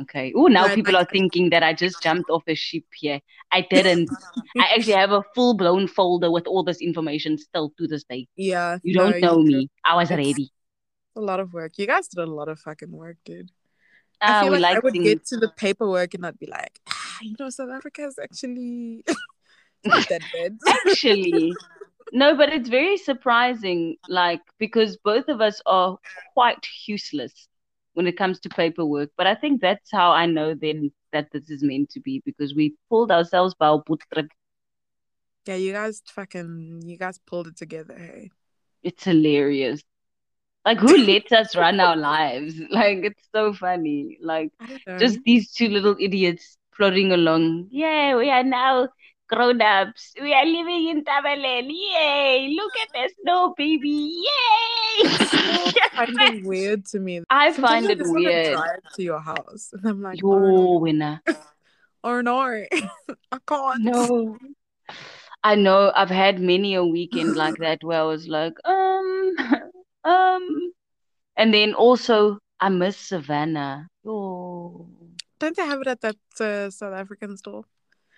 Okay. 0.02 0.32
Oh, 0.34 0.48
now 0.48 0.74
people 0.74 0.94
like- 0.94 1.08
are 1.08 1.12
thinking 1.12 1.50
that 1.50 1.62
I 1.62 1.74
just 1.74 2.02
jumped 2.02 2.30
off 2.30 2.44
a 2.48 2.56
ship 2.56 2.86
here. 2.96 3.20
I 3.52 3.62
didn't. 3.70 4.10
I 4.58 4.70
actually 4.76 4.94
have 4.94 5.12
a 5.12 5.24
full 5.36 5.56
blown 5.56 5.88
folder 5.88 6.32
with 6.32 6.48
all 6.48 6.64
this 6.64 6.80
information 6.80 7.38
still 7.38 7.74
to 7.78 7.86
this 7.88 8.06
day. 8.06 8.28
Yeah. 8.38 8.78
You 8.82 8.94
don't 8.94 9.20
know 9.20 9.44
do. 9.44 9.44
me. 9.44 9.70
I 9.84 9.96
was 9.96 10.10
ready. 10.10 10.52
A 11.20 11.28
lot 11.30 11.40
of 11.42 11.54
work. 11.54 11.74
You 11.78 11.86
guys 11.86 12.08
did 12.08 12.22
a 12.22 12.26
lot 12.26 12.48
of 12.48 12.60
fucking 12.60 12.92
work, 12.92 13.18
dude. 13.26 13.52
I 14.22 14.32
Ah, 14.32 14.42
feel 14.44 14.60
like 14.60 14.78
I 14.78 14.80
would 14.80 14.94
things. 14.94 15.06
get 15.06 15.26
to 15.28 15.38
the 15.38 15.50
paperwork 15.50 16.14
and 16.14 16.26
I'd 16.26 16.40
be 16.40 16.48
like, 16.48 16.80
ah, 16.90 17.18
you 17.22 17.36
know, 17.40 17.50
South 17.50 17.70
Africa 17.70 18.06
is 18.06 18.18
actually 18.18 19.04
Not 19.86 20.08
that 20.10 20.22
bad. 20.34 20.58
Actually, 20.88 21.54
no, 22.12 22.36
but 22.36 22.52
it's 22.54 22.70
very 22.70 22.98
surprising, 22.98 23.98
like 24.08 24.42
because 24.58 24.98
both 24.98 25.28
of 25.30 25.42
us 25.42 25.62
are 25.66 25.98
quite 26.34 26.66
useless 26.86 27.48
when 27.94 28.08
it 28.08 28.18
comes 28.18 28.40
to 28.42 28.50
paperwork. 28.50 29.10
But 29.18 29.28
I 29.28 29.36
think 29.36 29.62
that's 29.62 29.92
how 29.92 30.12
I 30.12 30.26
know 30.26 30.54
then 30.54 30.92
that 31.14 31.32
this 31.32 31.50
is 31.50 31.64
meant 31.64 31.90
to 31.92 32.00
be 32.02 32.22
because 32.26 32.54
we 32.56 32.76
pulled 32.90 33.12
ourselves 33.12 33.56
by 33.56 33.68
our 33.68 33.82
bootstrap. 33.86 34.26
yeah, 35.46 35.56
you 35.56 35.72
guys 35.74 36.02
fucking 36.08 36.82
you 36.86 36.98
guys 36.98 37.20
pulled 37.26 37.48
it 37.48 37.58
together, 37.58 37.98
hey. 37.98 38.32
It's 38.84 39.04
hilarious. 39.04 39.82
Like 40.70 40.80
who 40.82 40.98
lets 40.98 41.32
us 41.32 41.56
run 41.56 41.80
our 41.80 41.96
lives? 41.98 42.54
Like 42.70 43.00
it's 43.04 43.24
so 43.34 43.54
funny. 43.54 44.20
Like 44.22 44.52
I 44.60 44.98
just 45.00 45.18
these 45.26 45.52
two 45.52 45.68
little 45.68 45.96
idiots 46.00 46.58
plodding 46.76 47.12
along. 47.12 47.70
Yeah, 47.72 48.16
we 48.18 48.30
are 48.30 48.44
now 48.44 48.90
grown 49.28 49.64
ups. 49.64 50.14
We 50.22 50.32
are 50.32 50.46
living 50.46 50.90
in 50.90 51.04
Tabaland. 51.04 51.72
Yay! 51.72 52.54
Look 52.56 52.74
at 52.84 52.90
the 52.94 53.10
snow, 53.24 53.56
baby. 53.58 54.22
Yay! 54.28 55.10
finding 55.96 56.46
weird 56.54 56.86
to 56.94 57.00
me. 57.00 57.24
I 57.32 57.52
Sometimes 57.52 57.88
find 57.88 58.00
it 58.00 58.06
weird. 58.06 58.54
drive 58.54 58.94
to 58.94 59.04
your 59.04 59.20
house, 59.20 59.72
and 59.74 59.84
I'm 59.88 60.04
like, 60.04 60.20
oh. 60.24 60.38
Yo, 60.40 60.78
winner. 60.78 61.20
or 62.04 62.22
no, 62.22 62.38
I 62.42 63.38
can't. 63.48 63.84
No. 63.84 64.38
I 65.44 65.56
know 65.56 65.92
I've 65.96 66.10
had 66.10 66.40
many 66.40 66.76
a 66.76 66.84
weekend 66.86 67.36
like 67.36 67.58
that 67.58 67.84
where 67.84 68.02
I 68.02 68.04
was 68.04 68.28
like, 68.28 68.54
um, 68.66 69.36
um, 70.04 70.72
and 71.36 71.54
then 71.54 71.74
also 71.74 72.40
I 72.60 72.70
miss 72.70 72.98
Savanna. 72.98 73.88
Oh, 74.06 74.88
Don't 75.40 75.56
they 75.56 75.66
have 75.66 75.82
it 75.82 75.88
at 75.88 76.02
that 76.02 76.18
uh, 76.40 76.70
South 76.70 76.94
African 76.94 77.38
store? 77.38 77.64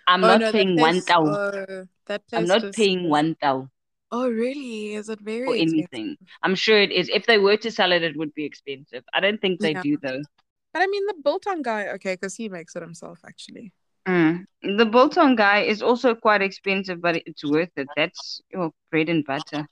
I'm 0.06 0.24
Oh, 0.24 0.28
not 0.28 0.40
no, 0.40 0.52
paying 0.52 0.76
one 0.80 1.00
place- 1.00 1.10
oh, 1.10 1.86
I'm 2.32 2.46
not 2.46 2.62
just- 2.62 2.76
paying 2.76 3.08
one 3.08 3.36
thou 3.40 3.68
Oh, 4.10 4.28
really? 4.28 4.92
Is 4.94 5.08
it 5.08 5.20
very 5.20 5.46
for 5.46 5.54
expensive? 5.56 5.88
anything. 5.92 6.16
I'm 6.42 6.54
sure 6.54 6.78
it 6.78 6.92
is. 6.92 7.08
If 7.08 7.24
they 7.24 7.38
were 7.38 7.56
to 7.56 7.70
sell 7.70 7.92
it, 7.92 8.02
it 8.02 8.14
would 8.16 8.34
be 8.34 8.44
expensive. 8.44 9.04
I 9.14 9.20
don't 9.20 9.40
think 9.40 9.60
they 9.60 9.72
Yeah. 9.72 9.80
do 9.82 9.96
though. 9.96 10.20
But 10.74 10.82
I 10.82 10.86
mean, 10.86 11.06
the 11.06 11.14
Biltong 11.24 11.62
guy, 11.62 11.88
okay, 11.96 12.14
because 12.14 12.34
he 12.36 12.48
makes 12.50 12.76
it 12.76 12.82
himself, 12.82 13.20
actually. 13.24 13.72
Mm. 14.06 14.44
The 14.62 14.84
Biltong 14.84 15.34
guy 15.36 15.60
is 15.60 15.80
also 15.80 16.14
quite 16.14 16.42
expensive, 16.42 17.00
but 17.00 17.22
it's 17.24 17.44
worth 17.44 17.70
it. 17.76 17.88
That's 17.96 18.42
your 18.52 18.72
bread 18.90 19.08
and 19.08 19.24
butter. 19.24 19.66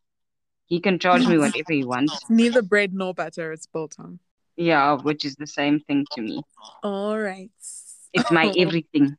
He 0.70 0.78
can 0.80 1.00
charge 1.00 1.26
me 1.26 1.36
whatever 1.36 1.72
he 1.72 1.84
wants. 1.84 2.16
Neither 2.30 2.62
bread 2.62 2.94
nor 2.94 3.12
butter, 3.12 3.50
it's 3.52 3.66
Biltong. 3.66 4.20
Yeah, 4.56 4.94
which 4.94 5.24
is 5.24 5.34
the 5.34 5.48
same 5.48 5.80
thing 5.80 6.06
to 6.12 6.22
me. 6.22 6.42
All 6.84 7.18
right. 7.18 7.50
It's 8.12 8.30
my 8.30 8.54
everything. 8.56 9.16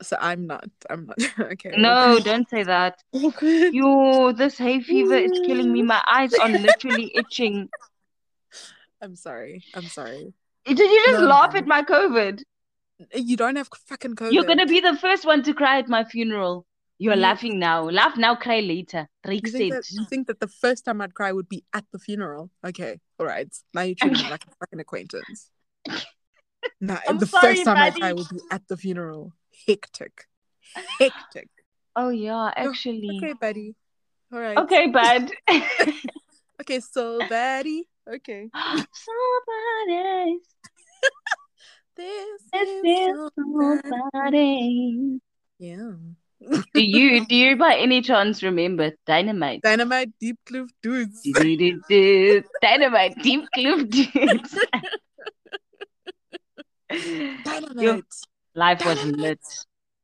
So 0.00 0.16
I'm 0.20 0.46
not. 0.46 0.68
I'm 0.88 1.06
not. 1.06 1.18
okay. 1.40 1.74
No, 1.76 2.20
don't 2.20 2.48
say 2.48 2.62
that. 2.62 3.02
Awkward. 3.12 3.74
Yo, 3.74 4.30
this 4.32 4.56
hay 4.58 4.80
fever 4.80 5.16
is 5.16 5.32
killing 5.44 5.72
me. 5.72 5.82
My 5.82 6.02
eyes 6.08 6.32
are 6.34 6.48
literally 6.48 7.10
itching. 7.16 7.68
I'm 9.00 9.16
sorry. 9.16 9.64
I'm 9.74 9.88
sorry. 9.88 10.32
Did 10.64 10.78
you 10.78 11.02
just 11.06 11.20
No, 11.20 11.26
laugh 11.26 11.54
no. 11.54 11.58
at 11.58 11.66
my 11.66 11.82
COVID? 11.82 12.44
You 13.14 13.36
don't 13.36 13.56
have 13.56 13.68
fucking 13.88 14.14
COVID. 14.14 14.32
You're 14.32 14.44
gonna 14.44 14.66
be 14.66 14.78
the 14.78 14.96
first 14.96 15.24
one 15.24 15.42
to 15.42 15.52
cry 15.54 15.78
at 15.80 15.88
my 15.88 16.04
funeral. 16.04 16.64
You're 17.02 17.14
You- 17.14 17.20
laughing 17.28 17.58
now. 17.58 17.78
Laugh 18.00 18.16
now, 18.16 18.34
cry 18.36 18.60
later. 18.60 19.02
You 19.24 19.40
Drake 19.40 19.48
think, 19.48 19.72
said. 19.74 19.82
that, 19.82 19.90
you 19.90 20.04
think 20.12 20.26
that 20.28 20.38
the 20.38 20.46
first 20.64 20.84
time 20.84 21.00
I'd 21.02 21.14
cry 21.14 21.32
would 21.32 21.48
be 21.48 21.64
at 21.78 21.84
the 21.92 21.98
funeral? 21.98 22.50
Okay, 22.64 23.00
all 23.18 23.26
right. 23.26 23.50
Now 23.74 23.82
you 23.82 23.94
treat 23.96 24.12
me 24.12 24.22
like 24.30 24.44
a 24.46 24.52
fucking 24.60 24.80
acquaintance. 24.80 25.50
Nah, 26.80 26.98
I'm 27.08 27.18
the 27.18 27.26
sorry, 27.26 27.56
first 27.56 27.64
time 27.64 27.76
I 27.76 27.90
buddy. 27.90 28.00
cry 28.00 28.12
would 28.12 28.28
be 28.30 28.38
at 28.52 28.62
the 28.68 28.76
funeral. 28.76 29.32
Hectic, 29.66 30.28
hectic. 31.00 31.48
Oh 31.96 32.10
yeah, 32.10 32.52
actually. 32.54 33.18
Okay, 33.18 33.34
buddy. 33.34 33.74
All 34.32 34.38
right. 34.38 34.56
Okay, 34.56 34.86
bud. 34.86 35.30
Okay, 36.62 36.78
so 36.78 37.18
buddy. 37.28 37.88
Okay. 38.08 38.48
Somebody, 39.06 40.38
This 41.96 42.42
this 42.52 42.68
is 42.68 42.84
is 42.84 43.30
somebody. 43.34 43.88
somebody. 43.90 45.20
Yeah. 45.58 45.92
Do 46.74 46.82
you 46.82 47.24
do 47.26 47.34
you 47.36 47.56
by 47.56 47.76
any 47.76 48.02
chance 48.02 48.42
remember 48.42 48.92
Dynamite? 49.06 49.62
Dynamite 49.62 50.10
Diepkloof 50.22 50.68
dudes. 50.82 51.22
Dynamite 52.60 53.14
Deep 53.22 53.44
Kloof 53.56 53.90
Dudes. 53.90 54.58
Dynamite. 56.90 57.82
Yo, 57.82 58.02
life 58.54 58.84
was 58.84 59.04
lit. 59.04 59.40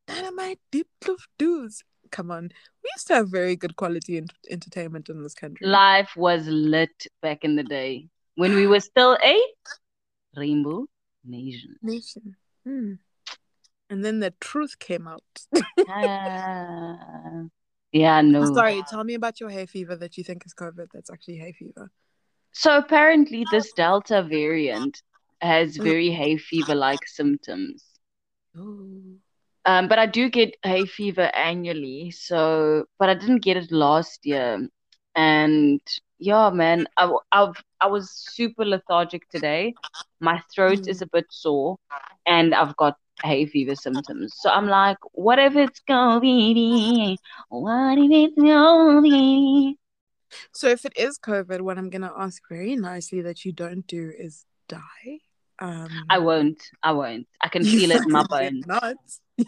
Dynamite 0.07 0.59
deep 0.72 0.89
kloof 1.03 1.20
dudes. 1.39 1.84
Come 2.11 2.30
on. 2.30 2.45
We 2.82 2.91
used 2.97 3.07
to 3.09 3.14
have 3.14 3.28
very 3.28 3.57
good 3.57 3.76
quality 3.76 4.16
ent- 4.16 4.32
entertainment 4.49 5.11
in 5.11 5.22
this 5.22 5.34
country. 5.34 5.66
Life 5.66 6.16
was 6.16 6.47
lit 6.47 7.07
back 7.20 7.45
in 7.45 7.57
the 7.57 7.62
day 7.62 8.09
when 8.36 8.55
we 8.55 8.66
were 8.66 8.80
still 8.80 9.18
a 9.22 9.43
rainbow 10.36 10.86
nation. 11.24 11.76
Nation. 11.82 12.36
Hmm. 12.64 12.95
And 13.91 14.05
then 14.05 14.20
the 14.20 14.32
truth 14.41 14.78
came 14.78 15.09
out. 15.09 15.22
Ah. 15.89 17.45
yeah, 17.93 18.20
no. 18.20 18.45
Sorry, 18.55 18.82
tell 18.91 19.03
me 19.05 19.14
about 19.14 19.41
your 19.41 19.49
hay 19.51 19.66
fever 19.66 19.97
that 19.97 20.18
you 20.18 20.24
think 20.24 20.45
is 20.45 20.55
COVID. 20.55 20.89
That's 20.93 21.11
actually 21.11 21.39
hay 21.39 21.53
fever. 21.53 21.91
So 22.53 22.76
apparently, 22.76 23.47
this 23.51 23.72
Delta 23.72 24.22
variant 24.22 25.03
has 25.41 25.78
Mm. 25.78 25.82
very 25.84 26.11
hay 26.11 26.36
fever-like 26.36 27.07
symptoms. 27.07 27.84
Oh. 28.57 28.84
Um, 29.64 29.89
but 29.89 29.99
I 29.99 30.07
do 30.07 30.28
get 30.28 30.57
hay 30.62 30.84
fever 30.86 31.30
annually. 31.34 32.11
So, 32.11 32.84
but 32.99 33.09
I 33.09 33.14
didn't 33.14 33.41
get 33.41 33.57
it 33.57 33.70
last 33.70 34.26
year. 34.26 34.68
And 35.14 35.80
yeah, 36.18 36.51
man, 36.51 36.89
I, 36.97 37.12
I've, 37.32 37.62
I 37.80 37.86
was 37.86 38.11
super 38.11 38.64
lethargic 38.64 39.28
today. 39.30 39.74
My 40.20 40.43
throat 40.55 40.80
Mm. 40.80 40.89
is 40.89 41.03
a 41.03 41.07
bit 41.07 41.26
sore, 41.30 41.76
and 42.26 42.55
I've 42.55 42.76
got 42.76 42.97
hay 43.23 43.47
fever 43.47 43.75
symptoms. 43.75 44.35
So 44.37 44.51
I'm 44.51 44.66
like, 44.66 44.99
whatever 45.12 45.61
it's 45.61 45.81
gonna 45.81 46.21
be, 46.21 47.19
what 47.49 47.99
if 47.99 48.11
it's 48.11 48.35
gonna 48.41 49.03
be? 49.03 49.77
So 50.53 50.69
if 50.69 50.85
it 50.85 50.93
is 50.97 51.19
COVID, 51.19 51.61
what 51.61 51.79
I'm 51.79 51.91
gonna 51.91 52.12
ask 52.16 52.43
very 52.49 52.77
nicely 52.77 53.23
that 53.23 53.45
you 53.45 53.53
don't 53.53 53.87
do 53.87 54.12
is 54.16 54.45
die. 54.69 55.19
Um 55.59 55.89
I 56.09 56.19
won't. 56.19 56.62
I 56.83 56.93
won't. 56.93 57.27
I 57.41 57.49
can 57.49 57.64
feel 57.73 57.91
it 57.91 58.03
in 58.03 58.12
my 58.12 58.25
bones. 58.25 58.66
Not. 58.66 58.97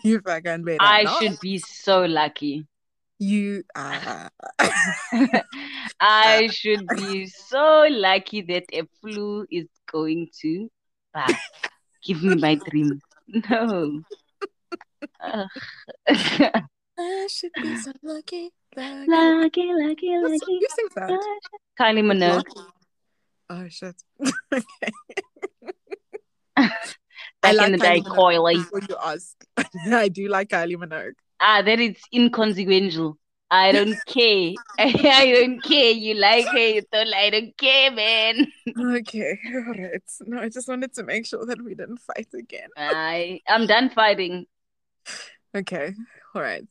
You 0.05 0.21
fucking 0.21 0.65
better 0.65 0.79
I 0.81 1.03
not. 1.03 1.23
should 1.23 1.41
be 1.41 1.59
so 1.59 2.05
lucky. 2.05 2.67
You 3.19 3.65
uh, 3.75 4.31
I 6.01 6.47
should 6.53 6.87
be 6.89 7.27
so 7.27 7.87
lucky 7.91 8.41
that 8.43 8.65
a 8.73 8.85
flu 9.01 9.47
is 9.51 9.67
going 9.93 10.29
to 10.41 10.71
bah, 11.13 11.29
give 12.03 12.23
me 12.23 12.37
my 12.37 12.55
dream. 12.55 12.99
No. 13.33 14.03
I 16.99 17.29
should 17.29 17.53
be 17.63 17.77
so 17.77 17.93
lucky. 18.03 18.51
lucky. 18.77 19.09
lucky, 19.09 19.73
lucky. 19.73 20.07
Who 20.15 20.39
sings 20.39 20.95
that? 20.97 21.11
Kylie 21.79 22.05
Minogue. 22.05 22.45
Oh 23.49 23.69
shit. 23.69 23.95
okay. 24.53 24.93
Back 27.43 27.55
like 27.55 27.67
in 27.67 27.73
the 27.73 27.79
day, 27.79 28.01
Kylie 28.01 28.05
Minogue 28.05 28.17
Coily. 28.17 28.55
Before 28.57 28.81
you 28.89 28.97
ask, 29.03 29.37
I 29.93 30.09
do 30.09 30.29
like 30.29 30.49
Kylie 30.49 30.77
Minogue. 30.77 31.15
Ah, 31.41 31.63
that 31.63 31.81
is 31.81 31.97
inconsequential. 32.15 33.17
I 33.51 33.73
don't 33.73 34.05
care. 34.07 34.53
I 34.79 35.33
don't 35.33 35.63
care. 35.63 35.91
You 35.93 36.15
like 36.15 36.47
her, 36.53 36.59
you 36.59 36.83
don't. 36.93 37.13
I 37.15 37.31
don't 37.31 37.57
care, 37.59 37.91
man. 37.91 38.47
Okay, 38.79 39.39
all 39.55 39.75
right. 39.75 40.03
No, 40.27 40.39
I 40.41 40.49
just 40.49 40.69
wanted 40.69 40.95
to 40.95 41.03
make 41.03 41.27
sure 41.27 41.45
that 41.47 41.63
we 41.63 41.75
didn't 41.75 41.99
fight 41.99 42.29
again. 42.35 42.69
I 42.77 43.41
I'm 43.49 43.67
done 43.67 43.91
fighting. 43.91 44.47
Okay, 45.55 45.95
all 46.35 46.43
right. 46.43 46.65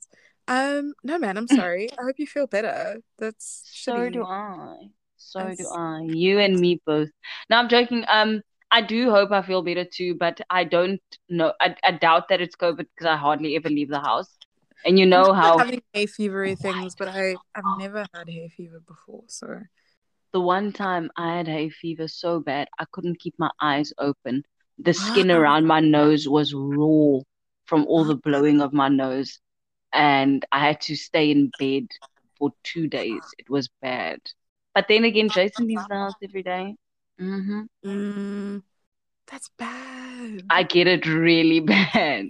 Um, 0.47 0.93
no, 1.03 1.19
man, 1.19 1.37
I'm 1.37 1.47
sorry. 1.47 1.89
I 1.99 2.03
hope 2.03 2.15
you 2.17 2.25
feel 2.27 2.47
better. 2.47 2.97
That's 3.17 3.63
So 3.73 3.93
shitty. 3.93 4.13
do 4.13 4.23
I. 4.23 4.75
So 5.17 5.53
do 5.55 5.67
I. 5.67 6.01
You 6.03 6.39
and 6.39 6.59
me 6.59 6.81
both. 6.85 7.09
No, 7.49 7.57
I'm 7.57 7.69
joking. 7.69 8.05
Um, 8.07 8.41
I 8.71 8.81
do 8.81 9.09
hope 9.11 9.31
I 9.31 9.41
feel 9.41 9.61
better 9.61 9.85
too, 9.85 10.15
but 10.15 10.41
I 10.49 10.63
don't 10.63 11.01
know. 11.27 11.53
I, 11.59 11.75
I 11.83 11.91
doubt 11.91 12.29
that 12.29 12.41
it's 12.41 12.55
COVID 12.55 12.77
because 12.77 13.05
I 13.07 13.17
hardly 13.17 13.55
ever 13.55 13.69
leave 13.69 13.89
the 13.89 13.99
house. 13.99 14.38
And 14.85 14.97
you 14.97 15.05
know 15.05 15.33
how 15.33 15.57
having 15.57 15.81
hay 15.93 16.05
fevery 16.07 16.57
things, 16.57 16.95
but 16.95 17.07
I 17.07 17.35
I've 17.55 17.65
never 17.77 18.05
had 18.13 18.29
hay 18.29 18.49
fever 18.49 18.79
before, 18.79 19.23
so 19.27 19.61
the 20.33 20.39
one 20.39 20.71
time 20.71 21.11
I 21.17 21.37
had 21.37 21.47
hay 21.47 21.69
fever 21.69 22.07
so 22.07 22.39
bad 22.39 22.67
I 22.79 22.85
couldn't 22.91 23.19
keep 23.19 23.35
my 23.37 23.51
eyes 23.61 23.93
open. 23.97 24.43
The 24.77 24.93
skin 24.93 25.31
around 25.31 25.65
my 25.67 25.79
nose 25.79 26.27
was 26.27 26.53
raw 26.53 27.19
from 27.65 27.85
all 27.85 28.05
the 28.05 28.15
blowing 28.15 28.61
of 28.61 28.73
my 28.73 28.89
nose, 28.89 29.39
and 29.93 30.45
I 30.51 30.59
had 30.67 30.81
to 30.81 30.95
stay 30.95 31.31
in 31.31 31.51
bed 31.59 31.87
for 32.37 32.51
two 32.63 32.87
days. 32.87 33.33
It 33.37 33.49
was 33.49 33.69
bad. 33.81 34.19
But 34.73 34.85
then 34.87 35.03
again, 35.03 35.29
Jason 35.29 35.67
leaves 35.67 35.87
the 35.87 35.95
house 35.95 36.13
every 36.23 36.43
day. 36.43 36.75
hmm 37.17 37.63
mm, 37.85 38.63
that's 39.27 39.49
bad. 39.57 40.43
I 40.49 40.63
get 40.63 40.87
it 40.87 41.05
really 41.07 41.59
bad. 41.59 42.29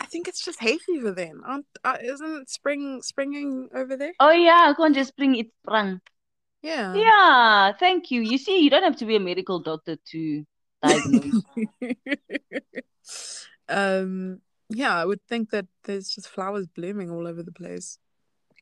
I 0.00 0.06
think 0.06 0.28
it's 0.28 0.44
just 0.44 0.60
hay 0.60 0.78
fever 0.78 1.12
then. 1.12 1.40
Aren't, 1.44 1.66
uh, 1.84 1.96
isn't 2.02 2.42
it 2.42 2.50
spring 2.50 3.02
springing 3.02 3.68
over 3.74 3.96
there? 3.96 4.12
Oh 4.20 4.30
yeah, 4.30 4.70
I 4.70 4.74
can't 4.74 4.94
just 4.94 5.16
bring 5.16 5.34
it 5.36 5.48
sprung. 5.62 6.00
Yeah. 6.62 6.94
Yeah, 6.94 7.72
thank 7.78 8.10
you. 8.10 8.20
You 8.20 8.38
see, 8.38 8.62
you 8.62 8.70
don't 8.70 8.82
have 8.82 8.96
to 8.96 9.06
be 9.06 9.16
a 9.16 9.20
medical 9.20 9.60
doctor 9.60 9.96
to 10.12 10.44
diagnose. 10.82 11.42
um. 13.68 14.40
Yeah, 14.70 14.94
I 14.94 15.04
would 15.06 15.22
think 15.26 15.50
that 15.50 15.66
there's 15.84 16.10
just 16.10 16.28
flowers 16.28 16.66
blooming 16.66 17.10
all 17.10 17.26
over 17.26 17.42
the 17.42 17.52
place. 17.52 17.98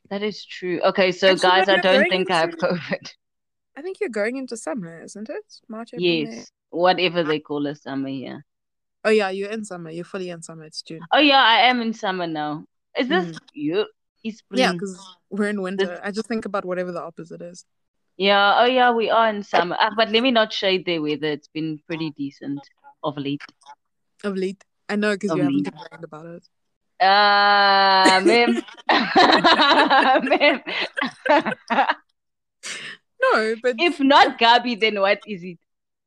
That 0.09 0.23
is 0.23 0.45
true. 0.45 0.81
Okay, 0.83 1.11
so 1.11 1.33
Actually, 1.33 1.51
guys, 1.51 1.69
I 1.69 1.77
don't 1.79 2.09
think 2.09 2.31
I 2.31 2.39
have 2.39 2.51
COVID. 2.51 3.13
I 3.77 3.83
think 3.83 3.99
you're 4.01 4.09
going 4.09 4.37
into 4.37 4.57
summer, 4.57 5.03
isn't 5.03 5.29
it? 5.29 5.45
March, 5.69 5.91
April, 5.93 6.01
May. 6.01 6.23
Yes, 6.23 6.53
whatever 6.71 7.25
they 7.25 7.41
call 7.41 7.67
a 7.67 7.75
summer 7.75 8.09
here. 8.09 8.45
Oh 9.07 9.11
yeah, 9.11 9.31
you're 9.31 9.51
in 9.51 9.65
summer. 9.65 9.91
You're 9.91 10.05
fully 10.05 10.31
in 10.31 10.43
summer. 10.43 10.65
It's 10.65 10.83
June. 10.83 11.01
Oh 11.13 11.21
yeah, 11.21 11.39
I 11.41 11.71
am 11.71 11.81
in 11.81 11.93
summer 11.95 12.27
now. 12.27 12.65
Is 12.99 13.07
this 13.07 13.27
Mm. 13.27 13.39
you? 13.55 13.87
It's 14.25 14.43
Yeah, 14.51 14.73
because 14.73 14.99
we're 15.31 15.49
in 15.49 15.63
winter. 15.63 16.01
I 16.03 16.11
just 16.11 16.27
think 16.27 16.45
about 16.45 16.65
whatever 16.65 16.91
the 16.91 17.03
opposite 17.03 17.41
is. 17.41 17.65
Yeah, 18.17 18.59
oh 18.59 18.65
yeah, 18.65 18.91
we 18.91 19.09
are 19.09 19.29
in 19.29 19.45
summer. 19.45 19.77
Ah, 19.79 19.93
but 19.97 20.11
let 20.11 20.25
me 20.25 20.33
not 20.33 20.53
shade 20.53 20.85
the 20.87 20.99
weather. 20.99 21.29
It's 21.29 21.47
been 21.47 21.79
pretty 21.87 22.11
decent 22.19 22.59
of 23.05 23.17
late. 23.17 23.43
Of 24.25 24.35
late. 24.35 24.65
I 24.89 24.97
know 24.97 25.15
because 25.15 25.37
you 25.37 25.43
haven't 25.43 25.65
complained 25.65 26.03
about 26.05 26.27
it. 26.27 26.49
Ah, 27.01 28.21
ma'am. 28.27 28.59
Ma'am. 30.27 30.63
No, 33.23 33.55
but 33.63 33.77
If 33.79 34.01
not 34.01 34.39
Gabi, 34.39 34.81
then 34.81 35.01
what 35.01 35.21
is 35.29 35.45
it? 35.45 35.59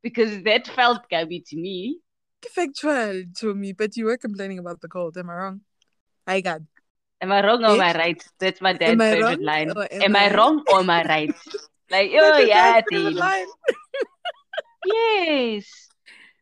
Because 0.04 0.43
that 0.43 0.68
felt 0.68 1.10
Gabi 1.10 1.47
to 1.47 1.56
me. 1.56 2.00
Factual 2.48 3.24
to 3.40 3.54
me. 3.56 3.74
But 3.74 3.98
you 3.98 4.06
were 4.06 4.18
complaining 4.18 4.60
about 4.60 4.82
the 4.82 4.88
cold. 4.88 5.18
Am 5.18 5.30
I 5.30 5.36
wrong? 5.36 5.62
I 6.28 6.42
got. 6.42 6.62
Am 7.22 7.32
I 7.32 7.46
wrong 7.46 7.64
or 7.66 7.72
am 7.72 7.82
I 7.82 7.94
right? 7.94 8.24
That's 8.40 8.62
my 8.62 8.74
dad's 8.74 8.92
Am 8.94 9.00
favorite 9.00 9.42
line. 9.42 9.72
or 9.76 9.88
Am 9.92 10.16
I 10.16 10.34
wrong 10.34 10.64
or 10.72 10.80
am 10.80 10.90
I 10.90 11.04
right? 11.04 11.36
Like, 11.92 12.12
oh 12.14 12.38
yeah, 12.38 12.82
dad's 12.82 12.88
favorite 12.92 13.10
dude. 13.12 13.20
line. 13.20 13.48
Yes. 14.86 15.90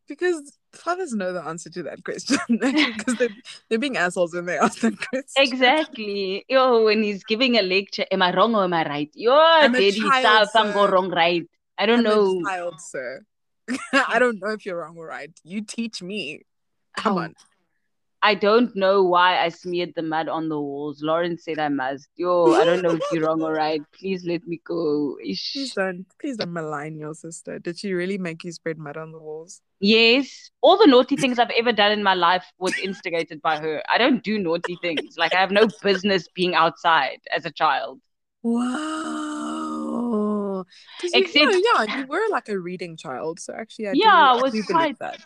Because 0.08 0.58
fathers 0.74 1.14
know 1.14 1.34
the 1.34 1.41
answer 1.43 1.70
to 1.72 1.84
that 1.84 2.04
question. 2.04 2.38
Because 2.50 3.16
they're, 3.16 3.30
they're 3.70 3.80
being 3.80 3.98
assholes 3.98 4.34
when 4.34 4.45
they 4.45 4.58
ask 4.58 4.80
that 4.82 4.98
question. 4.98 5.26
Exactly. 5.38 6.45
Yo, 6.48 6.84
when 6.86 7.04
he's 7.04 7.24
giving 7.24 7.58
a 7.58 7.62
lecture, 7.62 8.06
am 8.12 8.22
I 8.22 8.34
wrong 8.36 8.56
or 8.56 8.64
am 8.66 8.74
I 8.74 8.88
right? 8.88 9.12
Yo, 9.16 9.34
I'm 9.34 9.72
daddy, 9.72 9.91
child, 9.93 10.50
stop, 10.50 10.66
I'm 10.68 10.74
go 10.74 10.86
sir. 10.86 10.91
wrong, 10.91 11.10
right? 11.10 11.45
I 11.78 11.86
don't 11.86 12.00
I'm 12.00 12.04
know. 12.04 12.41
a 12.41 12.43
child, 12.43 12.82
sir. 12.82 13.24
I 13.93 14.20
don't 14.20 14.39
know 14.41 14.51
if 14.51 14.65
you're 14.65 14.78
wrong 14.78 14.97
or 14.97 15.07
right. 15.07 15.32
You 15.43 15.61
teach 15.61 16.01
me. 16.01 16.41
Come 16.97 17.18
Oh, 17.18 17.20
on. 17.22 17.36
I 18.24 18.34
don't 18.34 18.76
know 18.76 19.03
why 19.03 19.38
I 19.39 19.49
smeared 19.49 19.93
the 19.95 20.01
mud 20.01 20.28
on 20.28 20.49
the 20.49 20.59
walls. 20.59 21.03
Lauren 21.03 21.38
said 21.38 21.59
I 21.59 21.70
must. 21.70 22.07
Yo, 22.15 22.53
I 22.53 22.65
don't 22.65 22.82
know 22.82 22.95
if 22.95 23.03
you're 23.11 23.24
wrong 23.26 23.43
or 23.43 23.53
right. 23.53 23.82
Please 23.93 24.26
let 24.26 24.45
me 24.47 24.59
go. 24.65 25.18
Ish. 25.24 25.53
Please 25.53 25.74
don't, 25.76 26.05
please 26.20 26.36
don't 26.38 26.51
malign 26.51 26.97
your 26.97 27.13
sister. 27.13 27.59
Did 27.59 27.78
she 27.78 27.93
really 27.93 28.18
make 28.18 28.43
you 28.43 28.51
spread 28.51 28.80
mud 28.80 28.97
on 28.97 29.11
the 29.11 29.20
walls? 29.20 29.61
Yes, 29.80 30.49
all 30.61 30.78
the 30.78 30.88
naughty 30.88 31.15
things 31.15 31.38
I've 31.38 31.51
ever 31.51 31.72
done 31.72 31.91
in 31.91 32.01
my 32.01 32.15
life 32.15 32.45
was 32.57 32.74
instigated 32.80 33.39
by 33.43 33.59
her. 33.59 33.84
I 33.88 33.99
don't 33.99 34.24
do 34.24 34.39
naughty 34.39 34.78
things. 34.82 35.15
Like 35.18 35.36
I 35.36 35.39
have 35.39 35.51
no 35.51 35.68
business 35.84 36.28
being 36.34 36.55
outside 36.55 37.20
as 37.34 37.45
a 37.45 37.51
child. 37.51 37.99
Wow. 38.41 39.37
'Cause 41.01 41.11
you, 41.13 41.22
Except- 41.22 41.55
yeah, 41.76 41.97
you 41.99 42.05
were 42.07 42.26
like 42.30 42.49
a 42.49 42.59
reading 42.59 42.97
child. 42.97 43.39
So 43.39 43.53
actually, 43.53 43.88
I 43.89 43.91
Yeah, 43.95 44.13
I 44.13 44.38
I 44.38 44.41
was 44.41 44.51
do 44.53 44.63
quite- 44.63 44.99
that. 44.99 45.20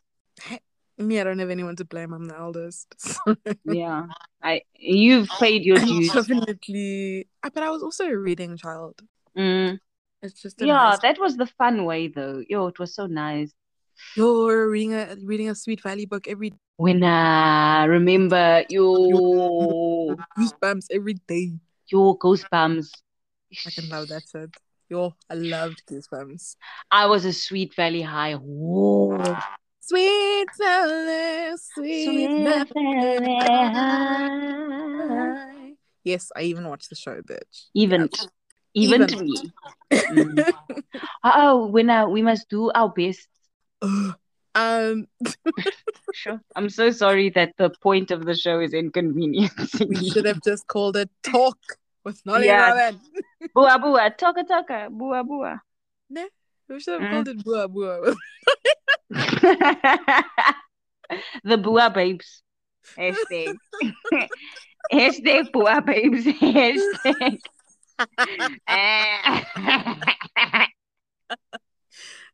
Me, 0.98 1.20
I 1.20 1.24
don't 1.24 1.40
have 1.40 1.50
anyone 1.50 1.76
to 1.78 1.86
blame. 1.86 2.14
I'm 2.14 2.26
the 2.28 2.38
eldest. 2.38 2.88
So 3.00 3.36
Yeah, 3.66 4.06
I 4.44 4.62
you've 4.78 5.30
paid 5.40 5.64
your 5.66 5.78
dues. 5.90 6.12
definitely. 6.14 7.28
ah, 7.44 7.50
But 7.54 7.64
I 7.64 7.70
was 7.72 7.82
also 7.82 8.06
a 8.06 8.16
reading 8.18 8.56
child. 8.58 9.02
Mm. 9.36 9.80
It's 10.22 10.40
just 10.42 10.62
Yeah, 10.62 10.92
school. 10.92 11.00
that 11.10 11.18
was 11.20 11.38
the 11.38 11.48
fun 11.58 11.86
way 11.86 12.08
though. 12.08 12.44
Yo, 12.48 12.68
it 12.68 12.78
was 12.78 12.94
so 12.94 13.08
nice. 13.08 13.52
You're 14.16 14.70
reading 14.70 14.94
a 14.94 15.16
reading 15.26 15.50
a 15.50 15.56
Sweet 15.56 15.82
Valley 15.82 16.06
book 16.06 16.28
every 16.28 16.54
When 16.78 17.02
I 17.04 17.86
remember 17.86 18.66
yo 18.70 20.16
goosebumps 20.38 20.88
every 20.92 21.16
day. 21.28 21.58
yo 21.88 22.16
goosebumps. 22.16 22.90
I 23.66 23.70
can 23.72 23.90
love 23.90 24.08
that 24.10 24.24
shit. 24.32 24.54
Yo, 24.92 25.16
I 25.30 25.36
loved 25.36 25.84
goosebumps. 25.90 26.58
I 26.92 27.06
was 27.06 27.24
a 27.24 27.32
Sweet 27.32 27.74
Valley 27.76 28.02
High. 28.02 28.34
Whoa. 28.34 29.38
Sweet 29.80 30.48
Valley, 30.60 31.56
sweet, 31.74 32.04
Sweet 32.04 32.68
Valley 32.74 33.38
High. 33.74 35.72
Yes, 36.04 36.30
I 36.36 36.42
even 36.42 36.68
watched 36.68 36.90
the 36.90 36.98
show, 36.98 37.22
bitch. 37.22 37.70
Even, 37.74 38.10
even 38.74 39.08
to 39.08 39.16
Even. 39.16 39.30
me. 39.30 39.54
Mm. 40.12 40.44
Oh, 41.24 41.68
when 41.68 41.90
I, 41.90 42.06
we 42.06 42.22
must 42.22 42.50
do 42.50 42.70
our 42.72 42.90
best. 42.90 43.28
um, 43.82 44.16
Sure. 46.14 46.42
I'm 46.56 46.70
so 46.70 46.92
sorry 46.92 47.30
that 47.32 47.54
the 47.58 47.72
point 47.82 48.12
of 48.12 48.26
the 48.26 48.36
show 48.36 48.60
is 48.60 48.74
inconveniencing 48.74 49.88
we 49.88 50.10
should 50.10 50.26
have 50.26 50.42
just 50.44 50.68
called 50.68 50.98
it 50.98 51.10
Talk 51.24 51.58
with 52.04 52.22
Nolly 52.26 52.48
Yeah. 52.48 52.70
Robin. 52.72 53.00
Bua 53.56 53.80
bua, 53.80 54.10
toka 54.18 54.44
toka, 54.44 54.90
bua 54.92 55.24
bua. 55.24 55.62
We 56.70 56.80
should 56.80 57.02
have 57.02 57.10
Mm. 57.10 57.12
called 57.12 57.28
it 57.28 57.44
Bua 57.44 57.68
Bua. 57.68 58.16
the 61.44 61.58
bua 61.58 61.90
babes. 61.90 62.44
Hashtag. 62.98 63.56
Hashtag 64.94 65.52
bua 65.52 65.82
babes. 65.82 66.26
Hashtag. 66.26 67.40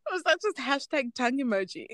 Was 0.10 0.24
that 0.24 0.38
just 0.42 0.58
hashtag 0.58 1.14
tongue 1.14 1.40
emoji? 1.40 1.88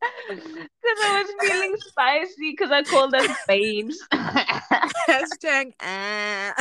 Because 0.82 1.04
I 1.04 1.22
was 1.22 1.48
feeling 1.48 1.76
spicy 1.78 2.50
because 2.52 2.70
I 2.70 2.82
called 2.82 3.14
us 3.14 3.28
babes. 3.46 4.02
hashtag 4.12 5.72
ah. 5.80 6.54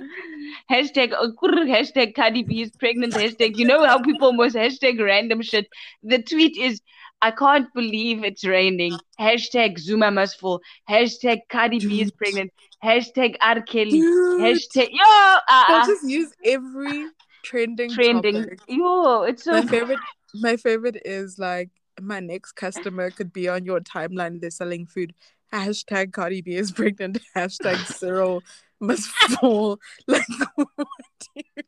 hashtag 0.70 1.12
uh, 1.12 1.28
hashtag 1.42 2.14
Cardi 2.14 2.42
B 2.42 2.62
is 2.62 2.70
pregnant. 2.72 3.14
Hashtag 3.14 3.56
you 3.56 3.66
know 3.66 3.84
how 3.84 4.00
people 4.02 4.26
almost 4.28 4.54
hashtag 4.54 5.02
random 5.02 5.42
shit. 5.42 5.66
The 6.02 6.22
tweet 6.22 6.56
is 6.56 6.80
I 7.22 7.30
can't 7.30 7.72
believe 7.74 8.24
it's 8.24 8.44
raining. 8.44 8.98
Hashtag 9.18 9.78
Zuma 9.78 10.10
must 10.10 10.38
fall. 10.38 10.60
Hashtag 10.88 11.40
Cardi 11.48 11.78
B 11.78 12.02
is 12.02 12.10
pregnant. 12.10 12.52
Hashtag 12.84 13.36
R. 13.40 13.62
Kelly. 13.62 14.00
Dude. 14.00 14.40
Hashtag 14.42 14.88
yo 14.90 15.04
uh, 15.04 15.40
I'll 15.48 15.82
uh, 15.82 15.86
just 15.86 16.08
use 16.08 16.32
every 16.44 17.06
trending 17.42 17.90
trending. 17.90 18.42
topic. 18.42 18.60
Yo, 18.68 19.22
it's 19.22 19.44
so 19.44 19.52
My 19.52 19.66
favorite 19.66 19.98
my 20.34 20.56
favorite 20.56 21.00
is 21.04 21.38
like 21.38 21.70
my 22.00 22.20
next 22.20 22.52
customer 22.52 23.10
could 23.10 23.32
be 23.32 23.48
on 23.48 23.64
your 23.64 23.80
timeline. 23.80 24.40
They're 24.40 24.50
selling 24.50 24.86
food. 24.86 25.14
Hashtag 25.52 26.12
Cardi 26.12 26.42
B 26.42 26.54
is 26.54 26.72
pregnant. 26.72 27.18
Hashtag 27.36 27.76
Cyril 27.86 28.42
must 28.80 29.08
fall. 29.08 29.78
Like 30.06 30.22
what 30.54 30.68
do 30.76 31.42
you 31.56 31.64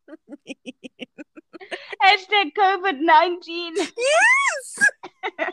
mean? 0.47 0.57
hashtag 2.03 2.53
COVID 2.59 3.01
nineteen. 3.01 3.75
Yes. 3.77 4.79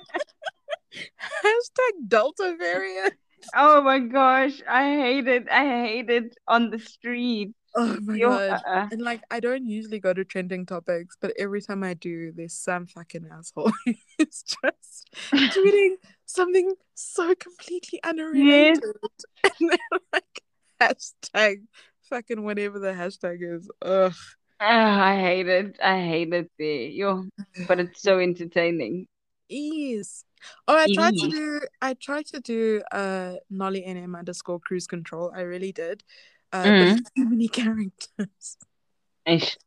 Hashtag 1.44 2.08
Delta 2.08 2.56
variant. 2.58 3.14
Oh 3.56 3.82
my 3.82 4.00
gosh, 4.00 4.62
I 4.68 4.96
hate 4.96 5.28
it. 5.28 5.48
I 5.50 5.66
hate 5.66 6.10
it 6.10 6.36
on 6.48 6.70
the 6.70 6.80
street. 6.80 7.54
Oh 7.76 7.98
my 8.02 8.16
Yo, 8.16 8.30
god. 8.30 8.62
uh-uh. 8.66 8.88
And 8.92 9.02
like 9.02 9.22
I 9.30 9.40
don't 9.40 9.66
usually 9.68 10.00
go 10.00 10.14
to 10.14 10.26
trending 10.26 10.66
topics, 10.66 11.16
but 11.20 11.34
every 11.38 11.62
time 11.62 11.84
I 11.84 11.94
do, 11.94 12.32
there's 12.32 12.54
some 12.54 12.88
fucking 12.88 13.28
asshole 13.32 13.72
who's 13.86 14.44
just 14.44 15.10
tweeting 15.34 15.96
something 16.26 16.74
so 16.96 17.36
completely 17.36 18.00
unrelated. 18.04 18.84
And 19.44 19.70
they're 19.70 20.00
like 20.12 20.42
hashtag 20.82 21.62
fucking 22.10 22.44
whatever 22.44 22.80
the 22.80 22.92
hashtag 22.92 23.38
is. 23.42 23.70
Ugh. 23.82 24.14
Ah, 24.60 25.04
I 25.04 25.20
hate 25.20 25.48
it. 25.48 25.78
I 25.82 26.02
hate 26.02 26.34
it 26.34 26.52
there. 26.60 26.82
Yo, 26.82 27.26
but 27.68 27.80
it's 27.80 28.02
so 28.02 28.20
entertaining. 28.20 29.08
Ease. 29.48 30.26
Oh, 30.68 30.78
I 30.78 30.88
tried 30.94 31.16
to 31.16 31.30
do 31.30 31.62
I 31.82 31.94
tried 31.94 32.26
to 32.28 32.40
do 32.40 32.82
uh 32.92 33.36
Nolly 33.50 33.84
NM 33.88 34.18
underscore 34.18 34.60
cruise 34.60 34.88
control. 34.88 35.32
I 35.34 35.42
really 35.42 35.72
did. 35.72 36.04
Uh 36.52 36.64
but 36.64 36.88
Mm. 36.88 37.00
it's 37.00 37.12
too 37.16 37.26
many 37.30 37.48
characters. 37.60 38.58
Ish. 39.26 39.58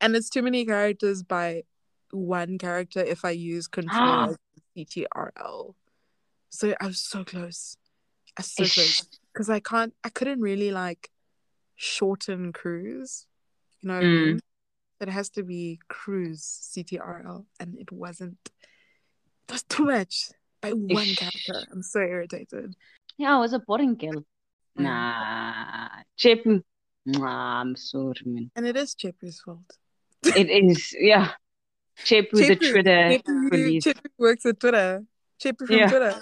And 0.00 0.14
it's 0.14 0.28
too 0.28 0.42
many 0.42 0.64
characters 0.66 1.22
by 1.22 1.62
one 2.10 2.58
character 2.58 3.00
if 3.00 3.24
I 3.24 3.30
use 3.30 3.66
control 3.66 4.36
CTRL. 4.76 5.74
So 6.50 6.74
I 6.80 6.86
was 6.86 6.98
so 7.00 7.24
close. 7.24 7.76
I 8.36 8.40
was 8.42 8.52
so 8.52 8.64
Ish. 8.64 8.74
close. 8.74 9.08
Because 9.32 9.48
I 9.50 9.60
can't 9.60 9.94
I 10.04 10.10
couldn't 10.10 10.40
really 10.40 10.70
like 10.70 11.10
shorten 11.76 12.52
cruise. 12.52 13.26
You 13.80 13.88
know 13.88 14.00
mean? 14.00 14.40
It 15.00 15.08
has 15.08 15.28
to 15.30 15.42
be 15.42 15.78
cruise 15.88 16.42
CTRL 16.74 17.44
and 17.60 17.78
it 17.78 17.92
wasn't 17.92 18.38
That's 19.46 19.62
too 19.64 19.84
much 19.84 20.30
by 20.60 20.72
one 20.72 21.02
Ish. 21.08 21.16
character. 21.16 21.66
I'm 21.72 21.82
so 21.82 22.00
irritated. 22.00 22.74
Yeah, 23.18 23.36
I 23.36 23.40
was 23.40 23.52
a 23.52 23.58
boring 23.60 23.94
girl. 23.96 24.24
Mm. 24.78 24.82
Nah, 24.82 25.88
Chepu. 26.18 26.62
Nah, 27.06 27.60
I'm 27.60 27.76
sorry, 27.76 28.14
man. 28.24 28.50
And 28.56 28.66
it 28.66 28.76
is 28.76 28.94
Chepu's 28.94 29.40
fault. 29.40 29.76
It 30.36 30.50
is, 30.50 30.94
yeah. 30.98 31.32
Chepu, 32.04 32.32
the 32.46 32.56
Twitter 32.56 33.18
Chepu, 33.18 33.48
police. 33.50 33.84
Chepu 33.84 34.06
works 34.18 34.44
at 34.46 34.60
Twitter. 34.60 35.04
Chepu 35.42 35.66
from 35.66 35.76
Yeah. 35.76 35.88
Twitter. 35.88 36.14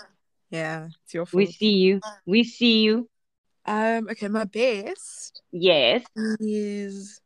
Yeah, 0.50 0.88
it's 1.02 1.14
your 1.14 1.26
fault. 1.26 1.38
We 1.38 1.46
see 1.52 1.72
you. 1.72 2.00
We 2.26 2.44
see 2.44 2.82
you. 2.82 3.08
Um, 3.66 4.08
okay, 4.10 4.28
my 4.28 4.44
best 4.44 5.42
Yes. 5.50 6.04
is 6.38 7.20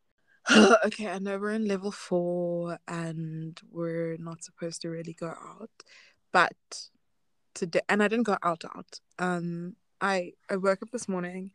okay. 0.87 1.09
I 1.09 1.19
know 1.19 1.37
we're 1.39 1.53
in 1.53 1.67
level 1.67 1.91
four 1.91 2.79
and 2.87 3.61
we're 3.71 4.17
not 4.19 4.45
supposed 4.45 4.81
to 4.83 4.89
really 4.89 5.13
go 5.15 5.27
out, 5.27 5.71
but 6.33 6.57
today, 7.55 7.81
and 7.89 8.03
I 8.03 8.09
didn't 8.09 8.25
go 8.27 8.39
out 8.43 8.65
out. 8.65 9.01
Um, 9.19 9.75
I 10.01 10.33
I 10.51 10.57
woke 10.57 10.83
up 10.83 10.91
this 10.91 11.09
morning 11.09 11.53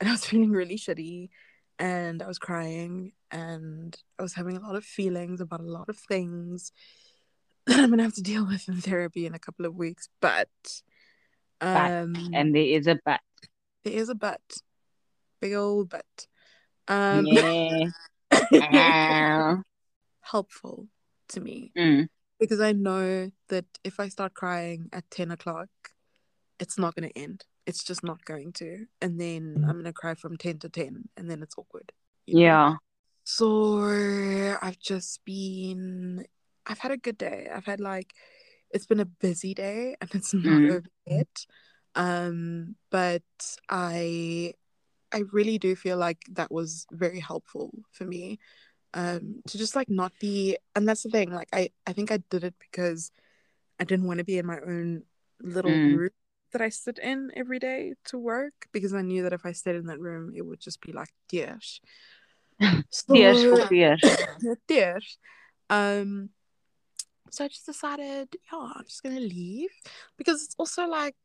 and 0.00 0.08
I 0.08 0.12
was 0.12 0.24
feeling 0.24 0.50
really 0.50 0.76
shitty, 0.76 1.30
and 1.78 2.22
I 2.22 2.26
was 2.26 2.38
crying, 2.38 3.12
and 3.30 3.96
I 4.18 4.22
was 4.22 4.34
having 4.34 4.56
a 4.56 4.60
lot 4.60 4.76
of 4.76 4.84
feelings 4.84 5.40
about 5.40 5.60
a 5.60 5.64
lot 5.64 5.88
of 5.88 5.96
things 5.96 6.72
that 7.66 7.78
I'm 7.78 7.90
gonna 7.90 8.02
have 8.02 8.14
to 8.14 8.22
deal 8.22 8.46
with 8.46 8.68
in 8.68 8.76
therapy 8.80 9.26
in 9.26 9.34
a 9.34 9.38
couple 9.38 9.66
of 9.66 9.76
weeks. 9.76 10.08
But, 10.20 10.48
um, 11.60 12.14
And 12.34 12.54
there 12.54 12.62
is 12.62 12.86
a 12.86 12.98
but. 13.04 13.20
there 13.84 13.94
is 13.94 14.08
a 14.08 14.14
but, 14.14 14.40
big 15.40 15.54
old 15.54 15.88
but. 15.90 16.26
Um, 16.88 17.26
Yeah. 17.26 17.88
Ah. 18.60 19.60
helpful 20.20 20.88
to 21.28 21.40
me 21.40 21.72
Mm. 21.78 22.08
because 22.38 22.60
I 22.60 22.72
know 22.72 23.30
that 23.48 23.64
if 23.84 24.00
I 24.00 24.08
start 24.08 24.34
crying 24.34 24.88
at 24.92 25.08
10 25.10 25.30
o'clock, 25.30 25.68
it's 26.58 26.78
not 26.78 26.94
going 26.94 27.08
to 27.08 27.18
end. 27.18 27.44
It's 27.66 27.84
just 27.84 28.02
not 28.02 28.24
going 28.24 28.52
to. 28.54 28.86
And 29.00 29.20
then 29.20 29.64
I'm 29.66 29.74
going 29.74 29.84
to 29.84 29.92
cry 29.92 30.14
from 30.14 30.36
10 30.36 30.58
to 30.60 30.68
10, 30.68 31.08
and 31.16 31.30
then 31.30 31.42
it's 31.42 31.56
awkward. 31.58 31.92
you 32.26 32.34
know? 32.34 32.40
Yeah. 32.40 32.74
So 33.24 34.56
I've 34.60 34.78
just 34.80 35.24
been, 35.24 36.24
I've 36.66 36.78
had 36.78 36.92
a 36.92 36.96
good 36.96 37.18
day. 37.18 37.48
I've 37.54 37.66
had 37.66 37.80
like, 37.80 38.12
it's 38.70 38.86
been 38.86 39.00
a 39.00 39.04
busy 39.04 39.54
day 39.54 39.96
and 40.00 40.10
it's 40.14 40.34
not 40.34 40.62
Mm. 40.62 40.70
over 40.70 40.88
yet. 41.06 41.46
Um, 41.94 42.76
but 42.90 43.22
I, 43.68 44.54
I 45.12 45.22
really 45.32 45.58
do 45.58 45.76
feel 45.76 45.98
like 45.98 46.18
that 46.32 46.50
was 46.50 46.86
very 46.90 47.20
helpful 47.20 47.70
for 47.92 48.04
me. 48.04 48.38
Um, 48.94 49.42
to 49.48 49.58
just 49.58 49.76
like 49.76 49.88
not 49.90 50.12
be, 50.20 50.56
and 50.76 50.88
that's 50.88 51.02
the 51.02 51.10
thing. 51.10 51.30
Like 51.32 51.48
I, 51.52 51.70
I 51.86 51.92
think 51.92 52.10
I 52.10 52.18
did 52.30 52.44
it 52.44 52.54
because 52.58 53.10
I 53.80 53.84
didn't 53.84 54.06
want 54.06 54.18
to 54.18 54.24
be 54.24 54.38
in 54.38 54.46
my 54.46 54.58
own 54.60 55.04
little 55.42 55.72
Mm. 55.72 55.96
room 55.96 56.10
that 56.52 56.62
I 56.62 56.68
sit 56.68 56.98
in 56.98 57.30
every 57.34 57.58
day 57.58 57.94
to 58.06 58.18
work 58.18 58.68
because 58.72 58.94
I 58.94 59.02
knew 59.02 59.22
that 59.24 59.32
if 59.32 59.44
I 59.44 59.52
stayed 59.52 59.76
in 59.76 59.86
that 59.86 60.00
room, 60.00 60.32
it 60.34 60.42
would 60.42 60.60
just 60.60 60.80
be 60.80 60.92
like 60.92 61.08
dish. 61.28 61.80
Tears 63.12 63.42
for 63.44 63.68
dish. 64.68 65.18
Um, 65.70 66.30
so 67.30 67.44
I 67.44 67.48
just 67.48 67.66
decided, 67.66 68.28
yeah, 68.52 68.72
I'm 68.76 68.84
just 68.84 69.02
gonna 69.02 69.20
leave 69.20 69.70
because 70.16 70.44
it's 70.44 70.54
also 70.58 70.86
like, 70.86 71.16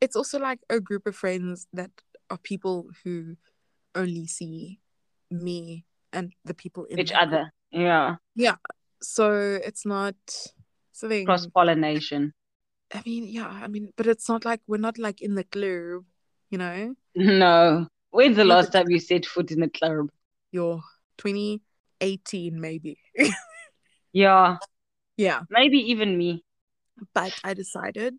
it's 0.00 0.16
also 0.16 0.38
like 0.38 0.60
a 0.68 0.80
group 0.80 1.06
of 1.06 1.16
friends 1.16 1.66
that 1.72 1.90
are 2.30 2.38
people 2.38 2.88
who 3.04 3.36
only 3.94 4.26
see 4.26 4.80
me 5.30 5.84
and 6.12 6.32
the 6.44 6.54
people 6.54 6.84
in 6.86 6.98
Each 6.98 7.12
other. 7.12 7.52
Yeah. 7.70 8.16
Yeah. 8.34 8.56
So 9.00 9.60
it's 9.64 9.86
not 9.86 10.16
something. 10.92 11.26
Cross 11.26 11.46
pollination. 11.48 12.32
I 12.94 13.02
mean, 13.04 13.24
yeah, 13.24 13.48
I 13.48 13.68
mean, 13.68 13.92
but 13.96 14.06
it's 14.06 14.28
not 14.28 14.44
like 14.44 14.60
we're 14.66 14.78
not 14.78 14.98
like 14.98 15.20
in 15.20 15.34
the 15.34 15.44
club, 15.44 16.04
you 16.50 16.58
know. 16.58 16.94
No. 17.14 17.86
When's 18.10 18.36
the 18.36 18.44
last 18.44 18.72
time 18.72 18.88
you 18.90 18.98
set 19.00 19.26
foot 19.26 19.50
in 19.50 19.60
the 19.60 19.68
club? 19.68 20.08
You're 20.50 20.82
2018 21.18 22.60
maybe. 22.60 22.98
Yeah. 24.12 24.56
yeah, 25.16 25.42
Maybe 25.50 25.78
even 25.90 26.16
me. 26.16 26.42
but 27.14 27.34
I 27.44 27.54
decided 27.54 28.14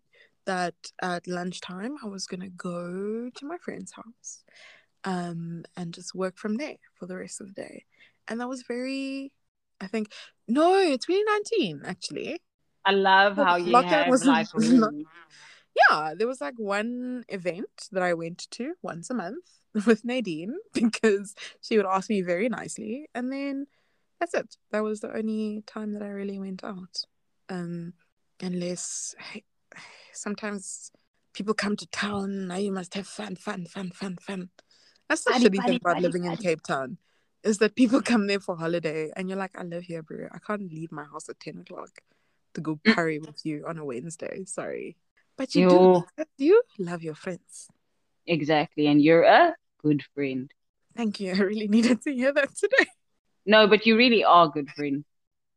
that 0.46 0.74
at 1.02 1.26
lunchtime 1.26 1.96
I 2.02 2.06
was 2.06 2.26
gonna 2.26 2.48
go 2.48 3.28
to 3.34 3.46
my 3.46 3.58
friend's 3.58 3.92
house, 3.92 4.44
um, 5.04 5.64
and 5.76 5.92
just 5.92 6.14
work 6.14 6.36
from 6.38 6.56
there 6.56 6.76
for 6.94 7.06
the 7.06 7.16
rest 7.16 7.40
of 7.40 7.48
the 7.48 7.62
day, 7.62 7.84
and 8.28 8.40
that 8.40 8.48
was 8.48 8.62
very. 8.62 9.32
I 9.80 9.86
think 9.86 10.12
no, 10.46 10.96
2019 10.96 11.82
actually. 11.84 12.40
I 12.84 12.92
love 12.92 13.36
how 13.36 13.56
you 13.56 13.72
lockdown 13.72 14.08
wasn't- 14.08 14.28
like 14.28 14.54
was. 14.54 14.72
Yeah, 15.88 16.14
there 16.16 16.26
was 16.26 16.40
like 16.40 16.58
one 16.58 17.24
event 17.28 17.88
that 17.92 18.02
I 18.02 18.14
went 18.14 18.46
to 18.52 18.74
once 18.82 19.08
a 19.08 19.14
month 19.14 19.44
with 19.86 20.04
Nadine 20.04 20.56
because 20.74 21.34
she 21.60 21.76
would 21.76 21.86
ask 21.86 22.10
me 22.10 22.22
very 22.22 22.48
nicely, 22.48 23.08
and 23.14 23.32
then 23.32 23.66
that's 24.18 24.34
it. 24.34 24.56
That 24.72 24.82
was 24.82 25.00
the 25.00 25.14
only 25.16 25.62
time 25.66 25.92
that 25.94 26.02
I 26.02 26.08
really 26.08 26.38
went 26.38 26.64
out. 26.64 27.04
Um, 27.48 27.94
unless 28.40 29.14
sometimes 30.12 30.90
people 31.32 31.54
come 31.54 31.76
to 31.76 31.86
town, 31.86 32.48
now 32.48 32.56
you 32.56 32.72
must 32.72 32.94
have 32.94 33.06
fun, 33.06 33.36
fun, 33.36 33.66
fun, 33.66 33.90
fun, 33.90 34.16
fun. 34.20 34.50
That's 35.08 35.24
the 35.24 35.32
shitty 35.32 35.64
thing 35.64 35.76
about 35.76 36.00
living 36.02 36.24
in. 36.24 36.36
Cape 36.36 36.62
Town. 36.62 36.98
Is 37.42 37.58
that 37.58 37.74
people 37.74 38.02
come 38.02 38.26
there 38.26 38.38
for 38.38 38.54
holiday 38.56 39.10
and 39.16 39.28
you're 39.28 39.38
like, 39.38 39.58
I 39.58 39.62
live 39.62 39.84
here, 39.84 40.02
bro. 40.02 40.28
I 40.30 40.38
can't 40.38 40.70
leave 40.70 40.92
my 40.92 41.04
house 41.04 41.28
at 41.28 41.40
10 41.40 41.60
o'clock 41.60 41.88
to 42.54 42.60
go 42.60 42.76
Mm. 42.84 42.94
party 42.94 43.18
with 43.18 43.44
you 43.44 43.64
on 43.66 43.78
a 43.78 43.84
Wednesday. 43.84 44.44
Sorry. 44.44 44.96
But 45.36 45.54
you 45.54 45.62
Yo. 45.70 46.06
do 46.16 46.24
you 46.38 46.62
love 46.78 47.02
your 47.02 47.14
friends. 47.14 47.68
Exactly. 48.26 48.86
And 48.86 49.00
you're 49.02 49.22
a 49.24 49.54
good 49.82 50.02
friend. 50.14 50.50
Thank 50.96 51.20
you. 51.20 51.32
I 51.34 51.38
really 51.38 51.68
needed 51.68 52.02
to 52.02 52.12
hear 52.12 52.32
that 52.32 52.54
today. 52.56 52.86
No, 53.46 53.66
but 53.66 53.86
you 53.86 53.96
really 53.96 54.22
are 54.24 54.46
a 54.46 54.50
good 54.50 54.70
friend. 54.70 55.04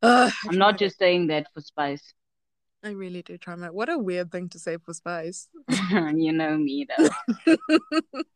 Ugh, 0.02 0.32
I 0.32 0.48
I'm 0.50 0.58
not 0.58 0.78
just 0.78 0.98
saying 0.98 1.28
that 1.28 1.48
for 1.54 1.62
spice. 1.62 2.14
I 2.84 2.90
really 2.92 3.22
do 3.22 3.38
try 3.38 3.56
my. 3.56 3.70
What 3.70 3.88
a 3.90 3.98
weird 3.98 4.30
thing 4.32 4.50
to 4.50 4.60
say 4.60 4.76
for 4.78 4.94
Spice. 4.94 5.48
you 5.90 6.34
know 6.34 6.58
me 6.58 6.86
though. 6.86 7.56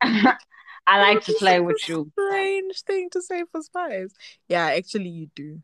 I 0.02 1.00
like 1.02 1.22
to 1.24 1.34
play 1.34 1.60
with 1.60 1.86
you. 1.86 2.10
Strange 2.18 2.80
thing 2.82 3.10
to 3.10 3.20
say 3.20 3.44
for 3.52 3.60
Spice. 3.60 4.14
Yeah, 4.48 4.66
actually, 4.68 5.10
you 5.10 5.28
do. 5.34 5.60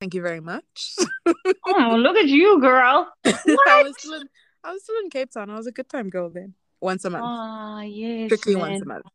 Thank 0.00 0.14
you 0.14 0.22
very 0.22 0.40
much. 0.40 0.96
Oh, 1.66 1.96
look 1.98 2.16
at 2.16 2.26
you, 2.28 2.60
girl. 2.60 3.10
I 3.24 3.82
was 3.82 3.94
still 3.98 4.14
in. 4.14 4.28
I 4.62 4.72
was 4.72 4.82
still 4.82 4.96
in 5.02 5.10
Cape 5.10 5.30
Town. 5.30 5.48
I 5.50 5.56
was 5.56 5.66
a 5.66 5.72
good 5.72 5.88
time 5.88 6.10
girl 6.10 6.28
then. 6.28 6.54
Once 6.80 7.04
a 7.04 7.10
month, 7.10 7.24
Ah, 7.26 7.80
yes, 7.82 8.26
strictly 8.28 8.56
once 8.56 8.82
a 8.82 8.84
month. 8.84 9.06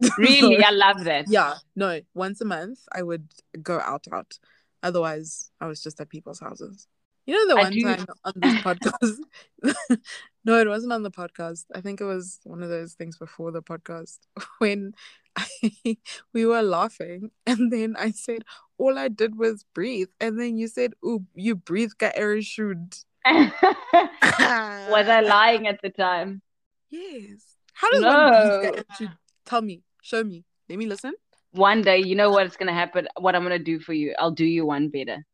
Really, 0.18 0.56
So- 0.60 0.66
I 0.66 0.70
love 0.86 1.04
that. 1.04 1.26
yeah, 1.28 1.54
no, 1.74 2.00
once 2.14 2.40
a 2.40 2.44
month 2.44 2.80
I 2.92 3.02
would 3.02 3.28
go 3.62 3.78
out 3.80 4.04
out. 4.12 4.38
Otherwise, 4.82 5.50
I 5.60 5.66
was 5.66 5.82
just 5.82 6.00
at 6.00 6.08
people's 6.08 6.40
houses. 6.40 6.86
You 7.26 7.34
know 7.34 7.54
the 7.54 7.60
I 7.60 7.64
one 7.64 7.72
do- 7.72 7.82
time 7.82 8.06
on 8.24 8.32
this 8.36 8.54
podcast. 8.62 9.96
no, 10.44 10.58
it 10.60 10.68
wasn't 10.68 10.92
on 10.92 11.02
the 11.02 11.10
podcast. 11.10 11.64
I 11.74 11.80
think 11.80 12.00
it 12.00 12.04
was 12.04 12.40
one 12.44 12.62
of 12.62 12.68
those 12.68 12.94
things 12.94 13.18
before 13.18 13.50
the 13.52 13.62
podcast 13.62 14.18
when 14.58 14.94
I, 15.36 15.96
we 16.32 16.46
were 16.46 16.62
laughing, 16.62 17.30
and 17.46 17.72
then 17.72 17.96
I 17.98 18.10
said 18.10 18.44
all 18.78 18.98
I 18.98 19.08
did 19.08 19.36
was 19.38 19.64
breathe, 19.74 20.08
and 20.20 20.38
then 20.40 20.56
you 20.58 20.68
said, 20.68 20.94
"Ooh, 21.04 21.24
you 21.34 21.54
breathe 21.54 21.92
ka 21.98 22.10
should." 22.40 22.96
Was 23.26 25.08
I 25.08 25.20
lying 25.20 25.66
at 25.66 25.82
the 25.82 25.90
time? 25.90 26.42
Yes. 26.90 27.56
How 27.72 27.90
does 27.90 28.04
one 28.04 28.28
breathe 28.30 28.62
No. 28.62 28.82
ka? 29.06 29.14
Tell 29.44 29.62
me. 29.62 29.82
Show 30.02 30.22
me. 30.22 30.44
Let 30.68 30.78
me 30.78 30.86
listen. 30.86 31.14
One 31.50 31.82
day, 31.82 31.98
you 31.98 32.14
know 32.14 32.30
what's 32.30 32.56
gonna 32.56 32.72
happen? 32.72 33.08
What 33.18 33.34
I'm 33.34 33.42
gonna 33.42 33.58
do 33.58 33.80
for 33.80 33.92
you? 33.92 34.14
I'll 34.18 34.30
do 34.30 34.44
you 34.44 34.66
one 34.66 34.88
better. 34.88 35.24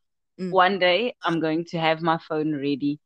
Mm. 0.40 0.50
One 0.50 0.78
day, 0.78 1.14
I'm 1.22 1.40
going 1.40 1.64
to 1.66 1.78
have 1.78 2.00
my 2.00 2.18
phone 2.28 2.54
ready 2.54 2.98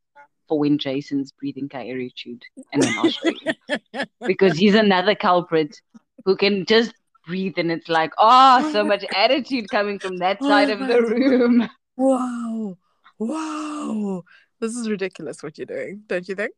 for 0.48 0.58
when 0.58 0.78
Jason's 0.78 1.32
breathing 1.32 1.68
attitude, 1.72 2.42
and 2.72 2.82
then 2.82 2.94
I'll 2.96 3.10
show 3.10 3.28
you 3.28 4.04
because 4.26 4.56
he's 4.56 4.74
another 4.74 5.14
culprit 5.16 5.80
who 6.26 6.36
can 6.36 6.66
just 6.66 6.92
breathe, 7.26 7.54
and 7.56 7.70
it's 7.70 7.88
like, 7.88 8.12
oh, 8.18 8.70
so 8.72 8.80
oh 8.80 8.84
much 8.84 9.04
attitude 9.14 9.70
coming 9.70 9.98
from 9.98 10.18
that 10.18 10.38
Oh 10.42 10.48
side 10.48 10.68
of 10.68 10.80
the 10.80 11.00
room. 11.00 11.68
Wow. 11.98 12.76
Wow. 13.18 14.22
This 14.60 14.76
is 14.76 14.90
ridiculous 14.90 15.42
what 15.42 15.56
you're 15.56 15.64
doing, 15.64 16.02
don't 16.06 16.28
you 16.28 16.34
think? 16.34 16.52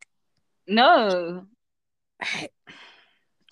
No, 0.66 1.46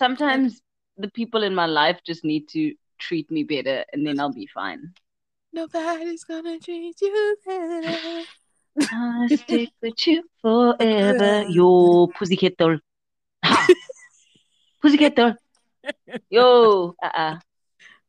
sometimes 0.01 0.61
the 0.99 1.09
people 1.11 1.45
in 1.45 1.55
my 1.55 1.67
life 1.67 2.01
just 2.05 2.25
need 2.25 2.49
to 2.49 2.75
treat 2.99 3.31
me 3.31 3.45
better, 3.45 3.85
and 3.93 4.05
then 4.05 4.19
I'll 4.19 4.33
be 4.33 4.49
fine. 4.53 4.95
Nobody's 5.53 6.25
gonna 6.25 6.59
treat 6.59 7.01
you 7.01 7.37
better. 7.47 8.23
I 8.81 9.29
stick 9.37 9.71
with 9.81 10.07
you 10.09 10.25
forever. 10.43 11.45
Yo, 11.49 12.09
pussycat 12.19 12.57
doll. 12.57 12.79
Ha. 13.45 13.67
pussycat 14.83 15.15
doll. 15.15 15.35
Yo, 16.31 16.95
uh-uh. 17.03 17.39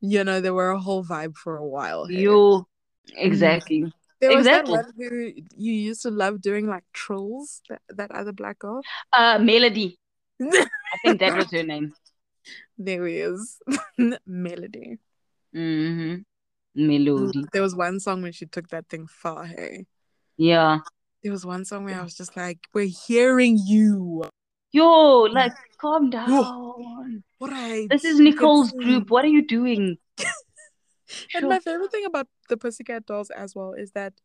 You 0.01 0.23
know, 0.23 0.41
there 0.41 0.53
were 0.53 0.71
a 0.71 0.79
whole 0.79 1.03
vibe 1.03 1.35
for 1.35 1.57
a 1.57 1.65
while. 1.65 2.05
hey? 2.05 2.21
Yo. 2.21 2.67
Exactly. 3.15 3.91
There 4.19 4.31
was 4.31 4.47
Exactly. 4.47 4.75
that 4.75 4.85
one 4.85 4.93
who 4.97 5.31
you 5.55 5.73
used 5.73 6.01
to 6.01 6.09
love 6.11 6.41
doing 6.41 6.67
like 6.67 6.83
trolls. 6.93 7.61
That, 7.69 7.81
that 7.89 8.11
other 8.11 8.31
black 8.31 8.59
girl. 8.59 8.81
Uh, 9.13 9.37
Melody. 9.39 9.97
I 10.41 10.97
think 11.03 11.19
that 11.19 11.35
was 11.35 11.51
her 11.51 11.63
name. 11.63 11.93
there 12.77 13.05
he 13.07 13.17
is, 13.17 13.59
Melody. 14.25 14.97
hmm 15.53 16.15
Melody. 16.75 17.45
There 17.53 17.61
was 17.61 17.75
one 17.75 17.99
song 17.99 18.21
when 18.21 18.31
she 18.31 18.45
took 18.45 18.67
that 18.69 18.87
thing 18.89 19.07
far. 19.07 19.45
Hey, 19.45 19.85
Yeah. 20.37 20.79
there 21.23 21.31
was 21.31 21.45
one 21.45 21.65
song 21.65 21.85
where 21.85 21.99
I 21.99 22.03
was 22.03 22.15
just 22.15 22.35
like, 22.37 22.59
"We're 22.73 22.91
hearing 23.07 23.57
you." 23.65 24.23
Yo, 24.71 25.21
like, 25.31 25.53
calm 25.79 26.09
down. 26.09 26.27
Right. 27.39 27.87
This 27.89 28.03
is 28.03 28.19
Nicole's 28.19 28.71
group. 28.71 29.09
What 29.09 29.23
are 29.25 29.29
you 29.29 29.45
doing? 29.45 29.97
And 31.33 31.41
Sure. 31.43 31.49
my 31.49 31.59
favorite 31.59 31.89
thing 31.91 32.03
about 32.05 32.27
the 32.49 32.57
Pussycat 32.57 33.05
Dolls 33.05 33.29
as 33.29 33.55
well 33.55 33.71
is 33.71 33.91
that 33.91 34.19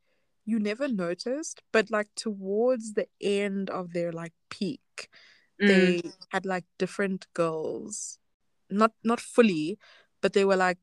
you 0.44 0.58
never 0.58 0.88
noticed, 0.88 1.62
but 1.72 1.92
like 1.92 2.08
towards 2.16 2.94
the 2.94 3.06
end 3.20 3.70
of 3.70 3.92
their 3.92 4.10
like 4.10 4.32
peak, 4.50 5.08
Mm. 5.60 5.68
they 5.68 6.02
had 6.30 6.44
like 6.44 6.64
different 6.78 7.26
girls. 7.34 8.18
Not 8.68 8.92
not 9.04 9.20
fully, 9.20 9.78
but 10.20 10.32
they 10.32 10.44
were 10.44 10.56
like 10.56 10.78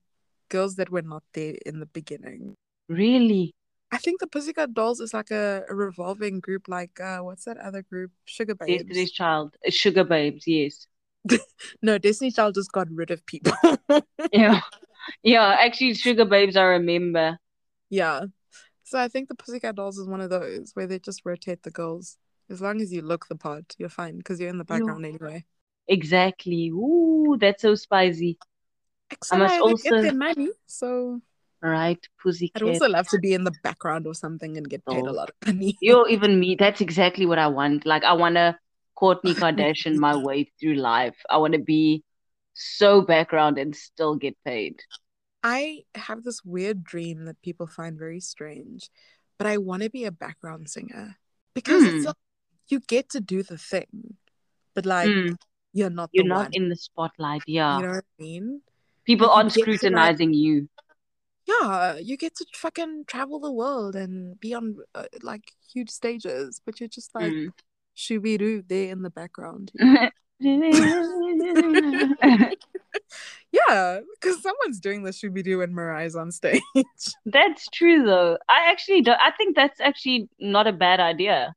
girls 0.47 0.75
that 0.75 0.89
were 0.89 1.01
not 1.01 1.23
there 1.33 1.55
in 1.65 1.81
the 1.81 1.85
beginning. 1.87 2.55
Really? 2.87 3.51
I 3.91 3.97
think 3.97 4.21
the 4.21 4.27
Pussycat 4.27 4.73
Dolls 4.73 5.01
is 5.01 5.13
like 5.13 5.31
a, 5.31 5.65
a 5.67 5.75
revolving 5.75 6.39
group 6.39 6.69
like 6.69 6.95
uh 7.01 7.19
what's 7.19 7.43
that 7.43 7.57
other 7.57 7.81
group? 7.81 8.11
Sugababes. 8.25 8.87
Destiny's 8.87 9.11
Child. 9.11 9.57
Uh, 9.65 9.69
Sugababes, 9.71 10.43
yes. 10.45 10.87
No, 11.81 11.97
Destiny 11.97 12.31
Child 12.31 12.55
just 12.55 12.71
got 12.71 12.87
rid 12.91 13.11
of 13.11 13.25
people. 13.25 13.53
Yeah. 14.31 14.61
Yeah, 15.23 15.55
actually, 15.59 15.93
Sugababes, 15.93 16.55
I 16.55 16.63
remember. 16.63 17.39
Yeah. 17.89 18.25
So 18.83 18.99
I 18.99 19.07
think 19.07 19.27
the 19.27 19.35
Pussycat 19.35 19.75
Dolls 19.75 19.97
is 19.97 20.07
one 20.07 20.21
of 20.21 20.29
those 20.29 20.71
where 20.75 20.87
they 20.87 20.99
just 20.99 21.21
rotate 21.25 21.63
the 21.63 21.71
girls. 21.71 22.17
As 22.49 22.61
long 22.61 22.81
as 22.81 22.91
you 22.93 23.01
look 23.01 23.27
the 23.27 23.35
part, 23.35 23.75
you're 23.77 23.89
fine 23.89 24.17
because 24.17 24.39
you're 24.39 24.49
in 24.49 24.57
the 24.57 24.65
background 24.65 25.05
anyway. 25.05 25.45
Exactly. 25.87 26.69
Ooh, 26.69 27.37
that's 27.39 27.61
so 27.63 27.75
spicy. 27.75 28.37
Except 29.11 29.39
must 29.39 29.53
I, 29.55 29.59
also- 29.59 29.89
get 29.89 30.01
their 30.03 30.13
money, 30.13 30.49
so 30.67 31.21
Right, 31.61 31.99
pussycat. 32.23 32.61
I'd 32.61 32.69
also 32.69 32.87
love 32.87 33.07
to 33.09 33.17
be 33.19 33.33
in 33.33 33.43
the 33.43 33.51
background 33.63 34.07
or 34.07 34.13
something 34.13 34.55
and 34.57 34.69
get 34.69 34.85
paid 34.85 35.05
a 35.05 35.09
Oh. 35.09 35.13
lot 35.13 35.29
of 35.29 35.35
money. 35.47 35.77
Yo, 35.81 36.05
even 36.09 36.39
me, 36.39 36.55
that's 36.57 36.79
exactly 36.81 37.25
what 37.25 37.37
I 37.39 37.47
want. 37.47 37.85
Like, 37.85 38.03
I 38.03 38.13
want 38.13 38.35
to 38.35 38.57
Kourtney 38.99 39.33
Kardashian 39.33 39.95
my 39.97 40.15
way 40.15 40.51
through 40.59 40.75
life. 40.75 41.15
I 41.29 41.37
want 41.37 41.53
to 41.53 41.59
be 41.59 42.03
so 42.53 43.01
background 43.01 43.57
and 43.57 43.75
still 43.75 44.15
get 44.15 44.35
paid. 44.43 44.81
I 45.43 45.83
have 45.95 46.23
this 46.23 46.43
weird 46.43 46.83
dream 46.83 47.23
that 47.25 47.41
people 47.41 47.67
find 47.67 47.97
very 47.97 48.19
strange, 48.19 48.89
but 49.37 49.47
I 49.47 49.57
want 49.57 49.83
to 49.83 49.89
be 49.89 50.03
a 50.03 50.11
background 50.11 50.69
singer 50.69 51.15
because 51.53 51.83
Hmm. 51.83 51.95
it's 51.95 52.05
like 52.05 52.15
you 52.67 52.81
get 52.81 53.09
to 53.11 53.21
do 53.21 53.41
the 53.43 53.57
thing, 53.57 54.17
but 54.75 54.85
like 54.85 55.07
Mm, 55.09 55.37
you're 55.71 55.89
not 55.89 56.09
you're 56.11 56.25
not 56.25 56.51
one. 56.51 56.53
in 56.53 56.67
the 56.69 56.75
spotlight. 56.75 57.43
Yeah. 57.47 57.77
You 57.77 57.83
know 57.85 57.91
what 57.93 58.05
I 58.19 58.21
mean? 58.21 58.61
People 59.05 59.27
like, 59.27 59.37
aren't 59.37 59.51
to, 59.53 59.59
like- 59.61 59.63
scrutinizing 59.63 60.33
you. 60.33 60.67
Yeah, 61.45 61.95
you 61.97 62.15
get 62.17 62.35
to 62.35 62.45
fucking 62.53 63.05
travel 63.07 63.39
the 63.39 63.51
world 63.51 63.95
and 63.95 64.39
be 64.39 64.53
on 64.53 64.75
uh, 64.93 65.05
like 65.23 65.53
huge 65.73 65.89
stages, 65.89 66.61
but 66.63 66.79
you're 66.79 66.89
just 66.89 67.15
like 67.15 67.31
Mm. 67.31 67.53
Doo 68.07 68.63
there 68.67 68.91
in 68.91 69.01
the 69.01 69.09
background. 69.09 69.71
Yeah, 69.79 70.09
because 74.21 74.41
someone's 74.41 74.79
doing 74.79 75.03
the 75.03 75.11
doo 75.43 75.59
when 75.59 75.73
Mariah's 75.73 76.15
on 76.15 76.31
stage. 76.31 76.61
That's 77.25 77.67
true, 77.69 78.03
though. 78.03 78.37
I 78.47 78.69
actually 78.71 79.01
don't. 79.01 79.19
I 79.19 79.31
think 79.31 79.55
that's 79.55 79.79
actually 79.81 80.29
not 80.39 80.67
a 80.67 80.73
bad 80.73 80.99
idea. 80.99 81.53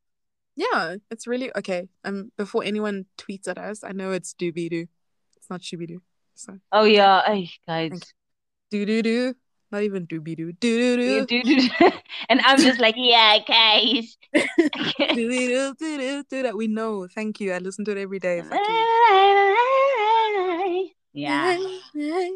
yeah, 0.57 0.97
it's 1.11 1.27
really 1.27 1.51
okay. 1.57 1.89
Um, 2.05 2.33
before 2.37 2.65
anyone 2.65 3.07
tweets 3.19 3.49
at 3.49 3.59
us, 3.59 3.85
I 3.85 3.93
know 3.93 4.11
it's 4.13 4.35
dooby 4.35 4.69
doo. 4.69 4.87
It's 5.37 5.49
not 5.49 5.63
doo. 5.87 6.03
So 6.35 6.59
Oh 6.73 6.85
yeah, 6.85 7.23
ay, 7.27 7.49
guys. 7.67 8.01
Doo 8.71 8.85
doo 8.87 9.03
doo, 9.03 9.35
not 9.73 9.83
even 9.83 10.07
dooby 10.07 10.37
doo. 10.37 10.53
Doo 10.53 10.97
doo 10.97 11.27
do, 11.27 11.43
do, 11.43 11.69
and 12.29 12.41
I'm 12.45 12.59
just 12.59 12.81
like, 12.81 12.95
yeah, 12.99 13.39
guys. 13.47 14.17
doo. 14.35 14.45
Doo 15.15 15.15
doo 15.15 15.75
doo 15.75 15.75
doo 15.99 16.23
doo 16.23 16.43
doo. 16.43 16.57
We 16.57 16.69
know. 16.69 17.09
Thank 17.09 17.41
you. 17.41 17.53
I 17.53 17.59
listen 17.59 17.85
to 17.87 17.93
it 17.93 17.99
every 17.99 18.19
day. 18.19 18.43
Yeah. 21.15 21.59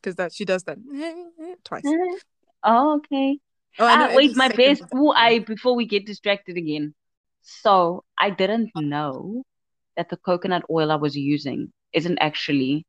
Because 0.00 0.16
that 0.16 0.34
she 0.34 0.44
does 0.44 0.64
that 0.64 0.76
twice. 1.64 1.84
Oh, 2.62 2.96
okay. 2.96 3.38
Oh, 3.78 3.86
Ah, 3.88 4.12
wait, 4.14 4.36
my 4.36 4.48
best. 4.48 4.82
Ooh. 4.94 5.10
I 5.10 5.38
before 5.38 5.74
we 5.74 5.86
get 5.86 6.04
distracted 6.04 6.58
again. 6.58 6.94
So 7.40 8.04
I 8.18 8.28
didn't 8.28 8.70
know 8.76 9.44
that 9.96 10.10
the 10.10 10.18
coconut 10.18 10.62
oil 10.70 10.92
I 10.92 10.96
was 10.96 11.16
using 11.16 11.72
isn't 11.94 12.18
actually 12.20 12.84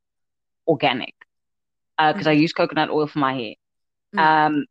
organic. 0.68 1.14
Uh, 1.98 2.12
because 2.12 2.26
I 2.26 2.32
use 2.32 2.52
coconut 2.52 2.90
oil 2.90 3.06
for 3.06 3.18
my 3.18 3.32
hair. 3.32 3.54
Mm. 4.16 4.46
Um, 4.46 4.66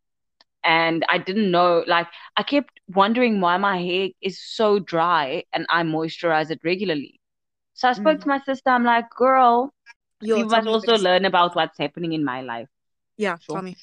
and 0.64 1.04
I 1.08 1.18
didn't 1.18 1.50
know, 1.50 1.84
like, 1.86 2.08
I 2.36 2.42
kept 2.42 2.80
wondering 2.88 3.40
why 3.40 3.56
my 3.56 3.78
hair 3.80 4.08
is 4.20 4.42
so 4.42 4.78
dry 4.78 5.44
and 5.52 5.66
I 5.70 5.82
moisturize 5.84 6.50
it 6.50 6.60
regularly. 6.64 7.20
So 7.74 7.88
I 7.88 7.92
spoke 7.92 8.20
to 8.22 8.28
my 8.28 8.40
sister. 8.40 8.70
I'm 8.70 8.84
like, 8.84 9.10
girl, 9.10 9.72
Yo, 10.22 10.38
you 10.38 10.46
must 10.46 10.66
also 10.66 10.92
this. 10.92 11.02
learn 11.02 11.24
about 11.24 11.54
what's 11.54 11.78
happening 11.78 12.12
in 12.14 12.24
my 12.24 12.40
life. 12.42 12.68
Yeah, 13.16 13.36
Sure. 13.36 13.56
tell 13.56 13.62
me. 13.62 13.76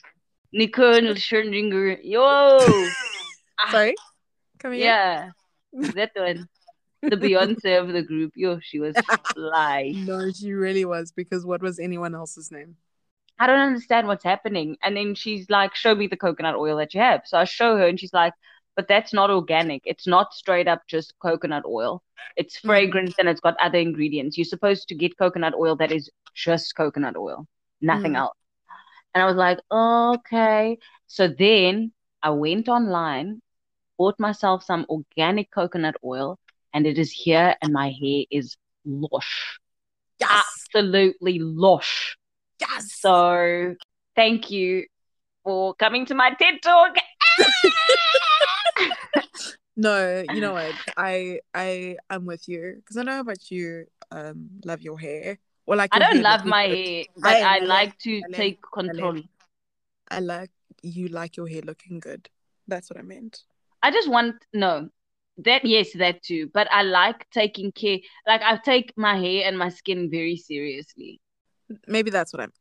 Nicole 0.51 1.15
Scherzinger, 1.15 1.99
yo, 2.03 2.21
Ah, 3.59 3.71
Sorry? 3.71 3.95
Come 4.59 4.73
here. 4.73 4.83
yeah, 4.83 5.31
that 5.73 6.11
one, 6.15 6.47
the 7.09 7.15
Beyonce 7.15 7.79
of 7.79 7.87
the 7.93 8.01
group. 8.01 8.33
Yo, 8.35 8.59
she 8.61 8.79
was 8.79 8.95
fly. 9.33 9.93
No, 9.95 10.31
she 10.31 10.53
really 10.53 10.85
was 10.85 11.11
because 11.11 11.45
what 11.45 11.61
was 11.61 11.79
anyone 11.79 12.13
else's 12.13 12.51
name? 12.51 12.77
I 13.39 13.47
don't 13.47 13.59
understand 13.59 14.07
what's 14.07 14.23
happening. 14.23 14.77
And 14.83 14.95
then 14.95 15.15
she's 15.15 15.49
like, 15.49 15.75
show 15.75 15.95
me 15.95 16.07
the 16.07 16.17
coconut 16.17 16.55
oil 16.55 16.77
that 16.77 16.93
you 16.93 17.01
have. 17.01 17.21
So 17.25 17.37
I 17.37 17.43
show 17.45 17.77
her 17.77 17.87
and 17.87 17.99
she's 17.99 18.13
like, 18.13 18.33
but 18.75 18.87
that's 18.87 19.13
not 19.13 19.29
organic. 19.29 19.81
It's 19.85 20.07
not 20.07 20.33
straight 20.33 20.67
up 20.67 20.81
just 20.87 21.13
coconut 21.19 21.63
oil. 21.65 22.03
It's 22.37 22.59
Mhm. 22.59 22.65
fragrance 22.67 23.15
and 23.19 23.27
it's 23.27 23.41
got 23.41 23.55
other 23.59 23.77
ingredients. 23.79 24.37
You're 24.37 24.45
supposed 24.45 24.87
to 24.89 24.95
get 24.95 25.17
coconut 25.17 25.53
oil 25.55 25.75
that 25.77 25.91
is 25.91 26.09
just 26.33 26.75
coconut 26.75 27.15
oil, 27.17 27.47
nothing 27.81 28.13
Mm. 28.13 28.17
else. 28.17 28.37
And 29.13 29.23
I 29.23 29.25
was 29.27 29.35
like, 29.35 29.59
okay. 29.71 30.77
So 31.07 31.27
then 31.27 31.91
I 32.23 32.31
went 32.31 32.67
online, 32.69 33.41
bought 33.97 34.19
myself 34.19 34.63
some 34.63 34.85
organic 34.89 35.51
coconut 35.51 35.95
oil, 36.03 36.39
and 36.73 36.87
it 36.87 36.97
is 36.97 37.11
here, 37.11 37.55
and 37.61 37.73
my 37.73 37.91
hair 37.91 38.25
is 38.31 38.57
lush. 38.85 39.59
Yes! 40.19 40.45
Absolutely 40.67 41.39
lush. 41.39 42.17
Yes! 42.69 42.93
So 42.99 43.75
thank 44.15 44.51
you 44.51 44.85
for 45.43 45.73
coming 45.75 46.05
to 46.07 46.15
my 46.15 46.31
TED 46.39 46.61
Talk. 46.61 46.95
No, 49.75 50.23
you 50.29 50.39
know 50.39 50.53
what? 50.53 50.73
I 50.97 51.39
I 51.53 51.97
am 52.09 52.25
with 52.25 52.47
you 52.47 52.75
because 52.77 52.97
I 52.97 53.03
know 53.03 53.19
about 53.19 53.49
you. 53.49 53.85
Um, 54.11 54.49
love 54.63 54.81
your 54.81 54.99
hair. 54.99 55.39
Well, 55.65 55.77
like 55.77 55.95
I 55.95 55.99
don't 55.99 56.21
love 56.21 56.45
my 56.45 56.67
good. 56.67 56.77
hair, 56.77 57.03
but 57.17 57.37
I 57.37 57.55
I 57.55 57.59
like 57.59 57.97
to 57.99 58.21
I 58.23 58.31
take 58.33 58.59
I 58.63 58.81
control. 58.81 59.21
I 60.11 60.19
like 60.19 60.51
you 60.83 61.07
like 61.07 61.37
your 61.37 61.47
hair 61.47 61.61
looking 61.61 61.99
good. 61.99 62.29
That's 62.67 62.89
what 62.89 62.99
I 62.99 63.01
meant. 63.01 63.41
I 63.81 63.89
just 63.89 64.09
want 64.09 64.35
no 64.53 64.89
that 65.37 65.65
yes 65.65 65.93
that 65.93 66.21
too, 66.21 66.51
but 66.53 66.67
I 66.71 66.83
like 66.83 67.27
taking 67.31 67.71
care. 67.71 67.97
Like 68.27 68.41
I 68.43 68.57
take 68.57 68.93
my 68.95 69.17
hair 69.17 69.47
and 69.47 69.57
my 69.57 69.69
skin 69.69 70.11
very 70.11 70.37
seriously. 70.37 71.19
Maybe 71.87 72.09
that's 72.09 72.33
what 72.33 72.41
I 72.41 72.43
meant. 72.43 72.53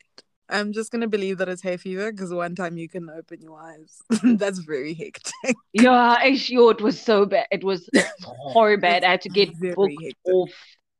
I'm 0.48 0.72
just 0.72 0.92
gonna 0.92 1.08
believe 1.08 1.38
that 1.38 1.48
it's 1.48 1.62
hay 1.62 1.76
fever 1.78 2.12
because 2.12 2.32
one 2.32 2.54
time 2.54 2.76
you 2.76 2.88
can 2.88 3.08
open 3.08 3.40
your 3.40 3.58
eyes. 3.60 4.02
that's 4.38 4.58
very 4.58 4.92
hectic. 4.92 5.56
Yeah, 5.72 6.34
sure 6.34 6.72
it 6.72 6.80
was 6.82 7.00
so 7.00 7.24
bad. 7.24 7.46
It 7.50 7.64
was 7.64 7.88
horrible 8.22 8.82
bad. 8.82 9.04
I 9.04 9.12
had 9.12 9.22
to 9.22 9.30
get 9.30 9.58
booked 9.58 9.94
hectic. 10.02 10.16
off 10.26 10.50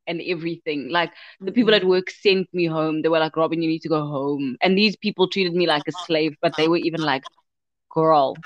and 0.07 0.23
everything. 0.27 0.89
Like 0.89 1.13
the 1.41 1.53
people 1.53 1.73
mm-hmm. 1.73 1.85
at 1.85 1.89
work 1.89 2.11
sent 2.11 2.49
me 2.55 2.67
home. 2.67 3.03
They 3.03 3.09
were 3.09 3.19
like, 3.19 3.37
Robin, 3.37 3.61
you 3.61 3.69
need 3.69 3.83
to 3.83 3.89
go 3.89 4.07
home. 4.07 4.57
And 4.63 4.77
these 4.77 4.97
people 4.97 5.29
treated 5.29 5.55
me 5.55 5.67
like 5.67 5.83
a 5.87 5.93
slave, 6.07 6.35
but 6.41 6.57
they 6.57 6.69
were 6.69 6.79
even 6.79 7.03
like, 7.03 7.23
girl, 7.91 8.37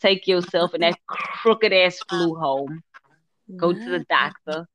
take 0.00 0.26
yourself 0.26 0.74
and 0.74 0.82
that 0.82 0.98
crooked 1.06 1.72
ass 1.72 1.98
flew 2.08 2.34
home. 2.34 2.82
Go 3.56 3.72
to 3.72 3.90
the 3.90 4.04
doctor. 4.08 4.66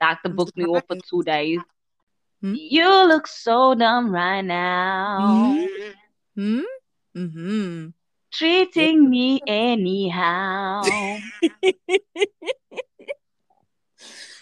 Doctor 0.00 0.28
booked 0.30 0.56
me 0.56 0.64
off 0.64 0.84
for 0.88 0.96
two 1.08 1.22
days. 1.22 1.60
Hmm? 2.42 2.54
You 2.54 3.06
look 3.06 3.26
so 3.28 3.74
dumb 3.74 4.10
right 4.10 4.42
now. 4.42 5.54
Mm-hmm. 6.36 6.60
Mm-hmm. 7.16 7.88
Treating 8.32 9.08
me 9.10 9.40
anyhow. 9.46 10.82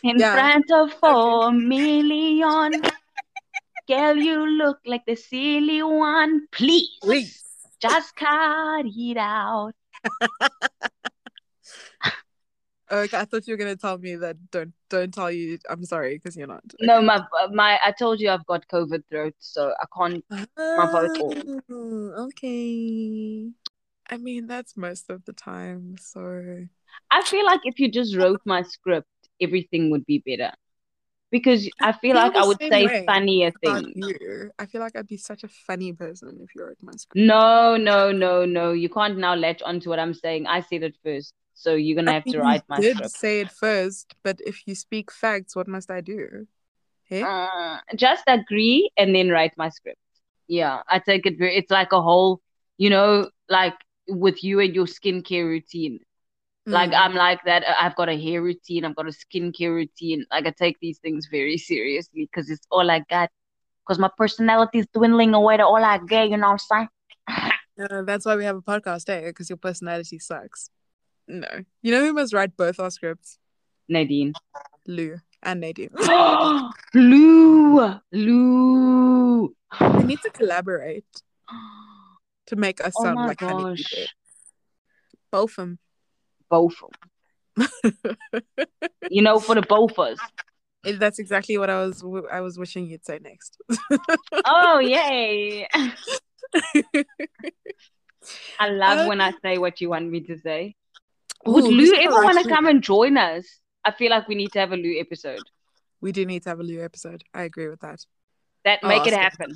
In 0.02 0.18
Yeah. 0.18 0.32
front 0.32 0.70
of 0.72 0.92
four 1.00 1.52
million. 1.52 2.80
Girl, 3.88 4.16
you 4.16 4.46
look 4.46 4.78
like 4.86 5.04
the 5.06 5.16
silly 5.16 5.82
one. 5.82 6.46
Please, 6.52 6.88
Please. 7.02 7.44
just 7.82 8.16
cut 8.16 8.86
it 8.86 9.16
out. 9.18 9.72
Okay, 12.92 13.16
I 13.16 13.24
thought 13.24 13.46
you 13.46 13.54
were 13.54 13.58
gonna 13.58 13.76
tell 13.76 13.98
me 13.98 14.16
that 14.16 14.36
don't 14.50 14.72
don't 14.88 15.14
tell 15.14 15.30
you 15.30 15.58
I'm 15.68 15.84
sorry 15.84 16.16
because 16.16 16.36
you're 16.36 16.48
not. 16.48 16.62
No, 16.80 17.00
my 17.00 17.22
my 17.52 17.78
I 17.84 17.92
told 17.92 18.20
you 18.20 18.30
I've 18.30 18.46
got 18.46 18.66
COVID 18.66 19.04
throat, 19.08 19.34
so 19.38 19.72
I 19.80 19.86
can't. 19.96 20.24
vocal. 20.56 21.34
Oh, 21.70 22.26
okay. 22.26 23.50
I 24.10 24.16
mean 24.16 24.48
that's 24.48 24.76
most 24.76 25.08
of 25.08 25.24
the 25.24 25.32
time, 25.32 25.96
so 26.00 26.66
I 27.10 27.22
feel 27.22 27.44
like 27.46 27.60
if 27.64 27.78
you 27.78 27.90
just 27.90 28.16
wrote 28.16 28.40
my 28.44 28.62
script, 28.62 29.08
everything 29.40 29.90
would 29.90 30.04
be 30.04 30.22
better. 30.26 30.52
Because 31.30 31.70
I 31.80 31.92
feel 31.92 32.14
feel 32.14 32.16
like 32.16 32.34
I 32.34 32.44
would 32.44 32.58
say 32.58 33.04
funnier 33.06 33.52
things. 33.62 33.92
you. 33.94 34.50
I 34.58 34.66
feel 34.66 34.80
like 34.80 34.96
I'd 34.96 35.06
be 35.06 35.16
such 35.16 35.44
a 35.44 35.48
funny 35.48 35.92
person 35.92 36.40
if 36.42 36.52
you 36.56 36.64
wrote 36.64 36.76
my 36.82 36.90
script. 36.96 37.24
No, 37.24 37.76
no, 37.76 38.10
no, 38.10 38.44
no. 38.44 38.72
You 38.72 38.88
can't 38.88 39.16
now 39.16 39.36
latch 39.36 39.62
onto 39.62 39.90
what 39.90 40.00
I'm 40.00 40.12
saying. 40.12 40.48
I 40.48 40.60
said 40.60 40.82
it 40.82 40.96
first. 41.04 41.32
So 41.60 41.74
you're 41.74 41.94
gonna 41.94 42.12
I 42.12 42.14
have 42.14 42.24
to 42.24 42.38
write 42.38 42.62
my 42.68 42.80
script. 42.80 42.96
I 42.96 43.02
did 43.02 43.10
script. 43.10 43.20
say 43.20 43.40
it 43.40 43.50
first, 43.50 44.14
but 44.24 44.40
if 44.46 44.66
you 44.66 44.74
speak 44.74 45.12
facts, 45.12 45.54
what 45.54 45.68
must 45.68 45.90
I 45.90 46.00
do? 46.00 46.46
Hey? 47.04 47.22
Uh, 47.22 47.76
just 47.96 48.24
agree 48.26 48.90
and 48.96 49.14
then 49.14 49.28
write 49.28 49.52
my 49.58 49.68
script. 49.68 50.00
Yeah, 50.48 50.80
I 50.88 51.00
take 51.00 51.26
it 51.26 51.36
very, 51.38 51.56
it's 51.56 51.70
like 51.70 51.92
a 51.92 52.00
whole, 52.00 52.40
you 52.78 52.88
know, 52.88 53.28
like 53.50 53.74
with 54.08 54.42
you 54.42 54.58
and 54.60 54.74
your 54.74 54.86
skincare 54.86 55.44
routine. 55.44 56.00
Like 56.66 56.90
Mm. 56.90 57.00
I'm 57.00 57.14
like 57.14 57.44
that. 57.44 57.64
uh, 57.64 57.74
I've 57.78 57.96
got 57.96 58.08
a 58.08 58.18
hair 58.18 58.40
routine, 58.42 58.84
I've 58.86 58.96
got 58.96 59.06
a 59.06 59.12
skincare 59.12 59.74
routine. 59.74 60.24
Like 60.30 60.46
I 60.46 60.50
take 60.50 60.78
these 60.80 60.98
things 60.98 61.26
very 61.30 61.58
seriously 61.58 62.28
because 62.32 62.48
it's 62.48 62.66
all 62.70 62.90
I 62.90 63.00
got. 63.10 63.28
Because 63.84 63.98
my 63.98 64.10
personality 64.16 64.78
is 64.78 64.86
dwindling 64.94 65.34
away 65.34 65.58
to 65.58 65.64
all 65.64 65.84
I 65.84 65.98
get, 65.98 66.30
you 66.30 66.38
know 66.38 66.52
what 66.52 66.62
I'm 66.70 66.88
saying? 67.28 67.50
Uh, 67.80 68.02
that's 68.02 68.26
why 68.26 68.36
we 68.36 68.44
have 68.44 68.56
a 68.56 68.60
podcast, 68.60 69.08
eh? 69.08 69.22
Because 69.28 69.48
your 69.48 69.56
personality 69.56 70.18
sucks. 70.18 70.68
No. 71.30 71.64
You 71.82 71.92
know 71.92 72.00
who 72.04 72.12
must 72.12 72.32
write 72.34 72.56
both 72.56 72.80
our 72.80 72.90
scripts? 72.90 73.38
Nadine. 73.88 74.32
Lou 74.86 75.18
and 75.42 75.60
Nadine. 75.60 75.90
Lou, 76.94 78.00
Lou. 78.12 79.54
we 79.80 80.02
need 80.04 80.20
to 80.22 80.30
collaborate 80.30 81.04
to 82.46 82.56
make 82.56 82.80
us 82.84 82.92
Oh 82.98 83.04
sound 83.04 83.16
like 83.16 83.38
gosh. 83.38 83.78
people. 83.78 84.06
Both 85.30 85.50
of 85.52 85.56
them. 85.56 85.78
Both. 86.48 86.74
Of 86.82 86.90
them. 87.56 88.16
You 89.10 89.22
know, 89.22 89.38
for 89.40 89.54
the 89.54 89.62
both 89.62 89.92
of 89.98 89.98
us. 90.12 90.18
That's 90.84 91.18
exactly 91.18 91.58
what 91.58 91.68
I 91.70 91.84
was 91.84 92.02
I 92.32 92.40
was 92.40 92.58
wishing 92.58 92.86
you'd 92.86 93.04
say 93.04 93.18
next. 93.22 93.56
Oh, 94.44 94.78
yay. 94.82 95.66
I 98.58 98.68
love 98.68 98.98
Uh, 99.00 99.06
when 99.08 99.20
I 99.20 99.32
say 99.42 99.58
what 99.58 99.80
you 99.80 99.88
want 99.90 100.08
me 100.10 100.20
to 100.20 100.38
say. 100.38 100.74
Would 101.46 101.64
Ooh, 101.64 101.70
Lou 101.70 101.94
ever 101.94 102.22
want 102.22 102.42
to 102.42 102.48
come 102.48 102.66
and 102.66 102.82
join 102.82 103.16
us? 103.16 103.46
I 103.84 103.92
feel 103.92 104.10
like 104.10 104.28
we 104.28 104.34
need 104.34 104.52
to 104.52 104.58
have 104.58 104.72
a 104.72 104.76
Lou 104.76 104.98
episode. 104.98 105.40
We 106.00 106.12
do 106.12 106.24
need 106.26 106.42
to 106.44 106.50
have 106.50 106.60
a 106.60 106.62
Lou 106.62 106.82
episode. 106.82 107.22
I 107.34 107.42
agree 107.42 107.68
with 107.68 107.80
that. 107.80 108.04
That 108.64 108.80
I'll 108.82 108.88
make 108.88 109.06
it 109.06 109.14
him. 109.14 109.20
happen. 109.20 109.54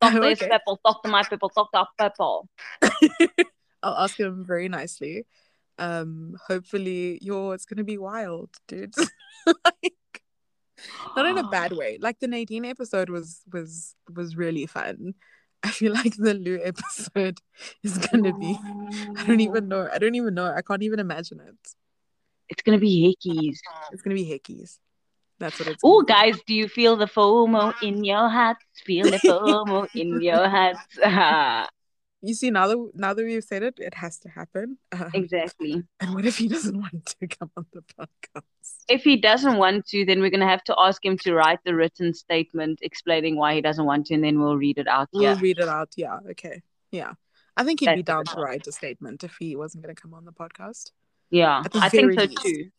Talk 0.00 0.12
to 0.14 0.28
his 0.28 0.38
people, 0.40 0.80
talk 0.84 1.02
to 1.04 1.08
my 1.08 1.22
people, 1.22 1.48
talk 1.48 1.70
to 1.72 1.78
our 1.78 2.10
people. 2.10 2.48
I'll 3.82 3.98
ask 3.98 4.18
him 4.18 4.44
very 4.44 4.68
nicely. 4.68 5.26
Um, 5.78 6.36
hopefully, 6.46 7.18
yo, 7.22 7.52
it's 7.52 7.64
gonna 7.64 7.84
be 7.84 7.98
wild, 7.98 8.50
dude. 8.68 8.94
like, 9.46 10.22
not 11.16 11.26
in 11.26 11.38
a 11.38 11.48
bad 11.48 11.72
way. 11.76 11.98
Like 12.00 12.18
the 12.20 12.28
Nadine 12.28 12.64
episode 12.64 13.10
was 13.10 13.42
was 13.52 13.94
was 14.14 14.36
really 14.36 14.66
fun. 14.66 15.14
I 15.64 15.70
feel 15.70 15.92
like 15.92 16.16
the 16.16 16.34
Lou 16.34 16.58
episode 16.62 17.38
is 17.82 17.98
gonna 17.98 18.36
be. 18.36 18.58
I 19.16 19.24
don't 19.26 19.40
even 19.40 19.68
know. 19.68 19.88
I 19.92 19.98
don't 19.98 20.14
even 20.14 20.34
know. 20.34 20.46
I 20.46 20.62
can't 20.62 20.82
even 20.82 20.98
imagine 20.98 21.40
it. 21.40 21.54
It's 22.48 22.62
gonna 22.62 22.78
be 22.78 23.16
hickeys. 23.16 23.58
It's 23.92 24.02
gonna 24.02 24.16
be 24.16 24.24
hickeys. 24.24 24.78
That's 25.38 25.58
what 25.58 25.68
it's. 25.68 25.80
Oh, 25.84 26.02
guys, 26.02 26.38
do 26.46 26.54
you 26.54 26.68
feel 26.68 26.96
the 26.96 27.06
FOMO 27.06 27.74
in 27.82 28.04
your 28.04 28.28
hearts? 28.28 28.64
Feel 28.84 29.10
the 29.10 29.18
FOMO 29.24 29.88
in 29.94 30.20
your 30.20 30.48
hearts. 30.48 30.80
You 32.24 32.34
see, 32.34 32.50
now 32.50 32.68
that 32.68 32.90
now 32.94 33.14
that 33.14 33.24
we've 33.24 33.42
said 33.42 33.62
it, 33.64 33.74
it 33.78 33.94
has 33.94 34.18
to 34.20 34.28
happen. 34.28 34.78
Um, 34.92 35.10
exactly. 35.12 35.82
and 36.00 36.14
what 36.14 36.24
if 36.24 36.38
he 36.38 36.46
doesn't 36.48 36.78
want 36.78 37.06
to 37.20 37.26
come 37.26 37.50
on 37.56 37.66
the 37.72 37.82
podcast? 37.98 38.42
If 38.88 39.02
he 39.02 39.16
doesn't 39.16 39.56
want 39.56 39.86
to, 39.88 40.04
then 40.04 40.20
we're 40.20 40.30
gonna 40.30 40.48
have 40.48 40.62
to 40.64 40.74
ask 40.78 41.04
him 41.04 41.18
to 41.18 41.34
write 41.34 41.58
the 41.64 41.74
written 41.74 42.14
statement 42.14 42.78
explaining 42.82 43.36
why 43.36 43.54
he 43.54 43.60
doesn't 43.60 43.84
want 43.84 44.06
to, 44.06 44.14
and 44.14 44.22
then 44.22 44.38
we'll 44.38 44.56
read 44.56 44.78
it 44.78 44.86
out 44.86 45.08
We'll 45.12 45.34
here. 45.34 45.42
read 45.42 45.58
it 45.58 45.68
out. 45.68 45.90
Yeah. 45.96 46.18
Okay. 46.30 46.62
Yeah. 46.92 47.14
I 47.56 47.64
think 47.64 47.80
he'd 47.80 47.94
be 47.96 48.02
down 48.02 48.24
to 48.26 48.40
write 48.40 48.66
a 48.66 48.72
statement 48.72 49.24
if 49.24 49.36
he 49.38 49.56
wasn't 49.56 49.82
going 49.84 49.94
to 49.94 50.00
come 50.00 50.14
on 50.14 50.24
the 50.24 50.32
podcast. 50.32 50.92
Yeah, 51.28 51.62
the 51.70 51.80
I 51.80 51.88
think 51.90 52.14
so 52.14 52.22
least. 52.24 52.42
too. 52.42 52.70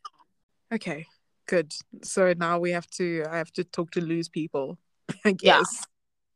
Okay. 0.73 1.05
Good. 1.47 1.73
So 2.03 2.33
now 2.37 2.57
we 2.59 2.71
have 2.71 2.87
to. 2.91 3.23
I 3.29 3.37
have 3.37 3.51
to 3.53 3.63
talk 3.65 3.91
to 3.91 4.01
Lou's 4.01 4.29
people. 4.29 4.79
I 5.25 5.35
Yeah. 5.41 5.59
guess. 5.59 5.85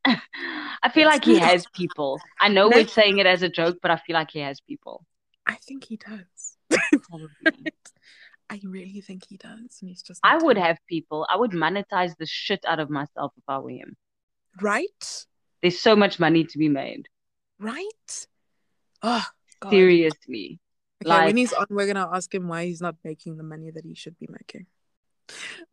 I 0.84 0.90
feel 0.94 1.08
like 1.08 1.26
he 1.26 1.38
has 1.40 1.66
people. 1.74 2.20
I 2.40 2.50
know 2.50 2.68
No. 2.70 2.78
we're 2.78 2.88
saying 2.88 3.18
it 3.20 3.26
as 3.26 3.42
a 3.44 3.50
joke, 3.50 3.78
but 3.82 3.92
I 3.92 3.98
feel 3.98 4.14
like 4.16 4.32
he 4.32 4.40
has 4.40 4.62
people. 4.62 5.06
I 5.46 5.56
think 5.56 5.84
he 5.86 5.98
does. 5.98 6.58
I 8.50 8.62
really 8.64 9.02
think 9.02 9.24
he 9.28 9.38
does, 9.38 9.80
and 9.82 9.90
he's 9.90 10.02
just. 10.02 10.22
I 10.24 10.38
would 10.38 10.58
have 10.58 10.78
people. 10.88 11.28
I 11.30 11.36
would 11.36 11.52
monetize 11.52 12.16
the 12.18 12.26
shit 12.26 12.64
out 12.66 12.80
of 12.80 12.90
myself 12.90 13.34
if 13.38 13.44
I 13.48 13.58
were 13.60 13.72
him. 13.72 13.98
Right. 14.62 15.26
There's 15.62 15.80
so 15.80 15.96
much 15.96 16.20
money 16.20 16.46
to 16.46 16.58
be 16.58 16.70
made. 16.70 17.08
Right. 17.60 18.28
Oh 19.04 19.26
God. 19.60 19.70
Seriously. 19.72 20.60
Okay, 21.04 21.10
Like- 21.10 21.26
when 21.28 21.38
he's 21.38 21.54
on, 21.54 21.66
we're 21.70 21.88
gonna 21.88 22.10
ask 22.14 22.34
him 22.34 22.48
why 22.48 22.66
he's 22.66 22.82
not 22.82 22.96
making 23.04 23.38
the 23.38 23.44
money 23.44 23.70
that 23.72 23.84
he 23.86 23.96
should 23.96 24.18
be 24.18 24.28
making. 24.30 24.66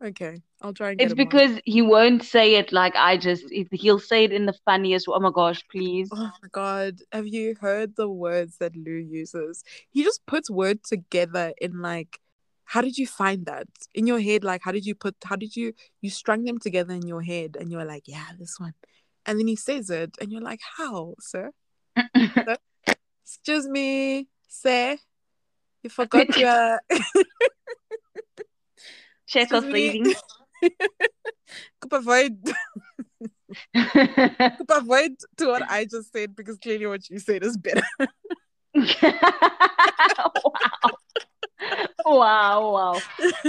Okay, 0.03 0.41
I'll 0.61 0.73
try 0.73 0.91
and 0.91 1.01
It's 1.01 1.13
because 1.13 1.59
he 1.65 1.81
won't 1.81 2.23
say 2.23 2.55
it 2.55 2.71
like 2.71 2.95
I 2.95 3.17
just, 3.17 3.45
he'll 3.71 3.99
say 3.99 4.25
it 4.25 4.33
in 4.33 4.45
the 4.45 4.55
funniest. 4.65 5.07
Oh 5.07 5.19
my 5.19 5.31
gosh, 5.33 5.63
please. 5.71 6.09
Oh 6.11 6.31
my 6.41 6.49
god, 6.51 6.99
have 7.11 7.27
you 7.27 7.55
heard 7.59 7.95
the 7.95 8.09
words 8.09 8.57
that 8.57 8.75
Lou 8.75 8.91
uses? 8.91 9.63
He 9.91 10.03
just 10.03 10.25
puts 10.25 10.49
words 10.49 10.89
together 10.89 11.53
in 11.59 11.81
like 11.81 12.19
how 12.65 12.81
did 12.81 12.97
you 12.97 13.07
find 13.07 13.45
that? 13.45 13.67
In 13.93 14.07
your 14.07 14.19
head, 14.19 14.43
like 14.43 14.61
how 14.63 14.71
did 14.71 14.85
you 14.85 14.95
put 14.95 15.15
how 15.23 15.35
did 15.35 15.55
you 15.55 15.73
you 16.01 16.09
strung 16.09 16.43
them 16.43 16.57
together 16.59 16.93
in 16.93 17.07
your 17.07 17.21
head 17.21 17.55
and 17.59 17.71
you're 17.71 17.85
like, 17.85 18.03
yeah, 18.07 18.25
this 18.37 18.59
one. 18.59 18.73
And 19.25 19.39
then 19.39 19.47
he 19.47 19.55
says 19.55 19.89
it 19.89 20.17
and 20.19 20.31
you're 20.31 20.41
like, 20.41 20.59
how, 20.77 21.15
sir? 21.19 21.51
Excuse 23.23 23.67
me, 23.67 24.27
sir. 24.47 24.97
You 25.83 25.89
forgot 25.89 26.35
your 26.37 26.79
Check 29.27 29.51
me. 29.51 29.61
freezing. 29.61 30.13
Could 31.81 31.93
avoid 31.93 32.39
could 33.75 34.71
avoid 34.71 35.11
to 35.37 35.47
what 35.47 35.69
I 35.69 35.85
just 35.85 36.11
said 36.11 36.35
because 36.35 36.57
clearly 36.57 36.87
what 36.87 37.09
you 37.09 37.19
said 37.19 37.43
is 37.43 37.57
better. 37.57 37.83
wow. 38.75 40.31
Wow, 42.05 42.71
wow. 42.71 43.01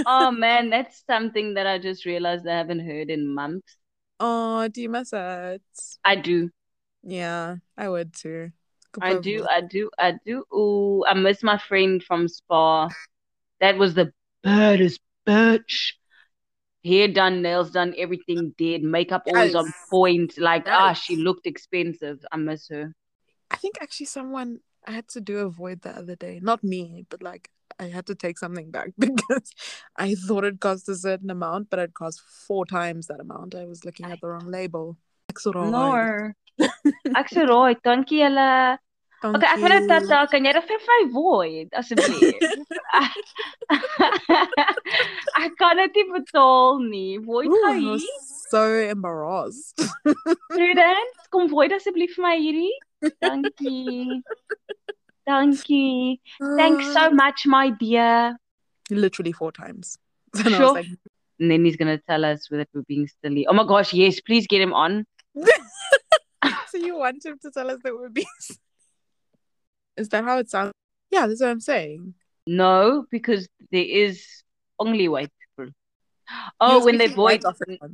Oh 0.05 0.31
man, 0.31 0.69
that's 0.69 1.03
something 1.05 1.55
that 1.55 1.67
I 1.67 1.79
just 1.79 2.05
realized 2.05 2.47
I 2.47 2.57
haven't 2.57 2.85
heard 2.85 3.09
in 3.09 3.33
months. 3.33 3.77
Oh, 4.19 4.67
do 4.67 4.81
you 4.81 4.89
miss 4.89 5.13
it? 5.13 5.61
I 6.03 6.15
do. 6.15 6.49
Yeah, 7.03 7.57
I 7.77 7.89
would 7.89 8.13
too. 8.13 8.51
I 8.99 9.13
do, 9.13 9.45
I 9.47 9.61
do, 9.61 9.89
I 9.97 10.13
do. 10.25 10.43
Ooh, 10.53 11.05
I 11.05 11.13
miss 11.13 11.43
my 11.43 11.57
friend 11.57 12.03
from 12.03 12.27
Spa. 12.27 12.89
That 13.59 13.77
was 13.77 13.95
the 13.95 14.11
baddest 14.43 15.01
bitch. 15.27 15.93
Hair 16.85 17.09
done, 17.09 17.41
nails 17.41 17.71
done, 17.71 17.93
everything 17.97 18.53
did. 18.57 18.83
Makeup 18.83 19.23
always 19.27 19.55
on 19.55 19.71
point. 19.89 20.37
Like, 20.37 20.65
ah, 20.67 20.89
Yes. 20.89 20.99
she 20.99 21.15
looked 21.17 21.45
expensive. 21.45 22.23
I 22.31 22.37
miss 22.37 22.67
her. 22.69 22.93
I 23.51 23.57
think 23.57 23.75
actually 23.81 24.05
someone 24.05 24.59
I 24.85 24.91
had 24.91 25.07
to 25.09 25.21
do 25.21 25.39
a 25.39 25.49
void 25.49 25.81
the 25.81 25.89
other 25.91 26.15
day. 26.15 26.39
Not 26.41 26.63
me, 26.63 27.05
but 27.09 27.21
like 27.21 27.49
I 27.79 27.85
had 27.85 28.05
to 28.07 28.15
take 28.15 28.37
something 28.39 28.71
back 28.71 28.91
because 28.97 29.51
I 29.97 30.15
thought 30.15 30.45
it 30.45 30.59
cost 30.61 30.87
a 30.87 30.95
certain 30.95 31.29
amount, 31.29 31.69
but 31.69 31.79
it 31.79 31.93
cost 31.93 32.21
four 32.21 32.65
times 32.65 33.07
that 33.07 33.19
amount. 33.19 33.53
I 33.55 33.65
was 33.65 33.83
looking 33.83 34.05
at 34.05 34.21
the 34.21 34.27
wrong 34.29 34.47
label. 34.47 34.97
No. 35.55 36.31
Ek 37.15 37.29
sê 37.29 37.43
rooi, 37.45 37.75
dankie 37.83 38.23
julle. 38.23 38.79
Okay, 39.17 39.47
ek 39.49 39.61
wil 39.63 39.71
net 39.73 39.87
Dankie. 39.89 40.09
dat 40.11 40.29
kan 40.29 40.45
jy 40.45 40.51
dit 40.53 40.67
vir 40.69 40.83
my 40.87 40.97
void 41.13 41.77
asseblief? 41.79 42.37
ek 45.43 45.55
kan 45.57 45.81
dit 45.81 45.97
nie 45.97 46.05
betaal 46.11 46.77
nie. 46.83 47.17
Void 47.25 47.49
Ooh, 47.49 47.61
gou 47.63 47.71
I 47.73 47.79
hier. 47.79 48.05
so 48.51 48.61
embarrassed. 48.91 49.81
Prudence, 50.53 51.25
kom 51.33 51.49
void 51.49 51.73
asseblief 51.73 52.13
vir 52.17 52.27
my 52.27 52.35
hierdie. 52.37 52.75
Dankie. 53.25 54.21
Dankie. 55.27 56.21
Thanks 56.61 56.93
so 56.93 57.07
ah. 57.07 57.09
much, 57.09 57.45
my 57.45 57.71
dear. 57.71 58.37
Literally 58.89 59.33
four 59.33 59.51
times. 59.51 59.97
And 60.37 60.53
I 60.53 60.57
Sure. 60.57 60.73
was 60.73 60.85
like, 60.85 60.93
And 61.39 61.51
then 61.51 61.65
he's 61.65 61.75
gonna 61.75 61.99
tell 62.09 62.25
us 62.25 62.47
that 62.49 62.69
we're 62.73 62.81
being 62.87 63.07
silly. 63.21 63.45
Oh 63.47 63.53
my 63.53 63.63
gosh, 63.65 63.93
yes, 63.93 64.21
please 64.21 64.47
get 64.47 64.61
him 64.61 64.73
on. 64.73 65.05
so 66.69 66.77
you 66.77 66.97
want 66.97 67.23
him 67.25 67.37
to 67.41 67.51
tell 67.51 67.69
us 67.69 67.79
that 67.83 67.93
we're 67.93 68.09
being 68.09 68.25
Is 69.97 70.09
that 70.09 70.23
how 70.23 70.37
it 70.37 70.49
sounds? 70.49 70.71
Yeah, 71.11 71.27
that's 71.27 71.41
what 71.41 71.49
I'm 71.49 71.59
saying. 71.59 72.13
No, 72.45 73.05
because 73.11 73.47
there 73.71 73.83
is 73.83 74.23
only 74.79 75.07
white 75.07 75.31
people. 75.57 75.73
Oh, 76.59 76.75
You're 76.77 76.85
when 76.85 76.97
they 76.97 77.07
void. 77.07 77.43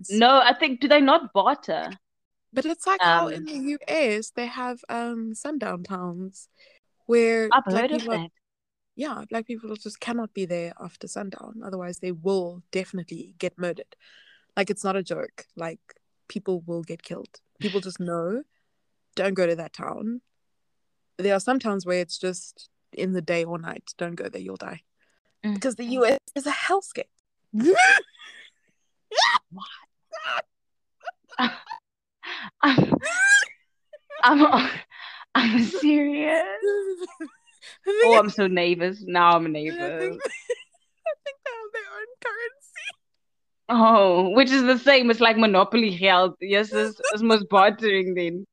No, 0.09 0.39
I 0.41 0.53
think 0.53 0.79
do 0.79 0.87
they 0.87 1.01
not 1.01 1.33
barter? 1.33 1.89
But 2.51 2.65
it's 2.65 2.85
like 2.87 3.01
how 3.01 3.27
Um, 3.27 3.33
in 3.33 3.45
the 3.45 3.77
US 3.77 4.31
they 4.31 4.45
have 4.47 4.79
um 4.89 5.33
sundown 5.35 5.83
towns 5.83 6.49
where 7.05 7.49
I've 7.51 7.65
heard 7.65 7.91
of 7.91 8.07
are- 8.07 8.17
that. 8.17 8.29
yeah, 8.95 9.23
black 9.29 9.45
people 9.47 9.75
just 9.75 9.99
cannot 9.99 10.33
be 10.33 10.45
there 10.45 10.73
after 10.79 11.07
sundown. 11.07 11.61
Otherwise 11.63 11.99
they 11.99 12.11
will 12.11 12.63
definitely 12.71 13.35
get 13.37 13.57
murdered. 13.57 13.95
Like 14.57 14.69
it's 14.69 14.83
not 14.83 14.95
a 14.95 15.03
joke. 15.03 15.45
Like 15.55 15.79
people 16.27 16.61
will 16.65 16.83
get 16.83 17.01
killed. 17.03 17.39
People 17.59 17.81
just 17.81 17.99
know 17.99 18.43
don't 19.15 19.33
go 19.35 19.45
to 19.45 19.55
that 19.55 19.73
town. 19.73 20.21
There 21.17 21.35
are 21.35 21.39
some 21.39 21.59
towns 21.59 21.85
where 21.85 21.99
it's 21.99 22.17
just 22.17 22.69
in 22.91 23.13
the 23.13 23.21
day 23.21 23.43
or 23.43 23.57
night. 23.57 23.93
Don't 23.97 24.15
go 24.15 24.29
there, 24.29 24.41
you'll 24.41 24.55
die. 24.55 24.81
Mm. 25.43 25.55
Because 25.55 25.75
the 25.75 25.85
US 25.85 26.19
is 26.35 26.47
a 26.47 26.51
hellscape. 26.51 27.03
I'm, 32.61 32.95
I'm, 34.23 34.69
I'm 35.35 35.63
serious. 35.63 36.43
Oh, 38.05 38.19
I'm 38.19 38.29
so 38.29 38.47
nervous. 38.47 39.03
Now 39.07 39.37
I'm 39.37 39.47
I 39.47 39.53
think, 39.53 39.79
nervous. 39.79 40.17
I 40.25 41.13
think 41.23 41.37
they 41.45 41.51
have 41.51 41.71
their 41.73 41.89
own 41.95 42.07
currency. 42.21 42.89
Oh, 43.69 44.29
which 44.35 44.51
is 44.51 44.63
the 44.63 44.77
same. 44.77 45.09
It's 45.09 45.21
like 45.21 45.37
monopoly 45.37 45.97
geld. 45.97 46.35
Yes, 46.41 46.73
it's, 46.73 46.99
it's 47.13 47.23
most 47.23 47.47
bartering 47.49 48.15
then. 48.15 48.45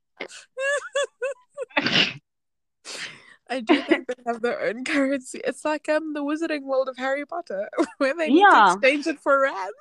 I 3.50 3.60
do 3.60 3.82
think 3.82 4.06
they 4.06 4.22
have 4.26 4.40
their 4.40 4.60
own 4.62 4.84
currency. 4.94 5.40
It's 5.44 5.64
like 5.64 5.88
um 5.88 6.14
the 6.14 6.22
Wizarding 6.22 6.62
World 6.62 6.88
of 6.88 6.96
Harry 6.96 7.26
Potter, 7.26 7.68
where 7.98 8.14
they 8.14 8.28
need 8.28 8.38
Yeah. 8.40 8.50
to 8.50 8.72
exchange 8.78 9.06
it 9.08 9.18
for 9.20 9.42
rands. 9.42 9.74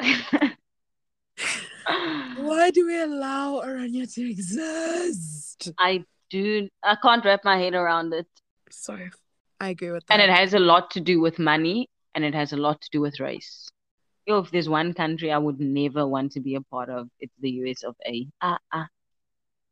Why 2.36 2.70
do 2.70 2.86
we 2.86 2.98
allow 3.00 3.60
Orania 3.62 4.12
to 4.14 4.30
exist? 4.30 5.70
I 5.78 6.04
do. 6.30 6.68
I 6.82 6.96
can't 6.96 7.24
wrap 7.24 7.44
my 7.44 7.58
head 7.58 7.74
around 7.74 8.14
it. 8.14 8.26
So 8.70 8.98
I 9.60 9.68
agree 9.68 9.90
with 9.90 10.06
that. 10.06 10.14
And 10.14 10.22
it 10.22 10.34
has 10.34 10.54
a 10.54 10.58
lot 10.58 10.90
to 10.92 11.00
do 11.00 11.20
with 11.20 11.38
money 11.38 11.88
and 12.14 12.24
it 12.24 12.34
has 12.34 12.52
a 12.52 12.56
lot 12.56 12.80
to 12.80 12.88
do 12.90 13.00
with 13.00 13.20
race. 13.20 13.68
Yo, 14.26 14.38
if 14.38 14.50
there's 14.50 14.68
one 14.68 14.94
country 14.94 15.30
I 15.30 15.36
would 15.38 15.60
never 15.60 16.06
want 16.06 16.32
to 16.32 16.40
be 16.40 16.54
a 16.54 16.62
part 16.62 16.88
of, 16.88 17.08
it's 17.20 17.34
the 17.40 17.50
US 17.50 17.82
of 17.82 17.94
A. 18.06 18.26
Ah, 18.40 18.58
ah. 18.72 18.88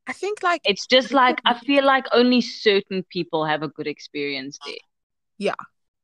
I 0.07 0.13
think 0.13 0.43
like 0.43 0.61
It's 0.65 0.87
just 0.87 1.13
like 1.13 1.41
I 1.45 1.55
feel 1.59 1.85
like 1.85 2.07
only 2.13 2.41
certain 2.41 3.05
people 3.09 3.45
have 3.45 3.63
a 3.63 3.69
good 3.69 3.87
experience 3.87 4.59
there. 4.67 5.55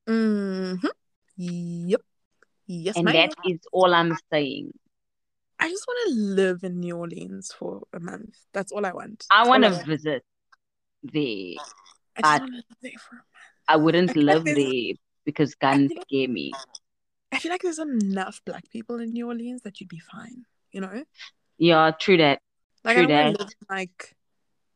mm-hmm. 0.08 0.86
Yep. 1.36 2.00
Yes, 2.66 2.96
And 2.96 3.04
ma'am. 3.06 3.14
that 3.14 3.34
is 3.46 3.60
all 3.72 3.94
I'm 3.94 4.16
saying. 4.32 4.72
I 5.58 5.68
just 5.68 5.84
want 5.88 6.08
to 6.08 6.14
live 6.14 6.62
in 6.62 6.80
New 6.80 6.96
Orleans 6.96 7.52
for 7.58 7.82
a 7.92 7.98
month. 8.00 8.36
That's 8.52 8.70
all 8.72 8.86
I 8.86 8.92
want. 8.92 9.24
I 9.30 9.48
want 9.48 9.64
to 9.64 9.70
visit 9.84 10.22
there. 11.02 11.54
I 12.16 12.20
just 12.22 12.40
want 12.40 12.50
to 12.50 12.56
live 12.56 12.64
there 12.82 12.92
for 12.98 13.14
a 13.14 13.16
month. 13.16 13.24
I 13.68 13.76
wouldn't 13.76 14.10
I 14.10 14.12
like 14.20 14.44
live 14.44 14.44
there 14.44 14.94
because 15.24 15.54
guns 15.56 15.90
like- 15.94 16.02
scare 16.08 16.28
me. 16.28 16.52
I 17.32 17.38
feel 17.38 17.50
like 17.52 17.62
there's 17.62 17.78
enough 17.78 18.40
black 18.46 18.70
people 18.70 19.00
in 19.00 19.12
New 19.12 19.26
Orleans 19.26 19.62
that 19.62 19.80
you'd 19.80 19.88
be 19.90 19.98
fine. 19.98 20.44
You 20.72 20.80
know, 20.82 21.04
Yeah, 21.58 21.90
true 21.98 22.16
that. 22.18 22.40
Like 22.84 22.96
True 22.96 23.04
I 23.04 23.06
don't 23.06 23.38
live 23.38 23.48
in 23.48 23.66
like 23.76 24.16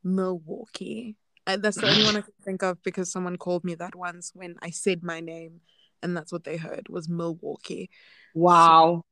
Milwaukee. 0.05 1.17
I, 1.47 1.57
that's 1.57 1.79
the 1.79 1.89
only 1.89 2.05
one 2.05 2.17
I 2.17 2.21
can 2.21 2.33
think 2.45 2.63
of 2.63 2.83
because 2.83 3.11
someone 3.11 3.37
called 3.37 3.65
me 3.65 3.75
that 3.77 3.95
once 3.95 4.31
when 4.35 4.57
I 4.63 4.71
said 4.71 5.03
my 5.03 5.21
name, 5.21 5.61
and 6.03 6.17
that's 6.17 6.33
what 6.33 6.45
they 6.45 6.57
heard 6.57 6.89
was 6.89 7.09
Milwaukee. 7.09 7.91
Wow. 8.35 9.05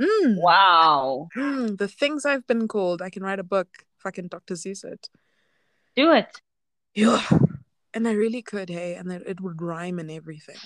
Mm, 0.00 0.36
Wow. 0.36 1.28
mm, 1.36 1.76
the 1.76 1.88
things 1.88 2.24
I've 2.24 2.46
been 2.46 2.66
called. 2.68 3.02
I 3.02 3.10
can 3.10 3.22
write 3.22 3.38
a 3.38 3.44
book. 3.44 3.68
Fucking 3.98 4.28
Dr. 4.28 4.54
Seuss 4.54 4.84
it. 4.84 5.08
Do 5.94 6.12
it. 6.12 6.40
Yeah, 6.94 7.22
and 7.94 8.08
I 8.08 8.12
really 8.12 8.42
could. 8.42 8.68
Hey, 8.68 8.94
and 8.94 9.10
it, 9.12 9.22
it 9.26 9.40
would 9.40 9.62
rhyme 9.62 9.98
and 9.98 10.10
everything. 10.10 10.56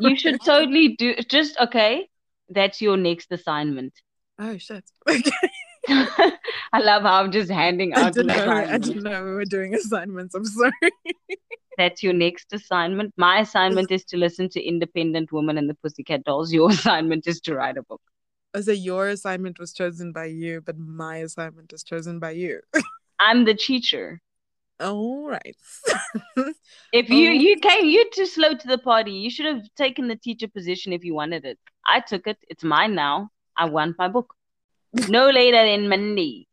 You 0.00 0.16
should 0.16 0.40
totally 0.44 0.96
do 0.96 1.14
just 1.28 1.56
okay. 1.58 2.08
That's 2.48 2.82
your 2.82 2.96
next 2.96 3.32
assignment. 3.32 3.94
Oh 4.38 4.58
shit. 4.58 4.84
I 5.88 6.80
love 6.80 7.02
how 7.02 7.22
I'm 7.22 7.30
just 7.32 7.50
handing 7.50 7.92
out. 7.94 8.04
I 8.04 8.10
didn't 8.10 8.26
know. 8.28 8.52
I 8.52 8.78
didn't 8.78 9.02
know 9.02 9.24
we 9.24 9.30
were 9.32 9.44
doing 9.44 9.74
assignments. 9.74 10.34
I'm 10.34 10.44
sorry. 10.44 10.72
That's 11.78 12.02
your 12.02 12.12
next 12.12 12.52
assignment. 12.52 13.12
My 13.16 13.40
assignment 13.40 13.90
is 13.90 14.04
to 14.06 14.16
listen 14.16 14.48
to 14.50 14.62
Independent 14.62 15.32
Woman 15.32 15.58
and 15.58 15.68
the 15.68 15.74
Pussycat 15.74 16.24
Dolls. 16.24 16.52
Your 16.52 16.70
assignment 16.78 17.26
is 17.26 17.40
to 17.42 17.54
write 17.54 17.76
a 17.76 17.82
book. 17.82 18.00
So 18.60 18.70
your 18.70 19.08
assignment 19.08 19.58
was 19.58 19.72
chosen 19.72 20.12
by 20.12 20.26
you, 20.26 20.60
but 20.60 20.78
my 20.78 21.16
assignment 21.16 21.72
is 21.72 21.82
chosen 21.82 22.20
by 22.20 22.30
you. 22.30 22.60
I'm 23.18 23.44
the 23.44 23.54
teacher. 23.54 24.20
All 24.80 25.28
right. 25.28 25.56
If 26.92 27.08
you 27.10 27.30
Oh. 27.30 27.32
you 27.32 27.56
came, 27.58 27.88
you're 27.88 28.10
too 28.12 28.26
slow 28.26 28.54
to 28.54 28.66
the 28.68 28.78
party. 28.78 29.12
You 29.12 29.30
should 29.30 29.46
have 29.46 29.62
taken 29.76 30.08
the 30.08 30.16
teacher 30.16 30.46
position 30.48 30.92
if 30.92 31.04
you 31.04 31.14
wanted 31.14 31.44
it. 31.44 31.58
I 31.86 32.00
took 32.00 32.26
it. 32.26 32.38
It's 32.48 32.62
mine 32.64 32.94
now. 32.94 33.30
I 33.56 33.66
want 33.66 33.96
my 33.98 34.08
book. 34.08 34.34
No 35.08 35.30
later 35.30 35.64
than 35.64 35.88
Monday. 35.88 36.46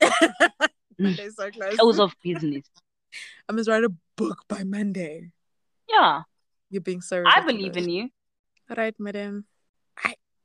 Monday's 0.98 1.36
so 1.36 1.48
mm. 1.48 1.52
close. 1.52 1.76
Close 1.76 2.00
of 2.00 2.14
business. 2.22 2.64
I 3.48 3.52
must 3.52 3.68
write 3.68 3.84
a 3.84 3.92
book 4.16 4.42
by 4.48 4.64
Monday. 4.64 5.32
Yeah, 5.88 6.22
You're 6.70 6.82
being 6.82 7.00
so 7.00 7.22
I 7.24 7.40
believe 7.40 7.76
in 7.76 7.88
you. 7.88 8.08
All 8.68 8.76
right, 8.76 8.94
madam. 8.98 9.44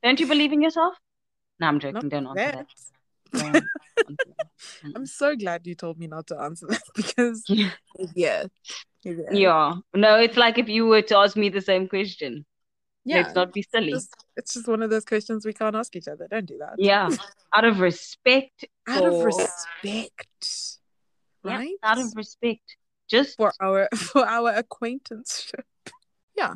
Don't 0.02 0.18
you 0.18 0.26
believe 0.26 0.52
in 0.52 0.62
yourself? 0.62 0.94
No, 1.60 1.68
I'm 1.68 1.78
joking. 1.78 1.94
Not 1.94 2.08
Don't 2.08 2.26
answer 2.26 2.52
that. 2.52 2.66
that. 3.32 3.38
Don't 3.38 3.56
answer 3.56 3.66
that. 3.96 4.16
I'm 4.96 5.06
so 5.06 5.36
glad 5.36 5.66
you 5.66 5.74
told 5.74 5.98
me 5.98 6.06
not 6.06 6.26
to 6.28 6.38
answer 6.40 6.66
that 6.66 6.82
because 6.96 7.44
yeah. 7.48 7.70
Yeah. 8.14 8.44
Yeah. 9.04 9.74
No, 9.94 10.18
it's 10.18 10.36
like 10.36 10.58
if 10.58 10.68
you 10.68 10.86
were 10.86 11.02
to 11.02 11.18
ask 11.18 11.36
me 11.36 11.48
the 11.48 11.60
same 11.60 11.88
question. 11.88 12.44
Yeah. 13.04 13.22
Let's 13.22 13.34
not 13.34 13.52
be 13.52 13.62
silly. 13.62 13.90
Just- 13.90 14.14
it's 14.36 14.54
just 14.54 14.68
one 14.68 14.82
of 14.82 14.90
those 14.90 15.04
questions 15.04 15.44
we 15.44 15.52
can't 15.52 15.76
ask 15.76 15.94
each 15.96 16.08
other. 16.08 16.26
Don't 16.30 16.46
do 16.46 16.58
that. 16.58 16.74
Yeah. 16.78 17.10
Out 17.52 17.64
of 17.64 17.80
respect. 17.80 18.64
Out 18.88 19.04
of 19.04 19.24
respect. 19.24 20.26
Yeah, 21.44 21.56
Right? 21.56 21.74
out 21.82 21.98
of 21.98 22.12
respect. 22.14 22.76
Just 23.08 23.36
for 23.36 23.52
our 23.60 23.88
for 23.96 24.24
our 24.24 24.50
acquaintanceship. 24.54 25.66
Yeah. 26.36 26.54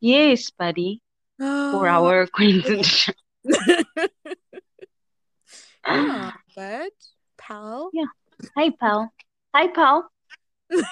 Yes, 0.00 0.50
buddy. 0.50 1.00
For 1.38 1.88
ah. 1.88 2.02
our 2.04 2.20
acquaintance. 2.22 3.08
yeah, 3.44 3.82
but 6.56 6.92
pal. 7.38 7.90
Yeah. 7.92 8.04
Hey, 8.56 8.70
pal. 8.72 9.10
Hi, 9.54 9.68
pal. 9.68 10.10
What 10.68 10.84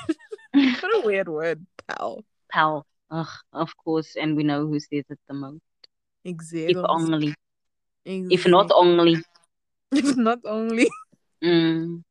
a 0.95 1.03
weird 1.05 1.29
word, 1.29 1.67
pal. 1.87 2.25
Pal. 2.51 2.87
Ugh, 3.11 3.29
of 3.53 3.77
course. 3.77 4.17
And 4.17 4.37
we 4.37 4.43
know 4.45 4.67
who 4.67 4.79
says 4.81 5.05
it 5.09 5.19
the 5.29 5.35
most. 5.35 5.61
Exactly. 6.25 6.73
If 6.73 6.77
only. 6.89 7.35
If 8.05 8.47
not 8.47 8.71
only. 8.75 9.23
if 9.93 10.17
not 10.17 10.39
only. 10.45 10.91
Mm. 11.43 12.03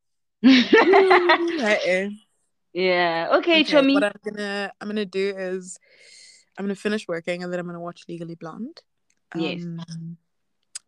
Yeah. 2.74 3.28
Okay, 3.34 3.62
Okay, 3.62 3.64
Chummy. 3.64 3.94
what 3.94 4.04
I'm 4.04 4.14
gonna 4.26 4.72
I'm 4.82 4.88
gonna 4.88 5.06
do 5.06 5.34
is 5.38 5.78
I'm 6.58 6.66
gonna 6.66 6.76
finish 6.76 7.08
working 7.08 7.44
and 7.44 7.54
then 7.54 7.60
I'm 7.60 7.68
gonna 7.68 7.80
watch 7.80 8.06
Legally 8.10 8.34
Blonde. 8.36 8.82
Yes. 9.36 9.62
Um, 9.64 10.18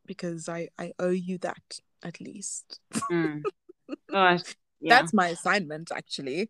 because 0.05 0.49
I 0.49 0.69
I 0.79 0.93
owe 0.99 1.11
you 1.11 1.37
that 1.39 1.79
at 2.03 2.19
least. 2.19 2.79
Mm. 3.11 3.43
Gosh, 4.11 4.41
yeah. 4.81 4.95
That's 4.99 5.13
my 5.13 5.27
assignment 5.27 5.91
actually. 5.95 6.49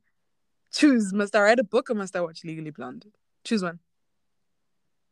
Choose. 0.74 1.14
Must 1.14 1.36
I 1.36 1.42
write 1.42 1.60
a 1.60 1.64
book 1.64 1.90
or 1.90 1.96
must 1.96 2.16
I 2.16 2.22
watch 2.22 2.44
Legally 2.46 2.72
Blonde? 2.72 3.06
Choose 3.46 3.64
one. 3.64 3.80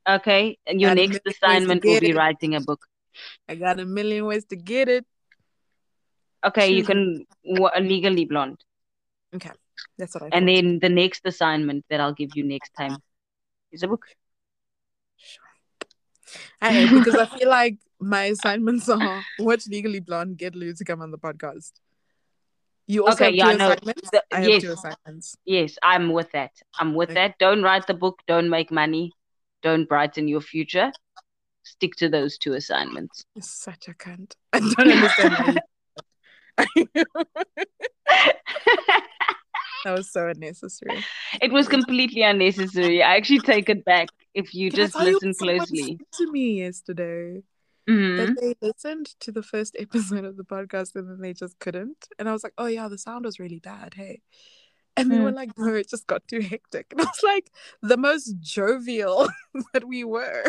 Okay. 0.07 0.57
And 0.67 0.81
your 0.81 0.95
next 0.95 0.97
million 0.97 1.21
ways 1.25 1.35
to 1.39 1.45
assignment 1.45 1.85
will 1.85 1.99
be 1.99 2.09
it. 2.09 2.15
writing 2.15 2.55
a 2.55 2.61
book. 2.61 2.85
I 3.47 3.55
got 3.55 3.79
a 3.79 3.85
million 3.85 4.25
ways 4.25 4.45
to 4.45 4.55
get 4.55 4.89
it. 4.89 5.05
Okay, 6.45 6.73
you 6.73 6.83
can 6.83 7.25
wa- 7.45 7.71
legally 7.79 8.25
blonde. 8.25 8.61
Okay. 9.33 9.51
That's 9.97 10.13
what 10.15 10.23
I. 10.23 10.25
And 10.33 10.45
thought. 10.45 10.53
then 10.53 10.79
the 10.79 10.89
next 10.89 11.21
assignment 11.25 11.85
that 11.89 12.01
I'll 12.01 12.13
give 12.13 12.31
you 12.35 12.43
next 12.43 12.71
time 12.77 12.97
is 13.71 13.83
a 13.83 13.87
book. 13.87 14.05
Sure. 15.15 15.45
Hey, 16.59 16.89
because 16.89 17.15
I 17.15 17.25
feel 17.37 17.49
like 17.49 17.77
my 17.99 18.25
assignments 18.25 18.89
are 18.89 19.23
watch 19.39 19.67
Legally 19.67 19.99
Blonde, 19.99 20.37
get 20.37 20.55
Lou 20.55 20.73
to 20.73 20.83
come 20.83 21.01
on 21.01 21.11
the 21.11 21.17
podcast. 21.17 21.71
You 22.87 23.05
also 23.05 23.15
Okay, 23.15 23.25
have 23.25 23.35
yeah, 23.35 23.51
two 23.53 23.57
no, 23.57 23.71
assignments. 23.71 24.09
the- 24.11 24.23
I 24.31 24.39
have 24.41 24.49
yes. 24.49 24.61
two 24.61 24.71
assignments. 24.73 25.37
Yes, 25.45 25.77
I'm 25.83 26.11
with 26.11 26.31
that. 26.33 26.51
I'm 26.79 26.93
with 26.93 27.09
Okay. 27.11 27.27
that. 27.27 27.37
Don't 27.39 27.61
write 27.63 27.87
the 27.87 27.93
book. 27.93 28.19
Don't 28.27 28.49
make 28.49 28.71
money. 28.71 29.11
Don't 29.61 29.87
brighten 29.87 30.27
your 30.27 30.41
future. 30.41 30.91
Stick 31.63 31.95
to 31.97 32.09
those 32.09 32.37
two 32.37 32.53
assignments. 32.53 33.23
You're 33.35 33.43
such 33.43 33.87
a 33.87 33.93
cunt. 33.93 34.33
I 34.53 34.59
don't 34.59 34.79
understand. 34.91 35.61
That 39.85 39.97
was 39.97 40.09
so 40.09 40.29
unnecessary. 40.29 41.03
It 41.41 41.51
was 41.51 41.67
completely 41.67 42.21
unnecessary. 42.21 43.03
I 43.03 43.17
actually 43.17 43.39
take 43.41 43.67
it 43.69 43.83
back 43.83 44.07
if 44.33 44.53
you 44.53 44.69
just 44.71 44.93
tell 44.93 45.05
you 45.05 45.15
listen 45.15 45.33
closely. 45.33 45.99
to 46.13 46.31
me 46.31 46.59
yesterday? 46.59 47.43
Mhm. 47.87 48.17
That 48.17 48.39
they 48.41 48.55
listened 48.61 49.07
to 49.19 49.31
the 49.31 49.43
first 49.43 49.75
episode 49.79 50.25
of 50.25 50.37
the 50.37 50.43
podcast 50.45 50.95
and 50.95 51.09
then 51.09 51.19
they 51.21 51.33
just 51.33 51.59
couldn't. 51.59 52.07
And 52.17 52.29
I 52.29 52.31
was 52.33 52.43
like, 52.43 52.53
oh 52.57 52.67
yeah, 52.67 52.87
the 52.87 52.97
sound 52.97 53.25
was 53.25 53.39
really 53.39 53.59
bad. 53.59 53.93
Hey. 53.95 54.21
And 54.95 55.09
they 55.11 55.17
Mm. 55.17 55.23
were 55.23 55.31
like, 55.31 55.57
no, 55.57 55.73
it 55.73 55.89
just 55.89 56.05
got 56.05 56.21
too 56.27 56.39
hectic. 56.39 56.87
And 56.91 57.01
I 57.01 57.05
was 57.05 57.23
like, 57.23 57.49
the 57.81 57.97
most 57.97 58.35
jovial 58.39 59.27
that 59.73 59.85
we 59.87 60.03
were. 60.03 60.43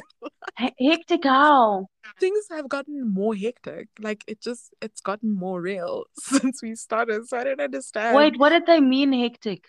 He- 0.59 0.75
Hectic 0.91 1.25
how? 1.25 1.87
Things 2.21 2.45
have 2.51 2.69
gotten 2.69 3.09
more 3.13 3.35
hectic. 3.35 3.89
Like 3.99 4.23
it 4.29 4.41
just, 4.43 4.75
it's 4.83 5.01
gotten 5.01 5.35
more 5.35 5.61
real 5.63 6.05
since 6.19 6.63
we 6.63 6.75
started. 6.75 7.27
So 7.27 7.39
I 7.39 7.45
don't 7.45 7.61
understand. 7.61 8.15
Wait, 8.17 8.39
what 8.39 8.51
did 8.51 8.67
they 8.67 8.81
mean 8.81 9.13
hectic? 9.13 9.67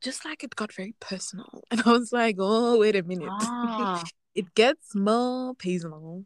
Just 0.00 0.24
like 0.24 0.42
it 0.42 0.56
got 0.56 0.72
very 0.72 0.94
personal. 1.00 1.62
And 1.70 1.82
I 1.86 1.92
was 1.92 2.10
like, 2.12 2.36
oh, 2.38 2.78
wait 2.78 2.96
a 2.96 3.02
minute. 3.02 3.28
Ah, 3.30 4.02
it 4.34 4.54
gets 4.54 4.94
more 4.94 5.54
personal. 5.54 6.24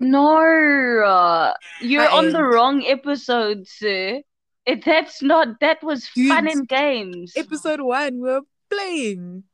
no, 0.00 1.02
uh, 1.04 1.54
you're 1.80 2.08
on 2.08 2.30
the 2.30 2.42
wrong 2.42 2.84
episode, 2.84 3.66
sir. 3.66 4.22
It, 4.66 4.84
that's 4.84 5.22
not, 5.22 5.60
that 5.60 5.82
was 5.82 6.06
fun 6.08 6.44
Dude, 6.44 6.52
and 6.52 6.68
games. 6.68 7.32
Episode 7.36 7.80
one, 7.80 8.16
we 8.20 8.28
were 8.28 8.42
playing. 8.70 9.44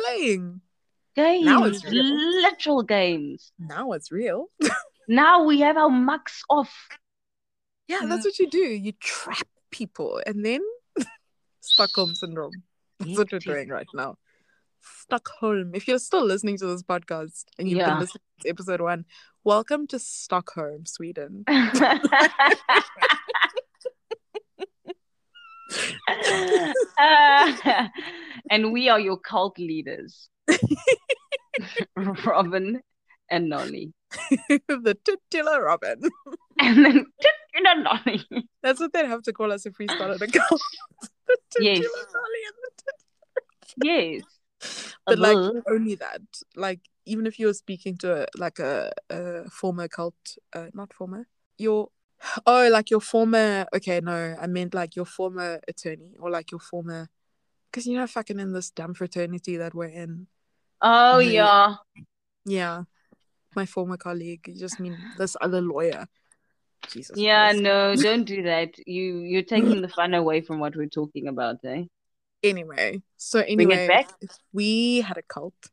Playing. 0.00 0.62
Games, 1.14 1.44
Now 1.44 1.64
it's 1.64 1.84
real. 1.84 2.04
literal 2.42 2.82
games. 2.82 3.52
Now 3.58 3.92
it's 3.92 4.10
real. 4.10 4.46
Now 5.08 5.44
we 5.44 5.60
have 5.60 5.76
our 5.76 5.90
mucks 5.90 6.42
off. 6.48 6.88
Yeah, 7.88 8.00
that's 8.04 8.24
what 8.24 8.38
you 8.38 8.48
do. 8.48 8.60
You 8.60 8.92
trap 8.92 9.48
people 9.70 10.22
and 10.24 10.44
then 10.44 10.60
Stockholm 11.60 12.14
syndrome. 12.14 12.52
That's 13.00 13.18
what 13.18 13.32
we're 13.32 13.40
doing 13.40 13.68
right 13.68 13.86
now. 13.94 14.16
Stockholm. 14.82 15.72
If 15.74 15.86
you're 15.88 15.98
still 15.98 16.24
listening 16.24 16.58
to 16.58 16.66
this 16.66 16.82
podcast 16.82 17.44
and 17.58 17.68
you've 17.68 17.78
Yeah. 17.78 17.90
been 17.90 18.00
listening 18.00 18.22
to 18.42 18.48
episode 18.48 18.80
one, 18.80 19.04
welcome 19.44 19.86
to 19.88 19.98
Stockholm, 19.98 20.86
Sweden. 20.86 21.44
Uh, 26.98 27.88
and 28.50 28.72
we 28.72 28.88
are 28.88 29.00
your 29.00 29.16
cult 29.18 29.58
leaders, 29.58 30.28
Robin 31.96 32.80
and 33.30 33.48
Nolly. 33.48 33.92
the 34.68 34.96
titular 35.04 35.62
Robin. 35.64 36.00
And 36.58 36.84
then 36.84 37.06
know, 37.60 37.74
Nolly. 37.74 38.24
That's 38.62 38.80
what 38.80 38.92
they'd 38.92 39.06
have 39.06 39.22
to 39.22 39.32
call 39.32 39.52
us 39.52 39.66
if 39.66 39.78
we 39.78 39.86
started 39.88 40.20
a 40.22 40.26
cult. 40.26 40.60
the 41.26 41.36
Yes. 41.60 41.78
Nolly 41.78 42.42
and 42.46 42.56
the 43.76 43.86
Yes. 43.86 44.22
but 45.06 45.18
like 45.18 45.36
Uh-huh. 45.36 45.60
only 45.70 45.94
that 45.96 46.20
like 46.56 46.80
even 47.04 47.26
if 47.26 47.38
you're 47.38 47.54
speaking 47.54 47.96
to 47.96 48.22
a, 48.22 48.26
like 48.36 48.58
a, 48.58 48.92
a 49.10 49.48
former 49.50 49.88
cult 49.88 50.14
uh, 50.54 50.66
not 50.74 50.92
former 50.92 51.26
your 51.58 51.88
oh 52.46 52.68
like 52.70 52.90
your 52.90 53.00
former 53.00 53.66
okay 53.74 54.00
no 54.00 54.36
i 54.40 54.46
meant 54.46 54.74
like 54.74 54.94
your 54.96 55.04
former 55.04 55.60
attorney 55.68 56.14
or 56.20 56.30
like 56.30 56.50
your 56.50 56.60
former 56.60 57.08
because 57.70 57.86
you 57.86 57.96
know 57.96 58.06
fucking 58.06 58.38
in 58.38 58.52
this 58.52 58.70
dumb 58.70 58.94
fraternity 58.94 59.56
that 59.56 59.74
we're 59.74 59.86
in 59.86 60.26
Oh 60.80 61.18
Yeah. 61.18 61.32
yeah. 61.32 61.76
yeah 62.44 62.82
my 63.54 63.66
former 63.66 63.96
colleague 63.96 64.46
you 64.48 64.58
just 64.58 64.78
mean 64.80 64.96
this 65.18 65.36
other 65.40 65.60
lawyer 65.60 66.06
jesus 66.88 67.18
Yeah, 67.18 67.50
Christ. 67.50 67.62
no, 67.62 67.96
don't 68.02 68.24
do 68.24 68.42
that. 68.42 68.70
You 68.86 69.18
you're 69.20 69.42
taking 69.42 69.82
the 69.82 69.88
fun 69.88 70.14
away 70.14 70.40
from 70.40 70.58
what 70.60 70.74
we're 70.76 70.88
talking 70.88 71.28
about, 71.28 71.56
eh? 71.64 71.84
Anyway 72.42 73.00
so 73.16 73.40
anyway 73.40 73.88
if 74.20 74.38
we 74.52 75.00
had 75.00 75.16
a 75.16 75.22
cult 75.22 75.70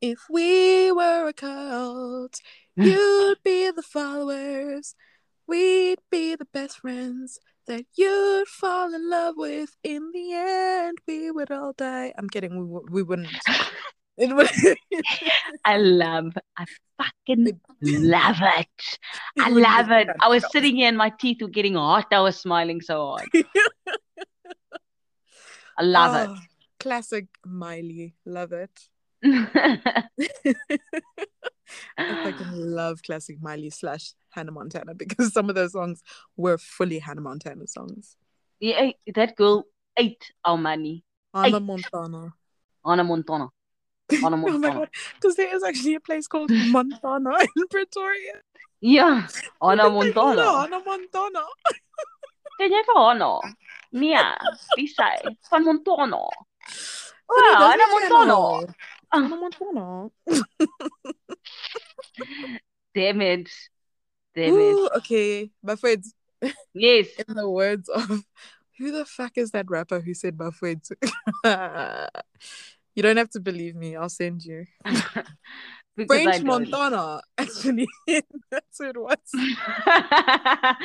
if 0.00 0.18
we 0.30 0.92
were 0.92 1.28
a 1.28 1.32
cult 1.32 2.40
you'd 2.76 3.42
be 3.42 3.70
the 3.70 3.82
followers 3.82 4.94
we'd 5.46 5.98
be 6.10 6.34
the 6.34 6.46
best 6.52 6.78
friends 6.80 7.38
that 7.66 7.84
you'd 7.96 8.48
fall 8.48 8.94
in 8.94 9.08
love 9.10 9.34
with 9.36 9.76
in 9.82 10.10
the 10.12 10.32
end 10.32 10.98
we 11.06 11.30
would 11.30 11.50
all 11.50 11.72
die 11.72 12.12
i'm 12.16 12.28
kidding 12.28 12.68
we, 12.68 12.80
we 12.90 13.02
wouldn't 13.02 13.28
it 14.16 14.34
would 14.34 14.50
I 15.64 15.78
love, 15.78 16.32
I 16.56 16.64
fucking 16.98 17.60
love 17.82 18.36
it. 18.40 18.98
I 19.38 19.48
love 19.50 19.90
it. 19.90 20.08
I 20.20 20.28
was 20.28 20.44
sitting 20.50 20.76
here 20.76 20.88
and 20.88 20.96
my 20.96 21.10
teeth 21.10 21.40
were 21.40 21.48
getting 21.48 21.74
hot. 21.74 22.06
I 22.10 22.20
was 22.20 22.38
smiling 22.38 22.80
so 22.80 23.16
hard. 23.16 23.28
I 25.78 25.82
love 25.82 26.28
Oh, 26.30 26.36
classic 26.78 27.26
miley 27.44 28.14
love 28.24 28.52
it 28.52 28.70
it. 28.72 28.88
I 31.98 32.14
fucking 32.22 32.50
love 32.52 33.02
classic 33.02 33.36
Miley 33.40 33.70
slash 33.70 34.14
Hannah 34.30 34.52
Montana 34.52 34.94
because 34.94 35.32
some 35.32 35.48
of 35.48 35.54
those 35.54 35.72
songs 35.72 36.02
were 36.36 36.58
fully 36.58 36.98
Hannah 36.98 37.20
Montana 37.20 37.66
songs. 37.66 38.16
yeah, 38.60 38.76
eh, 38.76 38.92
that 39.14 39.36
girl 39.36 39.64
ate 39.96 40.32
our 40.44 40.58
money. 40.58 41.04
Hannah 41.32 41.56
Ay. 41.56 41.60
Montana. 41.60 42.34
Hannah 42.84 43.04
Montana. 43.04 43.48
Anna 44.24 44.36
Oh 44.46 44.58
my 44.58 44.70
god, 44.70 44.90
because 45.14 45.36
there 45.36 45.54
is 45.54 45.62
actually 45.62 45.94
a 45.94 46.00
place 46.00 46.26
called 46.26 46.50
Montana 46.50 47.30
in 47.56 47.68
Pretoria. 47.70 48.34
Yeah, 48.80 49.26
Hannah? 49.62 49.88
Montana. 49.88 50.42
Hannah 50.42 50.82
Montana. 50.84 51.44
Ken 52.58 52.72
jy 52.72 52.82
vir 52.88 53.00
Anna? 53.00 53.32
Nee, 53.92 54.22
wie 54.76 54.88
sy? 54.88 55.12
Van 55.50 55.64
Montana. 55.64 56.22
Oh, 57.28 57.40
nee, 57.40 57.52
Wow, 57.52 57.58
dis 57.58 57.68
Anna 57.68 57.76
nie 57.76 57.92
Montana. 57.92 58.34
Hannah. 58.34 58.74
Hannah 59.12 59.36
Montana. 59.36 60.10
Damn 62.94 63.20
it. 63.20 63.48
Damn 64.34 64.58
it. 64.58 64.74
Ooh, 64.74 64.88
okay, 64.96 65.50
Bafweds. 65.64 66.12
Yes. 66.74 67.08
In 67.28 67.34
the 67.34 67.48
words 67.48 67.88
of 67.88 68.24
who 68.78 68.92
the 68.92 69.04
fuck 69.04 69.36
is 69.36 69.50
that 69.52 69.70
rapper 69.70 70.00
who 70.00 70.14
said 70.14 70.36
Bafweds? 70.36 70.90
you 72.94 73.02
don't 73.02 73.16
have 73.16 73.30
to 73.30 73.40
believe 73.40 73.76
me. 73.76 73.96
I'll 73.96 74.08
send 74.08 74.44
you. 74.44 74.66
French. 75.96 76.42
Montana. 76.42 77.20
Actually, 77.38 77.86
that's 78.50 78.78
who 78.78 78.88
it 78.88 78.96
was. 78.96 79.18
I 79.34 80.76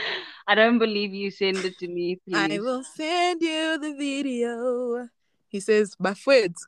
don't 0.56 0.80
believe 0.80 1.14
you 1.14 1.32
send 1.32 1.58
it 1.64 1.78
to 1.80 1.88
me, 1.88 2.20
please. 2.28 2.36
I 2.36 2.60
will 2.60 2.84
send 2.84 3.42
you 3.42 3.78
the 3.80 3.94
video. 3.98 5.08
He 5.50 5.60
says, 5.62 5.96
Bafweds. 5.96 6.64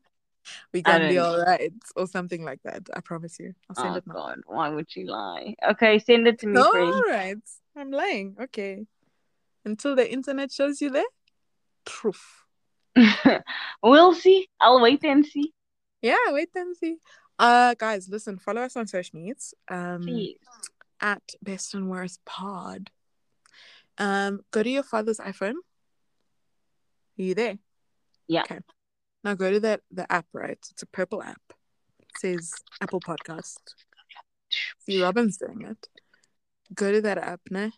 we 0.72 0.82
can 0.82 1.08
be 1.10 1.18
all 1.18 1.38
right, 1.38 1.72
or 1.94 2.06
something 2.06 2.42
like 2.42 2.60
that. 2.64 2.88
I 2.94 3.00
promise 3.00 3.38
you. 3.38 3.54
I'll 3.68 3.76
send 3.76 3.94
Oh 3.94 3.96
it 3.98 4.06
now. 4.06 4.14
God, 4.14 4.40
why 4.46 4.70
would 4.70 4.94
you 4.96 5.06
lie? 5.06 5.54
Okay, 5.70 5.98
send 5.98 6.26
it 6.26 6.38
to 6.40 6.46
me, 6.46 6.54
No, 6.54 6.70
friend. 6.70 6.86
all 6.86 7.02
right. 7.02 7.36
I'm 7.76 7.90
lying. 7.90 8.36
Okay. 8.40 8.86
Until 9.64 9.94
the 9.94 10.10
internet 10.10 10.50
shows 10.50 10.80
you 10.80 10.90
there. 10.90 11.04
Proof. 11.84 12.46
we'll 13.82 14.14
see. 14.14 14.48
I'll 14.58 14.80
wait 14.80 15.04
and 15.04 15.24
see. 15.24 15.52
Yeah, 16.02 16.16
wait 16.28 16.50
and 16.54 16.76
see. 16.76 16.96
Uh 17.38 17.74
guys, 17.74 18.08
listen, 18.08 18.38
follow 18.38 18.62
us 18.62 18.76
on 18.76 18.86
social 18.86 19.18
medias. 19.18 19.54
Um 19.68 20.02
Please. 20.02 20.36
at 21.00 21.22
best 21.42 21.74
and 21.74 21.90
worst 21.90 22.20
pod. 22.24 22.90
Um 23.98 24.40
go 24.50 24.62
to 24.62 24.70
your 24.70 24.82
father's 24.82 25.18
iPhone. 25.18 25.54
Are 27.18 27.22
you 27.22 27.34
there? 27.34 27.58
Yeah. 28.28 28.42
Okay. 28.42 28.60
Now 29.24 29.34
go 29.34 29.50
to 29.50 29.60
that 29.60 29.80
the 29.90 30.10
app, 30.10 30.26
right? 30.32 30.58
It's 30.70 30.82
a 30.82 30.86
purple 30.86 31.22
app. 31.22 31.42
It 32.00 32.18
says 32.18 32.52
Apple 32.80 33.00
Podcast. 33.00 33.58
See 34.80 35.02
Robin's 35.02 35.36
doing 35.36 35.62
it. 35.62 35.88
Go 36.74 36.92
to 36.92 37.00
that 37.02 37.18
app, 37.18 37.40
ne? 37.50 37.72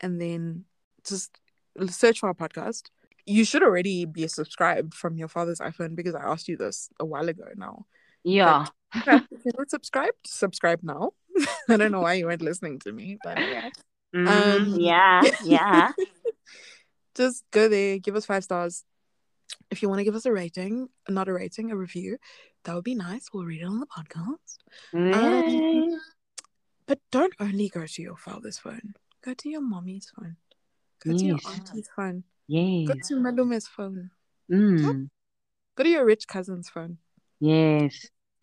And 0.00 0.20
then 0.20 0.64
just 1.06 1.30
search 1.88 2.20
for 2.20 2.28
our 2.28 2.34
podcast. 2.34 2.82
You 3.26 3.44
should 3.44 3.62
already 3.62 4.04
be 4.04 4.26
subscribed 4.28 4.94
from 4.94 5.16
your 5.16 5.28
father's 5.28 5.60
iPhone 5.60 5.94
because 5.96 6.14
I 6.14 6.22
asked 6.22 6.48
you 6.48 6.56
this 6.56 6.90
a 7.00 7.04
while 7.04 7.28
ago 7.28 7.46
now. 7.56 7.86
Yeah. 8.22 8.66
If 8.94 9.06
you're 9.44 9.54
not 9.58 9.70
subscribed, 9.70 10.16
subscribe 10.26 10.80
now. 10.82 11.12
I 11.68 11.76
don't 11.76 11.92
know 11.92 12.00
why 12.00 12.14
you 12.14 12.26
weren't 12.26 12.42
listening 12.42 12.78
to 12.80 12.92
me, 12.92 13.18
but 13.22 13.38
yeah. 13.40 13.70
Mhm. 14.14 14.28
Um, 14.28 14.80
yeah. 14.80 15.22
Yeah. 15.42 15.92
Just 17.14 17.44
go 17.50 17.68
there, 17.68 17.98
give 17.98 18.16
us 18.16 18.26
five 18.26 18.44
stars. 18.44 18.84
If 19.70 19.82
you 19.82 19.88
want 19.88 20.00
to 20.00 20.04
give 20.04 20.14
us 20.14 20.26
a 20.26 20.32
rating, 20.32 20.88
not 21.08 21.28
a 21.28 21.32
rating, 21.32 21.70
a 21.70 21.76
review, 21.76 22.18
that 22.64 22.74
would 22.74 22.84
be 22.84 22.94
nice. 22.94 23.28
We'll 23.32 23.44
read 23.44 23.62
it 23.62 23.64
on 23.66 23.80
the 23.80 23.86
podcast. 23.86 24.58
Yay. 24.92 25.96
But 26.86 26.98
don't 27.10 27.34
only 27.40 27.68
go 27.68 27.86
to 27.86 28.02
your 28.02 28.16
father's 28.16 28.58
phone. 28.58 28.94
Go 29.24 29.32
to 29.34 29.48
your 29.48 29.60
mommy's 29.62 30.10
phone. 30.14 30.36
Go 31.04 31.16
to 31.16 31.24
your 31.24 31.38
Yes. 31.44 31.58
auntie's 31.58 31.88
phone. 31.94 32.24
Yes. 32.46 32.88
Go 32.88 32.94
to 33.08 33.20
Malume's 33.20 33.66
phone. 33.68 34.10
Mm. 34.50 35.08
Go 35.76 35.82
to 35.84 35.88
your 35.88 36.04
rich 36.04 36.26
cousin's 36.28 36.68
phone. 36.68 36.98
Yes. 37.40 38.06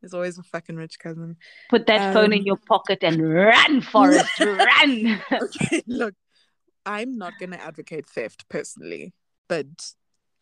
There's 0.00 0.14
always 0.14 0.38
a 0.38 0.42
fucking 0.42 0.76
rich 0.76 0.98
cousin. 0.98 1.36
Put 1.70 1.86
that 1.86 2.12
phone 2.12 2.32
in 2.32 2.40
Um, 2.40 2.46
your 2.46 2.56
pocket 2.56 2.98
and 3.02 3.20
run, 3.34 3.80
for 3.92 4.10
it. 4.12 4.26
run. 4.40 5.20
Okay, 5.42 5.82
look, 5.86 6.14
I'm 6.86 7.18
not 7.18 7.34
gonna 7.40 7.56
advocate 7.56 8.06
theft 8.08 8.48
personally, 8.48 9.12
but 9.48 9.66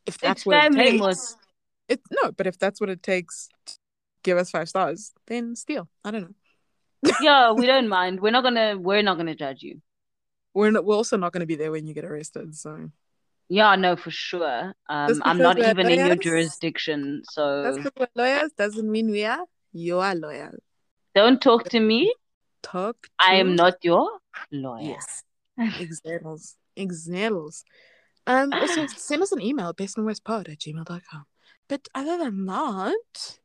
if 0.07 0.19
that's 0.19 0.41
It's 0.41 0.47
what 0.47 0.65
it 0.65 0.73
takes, 0.73 1.37
it 1.89 2.01
no. 2.11 2.33
But 2.33 2.47
if 2.47 2.59
that's 2.59 2.81
what 2.81 2.91
it 2.91 3.03
takes, 3.03 3.49
to 3.67 3.75
give 4.23 4.37
us 4.39 4.51
five 4.51 4.69
stars, 4.69 5.13
then 5.27 5.57
steal. 5.57 5.89
I 6.05 6.11
don't 6.11 6.23
know. 6.23 7.13
Yeah, 7.21 7.53
we 7.53 7.67
don't 7.67 7.89
mind. 7.89 8.21
We're 8.21 8.33
not 8.33 8.43
gonna 8.43 8.77
we're 8.77 9.03
not 9.03 9.17
gonna 9.17 9.35
judge 9.35 9.63
you. 9.63 9.81
We're 10.57 10.71
not, 10.71 10.85
we're 10.87 10.97
also 10.97 11.17
not 11.19 11.33
gonna 11.33 11.47
be 11.47 11.55
there 11.57 11.71
when 11.71 11.87
you 11.87 11.93
get 11.95 12.05
arrested. 12.07 12.55
So 12.57 12.91
Yeah, 13.49 13.77
no, 13.77 13.95
for 13.95 14.11
sure. 14.11 14.75
Um, 14.89 15.23
I'm 15.23 15.39
not 15.39 15.59
even 15.59 15.89
in 15.91 16.07
your 16.07 16.17
jurisdiction, 16.17 17.23
so 17.31 17.63
that's 17.63 17.77
because 17.77 17.93
we're 17.99 18.09
lawyers 18.23 18.53
doesn't 18.57 18.91
mean 18.91 19.11
we 19.11 19.25
are. 19.25 19.45
You 19.73 19.99
are 19.99 20.15
loyal. 20.15 20.55
don't 21.15 21.41
talk 21.41 21.69
to 21.75 21.81
me. 21.81 22.15
Talk. 22.63 22.97
I 23.19 23.35
am 23.43 23.49
to- 23.51 23.55
not 23.63 23.75
your 23.85 24.09
lawyer. 24.51 24.97
Yes. 24.97 25.23
Examples. 25.81 26.57
Examples. 26.75 27.65
Um, 28.27 28.53
also 28.53 28.87
send 28.97 29.23
us 29.23 29.33
an 29.33 29.43
email, 29.43 29.73
bestandworstpod 29.75 30.49
at 30.53 30.59
gmail.com. 30.59 31.25
But 31.69 31.89
other 31.95 32.17
than 32.25 32.47
that, 32.47 33.39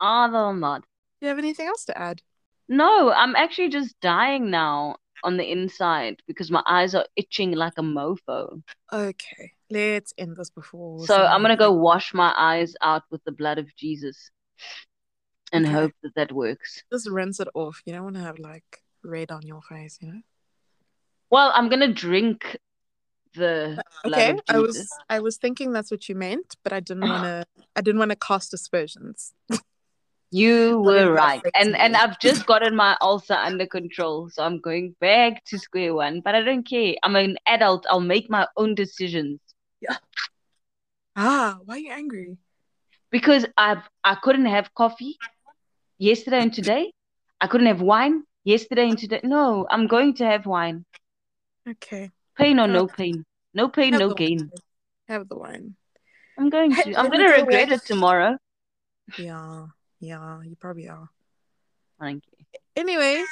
Other 0.00 0.46
than 0.48 0.60
that, 0.60 0.80
do 0.82 1.26
you 1.26 1.28
have 1.28 1.38
anything 1.38 1.66
else 1.68 1.84
to 1.86 1.98
add? 1.98 2.22
no, 2.68 3.12
I'm 3.12 3.36
actually 3.36 3.68
just 3.68 3.94
dying 4.00 4.50
now 4.50 4.96
on 5.24 5.36
the 5.36 5.50
inside 5.50 6.22
because 6.26 6.50
my 6.50 6.62
eyes 6.66 6.94
are 6.94 7.06
itching 7.16 7.52
like 7.52 7.74
a 7.78 7.82
mofo. 7.82 8.62
Okay, 8.92 9.52
let's 9.70 10.12
end 10.18 10.36
this 10.36 10.50
before. 10.50 11.06
So 11.06 11.24
I'm 11.24 11.42
gonna 11.42 11.56
go 11.56 11.72
wash 11.72 12.12
my 12.14 12.32
eyes 12.36 12.74
out 12.82 13.02
with 13.10 13.22
the 13.24 13.32
blood 13.32 13.58
of 13.58 13.74
Jesus 13.76 14.30
and 15.52 15.66
Okay. 15.66 15.74
hope 15.74 15.92
that 16.02 16.14
that 16.14 16.32
works. 16.32 16.82
Just 16.92 17.08
rinse 17.08 17.40
it 17.40 17.48
off. 17.54 17.82
You 17.84 17.92
don't 17.92 18.04
want 18.04 18.16
to 18.16 18.22
have 18.22 18.38
like 18.38 18.82
red 19.04 19.30
on 19.30 19.42
your 19.42 19.62
face, 19.62 19.98
you 20.00 20.08
know? 20.12 20.20
Well, 21.30 21.52
I'm 21.54 21.68
gonna 21.68 21.92
drink 21.92 22.58
the 23.34 23.82
uh, 24.04 24.08
Okay, 24.08 24.34
I 24.48 24.58
was 24.58 24.90
I 25.08 25.20
was 25.20 25.36
thinking 25.36 25.72
that's 25.72 25.90
what 25.90 26.08
you 26.08 26.14
meant, 26.14 26.56
but 26.62 26.72
I 26.72 26.80
didn't 26.80 27.08
want 27.08 27.22
to. 27.22 27.46
I 27.76 27.80
didn't 27.80 27.98
want 27.98 28.10
to 28.10 28.16
cast 28.16 28.52
aspersions. 28.52 29.32
You 30.32 30.80
were 30.80 31.12
right. 31.12 31.42
And 31.54 31.76
and. 31.76 31.94
I've 31.94 32.18
just 32.18 32.46
gotten 32.46 32.74
my 32.74 32.96
ulcer 33.02 33.34
under 33.34 33.66
control, 33.66 34.30
so 34.30 34.42
I'm 34.42 34.58
going 34.60 34.96
back 34.98 35.44
to 35.52 35.58
square 35.58 35.92
one. 35.94 36.22
But 36.24 36.34
I 36.34 36.40
don't 36.40 36.66
care. 36.66 36.94
I'm 37.02 37.16
an 37.16 37.36
adult. 37.46 37.86
I'll 37.90 38.00
make 38.00 38.30
my 38.30 38.46
own 38.56 38.74
decisions 38.74 39.38
Yeah. 39.80 39.98
Ah, 41.14 41.58
why 41.66 41.74
are 41.74 41.78
you 41.78 41.92
angry? 41.92 42.38
because 43.12 43.44
I've 43.58 43.84
I 44.02 44.16
couldn't 44.16 44.46
have 44.46 44.72
coffee 44.74 45.18
yesterday 45.98 46.40
and 46.40 46.52
today. 46.52 46.92
I 47.40 47.46
couldn't 47.46 47.66
have 47.66 47.82
wine 47.82 48.24
yesterday 48.44 48.88
and 48.88 48.98
today. 48.98 49.20
No, 49.22 49.66
I'm 49.68 49.86
going 49.86 50.14
to 50.14 50.24
have 50.24 50.46
wine. 50.46 50.86
Okay, 51.68 52.10
Pain 52.38 52.58
or 52.58 52.66
no 52.66 52.86
pain. 52.86 53.24
No 53.54 53.68
pain, 53.68 53.92
have 53.92 54.00
no 54.00 54.14
gain. 54.14 54.38
wine. 54.38 54.50
Have 55.08 55.28
the 55.28 55.36
wine. 55.36 55.76
I'm 56.38 56.48
going 56.48 56.74
to. 56.74 56.94
I'm 56.98 57.10
gonna 57.10 57.28
regret 57.28 57.70
it 57.70 57.84
tomorrow. 57.84 58.38
Yeah, 59.18 59.66
yeah, 60.02 60.42
you 60.42 60.56
probably 60.56 60.88
are. 60.88 61.08
Thank 62.00 62.24
you. 62.36 62.44
Anyway, 62.74 63.22